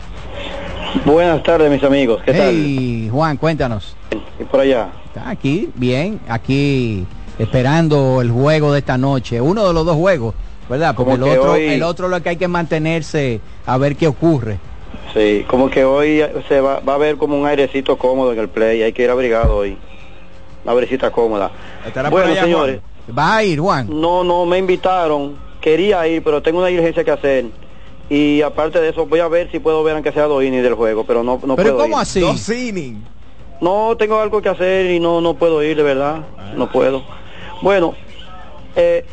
Buenas 1.05 1.43
tardes, 1.43 1.71
mis 1.71 1.83
amigos. 1.83 2.23
¿Qué 2.25 2.33
Hey, 2.35 3.09
Juan, 3.11 3.37
cuéntanos. 3.37 3.97
¿Y 4.39 4.45
por 4.45 4.61
allá? 4.61 4.91
Está 5.15 5.29
aquí, 5.29 5.69
bien, 5.75 6.21
aquí 6.27 7.05
esperando 7.39 8.23
el 8.23 8.31
juego 8.31 8.73
de 8.73 8.79
esta 8.79 8.97
noche, 8.97 9.43
uno 9.43 9.67
de 9.69 9.75
los 9.75 9.85
dos 9.85 9.97
juegos, 9.97 10.35
¿verdad? 10.71 10.95
Porque 10.97 11.13
el 11.13 11.21
Como 11.21 11.31
que 11.33 11.39
otro, 11.39 11.53
hoy- 11.53 11.65
el 11.69 11.83
otro 11.83 12.09
lo 12.09 12.23
que 12.23 12.31
hay 12.31 12.37
que 12.39 12.49
mantenerse 12.49 13.43
a 13.67 13.77
ver 13.77 13.95
qué 13.95 14.07
ocurre. 14.07 14.59
Sí, 15.13 15.45
como 15.49 15.69
que 15.69 15.85
hoy 15.85 16.23
se 16.49 16.63
va, 16.63 16.81
va 16.81 16.95
a 16.95 16.99
ver 16.99 17.19
como 17.19 17.39
un 17.39 17.47
airecito 17.47 17.99
cómodo 17.99 18.33
en 18.33 18.39
el 18.39 18.49
play, 18.49 18.83
hay 18.83 18.95
que 18.95 19.03
ir 19.05 19.11
abrigado 19.11 19.55
hoy. 19.55 19.77
Una 20.65 20.73
brisita 20.73 21.11
cómoda. 21.11 21.51
Estará 21.87 22.09
Bueno, 22.09 22.31
allá, 22.33 22.45
señores. 22.45 22.81
Va 23.15 23.37
a 23.37 23.45
ir, 23.45 23.59
Juan. 23.61 23.89
No, 24.01 24.25
no, 24.25 24.47
me 24.47 24.57
invitaron, 24.57 25.37
quería 25.61 26.09
ir, 26.09 26.23
pero 26.23 26.41
tengo 26.41 26.61
una 26.61 26.69
diligencia 26.69 27.05
que 27.05 27.11
hacer. 27.11 27.45
Y 28.09 28.41
aparte 28.41 28.81
de 28.81 28.89
eso, 28.89 29.05
voy 29.05 29.21
a 29.21 29.29
ver 29.29 29.51
si 29.51 29.59
puedo 29.59 29.83
ver 29.85 29.95
aunque 29.95 30.13
sea 30.13 30.25
dos 30.25 30.43
innings 30.43 30.63
del 30.63 30.75
juego, 30.75 31.05
pero 31.05 31.23
no, 31.23 31.39
no 31.45 31.55
Pero 31.57 31.75
puedo 31.75 31.79
¿cómo 31.85 31.97
ir. 31.99 32.03
así? 32.03 32.21
Dos 32.21 32.49
innings. 32.49 33.03
No, 33.63 33.97
tengo 33.97 34.19
algo 34.19 34.43
que 34.43 34.49
hacer 34.49 34.91
y 34.91 34.99
no, 34.99 35.21
no 35.21 35.35
puedo 35.35 35.63
ir, 35.63 35.77
de 35.77 35.85
verdad. 35.85 36.23
No 36.57 36.69
puedo. 36.71 37.05
Bueno, 37.63 37.95
eh, 38.75 39.05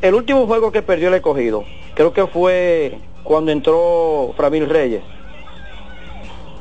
el 0.00 0.14
último 0.14 0.46
juego 0.46 0.72
que 0.72 0.80
perdió 0.80 1.08
el 1.08 1.14
escogido, 1.14 1.64
creo 1.94 2.14
que 2.14 2.26
fue 2.26 2.98
cuando 3.22 3.52
entró 3.52 4.32
Framil 4.38 4.70
Reyes. 4.70 5.02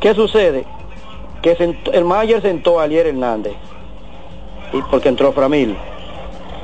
¿Qué 0.01 0.13
sucede? 0.13 0.65
Que 1.41 1.55
el 1.93 2.03
manager 2.03 2.41
sentó 2.41 2.77
a 2.77 2.83
Alier 2.83 3.07
Hernández, 3.07 3.53
y 4.73 4.81
porque 4.91 5.07
entró 5.07 5.31
Framil. 5.31 5.77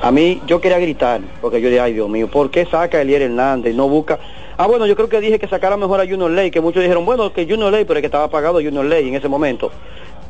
A 0.02 0.12
mí, 0.12 0.42
yo 0.46 0.60
quería 0.60 0.78
gritar, 0.78 1.22
porque 1.42 1.62
yo 1.62 1.70
dije, 1.70 1.80
ay 1.80 1.94
Dios 1.94 2.10
mío, 2.10 2.30
¿por 2.30 2.52
qué 2.52 2.66
saca 2.66 2.98
a 2.98 3.02
Elier 3.02 3.22
Hernández? 3.22 3.74
No 3.76 3.88
busca. 3.88 4.20
Ah, 4.58 4.68
bueno, 4.68 4.86
yo 4.88 4.96
creo 4.98 5.08
que 5.08 5.22
dije 5.22 5.40
que 5.40 5.48
sacara 5.48 5.78
mejor 5.78 6.02
a 6.02 6.06
Junior 6.06 6.30
Ley, 6.30 6.52
que 6.52 6.60
muchos 6.60 6.84
dijeron, 6.84 7.06
bueno, 7.06 7.32
que 7.32 7.48
Junior 7.48 7.72
Ley, 7.72 7.86
pero 7.86 8.00
es 8.00 8.02
que 8.02 8.08
estaba 8.08 8.28
pagado 8.30 8.56
Junior 8.56 8.84
Ley 8.84 9.08
en 9.08 9.16
ese 9.16 9.30
momento. 9.30 9.72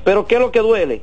Pero 0.04 0.28
¿qué 0.28 0.36
es 0.36 0.42
lo 0.42 0.52
que 0.52 0.60
duele? 0.60 1.02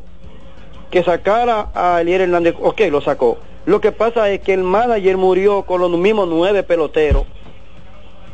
Que 0.90 1.02
sacara 1.02 1.68
a 1.74 2.00
Elier 2.00 2.22
Hernández, 2.22 2.54
ok, 2.60 2.80
lo 2.90 3.00
sacó. 3.00 3.38
Lo 3.66 3.80
que 3.80 3.92
pasa 3.92 4.30
es 4.30 4.40
que 4.40 4.54
el 4.54 4.62
manager 4.62 5.16
murió 5.16 5.62
con 5.62 5.80
los 5.80 5.90
mismos 5.90 6.28
nueve 6.28 6.62
peloteros 6.62 7.24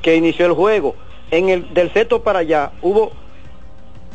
que 0.02 0.16
inició 0.16 0.46
el 0.46 0.52
juego. 0.52 0.94
En 1.30 1.48
el 1.48 1.74
del 1.74 1.92
sexto 1.92 2.22
para 2.22 2.38
allá 2.40 2.70
hubo 2.82 3.12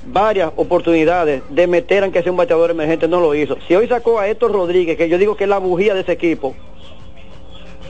varias 0.05 0.51
oportunidades 0.55 1.43
de 1.49 1.67
meter 1.67 2.03
aunque 2.03 2.23
sea 2.23 2.31
un 2.31 2.37
bateador 2.37 2.71
emergente, 2.71 3.07
no 3.07 3.19
lo 3.19 3.35
hizo. 3.35 3.57
Si 3.67 3.75
hoy 3.75 3.87
sacó 3.87 4.19
a 4.19 4.27
Héctor 4.27 4.53
Rodríguez, 4.53 4.97
que 4.97 5.09
yo 5.09 5.17
digo 5.17 5.35
que 5.35 5.43
es 5.43 5.49
la 5.49 5.59
bujía 5.59 5.93
de 5.93 6.01
ese 6.01 6.13
equipo, 6.13 6.55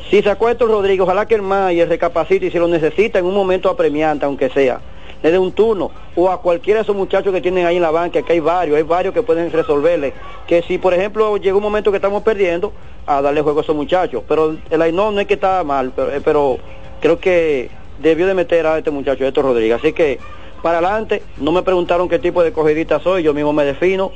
si 0.09 0.21
sacó 0.21 0.47
a 0.47 0.51
Héctor 0.51 0.69
Rodríguez, 0.69 1.01
ojalá 1.01 1.25
que 1.25 1.35
el 1.35 1.41
Mayer 1.41 1.87
recapacite 1.87 2.47
y 2.47 2.51
si 2.51 2.57
lo 2.57 2.67
necesita 2.67 3.19
en 3.19 3.25
un 3.25 3.33
momento 3.33 3.69
apremiante, 3.69 4.25
aunque 4.25 4.49
sea, 4.49 4.81
le 5.21 5.31
dé 5.31 5.37
un 5.37 5.51
turno, 5.51 5.91
o 6.15 6.29
a 6.29 6.41
cualquiera 6.41 6.79
de 6.79 6.83
esos 6.83 6.95
muchachos 6.95 7.33
que 7.33 7.41
tienen 7.41 7.65
ahí 7.65 7.75
en 7.75 7.81
la 7.81 7.91
banca, 7.91 8.21
que 8.21 8.33
hay 8.33 8.39
varios, 8.39 8.77
hay 8.77 8.83
varios 8.83 9.13
que 9.13 9.21
pueden 9.23 9.51
resolverle. 9.51 10.13
Que 10.47 10.61
si, 10.63 10.77
por 10.77 10.93
ejemplo, 10.93 11.37
llega 11.37 11.55
un 11.55 11.63
momento 11.63 11.91
que 11.91 11.97
estamos 11.97 12.23
perdiendo, 12.23 12.73
a 13.05 13.21
darle 13.21 13.41
juego 13.41 13.59
a 13.59 13.63
esos 13.63 13.75
muchachos. 13.75 14.23
Pero 14.27 14.57
el 14.69 14.81
Ainón 14.81 15.15
no 15.15 15.21
es 15.21 15.27
que 15.27 15.33
está 15.35 15.63
mal, 15.63 15.91
pero, 15.95 16.11
eh, 16.11 16.21
pero 16.23 16.57
creo 17.01 17.19
que 17.19 17.69
debió 17.99 18.27
de 18.27 18.33
meter 18.33 18.65
a 18.67 18.77
este 18.77 18.91
muchacho, 18.91 19.25
Héctor 19.25 19.45
Rodríguez. 19.45 19.77
Así 19.79 19.93
que, 19.93 20.19
para 20.61 20.77
adelante, 20.77 21.23
no 21.37 21.51
me 21.51 21.63
preguntaron 21.63 22.09
qué 22.09 22.19
tipo 22.19 22.41
de 22.41 22.49
escogidista 22.49 22.99
soy, 22.99 23.23
yo 23.23 23.33
mismo 23.33 23.53
me 23.53 23.65
defino. 23.65 24.11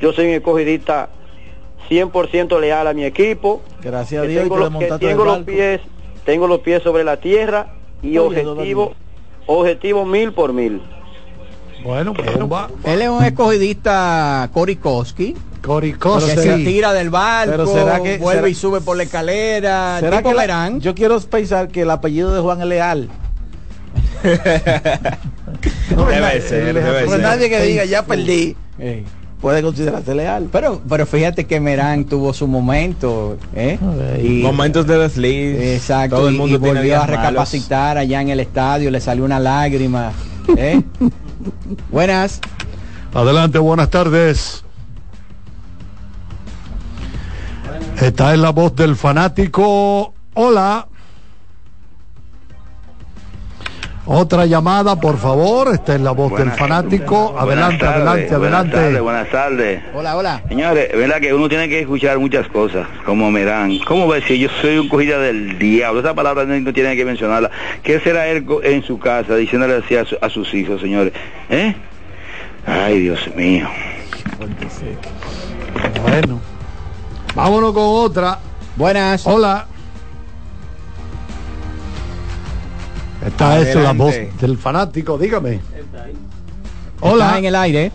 Yo 0.00 0.12
soy 0.12 0.26
un 0.26 0.32
escogidista 0.32 1.08
100% 1.88 2.60
leal 2.60 2.86
a 2.86 2.92
mi 2.92 3.04
equipo. 3.04 3.62
Gracias 3.82 4.24
a 4.24 4.26
Dios 4.26 4.42
tengo, 4.42 4.56
te 4.78 4.88
los, 4.88 5.00
tengo 5.00 5.24
los 5.24 5.38
pies 5.40 5.80
tengo 6.26 6.48
los 6.48 6.60
pies 6.60 6.82
sobre 6.82 7.04
la 7.04 7.18
tierra 7.18 7.68
y 8.02 8.18
Oye, 8.18 8.44
objetivo 8.44 8.94
objetivo 9.46 10.04
mil 10.04 10.32
por 10.32 10.52
mil 10.52 10.82
bueno 11.84 12.12
bueno 12.14 12.68
Él 12.84 13.02
es 13.02 13.08
un 13.08 13.22
escogidista 13.24 14.50
Korikoski. 14.52 15.36
Korikoski. 15.62 16.30
Que 16.30 16.36
se 16.42 16.56
tira 16.58 16.92
del 16.92 17.10
barco, 17.10 17.50
Pero 17.52 17.66
será 17.66 18.00
que- 18.02 18.18
vuelve 18.18 18.40
será- 18.42 18.48
y 18.50 18.54
sube 18.54 18.80
por 18.80 18.96
la 18.96 19.02
escalera. 19.04 19.96
¿Será 20.00 20.18
tipo 20.18 20.30
que 20.30 20.34
la- 20.36 20.42
Verán. 20.42 20.80
yo 20.80 20.94
quiero 20.94 21.20
pensar 21.20 21.68
que 21.68 21.82
el 21.82 21.90
apellido 21.90 22.32
de 22.34 22.40
Juan 22.40 22.60
es 22.60 22.66
leal. 22.66 23.08
Debe 25.90 26.40
ser, 26.40 26.74
debe 26.74 27.08
ser. 27.08 27.20
nadie 27.20 27.48
que 27.48 27.60
diga 27.62 27.84
ya 27.84 28.04
perdí 28.04 28.56
puede 29.40 29.62
considerarse 29.62 30.14
leal. 30.14 30.48
Pero, 30.50 30.80
pero 30.88 31.06
fíjate 31.06 31.46
que 31.46 31.60
Merán 31.60 32.04
tuvo 32.04 32.32
su 32.32 32.46
momento, 32.46 33.36
¿eh? 33.54 33.78
Y- 34.22 34.42
Momentos 34.42 34.86
de 34.86 34.98
desliz. 34.98 35.58
Exacto. 35.60 36.16
Todo 36.16 36.28
el 36.28 36.34
y- 36.34 36.38
mundo 36.38 36.56
y 36.56 36.58
volvió 36.58 36.96
a 36.96 37.00
malos. 37.06 37.16
recapacitar 37.16 37.98
allá 37.98 38.20
en 38.22 38.30
el 38.30 38.40
estadio, 38.40 38.90
le 38.90 39.00
salió 39.00 39.24
una 39.24 39.38
lágrima. 39.38 40.12
¿eh? 40.56 40.82
Buenas. 41.90 42.40
Adelante, 43.14 43.58
buenas 43.58 43.88
tardes. 43.90 44.62
Esta 48.00 48.32
es 48.34 48.38
la 48.38 48.50
voz 48.50 48.74
del 48.76 48.94
fanático. 48.96 50.14
Hola. 50.34 50.86
Otra 54.08 54.46
llamada, 54.46 54.94
por 55.00 55.18
favor. 55.18 55.68
Esta 55.74 55.96
es 55.96 56.00
la 56.00 56.12
voz 56.12 56.32
del 56.38 56.52
fanático. 56.52 57.34
Adelante, 57.36 57.84
Buenas 57.84 57.96
adelante, 57.96 58.36
Buenas 58.36 58.62
tardes, 58.62 58.74
adelante. 58.76 59.00
buenas 59.00 59.30
tardes. 59.30 59.82
Hola, 59.94 60.16
hola. 60.16 60.42
Señores, 60.48 60.88
verdad 60.96 61.20
que 61.20 61.34
uno 61.34 61.48
tiene 61.48 61.68
que 61.68 61.80
escuchar 61.80 62.16
muchas 62.20 62.46
cosas, 62.48 62.86
como 63.04 63.32
me 63.32 63.44
dan. 63.44 63.78
¿Cómo 63.80 64.06
ves 64.06 64.22
si 64.28 64.38
yo 64.38 64.48
soy 64.62 64.78
un 64.78 64.88
cogida 64.88 65.18
del 65.18 65.58
diablo? 65.58 66.00
Esa 66.00 66.14
palabra 66.14 66.44
no, 66.44 66.72
tiene 66.72 66.94
que 66.94 67.04
mencionarla. 67.04 67.50
¿Qué 67.82 67.98
será 67.98 68.28
él 68.28 68.46
en 68.62 68.84
su 68.84 68.98
casa 69.00 69.34
diciéndole 69.34 69.74
así 69.84 69.96
a, 69.96 70.04
su- 70.04 70.18
a 70.20 70.30
sus 70.30 70.54
hijos, 70.54 70.80
señores? 70.80 71.12
¿Eh? 71.50 71.74
Ay, 72.64 73.00
Dios 73.00 73.18
mío. 73.34 73.68
Bueno. 76.02 76.40
Vámonos 77.34 77.72
con 77.72 77.82
otra. 77.84 78.38
Buenas. 78.76 79.26
Hola. 79.26 79.66
Esta 83.26 83.58
es 83.58 83.74
la 83.74 83.92
voz 83.92 84.14
Adelante. 84.14 84.46
del 84.46 84.56
fanático. 84.56 85.18
Dígame. 85.18 85.54
Está 85.54 86.06
Hola. 87.00 87.38
en 87.38 87.44
el 87.44 87.54
aire. 87.56 87.92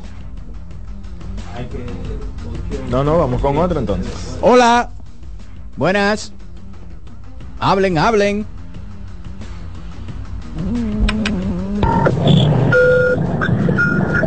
No, 2.90 3.03
no, 3.03 3.18
vamos 3.18 3.41
con 3.41 3.58
otro 3.58 3.80
entonces. 3.80 4.38
Hola. 4.41 4.90
Buenas. 5.78 6.34
Hablen, 7.60 7.98
hablen. 7.98 8.45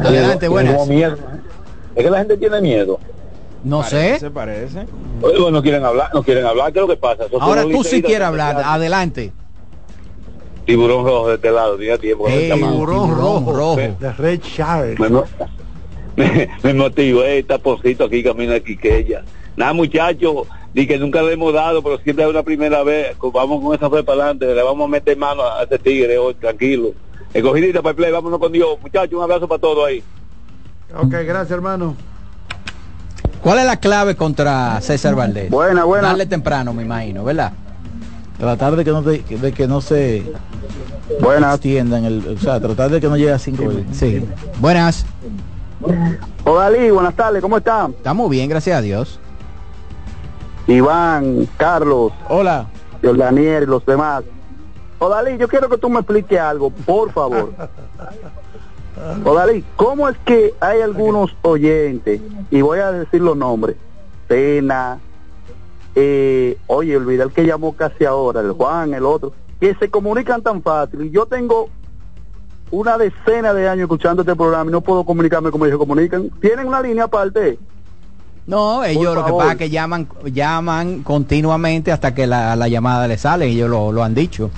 Adelante, 0.03 0.49
buenas. 0.49 0.89
Es 0.89 2.03
que 2.03 2.11
la 2.11 2.19
gente 2.19 2.37
tiene 2.39 2.61
miedo. 2.61 2.99
No 3.63 3.83
sé. 3.83 4.19
Se 4.19 4.31
parece. 4.31 4.87
Oye, 5.21 5.51
no 5.51 5.63
quieren 5.63 5.85
hablar, 5.85 6.11
no 6.15 6.23
quieren 6.23 6.47
hablar. 6.47 6.73
¿Qué 6.73 6.79
es 6.79 6.83
lo 6.83 6.89
que 6.89 7.01
pasa? 7.01 7.25
Ahora 7.41 7.63
tú 7.63 7.85
sí 7.85 8.03
quieres 8.03 8.27
hablar. 8.27 8.63
Adelante. 8.65 9.33
Tiburón 10.67 11.05
rojo 11.05 11.29
de 11.29 11.35
este 11.35 11.51
lado, 11.51 11.77
tenía 11.77 11.99
tiempo. 11.99 12.25
que 12.25 12.31
no 12.31 12.37
Ey, 12.41 12.49
llamaba. 12.49 12.73
Tiburón 12.73 13.11
rojo. 13.11 13.53
rojo. 13.53 13.77
De 13.77 14.13
Red 14.13 14.41
Shark. 14.43 14.99
Me, 14.99 15.09
me, 16.17 16.49
me 16.63 16.75
motivo, 16.75 17.23
eh, 17.23 17.39
está 17.41 17.59
porcito 17.59 18.05
aquí, 18.05 18.23
camina 18.23 18.55
aquí 18.55 18.77
que 18.77 18.99
ella. 18.99 19.23
Nada, 19.57 19.73
muchachos, 19.73 20.47
di 20.73 20.87
que 20.87 20.99
nunca 20.99 21.23
le 21.23 21.35
hemos 21.35 21.53
dado, 21.53 21.83
pero 21.83 21.99
siempre 21.99 22.25
es 22.25 22.31
una 22.31 22.43
primera 22.43 22.83
vez. 22.83 23.17
Vamos 23.33 23.63
con 23.63 23.75
esa 23.75 23.91
fe 23.91 24.03
para 24.03 24.23
adelante, 24.23 24.47
le 24.55 24.63
vamos 24.63 24.85
a 24.87 24.89
meter 24.89 25.17
mano 25.17 25.43
a 25.43 25.63
este 25.65 25.79
tigre 25.79 26.19
hoy, 26.19 26.35
tranquilo. 26.35 26.93
Escogidita 27.33 27.83
para 27.83 27.91
el 27.91 27.97
play, 27.97 28.13
vámonos 28.13 28.39
con 28.39 28.53
Dios. 28.53 28.79
Muchachos, 28.81 29.13
un 29.17 29.23
abrazo 29.23 29.47
para 29.49 29.61
todos 29.61 29.87
ahí. 29.87 30.03
Ok, 30.97 31.11
gracias, 31.27 31.51
hermano. 31.51 31.97
¿Cuál 33.43 33.59
es 33.59 33.67
la 33.67 33.77
clave 33.79 34.17
contra 34.17 34.81
César 34.81 35.15
Valdés? 35.15 35.51
Buena, 35.51 35.85
buena. 35.85 36.09
Darle 36.09 36.27
temprano, 36.27 36.73
me 36.73 36.83
imagino, 36.85 37.25
¿verdad? 37.25 37.53
Tratar 38.39 38.77
de 38.77 38.85
que 38.85 38.91
no, 38.91 39.03
te- 39.03 39.23
de 39.23 39.53
que 39.53 39.67
no 39.69 39.81
se 39.81 40.25
Buenas. 41.21 41.55
extiendan 41.55 42.05
el, 42.05 42.37
o 42.37 42.39
sea, 42.41 42.61
tratar 42.61 42.91
de 42.91 43.01
que 43.01 43.09
no 43.09 43.17
llegue 43.17 43.33
a 43.33 43.39
cinco 43.39 43.69
veces. 43.69 43.85
Sí. 43.93 44.25
Buenas. 44.61 45.07
Odalí, 46.45 46.91
buenas 46.91 47.15
tardes, 47.15 47.41
¿cómo 47.43 47.59
están? 47.59 47.93
Estamos 47.93 48.29
bien, 48.31 48.49
gracias 48.49 48.77
a 48.79 48.81
Dios. 48.81 49.21
Iván, 50.67 51.47
Carlos, 51.57 52.13
Hola. 52.29 52.67
Daniel 53.03 53.65
y 53.65 53.67
los 53.67 53.85
demás. 53.85 54.25
Odalí, 54.99 55.37
yo 55.37 55.47
quiero 55.49 55.69
que 55.69 55.77
tú 55.77 55.89
me 55.91 56.01
expliques 56.01 56.41
algo, 56.41 56.71
por 56.71 57.13
favor. 57.13 57.53
Odalí, 59.25 59.65
¿cómo 59.77 60.09
es 60.09 60.17
que 60.25 60.55
hay 60.61 60.81
algunos 60.81 61.35
oyentes, 61.43 62.21
y 62.51 62.61
voy 62.63 62.79
a 62.79 62.93
decir 62.93 63.21
los 63.21 63.37
nombres, 63.37 63.77
Pena, 64.29 64.99
eh, 65.95 66.59
oye, 66.67 66.97
olvidé 66.97 67.23
el 67.25 67.33
que 67.33 67.47
llamó 67.47 67.75
casi 67.75 68.05
ahora, 68.05 68.41
el 68.41 68.53
Juan, 68.53 68.95
el 68.95 69.05
otro, 69.05 69.33
que 69.61 69.75
se 69.77 69.91
comunican 69.91 70.43
tan 70.43 70.63
fácil. 70.63 71.11
Yo 71.11 71.27
tengo 71.27 71.69
una 72.71 72.99
decena 72.99 73.53
de 73.55 73.69
años 73.69 73.83
escuchando 73.85 74.23
este 74.23 74.35
programa 74.35 74.71
y 74.71 74.73
no 74.73 74.81
puedo 74.81 75.05
comunicarme 75.05 75.51
como 75.51 75.67
ellos 75.67 75.77
se 75.77 75.79
comunican. 75.87 76.31
¿Tienen 76.41 76.67
una 76.67 76.81
línea 76.83 77.05
aparte? 77.05 77.59
No, 78.47 78.85
ellos 78.85 79.15
lo 79.15 79.25
que 79.25 79.33
pasa 79.33 79.53
es 79.53 79.59
que 79.59 79.71
llaman, 79.71 80.07
llaman 80.27 81.03
continuamente 81.03 81.91
hasta 81.93 82.15
que 82.15 82.27
la, 82.27 82.55
la 82.57 82.69
llamada 82.69 83.09
le 83.09 83.17
sale, 83.17 83.47
ellos 83.47 83.71
lo, 83.71 83.91
lo 83.93 84.03
han 84.05 84.15
dicho. 84.15 84.51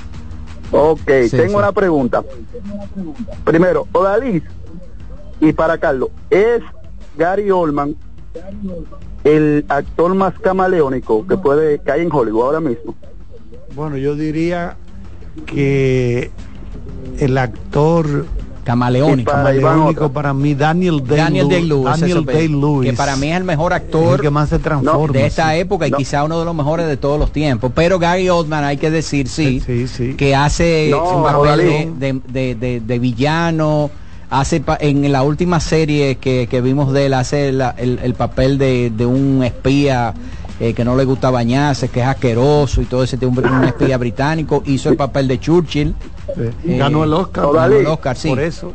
Ok, 0.72 1.08
Sí, 1.28 1.36
tengo 1.36 1.50
sí. 1.50 1.54
una 1.54 1.70
pregunta. 1.70 2.24
Primero, 3.44 3.86
Odalís, 3.92 4.42
y 5.40 5.52
para 5.52 5.78
Carlos, 5.78 6.08
¿es 6.30 6.62
Gary 7.16 7.50
Oldman 7.50 7.94
el 9.24 9.64
actor 9.68 10.14
más 10.14 10.34
camaleónico 10.38 11.26
que 11.26 11.36
puede 11.36 11.78
que 11.80 11.90
hay 11.92 12.02
en 12.02 12.12
Hollywood 12.12 12.44
ahora 12.44 12.60
mismo? 12.60 12.94
Bueno, 13.74 13.96
yo 13.96 14.14
diría 14.14 14.76
que 15.46 16.30
el 17.18 17.38
actor 17.38 18.26
camaleónico. 18.64 19.30
Para 19.30 19.44
Camaleónico 19.54 20.10
para 20.10 20.34
mí 20.34 20.54
Daniel 20.54 21.00
Day 21.06 21.18
Daniel 21.18 21.48
Day 21.48 21.62
Lewis, 21.64 21.84
Daniel 22.00 22.24
Day 22.24 22.48
Lewis. 22.48 22.90
que 22.90 22.96
para 22.96 23.14
mí 23.14 23.30
es 23.30 23.36
el 23.36 23.44
mejor 23.44 23.72
actor 23.72 24.14
el 24.16 24.20
que 24.20 24.30
más 24.30 24.48
se 24.48 24.58
transforma. 24.58 25.12
de 25.16 25.26
esta 25.26 25.52
sí. 25.52 25.58
época 25.60 25.86
y 25.86 25.90
No. 25.92 25.96
quizá 25.98 26.24
uno 26.24 26.38
de 26.40 26.44
los 26.44 26.54
mejores 26.54 26.86
de 26.88 26.96
todos 26.96 27.16
los 27.18 27.30
tiempos. 27.32 27.70
Pero 27.74 27.98
Gary 28.00 28.28
Oldman, 28.28 28.64
hay 28.64 28.76
que 28.76 28.90
decir, 28.90 29.28
sí, 29.28 29.62
que 30.16 30.34
hace 30.34 30.88
No, 30.90 31.18
un 31.18 31.22
papel 31.22 31.36
de, 31.36 31.38
Rodalí. 31.38 31.92
de- 31.96 32.20
de- 32.32 32.54
de- 32.56 32.80
de 32.80 32.98
villano. 32.98 33.90
Hace 34.28 34.60
pa- 34.60 34.78
en 34.80 35.10
la 35.12 35.22
última 35.22 35.60
serie 35.60 36.16
que, 36.16 36.48
que 36.48 36.60
vimos 36.60 36.92
de 36.92 37.06
él, 37.06 37.14
hace 37.14 37.52
la- 37.52 37.74
el, 37.78 38.00
el 38.02 38.14
papel 38.14 38.58
de, 38.58 38.90
de 38.90 39.06
un 39.06 39.42
espía 39.44 40.14
eh, 40.58 40.74
que 40.74 40.84
no 40.84 40.96
le 40.96 41.04
gusta 41.04 41.30
bañarse, 41.30 41.88
que 41.88 42.00
es 42.00 42.06
asqueroso 42.06 42.80
y 42.82 42.86
todo 42.86 43.04
ese 43.04 43.16
tipo, 43.18 43.40
un, 43.40 43.64
espía 43.64 43.98
británico. 43.98 44.62
Hizo 44.66 44.88
el 44.88 44.96
papel 44.96 45.28
de 45.28 45.38
Churchill. 45.38 45.94
Eh, 46.36 46.52
Ganó 46.78 47.04
el 47.04 47.12
Oscar. 47.12 47.46
ganó 47.52 47.76
el 47.76 47.86
Oscar, 47.86 48.16
sí. 48.16 48.28
Por 48.28 48.40
eso. 48.40 48.72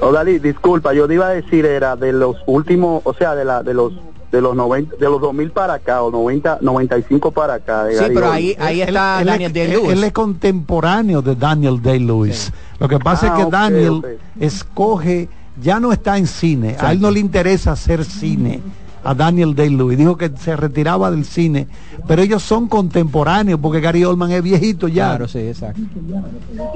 Odalí, 0.00 0.38
disculpa, 0.38 0.94
yo 0.94 1.06
te 1.08 1.14
iba 1.14 1.26
a 1.26 1.30
decir 1.30 1.66
era 1.66 1.96
de 1.96 2.12
los 2.12 2.36
últimos, 2.46 3.02
o 3.04 3.12
sea, 3.14 3.34
de 3.34 3.44
la 3.44 3.62
de 3.62 3.74
los 3.74 3.92
de 4.30 4.40
los 4.40 4.54
90, 4.54 4.96
de 4.96 5.04
los 5.06 5.20
2000 5.20 5.50
para 5.50 5.74
acá 5.74 6.02
o 6.02 6.10
90 6.10 6.58
95 6.60 7.32
para 7.32 7.54
acá. 7.54 7.84
de 7.84 7.94
Sí, 7.94 8.00
Gary 8.00 8.14
pero 8.14 8.30
ahí, 8.30 8.56
ahí 8.60 8.80
está 8.82 9.20
Él- 9.20 9.26
Daniel 9.26 9.50
es- 9.50 9.54
Day-Lewis. 9.54 9.90
Él, 9.92 9.98
él 9.98 10.04
es 10.04 10.12
contemporáneo 10.12 11.20
de 11.22 11.34
Daniel 11.34 11.82
Day-Lewis. 11.82 12.52
Lo 12.78 12.88
que 12.88 12.98
pasa 12.98 13.26
Ah, 13.26 13.30
es 13.30 13.34
que 13.38 13.44
ok, 13.46 13.50
Daniel 13.52 13.90
ok. 13.90 14.06
escoge, 14.40 15.28
ya 15.60 15.80
no 15.80 15.92
está 15.92 16.16
en 16.16 16.26
cine. 16.26 16.76
A 16.78 16.92
él 16.92 17.00
no 17.00 17.10
le 17.10 17.20
interesa 17.20 17.72
hacer 17.72 18.04
cine. 18.04 18.60
A 19.02 19.14
Daniel 19.14 19.54
Day-Lewis. 19.54 19.96
Dijo 19.96 20.16
que 20.16 20.30
se 20.38 20.54
retiraba 20.56 21.10
del 21.10 21.24
cine. 21.24 21.66
Pero 22.06 22.20
ellos 22.22 22.42
son 22.42 22.68
contemporáneos 22.68 23.58
porque 23.60 23.80
Gary 23.80 24.04
Oldman 24.04 24.30
es 24.32 24.42
viejito 24.42 24.88
ya. 24.88 25.08
Claro, 25.10 25.28
sí, 25.28 25.38
exacto. 25.38 25.80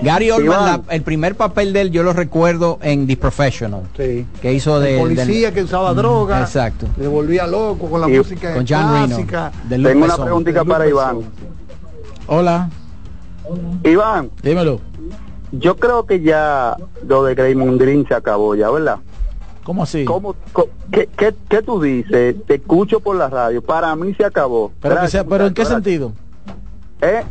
Gary 0.02 0.30
Oldman, 0.30 0.84
la- 0.86 0.94
el 0.94 1.02
primer 1.02 1.34
papel 1.34 1.72
de 1.74 1.82
él 1.82 1.90
yo 1.90 2.02
lo 2.02 2.12
recuerdo 2.14 2.78
en 2.82 3.06
The 3.06 3.16
Professional. 3.18 3.82
Sí. 3.96 4.26
Que 4.40 4.52
hizo 4.54 4.80
de 4.80 4.94
El 4.94 5.00
policía 5.00 5.52
que 5.52 5.62
usaba 5.64 5.92
droga. 5.92 6.40
Exacto. 6.40 6.86
Le 6.98 7.08
volvía 7.08 7.46
loco 7.46 7.90
con 7.90 8.00
la 8.00 8.08
Y- 8.08 8.16
música 8.18 8.54
con 8.54 8.64
John 8.66 8.92
Reno, 8.92 9.06
clásica. 9.08 9.52
de 9.68 9.78
Luc 9.78 9.92
Tengo 9.92 10.04
una 10.06 10.16
preguntita 10.16 10.64
para. 10.64 10.88
Iván. 10.88 11.18
Hola, 12.26 12.70
Iván, 13.84 14.30
dímelo. 14.42 14.80
yo 15.52 15.76
creo 15.76 16.06
que 16.06 16.22
ya 16.22 16.74
lo 17.06 17.24
de 17.24 17.34
Raymond 17.34 17.78
Green 17.80 18.06
se 18.08 18.14
acabó 18.14 18.54
ya, 18.54 18.70
¿verdad? 18.70 18.96
¿Cómo 19.64 19.82
así? 19.82 20.04
¿Cómo, 20.04 20.34
co- 20.52 20.68
qué, 20.92 21.08
qué, 21.16 21.34
qué 21.48 21.62
tú 21.62 21.80
dices? 21.80 22.36
Te 22.46 22.54
escucho 22.56 23.00
por 23.00 23.16
la 23.16 23.28
radio. 23.28 23.62
Para 23.62 23.96
mí 23.96 24.14
se 24.14 24.24
acabó. 24.24 24.70
Pero, 24.80 24.94
que 24.94 25.00
Gracias, 25.00 25.10
sea- 25.12 25.24
pero 25.24 25.46
¿en 25.46 25.54
qué 25.54 25.64
sentido? 25.64 26.12
¿Eh? 27.00 27.22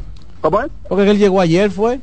¿Cómo 0.42 0.62
es? 0.62 0.72
Porque 0.90 1.10
él 1.12 1.18
llegó 1.20 1.40
ayer, 1.40 1.70
fue. 1.72 2.00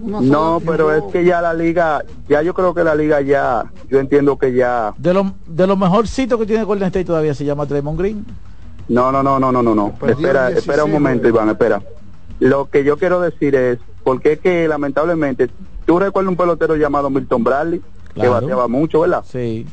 No, 0.00 0.60
pero 0.66 0.92
es 0.92 1.04
que 1.12 1.24
ya 1.24 1.40
la 1.40 1.54
liga, 1.54 2.02
ya 2.28 2.42
yo 2.42 2.52
creo 2.54 2.74
que 2.74 2.82
la 2.82 2.94
liga 2.94 3.20
ya, 3.20 3.64
yo 3.88 4.00
entiendo 4.00 4.36
que 4.36 4.52
ya, 4.52 4.92
De 4.98 5.14
lo, 5.14 5.32
de 5.46 5.66
lo 5.66 5.76
mejorcito 5.76 6.38
que 6.38 6.46
tiene 6.46 6.64
Golden 6.64 6.88
State 6.88 7.04
todavía 7.04 7.34
se 7.34 7.44
llama 7.44 7.64
Draymond 7.66 7.98
Green. 7.98 8.26
no, 8.88 9.12
no, 9.12 9.22
no, 9.22 9.38
no, 9.38 9.52
no, 9.52 9.62
no, 9.62 9.74
no. 9.74 9.88
Espera, 10.08 10.50
espera 10.50 10.84
un 10.84 10.90
16, 10.90 10.92
momento, 10.92 11.28
Iván, 11.28 11.48
espera. 11.50 11.80
Lo 12.40 12.66
que 12.66 12.82
yo 12.84 12.96
quiero 12.98 13.20
decir 13.20 13.54
es, 13.54 13.78
porque 14.02 14.32
es 14.32 14.40
que 14.40 14.66
lamentablemente, 14.68 15.48
tú 15.86 15.98
recuerdas 15.98 16.30
un 16.30 16.36
pelotero 16.36 16.76
llamado 16.76 17.08
Milton 17.10 17.44
Bradley, 17.44 17.80
que 18.22 18.26
Claro. 18.28 18.40
bateaba 18.46 18.68
mucho, 18.68 19.00
¿verdad? 19.00 19.24
Sí. 19.30 19.66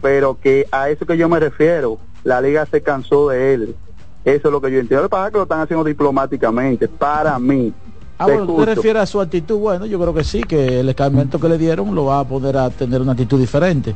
Pero 0.00 0.38
que 0.40 0.66
a 0.72 0.88
eso 0.90 1.06
que 1.06 1.16
yo 1.16 1.28
me 1.28 1.38
refiero, 1.40 1.98
la 2.24 2.40
liga 2.40 2.66
se 2.66 2.80
cansó 2.82 3.28
de 3.28 3.54
él. 3.54 3.76
Eso 4.24 4.48
es 4.48 4.52
lo 4.52 4.60
que 4.60 4.70
yo 4.70 4.78
entiendo. 4.78 5.02
Lo 5.02 5.08
que 5.08 5.12
pasa 5.12 5.26
es 5.26 5.32
que 5.32 5.36
lo 5.38 5.42
están 5.44 5.60
haciendo 5.60 5.84
diplomáticamente, 5.84 6.88
para 6.88 7.38
mí. 7.38 7.72
Ah, 8.18 8.26
bueno, 8.26 8.46
¿tú 8.46 8.56
te 8.58 8.74
refieres 8.74 9.02
a 9.02 9.06
su 9.06 9.20
actitud? 9.20 9.58
Bueno, 9.58 9.84
yo 9.86 9.98
creo 10.00 10.14
que 10.14 10.22
sí, 10.22 10.42
que 10.42 10.80
el 10.80 10.88
escarmiento 10.88 11.40
que 11.40 11.48
le 11.48 11.58
dieron 11.58 11.92
lo 11.94 12.04
va 12.04 12.20
a 12.20 12.24
poner 12.24 12.56
a 12.56 12.70
tener 12.70 13.00
una 13.00 13.12
actitud 13.12 13.38
diferente. 13.40 13.94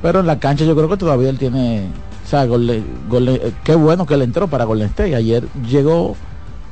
Pero 0.00 0.18
en 0.20 0.26
la 0.26 0.38
cancha 0.40 0.64
yo 0.64 0.74
creo 0.74 0.88
que 0.88 0.96
todavía 0.96 1.28
él 1.30 1.38
tiene... 1.38 1.86
O 2.24 2.28
sea, 2.28 2.44
Golden- 2.46 2.84
Golden- 3.08 3.40
eh, 3.42 3.52
qué 3.62 3.74
bueno 3.76 4.04
que 4.06 4.14
él 4.14 4.22
entró 4.22 4.48
para 4.48 4.64
Golden 4.64 4.88
State. 4.88 5.14
Ayer 5.14 5.44
llegó, 5.68 6.16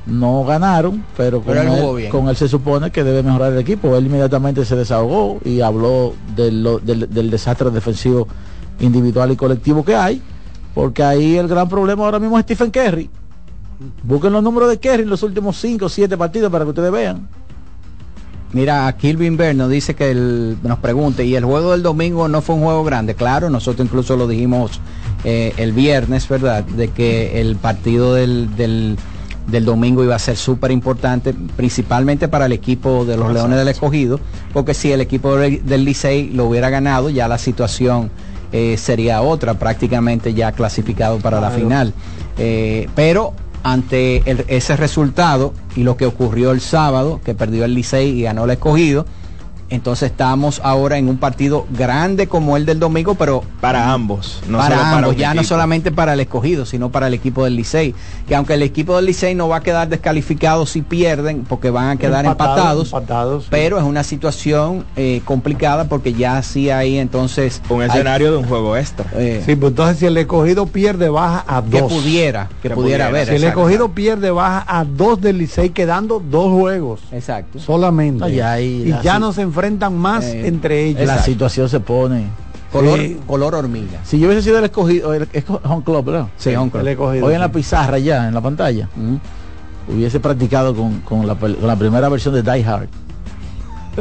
no 0.07 0.45
ganaron, 0.45 1.05
pero 1.17 1.43
con, 1.43 1.55
Pero 1.55 1.91
él 1.91 1.97
bien. 1.97 2.11
con 2.11 2.29
él 2.29 2.37
se 2.37 2.49
supone 2.49 2.91
que 2.91 3.05
debe 3.05 3.23
mejorar 3.23 3.53
el 3.53 3.59
equipo. 3.59 3.97
Él 3.97 4.07
inmediatamente 4.07 4.65
se 4.65 4.75
desahogó 4.77 5.39
y 5.45 5.61
habló 5.61 6.15
de 6.35 6.51
lo- 6.53 6.79
del, 6.79 7.09
del 7.13 7.31
desastre 7.31 7.71
defensivo 7.71 8.27
individual 8.81 9.31
y 9.33 9.37
colectivo 9.37 9.85
que 9.85 9.95
hay. 9.95 10.23
Porque 10.75 11.03
ahí 11.03 11.37
el 11.37 11.49
gran 11.49 11.69
problema 11.69 12.05
ahora 12.05 12.19
mismo 12.19 12.39
es 12.39 12.45
Stephen 12.45 12.71
Curry. 12.71 13.11
Busquen 14.03 14.33
los 14.33 14.43
números 14.43 14.69
de 14.71 14.79
Kerry 14.79 15.03
en 15.05 15.11
los 15.11 15.23
últimos 15.23 15.57
5 15.59 15.87
o 15.87 15.89
7 15.89 16.17
partidos 16.17 16.51
para 16.53 16.65
que 16.65 16.71
ustedes 16.71 16.93
vean. 16.93 17.29
Mira, 18.53 18.91
Kilvin 18.97 19.37
Bell 19.37 19.57
nos 19.57 19.71
dice 19.71 19.95
que 19.95 20.11
el- 20.11 20.57
nos 20.65 20.79
pregunte, 20.81 21.25
¿y 21.25 21.37
el 21.37 21.45
juego 21.45 21.71
del 21.73 21.83
domingo 21.85 22.27
no 22.27 22.43
fue 22.43 22.57
un 22.57 22.63
juego 22.63 22.83
grande? 22.83 23.15
Claro, 23.15 23.49
nosotros 23.49 23.87
incluso 23.87 24.17
lo 24.17 24.27
dijimos 24.27 24.81
eh, 25.25 25.53
el 25.57 25.73
viernes, 25.73 26.29
¿verdad? 26.29 26.65
De 26.65 26.89
que 26.89 27.41
el 27.41 27.55
partido 27.57 28.15
del, 28.15 28.57
del, 28.57 28.97
del 29.51 29.65
domingo 29.65 30.03
iba 30.05 30.15
a 30.15 30.19
ser 30.19 30.37
súper 30.37 30.71
importante, 30.71 31.35
principalmente 31.57 32.29
para 32.29 32.47
el 32.47 32.53
equipo 32.53 33.05
de 33.05 33.17
los 33.17 33.33
Leones 33.33 33.59
del 33.59 33.69
Escogido, 33.69 34.21
porque 34.53 34.75
si 34.75 34.93
el 34.93 35.01
equipo 35.01 35.37
del 35.37 35.85
Licey 35.85 36.31
lo 36.31 36.47
hubiera 36.47 36.71
ganado, 36.71 37.11
ya 37.11 37.29
la 37.29 37.39
situación 37.39 38.11
eh, 38.53 38.77
sería 38.77 39.23
otra, 39.23 39.55
prácticamente 39.55 40.35
ya 40.35 40.53
clasificado 40.53 41.19
para 41.19 41.41
la 41.41 41.51
final. 41.51 41.95
Eh, 42.39 42.89
pero 42.95 43.33
ante 43.63 44.29
el- 44.31 44.45
ese 44.49 44.77
resultado 44.77 45.53
y 45.77 45.83
lo 45.83 45.97
que 45.97 46.07
ocurrió 46.07 46.51
el 46.51 46.61
sábado, 46.61 47.21
que 47.25 47.35
perdió 47.35 47.65
el 47.65 47.75
Licey 47.75 48.19
y 48.19 48.23
ganó 48.23 48.45
el 48.45 48.51
escogido, 48.51 49.07
entonces 49.71 50.11
estamos 50.11 50.61
ahora 50.65 50.99
en 50.99 51.09
un 51.09 51.17
partido 51.17 51.67
grande 51.71 52.27
como 52.27 52.57
el 52.57 52.67
del 52.67 52.79
domingo, 52.81 53.15
pero 53.15 53.43
Para 53.61 53.93
ambos. 53.93 54.41
no 54.49 54.59
para 54.59 54.77
solo 54.77 54.83
para 54.83 54.99
ambos, 54.99 55.17
ya 55.17 55.35
no 55.35 55.45
solamente 55.45 55.91
para 55.93 56.15
el 56.15 56.21
escogido, 56.21 56.67
sino 56.67 56.91
para 56.91 57.07
el 57.07 57.15
equipo 57.15 57.45
del 57.45 57.57
Licey. 57.57 57.95
Que 58.27 58.35
aunque 58.35 58.55
el 58.55 58.63
equipo 58.63 58.97
del 58.97 59.07
Licey 59.07 59.35
no 59.35 59.49
va 59.49 59.57
a 59.57 59.61
quedar 59.63 59.89
descalificado 59.89 60.67
si 60.67 60.83
pierden, 60.83 61.45
porque 61.49 61.71
van 61.71 61.89
a 61.91 61.97
quedar 61.97 62.25
Empatados, 62.27 62.59
empatados, 62.59 62.87
empatados, 62.89 63.43
sí. 63.45 63.49
pero 63.51 63.79
es 63.79 63.85
una 63.85 64.03
situación 64.03 64.85
eh, 64.97 65.23
complicada 65.25 65.85
porque 65.85 66.13
ya 66.13 66.43
sí 66.43 66.71
hay 66.71 66.99
entonces... 66.99 67.63
Un 67.69 67.83
hay- 67.83 67.89
escenario 67.89 68.33
de 68.33 68.39
un 68.39 68.45
juego 68.47 68.77
extra. 68.77 69.07
eh, 69.15 69.43
Sí, 69.47 69.55
pues 69.57 69.71
entonces 69.71 69.99
si 69.99 70.07
el 70.07 70.17
escogido 70.17 70.67
pierde, 70.67 71.09
baja 71.09 71.45
a 71.47 71.63
que 71.63 71.81
dos. 71.81 71.93
pudiera, 71.93 72.49
que, 72.63 72.69
Que 72.69 72.75
pudiera 72.75 72.75
pudiera. 72.75 73.07
haber. 73.07 73.29
Si 73.29 73.35
el 73.37 73.45
escogido 73.45 73.91
pierde, 73.93 74.31
baja 74.31 74.65
a 74.67 74.85
dos 74.85 75.21
del 75.21 75.39
Licey, 75.39 75.71
quedando 75.71 76.21
dos 76.21 76.51
juegos 76.53 77.01
Exacto. 77.13 77.59
solamente. 77.61 78.19
No, 78.21 78.29
ya 78.29 78.53
ahí 78.53 78.85
y 78.99 79.05
ya 79.05 79.19
no 79.19 79.33
se 79.33 79.43
enfrentan 79.61 79.97
más 79.97 80.25
Eh, 80.25 80.47
entre 80.47 80.87
ellos. 80.87 81.07
La 81.07 81.23
situación 81.23 81.69
se 81.69 81.81
pone. 81.81 82.25
Color, 82.73 82.99
Sí. 83.01 83.19
color 83.27 83.55
hormiga. 83.57 83.99
Si 84.05 84.19
yo 84.19 84.29
hubiese 84.29 84.43
sido 84.45 84.59
el 84.59 84.65
escogido, 84.65 85.13
el, 85.13 85.29
es 85.33 85.45
home 85.49 85.83
club, 85.85 86.05
¿verdad? 86.05 86.27
Sí, 86.39 86.55
home 86.55 86.71
club. 86.71 86.83
El 86.83 86.89
escogido, 86.89 87.27
Hoy 87.27 87.35
en 87.35 87.41
la 87.41 87.51
pizarra 87.53 87.99
ya, 87.99 88.29
en 88.29 88.35
la 88.35 88.41
pantalla, 88.41 88.89
hubiese 89.93 90.21
practicado 90.21 90.75
con, 90.75 91.01
con 91.01 91.27
la, 91.27 91.35
pel- 91.39 91.57
con 91.57 91.67
la 91.67 91.77
primera 91.77 92.09
versión 92.09 92.33
de 92.35 92.43
Die 92.43 92.65
Hard. 92.65 92.89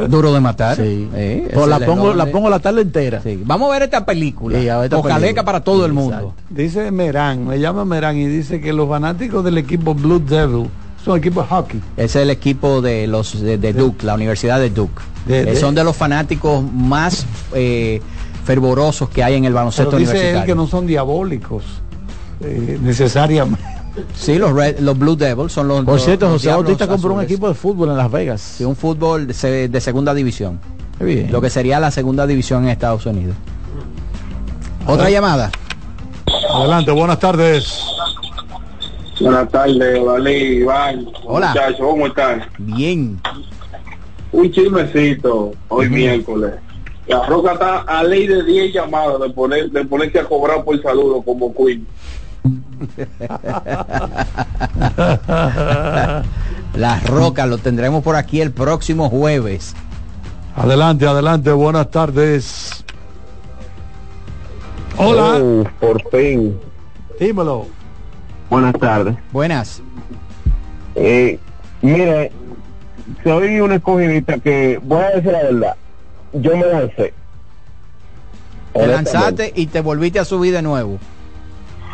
Duro 0.08 0.32
de 0.32 0.40
matar. 0.40 0.76
Sí. 0.76 1.08
Eh, 1.14 1.50
Pues 1.52 1.66
la 1.66 1.80
pongo, 1.80 2.14
la 2.14 2.26
pongo 2.26 2.48
la 2.48 2.60
tarde 2.60 2.82
entera. 2.82 3.20
Sí. 3.22 3.42
Vamos 3.44 3.68
a 3.68 3.72
ver 3.72 3.82
esta 3.82 4.06
película. 4.06 4.58
Sí, 4.58 4.68
a 4.68 4.76
ver 4.76 4.84
esta 4.84 4.98
Ojaleca 4.98 5.20
película. 5.20 5.44
para 5.44 5.64
todo 5.64 5.84
el 5.84 5.92
mundo. 5.92 6.14
Exacto. 6.16 6.34
Dice 6.48 6.90
Merán, 6.92 7.46
me 7.46 7.58
llama 7.58 7.84
Merán 7.84 8.16
y 8.16 8.26
dice 8.26 8.60
que 8.60 8.72
los 8.72 8.88
fanáticos 8.88 9.44
del 9.44 9.58
equipo 9.58 9.94
Blue 9.94 10.20
Devil 10.20 10.68
son 11.04 11.18
equipo 11.18 11.40
de 11.42 11.48
hockey. 11.48 11.80
Es 11.96 12.16
el 12.16 12.30
equipo 12.30 12.80
de 12.82 13.06
los 13.06 13.40
de, 13.40 13.58
de 13.58 13.72
Duke, 13.72 14.04
la 14.06 14.14
Universidad 14.14 14.58
de 14.60 14.70
Duke. 14.70 15.00
De- 15.26 15.40
Eh, 15.40 15.44
de- 15.46 15.56
son 15.56 15.74
de 15.74 15.84
los 15.84 15.96
fanáticos 15.96 16.62
más 16.62 17.26
eh, 17.54 18.00
fervorosos 18.44 19.08
que 19.10 19.22
hay 19.22 19.34
en 19.34 19.44
el 19.44 19.52
baloncesto 19.52 19.90
Pero 19.90 19.98
dice 20.00 20.30
él 20.38 20.44
que 20.44 20.54
no 20.54 20.66
son 20.66 20.86
diabólicos 20.86 21.62
eh, 22.42 22.78
necesariamente. 22.82 23.64
Sí, 24.14 24.38
los, 24.38 24.52
Red- 24.52 24.78
los 24.80 24.96
Blue 24.98 25.16
Devils 25.16 25.52
son 25.52 25.68
los. 25.68 25.84
Por 25.84 26.00
cierto, 26.00 26.26
los 26.26 26.34
José 26.34 26.48
Bautista 26.50 26.86
compró 26.86 27.12
un 27.14 27.22
equipo 27.22 27.48
de 27.48 27.54
fútbol 27.54 27.90
en 27.90 27.96
Las 27.96 28.10
Vegas. 28.10 28.40
Sí, 28.40 28.64
un 28.64 28.76
fútbol 28.76 29.26
de, 29.26 29.34
se- 29.34 29.68
de 29.68 29.80
segunda 29.80 30.14
división. 30.14 30.58
Bien. 31.00 31.30
Lo 31.32 31.40
que 31.40 31.50
sería 31.50 31.80
la 31.80 31.90
segunda 31.90 32.26
división 32.26 32.64
en 32.64 32.70
Estados 32.70 33.04
Unidos. 33.06 33.34
Otra 34.86 35.10
llamada. 35.10 35.50
Adelante, 36.54 36.90
buenas 36.92 37.18
tardes. 37.18 37.80
Buenas 39.20 39.48
tardes, 39.50 40.04
Dalí, 40.04 40.30
Iván. 40.60 41.06
Hola. 41.24 41.48
Muchachos, 41.48 41.76
¿cómo 41.80 42.06
están? 42.06 42.44
Bien. 42.58 43.20
Un 44.32 44.50
chismecito 44.50 45.52
hoy 45.68 45.88
miércoles. 45.90 46.52
La 47.06 47.26
Roca 47.26 47.52
está 47.54 47.78
a 47.80 48.02
ley 48.04 48.26
de 48.26 48.44
10 48.44 48.72
llamadas 48.72 49.20
de 49.20 49.30
poner 49.30 49.70
de 49.70 49.84
ponerse 49.84 50.20
a 50.20 50.24
cobrar 50.24 50.64
por 50.64 50.80
saludo 50.80 51.20
como 51.22 51.52
Queen. 51.54 51.86
Las 56.74 57.06
rocas 57.08 57.48
lo 57.48 57.58
tendremos 57.58 58.02
por 58.02 58.16
aquí 58.16 58.40
el 58.40 58.52
próximo 58.52 59.10
jueves. 59.10 59.74
Adelante, 60.54 61.06
adelante, 61.06 61.50
buenas 61.52 61.90
tardes. 61.90 62.84
Hola, 64.96 65.38
Oh, 65.42 65.64
por 65.80 66.02
fin. 66.10 66.58
dímelo. 67.18 67.66
Buenas 68.50 68.74
tardes. 68.78 69.14
Buenas. 69.32 69.80
Eh, 70.96 71.38
mire, 71.82 72.32
soy 73.24 73.60
un 73.60 73.72
escogidista 73.72 74.38
que, 74.38 74.78
voy 74.82 75.02
a 75.02 75.10
decir 75.10 75.32
la 75.32 75.42
verdad, 75.44 75.76
yo 76.32 76.56
me 76.56 76.66
lancé. 76.66 77.14
Te 78.72 78.86
lanzaste 78.86 79.52
y 79.54 79.66
te 79.66 79.80
volviste 79.80 80.18
a 80.18 80.24
subir 80.24 80.52
de 80.52 80.62
nuevo. 80.62 80.98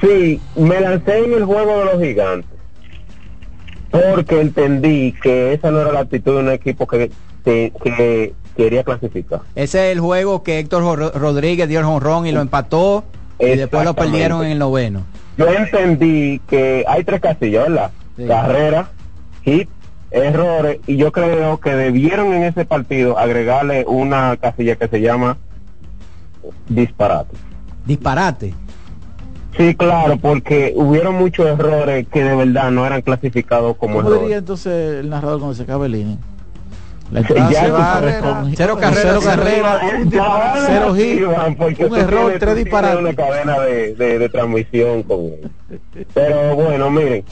Sí, 0.01 0.41
me 0.57 0.81
lancé 0.81 1.25
en 1.25 1.33
el 1.35 1.45
juego 1.45 1.79
de 1.79 1.85
los 1.87 2.03
gigantes. 2.03 2.51
Porque 3.91 4.41
entendí 4.41 5.15
que 5.23 5.55
esa 5.55 5.71
no 5.71 5.81
era 5.81 5.93
la 5.93 6.01
actitud 6.01 6.35
de 6.35 6.41
un 6.41 6.51
equipo 6.51 6.87
que, 6.87 7.11
que, 7.45 7.73
que 7.83 8.35
quería 8.57 8.83
clasificar. 8.85 9.41
Ese 9.55 9.87
es 9.91 9.97
el 9.97 10.01
juego 10.01 10.43
que 10.43 10.59
Héctor 10.59 10.83
Ro- 10.83 11.11
Rodríguez 11.13 11.69
dio 11.69 11.79
el 11.79 11.87
jonrón 11.87 12.27
y 12.27 12.33
lo 12.33 12.41
empató 12.43 13.05
y 13.39 13.47
después 13.57 13.85
lo 13.85 13.95
perdieron 13.95 14.45
en 14.45 14.53
el 14.53 14.59
noveno. 14.59 15.03
Yo 15.37 15.49
entendí 15.49 16.41
que 16.49 16.85
hay 16.89 17.05
tres 17.05 17.21
casillas, 17.21 17.69
¿verdad? 17.69 17.91
Sí. 18.17 18.27
Carrera, 18.27 18.89
hit, 19.43 19.69
errores, 20.11 20.79
y 20.87 20.97
yo 20.97 21.13
creo 21.13 21.61
que 21.61 21.71
debieron 21.75 22.33
en 22.33 22.45
ese 22.45 22.65
partido 22.65 23.19
agregarle 23.19 23.85
una 23.87 24.37
casilla 24.39 24.77
que 24.77 24.89
se 24.89 25.01
llama 25.01 25.37
disparate. 26.69 27.37
Disparate. 27.85 28.55
Sí, 29.57 29.75
claro, 29.75 30.19
porque 30.19 30.73
hubieron 30.77 31.15
muchos 31.15 31.47
errores 31.47 32.07
que 32.13 32.23
de 32.23 32.37
verdad 32.37 32.71
no 32.71 32.85
eran 32.87 33.01
clasificados 33.03 33.77
como 33.77 33.97
¿Cómo 33.97 34.09
errores. 34.09 34.23
diría 34.23 34.37
entonces 34.39 35.01
el 35.01 35.09
narrador 35.09 35.39
cuando 35.39 35.55
se 35.55 35.63
acabe 35.63 35.87
el 35.87 35.95
inning? 35.97 36.19
La 37.13 37.21
Sí, 37.21 37.27
entrada 37.29 37.51
ya 37.53 37.61
se 37.61 37.67
tú 37.69 37.73
va 37.73 37.93
sabes, 37.93 38.17
con 38.19 38.57
cero 38.57 38.77
carreras, 38.81 39.25
cero 39.25 40.97
Eh, 40.97 41.25
un 41.25 41.77
cero 41.77 41.97
error, 41.97 42.33
tres 42.39 42.57
disparates. 42.57 43.01
una 43.01 43.15
cadena 43.15 43.61
de, 43.61 43.95
de, 43.95 44.19
de 44.19 44.29
transmisión 44.29 45.03
con. 45.05 45.31
Pero 46.15 46.57
bueno, 46.57 46.91
miren, 46.91 47.25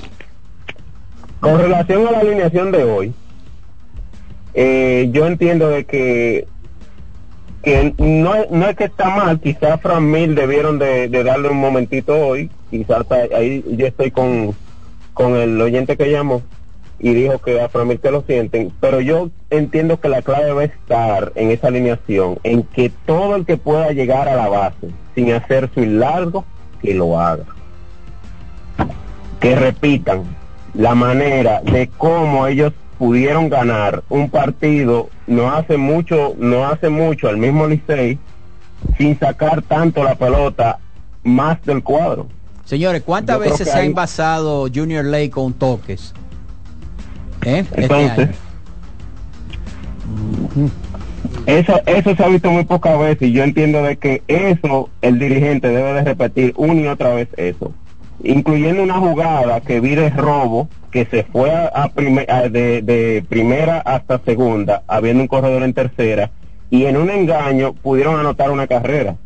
con 1.41 1.59
relación 1.59 2.07
a 2.07 2.13
la 2.13 2.19
alineación 2.21 2.71
de 2.71 2.85
hoy, 2.85 3.13
eh, 4.55 5.09
yo 5.13 5.27
entiendo 5.27 5.69
de 5.69 5.85
que 5.85 6.47
que 7.63 7.95
no, 7.99 8.35
no 8.51 8.69
es 8.69 8.77
que 8.77 8.85
está 8.85 9.09
mal, 9.09 9.41
quizás 9.41 9.81
Fran 9.81 10.09
Mil 10.11 10.35
debieron 10.35 10.79
de, 10.79 11.09
de 11.09 11.25
darle 11.25 11.49
un 11.49 11.57
momentito 11.57 12.15
hoy, 12.15 12.51
quizás 12.71 13.07
ahí 13.35 13.65
yo 13.71 13.87
estoy 13.87 14.11
con, 14.11 14.55
con 15.15 15.35
el 15.35 15.59
oyente 15.61 15.97
que 15.97 16.11
llamó 16.11 16.43
y 17.05 17.13
dijo 17.13 17.37
que 17.39 17.61
a 17.61 17.69
Fran 17.69 17.87
Mil 17.87 18.01
que 18.01 18.11
lo 18.11 18.23
sienten, 18.23 18.73
pero 18.81 18.99
yo 18.99 19.29
entiendo 19.51 20.01
que 20.01 20.09
la 20.09 20.23
clave 20.23 20.53
va 20.53 20.63
a 20.63 20.65
estar 20.65 21.33
en 21.35 21.51
esa 21.51 21.69
alineación, 21.69 22.39
en 22.45 22.63
que 22.63 22.91
todo 23.05 23.37
el 23.37 23.45
que 23.45 23.59
pueda 23.59 23.91
llegar 23.93 24.27
a 24.27 24.37
la 24.37 24.49
base 24.49 24.89
sin 25.15 25.31
hacer 25.33 25.69
su 25.75 25.85
largo, 25.85 26.47
que 26.81 26.95
lo 26.95 27.21
haga. 27.21 27.45
Que 29.39 29.55
repitan 29.55 30.23
la 30.73 30.95
manera 30.95 31.61
de 31.61 31.91
cómo 31.99 32.47
ellos 32.47 32.73
pudieron 32.99 33.51
ganar 33.51 34.03
un 34.09 34.31
partido 34.31 35.11
no 35.27 35.53
hace 35.55 35.77
mucho, 35.77 36.35
no 36.39 36.67
hace 36.67 36.89
mucho 36.89 37.29
al 37.29 37.37
mismo 37.37 37.67
Licey 37.67 38.19
sin 38.97 39.19
sacar 39.19 39.61
tanto 39.61 40.03
la 40.03 40.15
pelota 40.15 40.79
más 41.23 41.63
del 41.65 41.83
cuadro. 41.83 42.29
Señores, 42.65 43.03
¿cuántas 43.05 43.37
Yo 43.37 43.41
veces 43.41 43.69
se 43.69 43.75
ha 43.77 43.81
ahí- 43.83 43.87
envasado 43.89 44.69
Junior 44.75 45.05
Lake 45.05 45.31
con 45.31 45.53
toques? 45.53 46.15
¿Eh? 47.45 47.59
Este 47.61 47.83
Entonces. 47.83 48.29
Eso, 51.47 51.81
eso 51.87 52.15
se 52.15 52.25
ha 52.25 52.29
visto 52.29 52.51
muy 52.51 52.65
pocas 52.65 52.99
veces 52.99 53.29
y 53.29 53.33
yo 53.33 53.43
entiendo 53.43 53.83
de 53.83 53.97
que 53.97 54.23
eso 54.29 54.89
el 55.03 55.19
dirigente 55.19 55.69
debe 55.69 55.93
de 55.95 56.03
repetir 56.03 56.55
una 56.57 56.81
y 56.81 56.87
otra 56.87 57.15
vez 57.15 57.29
eso. 57.37 57.73
Incluyendo 58.23 58.83
una 58.83 58.95
jugada 58.95 59.61
que 59.61 59.81
vi 59.81 59.95
de 59.95 60.11
robo 60.11 60.69
que 60.91 61.05
se 61.07 61.25
fue 61.25 61.51
a, 61.51 61.67
a 61.67 61.89
prime- 61.89 62.27
a 62.29 62.49
de, 62.49 62.81
de 62.81 63.25
primera 63.29 63.81
hasta 63.81 64.21
segunda, 64.21 64.83
habiendo 64.87 65.23
un 65.23 65.29
corredor 65.29 65.65
en 65.65 65.75
tercera, 65.75 66.31
y 66.71 66.87
en 66.87 66.97
un 66.97 67.11
engaño 67.11 67.75
pudieron 67.75 68.19
anotar 68.19 68.51
una 68.51 68.67
carrera. 68.67 69.17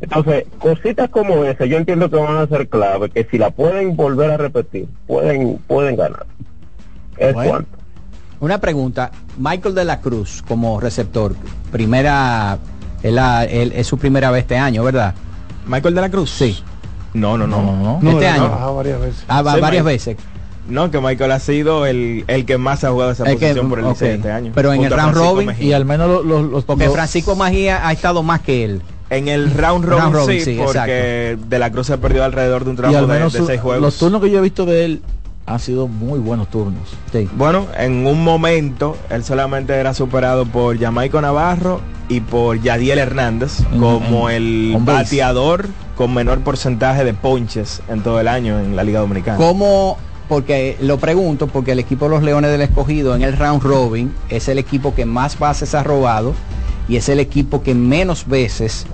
Entonces, 0.00 0.44
cositas 0.58 1.08
como 1.10 1.44
esa, 1.44 1.66
yo 1.66 1.76
entiendo 1.78 2.08
que 2.08 2.16
van 2.16 2.36
a 2.36 2.46
ser 2.46 2.68
clave, 2.68 3.10
que 3.10 3.24
si 3.24 3.38
la 3.38 3.50
pueden 3.50 3.96
volver 3.96 4.30
a 4.30 4.36
repetir, 4.36 4.86
pueden, 5.06 5.58
pueden 5.66 5.96
ganar. 5.96 6.26
Es 7.18 7.34
Bueno. 7.34 7.50
cuanto. 7.50 7.70
Una 8.40 8.58
pregunta, 8.58 9.10
Michael 9.38 9.74
de 9.74 9.84
la 9.84 10.00
Cruz 10.00 10.42
como 10.46 10.78
receptor, 10.80 11.34
primera, 11.72 12.58
es, 13.02 13.12
la- 13.12 13.44
él- 13.44 13.72
es 13.74 13.86
su 13.86 13.96
primera 13.98 14.30
vez 14.30 14.42
este 14.42 14.58
año, 14.58 14.84
¿verdad? 14.84 15.14
Michael 15.66 15.94
de 15.94 16.00
la 16.02 16.10
Cruz. 16.10 16.30
Sí. 16.30 16.58
No, 17.14 17.38
no, 17.38 17.46
no. 17.46 17.98
este 18.10 18.28
año. 18.28 18.50
Ah, 18.60 18.70
varias 18.70 19.00
veces. 19.00 19.24
Ah, 19.28 19.40
va- 19.42 19.54
Sí, 19.54 19.60
varias 19.60 19.84
veces. 19.84 20.16
No, 20.68 20.90
que 20.90 21.00
Michael 21.00 21.30
ha 21.32 21.38
sido 21.38 21.86
el, 21.86 22.24
el 22.26 22.44
que 22.44 22.58
más 22.58 22.82
ha 22.84 22.90
jugado 22.90 23.12
esa 23.12 23.22
El 23.24 23.38
que- 23.38 23.46
posición 23.46 23.68
por 23.70 23.78
el 23.78 23.86
Licey 23.88 24.10
ok. 24.10 24.16
este 24.16 24.32
año. 24.32 24.52
Pero 24.54 24.72
en 24.72 24.82
el 24.82 24.90
round 24.90 25.02
Francisco 25.12 25.32
robin 25.34 25.46
Mejía. 25.46 25.66
y 25.68 25.72
al 25.72 25.84
menos 25.84 26.08
los, 26.08 26.24
los, 26.26 26.42
los- 26.50 26.64
Porque 26.64 26.84
los- 26.86 26.94
Francisco 26.94 27.36
Magía 27.36 27.86
ha 27.86 27.92
estado 27.92 28.22
más 28.22 28.40
que 28.40 28.64
él. 28.64 28.82
En 29.08 29.28
el 29.28 29.52
round 29.54 29.84
robin, 29.84 30.00
Round 30.02 30.14
robin, 30.16 30.40
sí, 30.40 30.56
sí, 30.56 30.60
porque 30.62 31.38
De 31.48 31.58
la 31.60 31.70
Cruz 31.70 31.86
se 31.86 31.96
perdió 31.98 32.24
alrededor 32.24 32.64
de 32.64 32.70
un 32.70 32.76
trabajo 32.76 32.98
al 32.98 33.06
de, 33.06 33.14
menos 33.14 33.32
de 33.32 33.46
seis 33.46 33.60
juegos. 33.60 33.80
los 33.80 33.96
turnos 33.96 34.20
que 34.20 34.28
yo 34.30 34.38
he 34.38 34.42
visto 34.42 34.66
de 34.66 34.84
él 34.84 35.02
han 35.46 35.60
sido 35.60 35.86
muy 35.88 36.18
buenos 36.18 36.48
turnos. 36.48 36.82
Bueno, 37.36 37.66
en 37.78 38.06
un 38.06 38.22
momento 38.24 38.96
él 39.10 39.22
solamente 39.24 39.74
era 39.74 39.94
superado 39.94 40.44
por 40.44 40.78
Jamaico 40.78 41.20
Navarro 41.20 41.80
y 42.08 42.20
por 42.20 42.60
Yadiel 42.60 42.98
Hernández 42.98 43.60
En- 43.72 43.80
como 43.80 44.28
en- 44.28 44.36
el 44.36 44.72
on 44.76 44.84
base. 44.84 45.02
bateador 45.04 45.68
con 45.96 46.12
menor 46.12 46.40
porcentaje 46.40 47.04
de 47.04 47.14
ponches 47.14 47.80
en 47.88 48.02
todo 48.02 48.20
el 48.20 48.28
año 48.28 48.58
en 48.58 48.74
la 48.76 48.82
Liga 48.84 49.00
Dominicana. 49.00 49.36
¿Cómo? 49.38 49.98
Porque 50.28 50.76
lo 50.80 50.98
pregunto, 50.98 51.46
porque 51.46 51.72
el 51.72 51.78
equipo 51.78 52.06
de 52.06 52.10
los 52.10 52.22
Leones 52.24 52.50
del 52.50 52.62
Escogido 52.62 53.14
en 53.14 53.22
el 53.22 53.36
round 53.36 53.62
robin 53.62 54.12
es 54.28 54.48
el 54.48 54.58
equipo 54.58 54.94
que 54.96 55.06
más 55.06 55.38
bases 55.38 55.74
ha 55.76 55.84
robado 55.84 56.34
y 56.88 56.96
es 56.96 57.08
el 57.08 57.20
equipo 57.20 57.62
que 57.62 57.74
menos 57.76 58.26
veces 58.26 58.84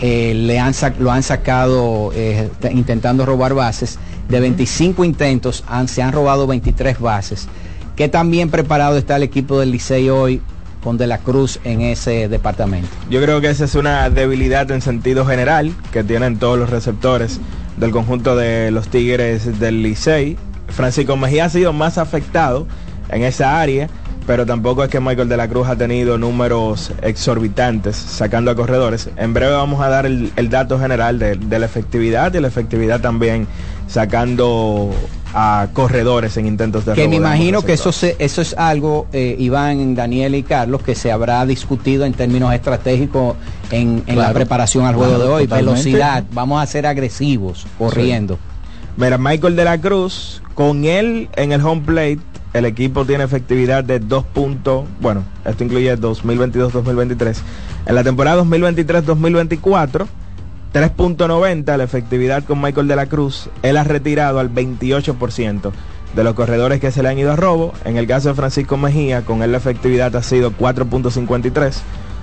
eh, 0.00 0.32
le 0.34 0.60
han 0.60 0.74
lo 1.00 1.10
han 1.10 1.22
sacado 1.22 2.10
eh, 2.14 2.50
intentando 2.70 3.24
robar 3.24 3.54
bases. 3.54 3.98
De 4.28 4.40
25 4.40 5.04
intentos 5.04 5.64
han- 5.68 5.88
se 5.88 6.02
han 6.02 6.12
robado 6.12 6.46
23 6.46 6.98
bases. 7.00 7.48
¿Qué 7.96 8.08
tan 8.08 8.30
bien 8.30 8.50
preparado 8.50 8.96
está 8.96 9.16
el 9.16 9.22
equipo 9.22 9.58
del 9.58 9.72
Licey 9.72 10.08
hoy 10.10 10.40
con 10.84 10.98
De 10.98 11.06
la 11.06 11.18
Cruz 11.18 11.58
en 11.64 11.80
ese 11.80 12.28
departamento? 12.28 12.88
Yo 13.10 13.20
creo 13.22 13.40
que 13.40 13.48
esa 13.50 13.64
es 13.64 13.74
una 13.74 14.08
debilidad 14.10 14.70
en 14.70 14.80
sentido 14.82 15.26
general 15.26 15.72
que 15.92 16.04
tienen 16.04 16.38
todos 16.38 16.58
los 16.58 16.70
receptores 16.70 17.40
del 17.76 17.90
conjunto 17.90 18.36
de 18.36 18.70
los 18.70 18.88
Tigres 18.88 19.58
del 19.58 19.82
Licey. 19.82 20.36
Francisco 20.68 21.16
Mejía 21.16 21.46
ha 21.46 21.50
sido 21.50 21.72
más 21.72 21.96
afectado 21.98 22.66
en 23.10 23.22
esa 23.22 23.58
área, 23.60 23.88
pero 24.26 24.44
tampoco 24.44 24.84
es 24.84 24.90
que 24.90 25.00
Michael 25.00 25.28
de 25.30 25.36
la 25.38 25.48
Cruz 25.48 25.66
ha 25.68 25.76
tenido 25.76 26.18
números 26.18 26.92
exorbitantes 27.02 27.96
sacando 27.96 28.50
a 28.50 28.54
corredores. 28.54 29.08
En 29.16 29.32
breve 29.32 29.52
vamos 29.52 29.80
a 29.80 29.88
dar 29.88 30.06
el, 30.06 30.30
dato 30.50 30.78
general 30.78 31.18
de, 31.18 31.36
de 31.36 31.58
la 31.58 31.66
efectividad 31.66 32.32
y 32.34 32.40
la 32.40 32.48
efectividad 32.48 33.00
también 33.00 33.46
sacando 33.88 34.90
a 35.34 35.68
corredores 35.72 36.36
en 36.36 36.46
intentos 36.46 36.86
de 36.86 36.94
que 36.94 37.06
me 37.08 37.16
imagino 37.16 37.62
que 37.62 37.74
eso 37.74 37.92
se, 37.92 38.16
eso 38.18 38.40
es 38.40 38.54
algo 38.56 39.06
eh, 39.12 39.36
Iván 39.38 39.94
Daniel 39.94 40.34
y 40.34 40.42
Carlos 40.42 40.82
que 40.82 40.94
se 40.94 41.12
habrá 41.12 41.44
discutido 41.44 42.04
en 42.06 42.12
términos 42.14 42.54
estratégicos 42.54 43.36
en, 43.70 44.02
en 44.06 44.18
la 44.18 44.32
preparación 44.32 44.86
al 44.86 44.94
juego 44.94 45.14
Claro, 45.16 45.24
de 45.24 45.30
hoy. 45.30 45.42
totalmente. 45.44 45.72
velocidad 45.82 46.24
vamos 46.32 46.62
a 46.62 46.66
ser 46.66 46.86
agresivos 46.86 47.66
corriendo. 47.78 48.38
Mira, 48.96 49.18
Michael 49.18 49.54
de 49.54 49.64
la 49.64 49.78
Cruz, 49.78 50.42
con 50.54 50.84
él 50.84 51.28
en 51.36 51.52
el 51.52 51.60
home 51.64 51.82
plate, 51.82 52.18
el 52.54 52.64
equipo 52.64 53.04
tiene 53.04 53.24
efectividad 53.24 53.84
de 53.84 54.00
2 54.00 54.24
puntos, 54.24 54.84
bueno, 55.00 55.22
esto 55.44 55.62
incluye 55.62 55.96
2022-2023. 55.98 57.36
En 57.86 57.94
la 57.94 58.02
temporada 58.02 58.42
2023-2024, 58.42 60.06
3.90 60.72 61.76
la 61.76 61.84
efectividad 61.84 62.44
con 62.44 62.60
Michael 62.60 62.88
de 62.88 62.96
la 62.96 63.06
Cruz. 63.06 63.48
Él 63.62 63.76
ha 63.76 63.84
retirado 63.84 64.38
al 64.38 64.52
28% 64.52 65.72
de 66.14 66.24
los 66.24 66.34
corredores 66.34 66.80
que 66.80 66.90
se 66.90 67.02
le 67.02 67.08
han 67.08 67.18
ido 67.18 67.32
a 67.32 67.36
robo. 67.36 67.72
En 67.84 67.96
el 67.96 68.06
caso 68.06 68.28
de 68.28 68.34
Francisco 68.34 68.76
Mejía, 68.76 69.22
con 69.22 69.42
él 69.42 69.52
la 69.52 69.58
efectividad 69.58 70.14
ha 70.16 70.22
sido 70.22 70.52
4.53. 70.52 71.74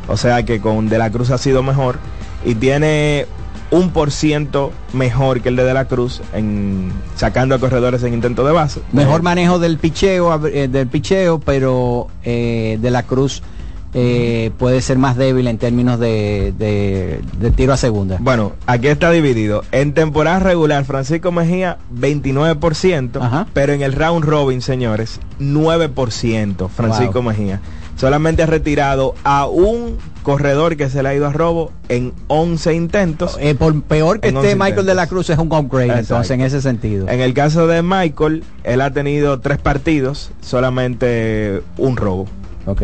O 0.07 0.17
sea 0.17 0.43
que 0.43 0.59
con 0.61 0.89
De 0.89 0.97
la 0.97 1.09
Cruz 1.09 1.31
ha 1.31 1.37
sido 1.37 1.63
mejor. 1.63 1.97
Y 2.43 2.55
tiene 2.55 3.25
un 3.71 3.89
por 3.89 4.11
ciento 4.11 4.71
mejor 4.93 5.41
que 5.41 5.49
el 5.49 5.55
de 5.55 5.63
De 5.63 5.73
la 5.73 5.85
Cruz 5.85 6.21
en 6.33 6.91
sacando 7.15 7.55
a 7.55 7.59
corredores 7.59 8.03
en 8.03 8.13
intento 8.13 8.45
de 8.45 8.51
base. 8.51 8.81
mejor 8.91 9.23
manejo 9.23 9.57
del 9.57 9.77
picheo 9.79 10.45
eh, 10.47 10.67
del 10.67 10.87
picheo 10.87 11.39
pero 11.39 12.07
eh, 12.23 12.77
de 12.79 12.91
la 12.91 13.03
Cruz 13.03 13.41
eh, 13.97 14.51
puede 14.57 14.81
ser 14.81 14.97
más 14.97 15.15
débil 15.15 15.47
en 15.47 15.57
términos 15.57 15.99
de, 16.01 16.53
de- 16.59 17.21
de 17.39 17.51
tiro 17.51 17.71
a 17.71 17.77
segunda 17.77 18.17
Bueno, 18.19 18.51
aquí 18.67 18.87
está 18.87 19.09
dividido. 19.09 19.63
En 19.71 19.93
temporada 19.93 20.39
regular, 20.39 20.83
Francisco 20.83 21.31
Mejía, 21.31 21.77
29%, 21.97 23.45
pero 23.53 23.71
en 23.73 23.81
el 23.81 23.93
round 23.93 24.25
robin, 24.25 24.61
señores, 24.61 25.19
9%, 25.39 26.69
Francisco 26.69 27.13
Wow. 27.21 27.23
Mejía. 27.23 27.61
Solamente 27.95 28.43
ha 28.43 28.45
retirado 28.45 29.15
a 29.23 29.47
un 29.47 29.95
corredor 30.23 30.75
que 30.75 30.89
se 30.89 31.01
le 31.01 31.07
ha 31.09 31.15
ido 31.15 31.27
a 31.27 31.31
robo 31.31 31.71
en 31.87 32.11
11 32.27 32.73
intentos. 32.73 33.37
Eh, 33.39 33.55
por 33.55 33.81
peor 33.83 34.19
que 34.19 34.27
esté 34.27 34.37
11 34.39 34.55
Michael 34.55 34.69
intentos. 34.71 34.85
de 34.87 34.93
la 34.95 35.07
Cruz 35.07 35.29
es 35.29 35.37
un 35.37 35.47
upgrade 35.53 35.85
Exacto. 35.85 35.99
entonces 36.15 36.31
en 36.31 36.41
ese 36.41 36.61
sentido 36.61 37.07
En 37.07 37.21
el 37.21 37.33
caso 37.33 37.67
de 37.67 37.81
Michael, 37.81 38.43
él 38.65 38.81
ha 38.81 38.91
tenido 38.91 39.39
tres 39.39 39.57
partidos, 39.59 40.31
solamente 40.41 41.61
un 41.77 41.95
robo. 41.95 42.25
Ok. 42.65 42.81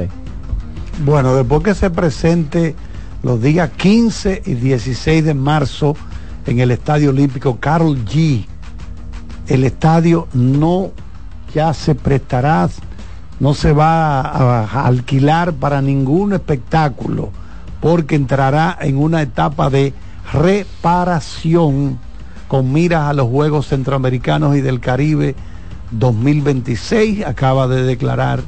Bueno, 1.04 1.34
después 1.34 1.64
que 1.64 1.74
se 1.74 1.90
presente 1.90 2.76
los 3.24 3.42
días 3.42 3.72
15 3.72 4.44
y 4.46 4.54
16 4.54 5.26
de 5.26 5.34
marzo 5.34 5.96
en 6.46 6.60
el 6.60 6.70
Estadio 6.70 7.10
Olímpico 7.10 7.58
Carol 7.60 8.06
G, 8.06 8.46
el 9.48 9.64
estadio 9.64 10.28
no 10.34 10.92
ya 11.56 11.74
se 11.74 11.96
prestará, 11.96 12.70
no 13.40 13.56
se 13.56 13.74
va 13.74 14.22
a, 14.22 14.64
a 14.64 14.86
alquilar 14.86 15.54
para 15.54 15.82
ningún 15.82 16.34
espectáculo, 16.34 17.32
porque 17.80 18.16
entrará 18.16 18.78
en 18.80 18.98
una 18.98 19.24
etapa 19.24 19.72
de 19.72 19.96
reparación 20.32 21.98
con 22.48 22.72
miras 22.72 23.10
a 23.10 23.14
los 23.14 23.28
Juegos 23.28 23.70
Centroamericanos 23.70 24.56
y 24.56 24.62
del 24.62 24.80
Caribe 24.80 25.34
2026, 25.90 27.26
acaba 27.26 27.68
de 27.68 27.82
declarar 27.82 28.44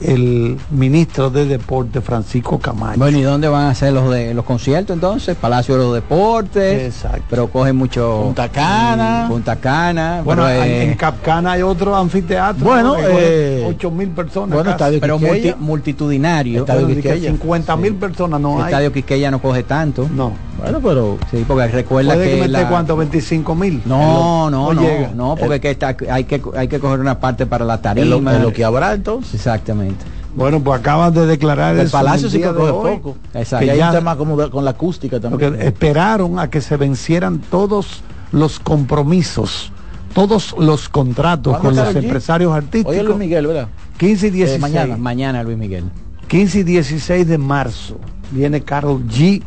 el 0.00 0.56
ministro 0.70 1.30
de 1.30 1.44
Deporte 1.46 2.00
Francisco 2.00 2.58
Camacho. 2.58 2.98
Bueno, 2.98 3.18
¿y 3.18 3.22
dónde 3.22 3.48
van 3.48 3.66
a 3.66 3.70
hacer 3.70 3.92
los 3.92 4.10
de 4.10 4.32
los 4.34 4.44
conciertos 4.44 4.94
entonces? 4.94 5.36
Palacio 5.36 5.76
de 5.76 5.84
los 5.84 5.94
Deportes. 5.94 6.82
Exacto. 6.94 7.24
Pero 7.30 7.48
coge 7.48 7.72
mucho 7.72 8.22
Punta 8.24 8.48
Cana. 8.48 9.24
Mm, 9.26 9.28
Punta 9.32 9.56
Cana. 9.56 10.22
Bueno, 10.24 10.44
hay- 10.44 10.70
eh, 10.70 10.82
en 10.84 10.94
Capcana 10.96 11.52
hay 11.52 11.62
otro 11.62 11.96
anfiteatro. 11.96 12.64
Bueno, 12.64 12.94
eh, 12.98 13.64
8 13.68 13.90
mil 13.90 14.08
personas. 14.10 14.50
bueno, 14.54 14.70
casi. 14.70 14.96
estadio 14.96 15.00
pero 15.00 15.18
multi- 15.18 15.54
multitudinario. 15.58 16.60
Estadio 16.60 16.86
Bueno, 16.86 16.94
Quisqueya. 17.02 17.30
50 17.30 17.76
mil 17.76 17.94
personas 17.94 18.40
no 18.40 18.56
el 18.56 18.62
hay. 18.62 18.64
estadio 18.66 18.92
Quisqueya 18.92 19.30
no 19.30 19.40
coge 19.40 19.62
tanto. 19.62 20.08
No. 20.14 20.32
Bueno, 20.58 20.80
pero 20.82 21.18
Sí, 21.30 21.44
porque 21.46 21.68
recuerda 21.68 22.14
Puede 22.14 22.24
que, 22.26 22.30
que 22.34 22.40
meter 22.40 22.50
la- 22.50 22.68
cuánto, 22.68 22.96
25 22.96 23.54
mil. 23.54 23.80
No, 23.84 24.50
no, 24.50 24.74
no, 24.74 24.82
no, 25.14 25.36
porque 25.36 25.54
es 25.56 25.60
que 25.60 25.70
está, 25.70 25.96
hay 26.10 26.24
que 26.24 26.42
hay 26.56 26.66
que 26.66 26.80
coger 26.80 26.98
una 26.98 27.20
parte 27.20 27.46
para 27.46 27.64
la 27.64 27.74
es 27.76 27.82
tarima. 27.82 28.06
lo, 28.06 28.30
es 28.36 28.42
lo 28.42 28.52
que 28.52 28.64
habrá 28.64 28.92
entonces. 28.94 29.34
Exactamente. 29.34 29.87
Bueno, 30.34 30.60
pues 30.62 30.78
acaban 30.80 31.12
de 31.14 31.26
declarar 31.26 31.76
El 31.76 31.88
Palacio 31.90 32.28
sí 32.30 32.38
que 32.38 32.46
de 32.48 32.54
coge 32.54 32.70
hoy, 32.70 32.96
poco. 32.98 33.16
Exacto. 33.34 33.64
Y 33.66 33.70
hay 33.70 33.78
ya- 33.78 33.88
un 33.88 33.94
tema 33.96 34.16
como 34.16 34.36
de- 34.36 34.50
con 34.50 34.64
la 34.64 34.70
acústica 34.72 35.18
también. 35.20 35.52
Porque 35.52 35.66
esperaron 35.66 36.38
a 36.38 36.48
que 36.50 36.60
se 36.60 36.76
vencieran 36.76 37.40
todos 37.50 38.02
los 38.30 38.60
compromisos, 38.60 39.72
todos 40.14 40.54
los 40.58 40.88
contratos 40.88 41.58
¿Cuándo 41.58 41.82
con 41.82 41.86
los 41.94 41.96
empresarios 42.04 42.52
artísticos. 42.52 42.92
Oye, 42.92 43.02
Luis 43.02 43.16
Miguel, 43.18 43.46
¿verdad? 43.46 43.68
15 43.96 44.28
y 44.28 44.30
16. 44.30 44.56
Eh, 44.58 44.60
mañana. 44.60 44.96
Mañana 44.96 45.42
Luis 45.42 45.56
Miguel. 45.58 45.84
15 46.28 46.58
y 46.60 46.62
16 46.62 47.26
de 47.26 47.38
marzo 47.38 47.98
viene 48.30 48.60
Carol 48.62 49.02
G 49.08 49.42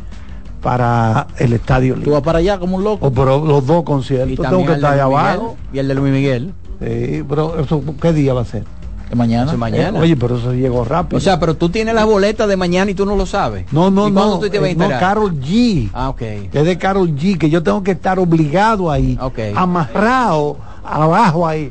para 0.60 1.26
el 1.38 1.52
Estadio 1.54 1.94
Tú 1.94 2.00
Olímpico. 2.00 2.14
vas 2.16 2.22
para 2.22 2.38
allá 2.40 2.58
como 2.58 2.76
un 2.76 2.84
loco. 2.84 3.06
Oh, 3.06 3.12
pero 3.12 3.44
los 3.44 3.66
dos 3.66 3.82
conciertos, 3.84 4.46
tengo 4.48 4.66
que 4.66 4.72
estar 4.74 4.94
allá 4.94 5.04
abajo. 5.04 5.56
y 5.72 5.78
el 5.78 5.88
de 5.88 5.94
Luis 5.94 6.12
Miguel. 6.12 6.52
Sí, 6.80 7.22
pero 7.28 7.58
eso, 7.60 7.82
¿qué 8.00 8.12
día 8.12 8.34
va 8.34 8.42
a 8.42 8.44
ser? 8.44 8.64
Que 9.12 9.16
mañana. 9.16 9.52
Mañana. 9.58 9.98
Eh, 9.98 10.02
oye, 10.02 10.16
pero 10.16 10.38
eso 10.38 10.54
llegó 10.54 10.86
rápido. 10.86 11.18
O 11.18 11.20
sea, 11.20 11.38
pero 11.38 11.54
tú 11.54 11.68
tienes 11.68 11.94
las 11.94 12.06
boletas 12.06 12.48
de 12.48 12.56
mañana 12.56 12.90
y 12.90 12.94
tú 12.94 13.04
no 13.04 13.14
lo 13.14 13.26
sabes. 13.26 13.70
no, 13.70 13.90
no, 13.90 14.08
¿Y 14.08 14.12
cuándo 14.12 14.36
no, 14.36 14.38
tú 14.40 14.48
te 14.48 14.58
vas 14.58 14.68
a 14.68 14.70
eh, 14.70 14.74
no? 14.74 14.88
Carol 14.88 15.38
G. 15.38 15.90
Ah, 15.92 16.08
ok. 16.08 16.22
es 16.22 16.64
de 16.64 16.78
Carol 16.78 17.10
G, 17.10 17.36
que 17.36 17.50
yo 17.50 17.62
tengo 17.62 17.82
que 17.82 17.90
estar 17.90 18.18
obligado 18.18 18.90
ahí, 18.90 19.18
Ok. 19.20 19.38
amarrado 19.54 20.56
abajo 20.82 21.46
ahí. 21.46 21.70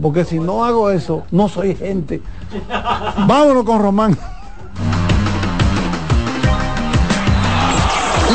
Porque 0.00 0.24
si 0.24 0.38
no 0.38 0.64
hago 0.64 0.88
eso, 0.90 1.24
no 1.30 1.50
soy 1.50 1.74
gente. 1.74 2.22
Vámonos 3.28 3.64
con 3.64 3.82
Román. 3.82 4.16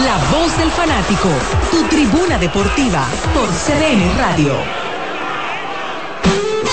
La 0.06 0.18
voz 0.38 0.56
del 0.56 0.70
fanático, 0.70 1.30
tu 1.72 1.82
tribuna 1.88 2.38
deportiva 2.38 3.08
por 3.34 3.48
CDN 3.48 4.16
Radio. 4.20 4.54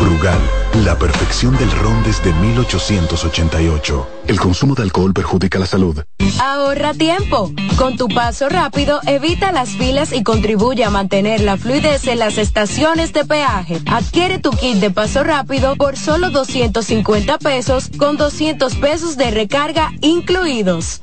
Brugal, 0.00 0.38
la 0.84 0.98
perfección 0.98 1.56
del 1.56 1.70
ron 1.70 2.02
desde 2.02 2.32
1888. 2.32 4.08
El 4.26 4.40
consumo 4.40 4.74
de 4.74 4.82
alcohol 4.82 5.12
perjudica 5.12 5.58
la 5.58 5.66
salud. 5.66 6.02
Ahorra 6.40 6.94
tiempo. 6.94 7.52
Con 7.76 7.96
tu 7.96 8.08
paso 8.08 8.48
rápido, 8.48 9.00
evita 9.06 9.52
las 9.52 9.70
filas 9.70 10.12
y 10.12 10.22
contribuye 10.22 10.84
a 10.84 10.90
mantener 10.90 11.40
la 11.40 11.56
fluidez 11.56 12.06
en 12.06 12.18
las 12.18 12.38
estaciones 12.38 13.12
de 13.12 13.24
peaje. 13.24 13.80
Adquiere 13.86 14.38
tu 14.38 14.50
kit 14.50 14.76
de 14.76 14.90
paso 14.90 15.22
rápido 15.24 15.76
por 15.76 15.96
solo 15.96 16.30
250 16.30 17.38
pesos 17.38 17.90
con 17.98 18.16
200 18.16 18.74
pesos 18.76 19.16
de 19.16 19.30
recarga 19.30 19.92
incluidos. 20.00 21.02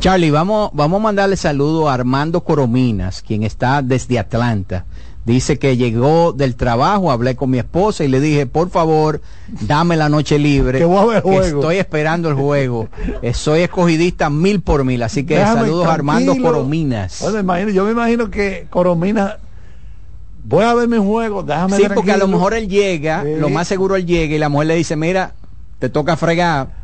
Charlie, 0.00 0.30
vamos, 0.30 0.70
vamos 0.74 1.00
a 1.00 1.02
mandarle 1.02 1.36
saludo 1.36 1.88
a 1.88 1.94
Armando 1.94 2.42
Corominas, 2.44 3.22
quien 3.26 3.42
está 3.42 3.82
desde 3.82 4.18
Atlanta. 4.18 4.84
Dice 5.24 5.58
que 5.58 5.76
llegó 5.76 6.32
del 6.32 6.54
trabajo, 6.54 7.10
hablé 7.10 7.34
con 7.36 7.50
mi 7.50 7.58
esposa 7.58 8.04
y 8.04 8.08
le 8.08 8.20
dije, 8.20 8.46
por 8.46 8.70
favor, 8.70 9.20
dame 9.48 9.96
la 9.96 10.08
noche 10.08 10.38
libre. 10.38 10.78
Que 10.78 10.84
voy 10.84 10.98
a 10.98 11.04
ver 11.06 11.22
que 11.22 11.28
juego. 11.28 11.58
estoy 11.60 11.76
esperando 11.78 12.28
el 12.28 12.36
juego. 12.36 12.88
Eh, 13.22 13.34
Soy 13.34 13.60
escogidista 13.62 14.30
mil 14.30 14.60
por 14.62 14.84
mil, 14.84 15.02
así 15.02 15.24
que 15.26 15.36
Déjame 15.36 15.62
saludos 15.62 15.86
a 15.88 15.94
Armando. 15.94 16.36
Corominas. 16.40 17.18
Bueno, 17.20 17.40
imagino- 17.40 17.70
yo 17.70 17.84
me 17.84 17.90
imagino 17.90 18.30
que 18.30 18.66
Coromina 18.70 19.38
voy 20.44 20.64
a 20.64 20.72
ver 20.74 20.88
mi 20.88 20.96
juego, 20.98 21.42
déjame 21.42 21.76
Sí, 21.76 21.82
porque 21.92 22.12
a 22.12 22.16
lo 22.16 22.28
mejor 22.28 22.54
él 22.54 22.68
llega, 22.68 23.22
Sí. 23.24 23.34
lo 23.38 23.50
más 23.50 23.66
seguro 23.68 23.96
él 23.96 24.06
llega 24.06 24.34
y 24.34 24.38
la 24.38 24.48
mujer 24.48 24.68
le 24.68 24.76
dice, 24.76 24.94
mira, 24.96 25.34
te 25.80 25.88
toca 25.90 26.16
fregar. 26.16 26.78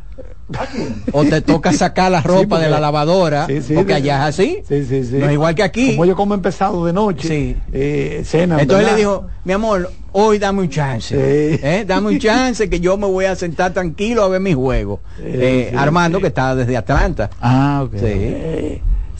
O 1.13 1.25
te 1.25 1.41
toca 1.41 1.73
sacar 1.73 2.11
la 2.13 2.21
ropa 2.21 2.41
Sí, 2.41 2.47
porque- 2.47 2.65
de 2.65 2.71
la 2.71 2.81
lavadora, 2.81 3.47
Sí, 3.47 3.63
sí, 3.63 3.75
porque 3.75 3.95
allá 3.95 4.17
es 4.29 4.35
así. 4.35 4.63
Sí, 4.69 4.85
sí, 4.85 5.05
sí. 5.05 5.17
No 5.17 5.27
es 5.27 5.33
igual 5.33 5.55
que 5.55 5.63
aquí. 5.63 5.93
Como 5.93 6.05
yo 6.05 6.15
como 6.17 6.35
empezado 6.35 6.85
de 6.85 6.93
noche, 6.93 7.57
eh, 7.73 8.23
cena. 8.27 8.61
Entonces 8.61 8.85
¿verdad? 8.85 8.93
le 8.93 8.99
dijo, 8.99 9.27
mi 9.45 9.53
amor, 9.55 9.91
hoy 10.13 10.39
dame 10.39 10.61
un 10.63 10.69
chance. 10.69 11.15
¿eh? 11.19 11.85
Dame 11.87 12.09
un 12.09 12.19
chance 12.19 12.69
que 12.69 12.79
yo 12.81 12.97
me 12.99 13.07
voy 13.07 13.25
a 13.25 13.35
sentar 13.37 13.73
tranquilo 13.73 14.23
a 14.23 14.29
ver 14.29 14.41
mi 14.41 14.53
juego. 14.53 15.01
Eh, 15.19 15.73
Armando, 15.77 16.21
que 16.21 16.27
está 16.29 16.55
desde 16.55 16.77
Atlanta. 16.77 17.31
Ah, 17.41 17.87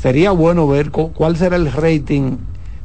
sería 0.01 0.31
bueno 0.33 0.69
ver 0.69 0.91
cu- 0.91 1.13
cuál 1.13 1.37
será 1.37 1.57
el 1.57 1.73
rating 1.73 2.37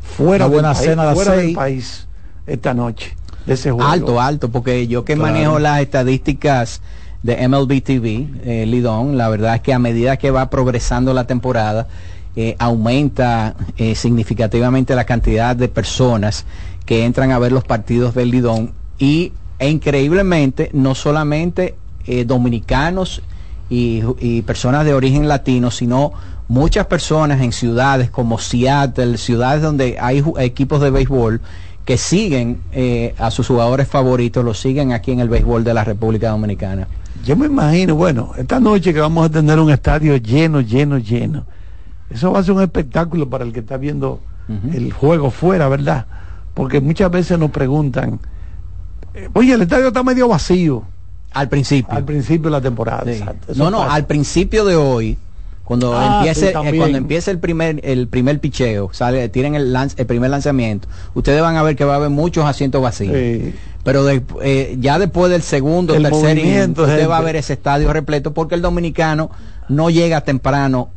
fuera, 0.01 0.45
Una 0.45 0.53
buena 0.53 0.67
del, 0.69 0.77
país, 0.77 0.89
cena 0.89 1.05
las 1.05 1.13
fuera 1.15 1.33
del 1.33 1.53
país 1.53 2.07
esta 2.47 2.73
noche 2.73 3.15
de 3.45 3.53
ese 3.53 3.71
juego. 3.71 3.89
Alto, 3.89 4.21
alto, 4.21 4.49
porque 4.49 4.87
yo 4.87 5.03
que 5.03 5.15
Claro. 5.15 5.33
manejo 5.33 5.59
las 5.59 5.81
estadísticas 5.81 6.81
de 7.23 7.47
MLB 7.47 7.81
TV, 7.81 8.27
eh, 8.43 8.65
Lidón, 8.65 9.17
la 9.17 9.29
verdad 9.29 9.55
es 9.55 9.61
que 9.61 9.73
a 9.73 9.79
medida 9.79 10.17
que 10.17 10.31
va 10.31 10.49
progresando 10.49 11.13
la 11.13 11.25
temporada, 11.25 11.87
eh, 12.35 12.55
aumenta 12.59 13.55
eh, 13.77 13.95
significativamente 13.95 14.95
la 14.95 15.03
cantidad 15.03 15.55
de 15.55 15.67
personas 15.67 16.45
que 16.85 17.03
entran 17.03 17.31
a 17.31 17.39
ver 17.39 17.51
los 17.51 17.65
partidos 17.65 18.15
del 18.15 18.31
Lidón 18.31 18.71
y 18.97 19.33
e 19.59 19.69
increíblemente 19.69 20.69
no 20.73 20.95
solamente 20.95 21.75
eh, 22.07 22.23
dominicanos 22.25 23.21
y, 23.69 24.41
personas 24.43 24.83
de 24.83 24.95
origen 24.95 25.27
latino, 25.27 25.69
sino 25.69 26.11
muchas 26.47 26.87
personas 26.87 27.41
en 27.41 27.51
ciudades 27.51 28.09
como 28.09 28.39
Seattle, 28.39 29.17
ciudades 29.19 29.61
donde 29.61 29.97
hay 29.99 30.23
equipos 30.39 30.81
de 30.81 30.89
béisbol 30.89 31.39
que 31.85 31.97
siguen 31.97 32.61
eh, 32.71 33.13
a 33.19 33.29
sus 33.29 33.45
jugadores 33.45 33.87
favoritos, 33.87 34.43
los 34.43 34.59
siguen 34.59 34.91
aquí 34.91 35.11
en 35.11 35.19
el 35.19 35.29
béisbol 35.29 35.63
de 35.63 35.75
la 35.75 35.83
República 35.83 36.29
Dominicana. 36.29 36.87
Yo 37.25 37.35
me 37.35 37.45
imagino, 37.47 37.95
bueno, 37.95 38.31
esta 38.37 38.59
noche 38.59 38.93
que 38.93 38.99
vamos 38.99 39.25
a 39.25 39.29
tener 39.29 39.59
un 39.59 39.69
estadio 39.71 40.15
lleno, 40.17 40.61
lleno, 40.61 40.97
lleno. 40.97 41.45
Eso 42.09 42.31
va 42.31 42.39
a 42.39 42.43
ser 42.43 42.53
un 42.53 42.61
espectáculo 42.61 43.29
para 43.29 43.43
el 43.43 43.53
que 43.53 43.59
está 43.59 43.77
viendo 43.77 44.19
el 44.73 44.91
juego 44.91 45.29
fuera, 45.29 45.67
¿verdad? 45.69 46.07
Porque 46.55 46.81
muchas 46.81 47.11
veces 47.11 47.37
nos 47.37 47.51
preguntan, 47.51 48.19
eh, 49.13 49.29
oye, 49.33 49.53
el 49.53 49.61
estadio 49.61 49.89
está 49.89 50.01
medio 50.03 50.27
vacío. 50.27 50.83
Al 51.33 51.47
principio. 51.49 51.93
Al 51.93 52.03
principio 52.03 52.45
de 52.45 52.51
la 52.51 52.61
temporada. 52.61 53.03
Sí. 53.05 53.11
exacto. 53.19 53.51
Eso 53.51 53.63
No, 53.63 53.69
no, 53.69 53.77
pasa. 53.79 53.93
al 53.93 54.05
principio 54.07 54.65
de 54.65 54.75
hoy, 54.75 55.17
cuando 55.63 55.93
Ah, 55.95 56.17
empiece, 56.17 56.47
sí, 56.47 56.47
eh, 56.65 56.77
cuando 56.77 56.97
empiece 56.97 57.29
el 57.29 57.37
primer, 57.37 57.79
el 57.83 58.07
primer 58.07 58.39
picheo, 58.39 58.89
sale, 58.91 59.29
tienen 59.29 59.53
el, 59.53 59.71
lanz- 59.71 59.93
el 59.97 60.07
primer 60.07 60.31
lanzamiento, 60.31 60.87
ustedes 61.13 61.43
van 61.43 61.55
a 61.55 61.61
ver 61.61 61.75
que 61.75 61.85
va 61.85 61.93
a 61.93 61.97
haber 61.97 62.09
muchos 62.09 62.43
asientos 62.45 62.81
vacíos. 62.81 63.13
Sí. 63.15 63.53
Pero 63.83 64.03
de- 64.03 64.21
eh, 64.41 64.75
ya 64.79 64.99
después 64.99 65.31
del 65.31 65.41
segundo, 65.41 65.93
El 65.95 66.03
tercer 66.03 66.31
inning, 66.37 66.45
movimiento, 66.45 66.81
usted 66.83 66.93
gente. 66.95 67.07
va 67.07 67.17
a 67.17 67.21
ver 67.21 67.35
ese 67.37 67.53
estadio 67.53 67.91
repleto 67.93 68.33
porque 68.33 68.55
el 68.55 68.61
dominicano 68.61 69.31
no 69.69 69.89
llega 69.89 70.21
temprano 70.21 70.89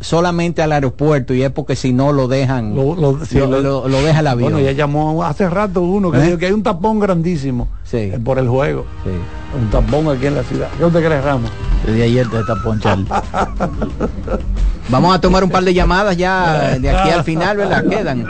solamente 0.00 0.60
al 0.60 0.72
aeropuerto 0.72 1.32
y 1.32 1.42
es 1.42 1.50
porque 1.50 1.76
si 1.76 1.92
no 1.92 2.12
lo 2.12 2.28
dejan, 2.28 2.74
Lo- 2.74 2.94
lo- 2.96 3.24
sí, 3.24 3.38
lo, 3.38 3.46
lo- 3.46 3.60
lo- 3.62 3.88
lo 3.88 4.02
deja 4.02 4.20
el 4.20 4.26
avión. 4.26 4.52
Bueno, 4.52 4.64
ya 4.66 4.72
llamó 4.72 5.24
hace 5.24 5.48
rato 5.48 5.80
uno 5.80 6.10
que 6.10 6.18
¿Eh? 6.18 6.22
dijo 6.22 6.36
que 6.38 6.46
hay 6.46 6.52
un 6.52 6.62
tapón 6.62 6.98
grandísimo 7.00 7.68
eh, 7.92 8.18
por 8.22 8.38
el 8.38 8.48
juego. 8.48 8.84
Sí. 9.04 9.10
Un 9.58 9.70
tapón 9.70 10.08
aquí 10.14 10.26
en 10.26 10.34
la 10.34 10.42
ciudad. 10.42 10.68
¿Qué 10.76 10.84
usted 10.84 11.06
cree, 11.06 11.20
Ramos? 11.20 11.50
Desde 11.86 12.02
ayer 12.02 12.28
te 12.28 12.40
está 12.40 12.56
ponchando. 12.56 13.14
Vamos 14.90 15.14
a 15.14 15.20
tomar 15.20 15.42
un 15.44 15.50
par 15.50 15.64
de 15.64 15.72
llamadas 15.72 16.16
ya 16.16 16.78
de 16.78 16.90
aquí 16.90 17.10
al 17.10 17.24
final, 17.24 17.56
¿verdad? 17.56 17.84
Quedan. 17.88 18.26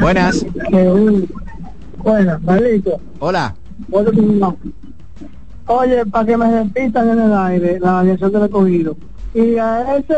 Buenas. 0.00 0.44
Bueno, 2.06 2.38
Marlito. 2.44 3.00
Hola. 3.18 3.52
Oye, 5.66 6.06
para 6.06 6.24
que 6.24 6.36
me 6.36 6.62
repitan 6.62 7.08
en 7.10 7.18
el 7.20 7.32
aire 7.34 7.80
la 7.80 7.98
alineación 7.98 8.32
del 8.32 8.44
escogido. 8.44 8.96
Y 9.34 9.56
a 9.58 9.96
ese, 9.96 10.14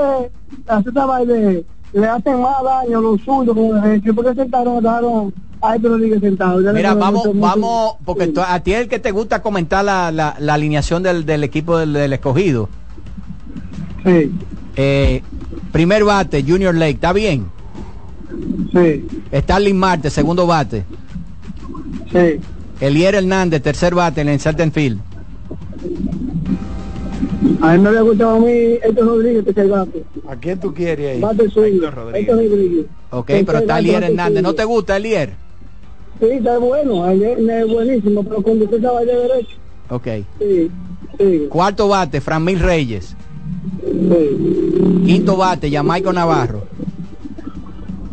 a 0.68 0.80
ese 0.80 0.90
baile 0.90 1.64
le 1.94 2.06
hacen 2.06 2.42
más 2.42 2.62
daño 2.62 3.00
los 3.00 3.22
zurdos 3.22 3.56
con 3.56 3.74
el 3.76 3.82
derecho. 3.82 4.14
¿Por 4.14 4.26
qué 4.26 4.34
sentaron, 4.34 4.82
dejaron 4.82 5.32
a 5.62 5.76
Héctor 5.76 5.92
Rodríguez 5.92 6.20
sentado? 6.20 6.60
Ya 6.60 6.72
Mira, 6.74 6.92
vamos, 6.92 7.24
mucho- 7.24 7.40
vamos, 7.40 7.94
porque 8.04 8.30
a 8.46 8.60
ti 8.60 8.74
es 8.74 8.80
el 8.82 8.88
que 8.88 8.98
te 8.98 9.10
gusta 9.10 9.40
comentar 9.40 9.82
la, 9.82 10.12
la, 10.12 10.36
la 10.38 10.52
alineación 10.54 11.02
del, 11.02 11.24
del 11.24 11.42
equipo 11.42 11.78
del, 11.78 11.94
del 11.94 12.12
escogido. 12.12 12.68
Sí. 14.04 14.30
Eh, 14.76 15.22
primer 15.72 16.04
bate, 16.04 16.44
Junior 16.46 16.74
Lake, 16.74 16.92
¿está 16.92 17.14
bien? 17.14 17.46
Sí. 18.74 19.08
Starling 19.32 19.78
Marte, 19.78 20.10
segundo 20.10 20.46
bate. 20.46 20.84
Sí. 22.12 22.40
Elier 22.80 23.14
Hernández, 23.16 23.62
tercer 23.62 23.94
bate 23.94 24.20
en 24.20 24.28
el 24.28 24.40
center 24.40 24.70
field. 24.70 25.00
A 27.60 27.72
mí 27.72 27.78
me 27.80 27.88
había 27.88 28.00
gustado 28.02 28.36
a 28.36 28.38
mí 28.40 28.50
Héctor 28.82 29.06
Rodríguez, 29.06 29.44
el 29.56 29.68
bate. 29.68 30.04
¿A 30.28 30.36
quién 30.36 30.60
tú 30.60 30.72
quieres 30.74 31.14
ahí? 31.16 31.20
Bate 31.20 31.48
suyo. 31.50 31.66
Héctor 31.88 31.94
Rodríguez. 31.94 32.86
Ok, 33.10 33.26
Tercer 33.26 33.46
pero 33.46 33.58
está 33.58 33.78
Elier 33.78 34.02
Hernández. 34.04 34.42
¿No 34.42 34.54
te 34.54 34.64
gusta 34.64 34.96
Elier? 34.96 35.34
Sí, 36.20 36.26
está 36.30 36.58
bueno, 36.58 37.08
él 37.08 37.22
es, 37.22 37.38
es 37.38 37.68
buenísimo, 37.68 38.24
pero 38.24 38.42
cuando 38.42 38.64
usted 38.64 38.78
estaba 38.78 39.00
de 39.00 39.14
derecho, 39.14 39.56
Ok. 39.88 40.06
sí, 40.40 40.70
sí, 41.16 41.46
Cuarto 41.48 41.86
bate, 41.88 42.20
Fran 42.20 42.44
Mil 42.44 42.58
Reyes. 42.58 43.14
sí, 43.84 45.02
Quinto 45.06 45.36
bate, 45.36 45.70
Jamaico 45.70 46.12
Navarro. 46.12 46.64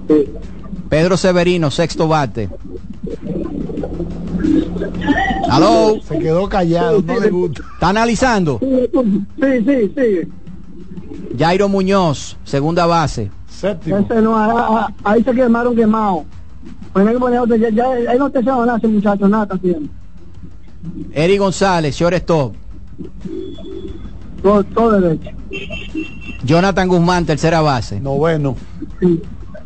sí. 0.08 0.26
Pedro 0.88 1.18
Severino, 1.18 1.72
sexto 1.72 2.08
bate. 2.08 2.48
Aló. 5.50 5.96
Se 6.08 6.20
quedó 6.20 6.48
callado, 6.50 7.02
no 7.02 7.20
le 7.20 7.30
gusta. 7.30 7.62
¿Está 7.74 7.90
analizando? 7.90 8.60
Sí, 8.62 9.66
sí, 9.66 9.94
sí. 9.96 11.38
Jairo 11.38 11.68
Muñoz, 11.70 12.38
segunda 12.44 12.86
base. 12.86 13.30
Séptimo. 13.48 13.98
Ese 13.98 14.22
no, 14.22 14.36
a- 14.38 14.86
a- 14.86 14.94
ahí 15.04 15.24
se 15.24 15.32
quemaron 15.34 15.76
quemados. 15.76 16.24
Pues 16.94 17.06
hay 17.08 17.14
que 17.14 17.20
poner 17.20 17.40
otro, 17.40 17.56
ya, 17.56 17.70
ya, 17.70 17.86
ahí 18.10 18.18
no 18.18 18.30
te 18.30 18.40
se 18.44 18.50
van 18.50 18.70
a 18.70 18.76
hacer 18.76 18.90
muchachos, 18.90 19.30
nada 19.30 19.44
está 19.44 19.56
haciendo. 19.56 19.90
Eri 21.14 21.38
González, 21.38 21.96
shortstop. 21.96 22.54
Todo, 24.42 24.64
todo 24.64 25.02
derecho. 25.02 25.30
Jonathan 26.44 26.88
Guzmán, 26.88 27.26
tercera 27.26 27.62
base. 27.62 28.00
Noveno. 28.00 28.56
Sí, 29.00 29.22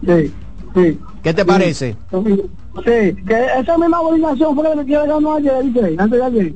sí, 0.06 0.34
sí. 0.76 1.00
¿Qué 1.22 1.34
te 1.34 1.46
parece? 1.46 1.96
Sí, 2.12 2.42
que 2.84 3.16
esa 3.60 3.78
misma 3.78 3.98
abominación 3.98 4.56
fue 4.56 4.76
la 4.76 4.84
que 4.86 4.94
ganó 4.94 5.36
ayer, 5.36 5.64
¿viste? 5.64 5.96
antes 5.98 6.20
de 6.20 6.24
ayer. 6.26 6.54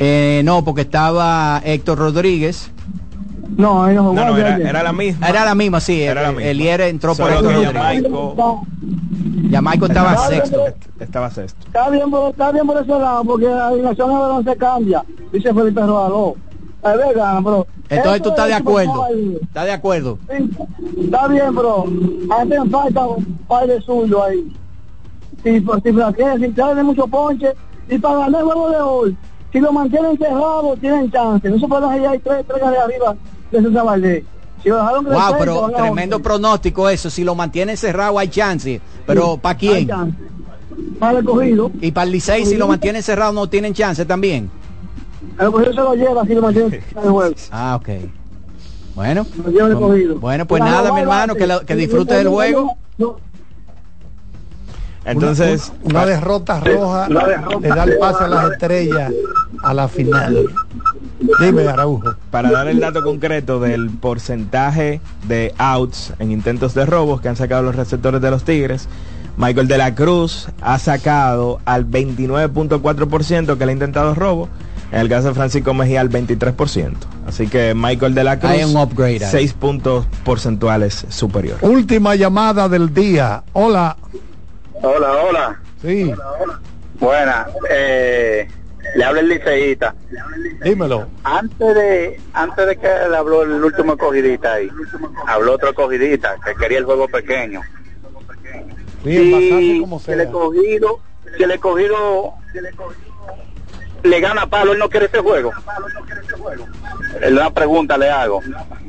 Eh, 0.00 0.42
no, 0.44 0.64
porque 0.64 0.82
estaba 0.82 1.60
Héctor 1.64 1.98
Rodríguez. 1.98 2.70
No, 3.56 3.82
ahí 3.84 3.94
no 3.96 4.12
No, 4.12 4.36
era, 4.36 4.56
era 4.56 4.82
la 4.82 4.92
misma. 4.92 5.28
Era 5.28 5.44
la 5.44 5.54
misma, 5.54 5.80
sí. 5.80 6.00
Era 6.02 6.22
la 6.22 6.28
misma. 6.32 6.44
Elier 6.44 6.80
entró 6.82 7.14
por 7.16 7.26
Solo 7.32 7.50
Héctor 7.50 7.72
que 7.72 7.78
Rodríguez. 7.78 8.12
Jamaico 8.12 8.66
Jamaico 9.50 9.86
estaba 9.86 10.10
Estaba 10.12 10.28
sexto. 10.28 10.64
estaba 11.00 11.30
sexto. 11.30 11.66
Está 11.66 11.90
bien, 11.90 12.10
por, 12.10 12.30
está 12.30 12.52
bien 12.52 12.66
por 12.66 12.76
ese 12.76 12.88
lado, 12.90 13.24
porque 13.24 13.46
la 13.46 13.68
alineación 13.68 14.08
no 14.10 14.42
se 14.42 14.56
cambia, 14.56 15.02
dice 15.32 15.52
Felipe 15.54 15.80
Rodaló. 15.80 16.36
Es 16.82 17.42
bro. 17.42 17.66
Entonces 17.88 18.14
Eso 18.14 18.22
tú 18.22 18.28
estás 18.30 18.46
de 18.48 18.54
acuerdo. 18.54 19.06
¿Estás 19.42 19.64
de 19.64 19.72
acuerdo? 19.72 20.18
Sí, 20.28 20.50
está 21.04 21.26
bien, 21.28 21.54
bro. 21.54 21.84
Hacen 22.30 22.70
falta 22.70 23.06
un 23.06 23.24
par 23.48 23.66
de 23.66 23.80
suyo 23.82 24.22
ahí. 24.22 24.52
Si, 25.42 25.60
pues, 25.60 25.82
si 25.82 25.92
flaquean, 25.92 26.40
si 26.40 26.48
traen 26.50 26.86
mucho 26.86 27.06
ponche, 27.06 27.52
y 27.88 27.98
para 27.98 28.18
ganar 28.20 28.40
el 28.40 28.46
juego 28.46 28.70
de 28.70 28.80
hoy, 28.80 29.16
si 29.52 29.60
lo 29.60 29.72
mantienen 29.72 30.18
cerrado, 30.18 30.76
tienen 30.80 31.10
chance. 31.10 31.48
No 31.48 31.58
se 31.58 31.66
puede 31.66 31.82
dejar 31.82 32.12
hay 32.12 32.18
tres, 32.18 32.44
tres 32.46 32.60
de 32.60 32.78
arriba 32.78 33.16
de 33.50 33.62
César 33.62 33.84
Valdés. 33.84 34.24
Si 34.62 34.68
lo 34.68 34.76
dejaron 34.76 35.04
Wow, 35.04 35.34
pero 35.38 35.66
a 35.66 35.72
tremendo 35.72 36.20
pronóstico 36.20 36.88
eso. 36.88 37.10
Si 37.10 37.24
lo 37.24 37.34
mantiene 37.34 37.76
cerrado 37.76 38.18
hay 38.18 38.28
chance. 38.28 38.80
Pero 39.06 39.34
Sí, 39.34 39.40
¿para 39.40 39.50
hay 39.52 39.56
quién? 39.58 39.88
chance. 39.88 40.18
Para 40.98 41.18
el 41.18 41.24
cogido. 41.24 41.70
Y 41.80 41.92
para 41.92 42.06
el 42.06 42.12
Licey, 42.12 42.44
si 42.44 42.56
lo 42.56 42.66
mantienen 42.68 43.02
cerrado 43.02 43.32
no 43.32 43.48
tienen 43.48 43.72
chance 43.72 44.04
también. 44.04 44.50
El 45.38 45.50
cogido 45.50 45.72
se 45.72 45.80
lo 45.80 45.94
lleva, 45.94 46.24
si 46.24 46.34
lo 46.34 46.42
mantiene 46.42 46.76
en 46.96 47.02
el 47.04 47.10
juego. 47.10 47.34
Ah, 47.50 47.76
ok. 47.80 47.88
Bueno. 48.94 49.26
Bueno, 50.20 50.46
pues 50.46 50.60
Pero 50.60 50.72
nada, 50.72 50.92
mi 50.92 51.00
hermano, 51.00 51.34
que, 51.34 51.48
que 51.66 51.76
disfrutes 51.76 52.16
del 52.18 52.28
juego. 52.28 52.76
No, 52.98 53.16
Entonces, 55.04 55.72
Una, 55.84 56.00
una 56.00 56.06
derrota 56.06 56.60
roja 56.60 57.08
le 57.08 57.68
da 57.68 57.84
el 57.84 57.98
pase 57.98 58.24
a 58.24 58.28
las 58.28 58.50
estrellas 58.52 59.12
a 59.62 59.72
la 59.72 59.86
final. 59.88 60.48
Dime, 61.40 61.66
Araujo. 61.68 62.14
para 62.30 62.50
dar 62.50 62.68
el 62.68 62.80
dato 62.80 63.02
concreto 63.02 63.58
del 63.60 63.90
porcentaje 63.90 65.00
de 65.26 65.54
outs 65.58 66.12
en 66.18 66.30
intentos 66.32 66.74
de 66.74 66.84
robos 66.86 67.20
que 67.20 67.28
han 67.28 67.36
sacado 67.36 67.62
los 67.62 67.74
receptores 67.76 68.20
de 68.20 68.30
los 68.30 68.44
Tigres, 68.44 68.88
Michael 69.36 69.68
de 69.68 69.78
la 69.78 69.94
Cruz 69.94 70.48
ha 70.60 70.78
sacado 70.80 71.60
al 71.64 71.86
29.4% 71.88 73.56
que 73.56 73.66
le 73.66 73.70
ha 73.70 73.74
intentado 73.74 74.14
robo. 74.14 74.48
En 74.90 75.00
el 75.00 75.08
caso 75.08 75.28
de 75.28 75.34
Francisco 75.34 75.74
Mejía 75.74 76.00
al 76.00 76.08
23%. 76.10 76.94
Así 77.26 77.46
que 77.48 77.74
Michael 77.74 78.14
de 78.14 78.24
la 78.24 78.38
Cruz, 78.38 78.50
Hay 78.52 78.64
un 78.64 78.76
upgrade 78.76 79.24
ahí. 79.24 79.30
6 79.30 79.52
puntos 79.54 80.06
porcentuales 80.24 81.04
superior. 81.10 81.58
Última 81.60 82.14
llamada 82.14 82.68
del 82.68 82.92
día. 82.94 83.42
Hola. 83.52 83.96
Hola, 84.82 85.12
hola. 85.28 85.60
Sí. 85.82 86.10
Buena. 86.98 87.46
Eh, 87.70 88.48
le 88.96 89.04
habla 89.04 89.20
el 89.20 89.28
liceísta. 89.28 89.94
Dímelo. 90.64 91.06
Antes 91.22 91.74
de 91.74 92.20
antes 92.32 92.66
de 92.66 92.76
que 92.76 92.88
le 93.10 93.16
habló 93.16 93.42
el 93.42 93.62
último 93.62 93.92
escogidita 93.92 94.54
ahí, 94.54 94.68
habló 95.26 95.54
otro 95.54 95.68
escogidita 95.68 96.36
que 96.44 96.54
quería 96.54 96.78
el 96.78 96.84
juego 96.84 97.06
pequeño. 97.08 97.60
Sí, 99.04 99.16
el 99.16 99.30
pasaje 99.32 99.62
Y 99.62 99.80
como 99.80 100.00
si 100.00 100.10
el 100.12 100.16
sea. 100.18 100.26
escogido, 100.26 101.00
si 101.36 101.42
el 101.42 101.50
escogido 101.52 102.32
le 104.02 104.20
gana 104.20 104.46
palo, 104.46 104.72
él 104.72 104.78
no 104.78 104.88
quiere 104.88 105.06
ese 105.06 105.18
juego. 105.18 105.50
Una 107.30 107.50
pregunta 107.50 107.96
le 107.98 108.10
hago. 108.10 108.40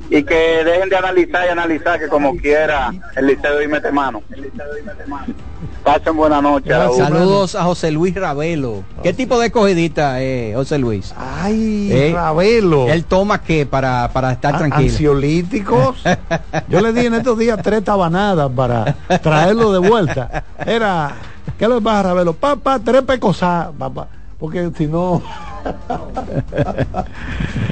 Y 0.09 0.23
que 0.23 0.63
dejen 0.63 0.89
de 0.89 0.95
analizar 0.97 1.45
y 1.47 1.49
analizar 1.49 1.99
que 1.99 2.07
como 2.07 2.35
quiera 2.37 2.91
el 3.15 3.27
liceo 3.27 3.61
y 3.61 3.67
mete 3.67 3.91
mano. 3.91 4.21
Pasen 5.83 6.15
buena 6.17 6.41
noche. 6.41 6.69
Raúl. 6.69 6.97
Saludos 6.97 7.55
a 7.55 7.63
José 7.63 7.91
Luis 7.91 8.13
Ravelo. 8.13 8.83
¿Qué 9.01 9.13
tipo 9.13 9.39
de 9.39 9.47
escogidita 9.47 10.19
es 10.21 10.55
José 10.55 10.77
Luis? 10.77 11.13
Ay, 11.17 11.89
Eh, 11.91 12.11
Ravelo. 12.13 12.87
¿Él 12.89 13.05
toma 13.05 13.41
qué 13.41 13.65
para, 13.65 14.09
para 14.11 14.31
estar 14.33 14.55
Ah, 14.55 14.57
tranquilo? 14.57 14.89
Ansiolíticos. 14.91 16.03
Yo 16.67 16.81
le 16.81 16.91
di 16.91 17.05
en 17.05 17.13
estos 17.13 17.37
días 17.37 17.59
tres 17.63 17.83
tabanadas 17.83 18.51
para 18.55 18.95
traerlo 19.21 19.71
de 19.71 19.79
vuelta. 19.87 20.43
Era, 20.65 21.11
¿qué 21.57 21.67
le 21.67 21.79
pasa, 21.81 22.03
Ravelo? 22.03 22.33
Papá, 22.33 22.79
tres 22.83 23.01
pecosas, 23.03 23.69
papá. 23.77 24.07
Porque 24.39 24.71
si 24.77 24.87
no. 24.87 25.21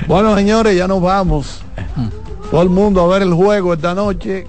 bueno, 0.07 0.35
señores, 0.35 0.75
ya 0.75 0.87
nos 0.87 1.01
vamos. 1.01 1.61
Todo 2.51 2.61
el 2.61 2.69
mundo 2.69 3.01
a 3.01 3.07
ver 3.07 3.21
el 3.21 3.33
juego 3.33 3.73
esta 3.73 3.93
noche. 3.93 4.47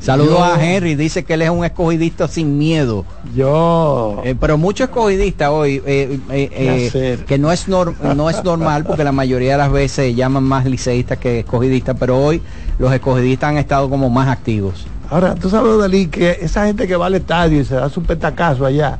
Saludos 0.00 0.40
a 0.40 0.64
Henry, 0.64 0.94
dice 0.94 1.24
que 1.24 1.34
él 1.34 1.42
es 1.42 1.50
un 1.50 1.64
escogidista 1.64 2.28
sin 2.28 2.58
miedo. 2.58 3.04
Yo. 3.34 4.22
Eh, 4.24 4.36
pero 4.38 4.56
muchos 4.56 4.88
escogidistas 4.88 5.50
hoy, 5.50 5.82
eh, 5.84 6.20
eh, 6.30 6.90
¿Qué 6.92 7.12
eh, 7.12 7.18
que 7.26 7.38
no 7.38 7.50
es, 7.50 7.66
no 7.66 8.30
es 8.30 8.44
normal 8.44 8.84
porque 8.84 9.02
la 9.02 9.12
mayoría 9.12 9.52
de 9.52 9.58
las 9.58 9.72
veces 9.72 10.14
llaman 10.14 10.44
más 10.44 10.64
liceístas 10.64 11.18
que 11.18 11.40
escogidistas, 11.40 11.96
pero 11.98 12.18
hoy 12.18 12.40
los 12.78 12.92
escogidistas 12.92 13.50
han 13.50 13.58
estado 13.58 13.90
como 13.90 14.08
más 14.08 14.28
activos. 14.28 14.86
Ahora, 15.10 15.34
tú 15.34 15.50
sabes, 15.50 15.76
Dalí, 15.78 16.06
que 16.06 16.38
esa 16.40 16.66
gente 16.66 16.86
que 16.86 16.94
va 16.94 17.06
al 17.06 17.14
estadio 17.14 17.60
y 17.60 17.64
se 17.64 17.74
da 17.74 17.88
su 17.88 18.02
petacazo 18.02 18.64
allá, 18.64 18.98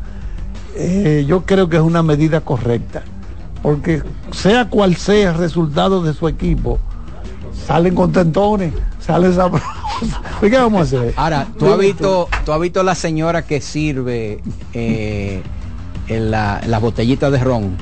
eh, 0.77 1.24
yo 1.27 1.43
creo 1.44 1.69
que 1.69 1.77
es 1.77 1.82
una 1.82 2.03
medida 2.03 2.40
correcta. 2.40 3.03
Porque 3.62 4.03
sea 4.32 4.69
cual 4.69 4.97
sea 4.97 5.31
el 5.31 5.39
resultado 5.39 6.03
de 6.03 6.15
su 6.15 6.28
equipo, 6.28 6.78
salen 7.66 7.94
contentones, 7.94 8.73
salen 9.01 9.35
sabrosos. 9.35 9.69
¿Y 10.43 10.51
¿Qué 10.51 10.57
vamos 10.59 10.81
a 10.81 10.82
hacer? 10.85 11.15
Ahora, 11.16 11.47
¿tú 11.59 11.73
has 11.73 11.78
visto, 11.78 12.28
tú 12.44 12.53
has 12.53 12.61
visto 12.61 12.82
la 12.82 12.94
señora 12.94 13.43
que 13.43 13.61
sirve 13.61 14.40
eh, 14.74 15.43
en 16.09 16.31
la- 16.31 16.61
las 16.66 16.81
botellitas 16.81 17.32
de 17.32 17.39
ron? 17.39 17.77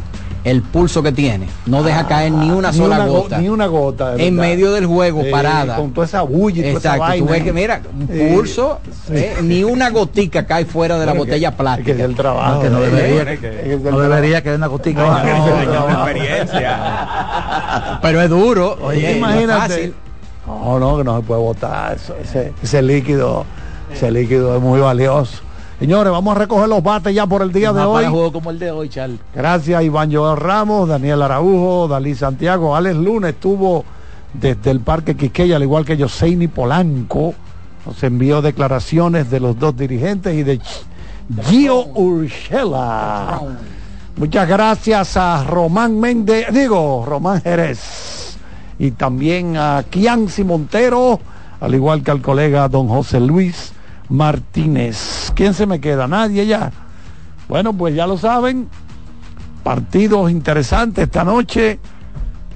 El 0.44 0.60
pulso 0.60 1.02
que 1.02 1.10
tiene. 1.10 1.46
No 1.64 1.82
deja 1.82 2.06
caer 2.06 2.30
ni 2.30 2.50
una 2.50 2.68
Ah, 2.68 2.72
Ni 2.72 2.76
sola 2.78 2.96
una 2.96 3.06
go- 3.06 3.22
gota. 3.22 3.38
Ni 3.38 3.48
una 3.48 3.66
gota. 3.66 4.10
de 4.14 4.26
en 4.26 4.36
medio 4.36 4.72
del 4.72 4.84
juego, 4.84 5.22
Sí, 5.24 5.30
parada. 5.30 5.76
Con 5.76 5.92
toda 5.94 6.06
esa 6.06 6.20
bulla 6.20 6.58
y 6.60 6.64
toda 6.64 6.78
esa 6.78 6.96
Exacto, 6.96 7.04
tú 7.04 7.08
vaina. 7.24 7.30
ves 7.32 7.42
que 7.44 7.52
mira, 7.54 7.80
un 7.98 8.06
pulso, 8.34 8.78
eh, 9.10 9.36
ni 9.42 9.64
una 9.64 9.88
gotica 9.88 10.44
cae 10.46 10.66
fuera 10.66 10.98
de 10.98 11.06
la 11.06 11.12
Bueno, 11.12 11.24
que- 11.24 11.30
botella 11.30 11.56
plástica. 11.56 11.86
que 11.86 11.92
es 11.92 12.00
el 12.00 12.14
trabajo. 12.14 12.60
que 12.60 12.68
no 12.68 12.80
debería, 12.80 13.24
que- 13.40 13.76
no 13.76 13.80
trabajo. 13.80 14.00
debería 14.02 14.42
que 14.42 14.54
una 14.54 14.66
gotica. 14.66 15.00
No, 15.00 15.24
no, 15.24 15.64
no, 15.64 15.88
no. 15.88 16.04
Pero 18.02 18.20
es 18.20 18.28
duro. 18.30 18.76
Oye, 18.82 19.00
no 19.02 19.08
es 19.08 19.16
Imagínate. 19.16 19.60
fácil. 19.60 19.94
No, 20.46 20.78
no, 20.78 20.98
que 20.98 21.04
no 21.04 21.16
se 21.16 21.22
puede 21.22 21.40
botar. 21.40 21.96
eso, 21.96 22.14
ese, 22.22 22.52
ese 22.62 22.82
líquido, 22.82 23.46
ese 23.92 24.10
líquido 24.10 24.56
es 24.56 24.60
muy 24.62 24.78
valioso. 24.80 25.38
Señores, 25.84 26.12
vamos 26.12 26.34
a 26.34 26.38
recoger 26.38 26.66
los 26.66 26.82
bates 26.82 27.14
ya 27.14 27.26
por 27.26 27.42
el 27.42 27.52
día 27.52 27.70
de 27.70 27.82
hoy. 27.82 28.04
para 28.04 28.10
juego 28.10 28.32
como 28.32 28.50
el 28.50 28.58
de 28.58 28.70
hoy, 28.70 28.88
Charles. 28.88 29.20
Gracias 29.34 29.82
Iván 29.82 30.10
Joel 30.10 30.38
Ramos, 30.38 30.88
Daniel 30.88 31.20
Araujo, 31.20 31.88
Dalí 31.88 32.14
Santiago, 32.14 32.74
Alex 32.74 32.96
Luna 32.96 33.28
estuvo 33.28 33.84
desde 34.32 34.70
el 34.70 34.80
Parque 34.80 35.14
Quiqueya, 35.14 35.56
al 35.56 35.62
igual 35.62 35.84
que 35.84 35.98
Joseini 35.98 36.48
Polanco. 36.48 37.34
Nos 37.84 38.02
envió 38.02 38.40
declaraciones 38.40 39.30
de 39.30 39.40
los 39.40 39.58
dos 39.58 39.76
dirigentes 39.76 40.34
y 40.34 40.42
de 40.42 40.58
Gio 41.42 41.84
Urshela. 41.88 43.42
Muchas 44.16 44.48
gracias 44.48 45.18
a 45.18 45.44
Román 45.44 46.00
Méndez, 46.00 46.46
digo, 46.50 47.04
Román 47.06 47.42
Jerez. 47.42 48.38
Y 48.78 48.92
también 48.92 49.58
a 49.58 49.84
Kianci 49.90 50.44
Montero, 50.44 51.20
al 51.60 51.74
igual 51.74 52.02
que 52.02 52.10
al 52.10 52.22
colega 52.22 52.70
don 52.70 52.88
José 52.88 53.20
Luis 53.20 53.74
Martínez. 54.08 55.32
¿Quién 55.34 55.54
se 55.54 55.66
me 55.66 55.80
queda? 55.80 56.06
Nadie 56.06 56.46
ya. 56.46 56.72
Bueno, 57.48 57.72
pues 57.72 57.94
ya 57.94 58.06
lo 58.06 58.16
saben. 58.18 58.68
Partidos 59.62 60.30
interesantes 60.30 61.04
esta 61.04 61.24
noche. 61.24 61.78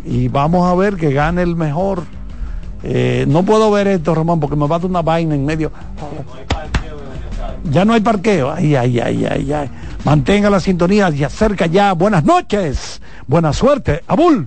Y 0.04 0.28
vamos 0.28 0.70
a 0.70 0.74
ver 0.74 0.96
que 0.96 1.12
gane 1.12 1.42
el 1.42 1.56
mejor. 1.56 2.04
Eh, 2.82 3.24
no 3.28 3.42
puedo 3.42 3.70
ver 3.70 3.88
esto, 3.88 4.14
Román, 4.14 4.40
porque 4.40 4.56
me 4.56 4.66
va 4.66 4.76
a 4.76 4.78
dar 4.78 4.90
una 4.90 5.02
vaina 5.02 5.34
en 5.34 5.44
medio. 5.44 5.72
Ya 7.70 7.84
no 7.84 7.92
hay 7.92 8.00
parqueo. 8.00 8.52
Ay, 8.52 8.76
ay, 8.76 9.00
ay, 9.00 9.26
ay, 9.26 9.52
ay. 9.52 9.70
Mantenga 10.04 10.48
la 10.48 10.60
sintonía 10.60 11.10
y 11.10 11.24
acerca 11.24 11.66
ya. 11.66 11.92
Buenas 11.92 12.24
noches. 12.24 13.02
Buena 13.26 13.52
suerte. 13.52 14.02
Abul. 14.06 14.46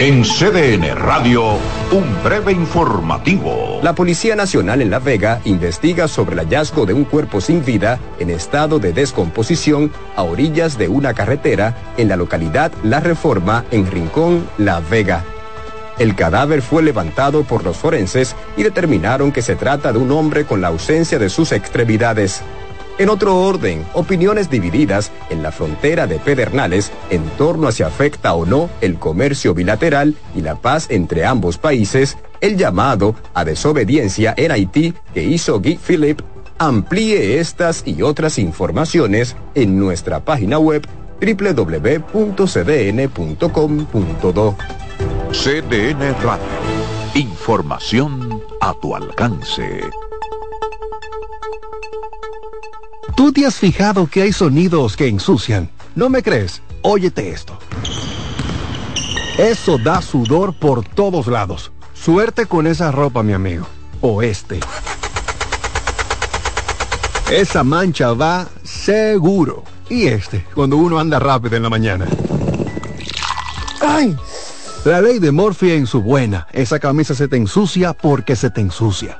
En 0.00 0.22
CDN 0.22 0.94
Radio, 0.94 1.54
un 1.90 2.22
breve 2.22 2.52
informativo. 2.52 3.80
La 3.82 3.96
Policía 3.96 4.36
Nacional 4.36 4.80
en 4.80 4.90
La 4.90 5.00
Vega 5.00 5.40
investiga 5.44 6.06
sobre 6.06 6.34
el 6.34 6.38
hallazgo 6.38 6.86
de 6.86 6.92
un 6.92 7.02
cuerpo 7.02 7.40
sin 7.40 7.64
vida 7.64 7.98
en 8.20 8.30
estado 8.30 8.78
de 8.78 8.92
descomposición 8.92 9.90
a 10.14 10.22
orillas 10.22 10.78
de 10.78 10.86
una 10.86 11.14
carretera 11.14 11.74
en 11.96 12.06
la 12.06 12.14
localidad 12.14 12.70
La 12.84 13.00
Reforma 13.00 13.64
en 13.72 13.90
Rincón, 13.90 14.48
La 14.56 14.78
Vega. 14.78 15.24
El 15.98 16.14
cadáver 16.14 16.62
fue 16.62 16.84
levantado 16.84 17.42
por 17.42 17.64
los 17.64 17.76
forenses 17.76 18.36
y 18.56 18.62
determinaron 18.62 19.32
que 19.32 19.42
se 19.42 19.56
trata 19.56 19.92
de 19.92 19.98
un 19.98 20.12
hombre 20.12 20.44
con 20.44 20.60
la 20.60 20.68
ausencia 20.68 21.18
de 21.18 21.28
sus 21.28 21.50
extremidades. 21.50 22.42
En 22.98 23.08
otro 23.10 23.40
orden, 23.40 23.86
opiniones 23.94 24.50
divididas 24.50 25.12
en 25.30 25.44
la 25.44 25.52
frontera 25.52 26.08
de 26.08 26.18
Pedernales 26.18 26.90
en 27.10 27.22
torno 27.38 27.68
a 27.68 27.72
si 27.72 27.84
afecta 27.84 28.34
o 28.34 28.44
no 28.44 28.68
el 28.80 28.98
comercio 28.98 29.54
bilateral 29.54 30.16
y 30.34 30.40
la 30.40 30.56
paz 30.56 30.88
entre 30.90 31.24
ambos 31.24 31.58
países, 31.58 32.18
el 32.40 32.56
llamado 32.56 33.14
a 33.34 33.44
desobediencia 33.44 34.34
en 34.36 34.50
Haití 34.50 34.94
que 35.14 35.22
hizo 35.22 35.60
Guy 35.60 35.78
Philip. 35.78 36.22
Amplíe 36.58 37.38
estas 37.38 37.84
y 37.86 38.02
otras 38.02 38.36
informaciones 38.36 39.36
en 39.54 39.78
nuestra 39.78 40.24
página 40.24 40.58
web 40.58 40.84
www.cdn.com.do. 41.20 42.16
CDN 45.30 46.14
Radio, 46.22 46.42
información 47.14 48.42
a 48.60 48.74
tu 48.80 48.96
alcance. 48.96 49.82
¿Tú 53.18 53.32
te 53.32 53.44
has 53.44 53.56
fijado 53.56 54.06
que 54.06 54.22
hay 54.22 54.32
sonidos 54.32 54.96
que 54.96 55.08
ensucian? 55.08 55.68
¿No 55.96 56.08
me 56.08 56.22
crees? 56.22 56.62
Óyete 56.82 57.30
esto. 57.30 57.58
Eso 59.36 59.76
da 59.76 60.00
sudor 60.02 60.54
por 60.56 60.84
todos 60.84 61.26
lados. 61.26 61.72
Suerte 61.94 62.46
con 62.46 62.68
esa 62.68 62.92
ropa, 62.92 63.24
mi 63.24 63.32
amigo. 63.32 63.66
O 64.02 64.22
este. 64.22 64.60
Esa 67.28 67.64
mancha 67.64 68.12
va 68.12 68.46
seguro. 68.62 69.64
Y 69.90 70.06
este, 70.06 70.46
cuando 70.54 70.76
uno 70.76 71.00
anda 71.00 71.18
rápido 71.18 71.56
en 71.56 71.64
la 71.64 71.70
mañana. 71.70 72.06
¡Ay! 73.80 74.16
La 74.84 75.00
ley 75.00 75.18
de 75.18 75.32
Morphy 75.32 75.72
en 75.72 75.88
su 75.88 76.02
buena. 76.02 76.46
Esa 76.52 76.78
camisa 76.78 77.16
se 77.16 77.26
te 77.26 77.36
ensucia 77.36 77.94
porque 77.94 78.36
se 78.36 78.48
te 78.48 78.60
ensucia. 78.60 79.18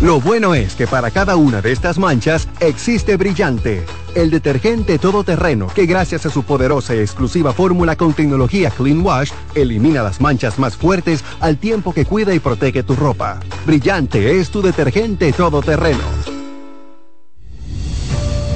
Lo 0.00 0.18
bueno 0.18 0.54
es 0.54 0.76
que 0.76 0.86
para 0.86 1.10
cada 1.10 1.36
una 1.36 1.60
de 1.60 1.72
estas 1.72 1.98
manchas 1.98 2.48
existe 2.60 3.18
Brillante, 3.18 3.84
el 4.14 4.30
detergente 4.30 4.98
todoterreno 4.98 5.66
que 5.66 5.84
gracias 5.84 6.24
a 6.24 6.30
su 6.30 6.42
poderosa 6.42 6.94
y 6.94 7.00
exclusiva 7.00 7.52
fórmula 7.52 7.96
con 7.96 8.14
tecnología 8.14 8.70
Clean 8.70 9.02
Wash 9.02 9.30
elimina 9.54 10.02
las 10.02 10.18
manchas 10.18 10.58
más 10.58 10.74
fuertes 10.74 11.22
al 11.40 11.58
tiempo 11.58 11.92
que 11.92 12.06
cuida 12.06 12.32
y 12.32 12.38
protege 12.38 12.82
tu 12.82 12.96
ropa. 12.96 13.40
Brillante 13.66 14.40
es 14.40 14.48
tu 14.48 14.62
detergente 14.62 15.34
todoterreno. 15.34 16.00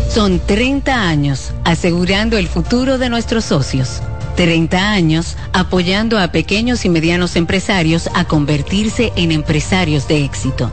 Son 0.09 0.41
30 0.41 0.95
años 0.95 1.53
asegurando 1.65 2.39
el 2.39 2.49
futuro 2.49 2.97
de 2.97 3.11
nuestros 3.11 3.45
socios. 3.45 4.01
30 4.37 4.79
años 4.79 5.37
apoyando 5.53 6.19
a 6.19 6.29
pequeños 6.29 6.87
y 6.87 6.89
medianos 6.89 7.37
empresarios 7.37 8.09
a 8.15 8.25
convertirse 8.25 9.13
en 9.17 9.31
empresarios 9.31 10.09
de 10.09 10.25
éxito. 10.25 10.73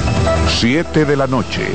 7 0.47 1.05
de 1.05 1.17
la 1.17 1.27
noche. 1.27 1.67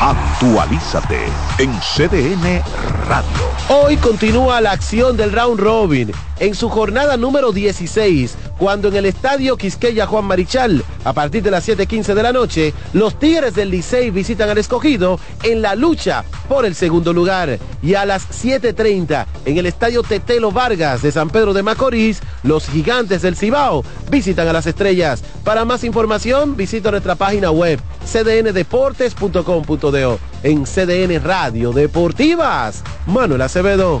Actualízate 0.00 1.24
en 1.58 1.72
CDN 1.80 2.62
Radio. 3.08 3.28
Hoy 3.68 3.96
continúa 3.96 4.60
la 4.60 4.72
acción 4.72 5.16
del 5.16 5.32
round 5.32 5.58
robin 5.58 6.12
en 6.38 6.54
su 6.54 6.68
jornada 6.68 7.16
número 7.16 7.50
16, 7.52 8.36
cuando 8.58 8.88
en 8.88 8.96
el 8.96 9.06
estadio 9.06 9.56
Quisqueya 9.56 10.06
Juan 10.06 10.24
Marichal, 10.24 10.84
a 11.04 11.12
partir 11.12 11.42
de 11.42 11.50
las 11.50 11.68
7:15 11.68 12.14
de 12.14 12.22
la 12.22 12.32
noche, 12.32 12.72
los 12.92 13.18
Tigres 13.18 13.54
del 13.54 13.70
Licey 13.70 14.10
visitan 14.10 14.50
al 14.50 14.58
escogido 14.58 15.18
en 15.42 15.62
la 15.62 15.74
lucha 15.74 16.24
por 16.48 16.64
el 16.64 16.74
segundo 16.74 17.12
lugar. 17.12 17.58
Y 17.82 17.94
a 17.94 18.06
las 18.06 18.26
7:30 18.30 19.26
en 19.44 19.58
el 19.58 19.66
estadio 19.66 20.02
Tetelo 20.02 20.52
Vargas 20.52 21.02
de 21.02 21.12
San 21.12 21.28
Pedro 21.30 21.52
de 21.52 21.62
Macorís, 21.62 22.20
los 22.42 22.68
gigantes 22.68 23.22
del 23.22 23.36
Cibao 23.36 23.84
visitan 24.10 24.48
a 24.48 24.52
las 24.52 24.66
estrellas. 24.66 25.22
Para 25.44 25.64
más 25.64 25.84
información, 25.84 26.56
visita 26.56 26.90
nuestra 26.90 27.14
página 27.14 27.50
web 27.50 27.80
cdndeportes.com.do 28.04 30.18
en 30.42 30.64
CDN 30.64 31.22
Radio 31.22 31.72
Deportivas. 31.72 32.82
Manuel 33.06 33.42
Acevedo. 33.42 34.00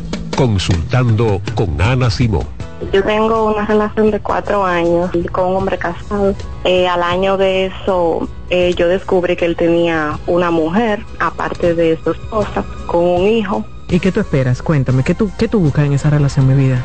Consultando 0.35 1.41
con 1.55 1.79
Ana 1.81 2.09
Simón. 2.09 2.45
Yo 2.91 3.03
tengo 3.03 3.51
una 3.51 3.65
relación 3.65 4.09
de 4.09 4.19
cuatro 4.19 4.65
años 4.65 5.11
con 5.31 5.49
un 5.49 5.57
hombre 5.57 5.77
casado. 5.77 6.33
Eh, 6.63 6.87
al 6.87 7.03
año 7.03 7.37
de 7.37 7.67
eso, 7.67 8.27
eh, 8.49 8.73
yo 8.75 8.87
descubrí 8.87 9.35
que 9.35 9.45
él 9.45 9.55
tenía 9.55 10.17
una 10.25 10.49
mujer, 10.49 11.05
aparte 11.19 11.75
de 11.75 11.99
su 12.03 12.11
esposa, 12.11 12.63
con 12.87 13.03
un 13.05 13.27
hijo. 13.27 13.63
¿Y 13.87 13.99
qué 13.99 14.11
tú 14.11 14.19
esperas? 14.19 14.61
Cuéntame, 14.61 15.03
¿qué 15.03 15.13
tú, 15.13 15.29
qué 15.37 15.47
tú 15.47 15.59
buscas 15.59 15.85
en 15.85 15.93
esa 15.93 16.09
relación, 16.09 16.47
mi 16.47 16.55
vida? 16.55 16.81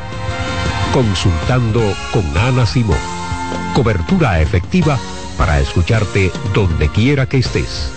Consultando 0.93 1.81
con 2.13 2.23
Ana 2.37 2.65
Simón. 2.65 2.97
Cobertura 3.73 4.39
efectiva 4.39 4.99
para 5.37 5.59
escucharte 5.59 6.31
donde 6.53 6.89
quiera 6.89 7.27
que 7.27 7.37
estés. 7.37 7.96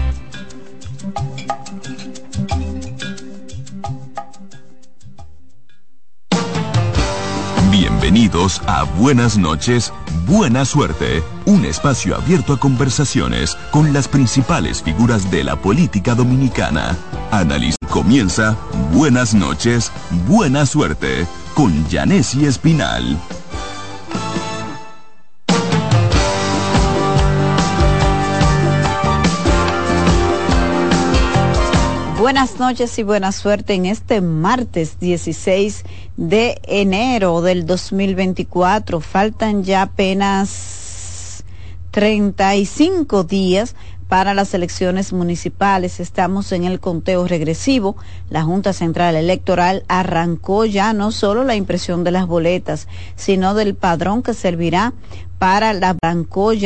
Bienvenidos 8.11 8.61
a 8.67 8.83
Buenas 8.83 9.37
noches, 9.37 9.93
Buena 10.27 10.65
Suerte, 10.65 11.23
un 11.45 11.63
espacio 11.63 12.13
abierto 12.13 12.51
a 12.51 12.59
conversaciones 12.59 13.55
con 13.71 13.93
las 13.93 14.09
principales 14.09 14.83
figuras 14.83 15.31
de 15.31 15.45
la 15.45 15.55
política 15.55 16.13
dominicana. 16.13 16.97
Análisis 17.31 17.77
comienza 17.89 18.57
Buenas 18.91 19.33
noches, 19.33 19.93
Buena 20.27 20.65
Suerte 20.65 21.25
con 21.53 21.87
Janessi 21.89 22.45
Espinal. 22.45 23.17
Buenas 32.21 32.59
noches 32.59 32.99
y 32.99 33.03
buena 33.03 33.31
suerte 33.31 33.73
en 33.73 33.87
este 33.87 34.21
martes 34.21 34.99
16 34.99 35.83
de 36.17 36.61
enero 36.65 37.41
del 37.41 37.65
2024. 37.65 39.01
Faltan 39.01 39.63
ya 39.63 39.81
apenas 39.81 41.43
35 41.89 43.23
días 43.23 43.75
para 44.07 44.35
las 44.35 44.53
elecciones 44.53 45.13
municipales. 45.13 45.99
Estamos 45.99 46.51
en 46.51 46.65
el 46.65 46.79
conteo 46.79 47.27
regresivo. 47.27 47.95
La 48.29 48.43
Junta 48.43 48.71
Central 48.73 49.15
Electoral 49.15 49.83
arrancó 49.87 50.65
ya 50.65 50.93
no 50.93 51.11
solo 51.11 51.43
la 51.43 51.55
impresión 51.55 52.03
de 52.03 52.11
las 52.11 52.27
boletas, 52.27 52.87
sino 53.15 53.55
del 53.55 53.73
padrón 53.73 54.21
que 54.21 54.35
servirá 54.35 54.93
para 55.39 55.73
la 55.73 55.95
arrancó 55.99 56.53
ya 56.53 56.59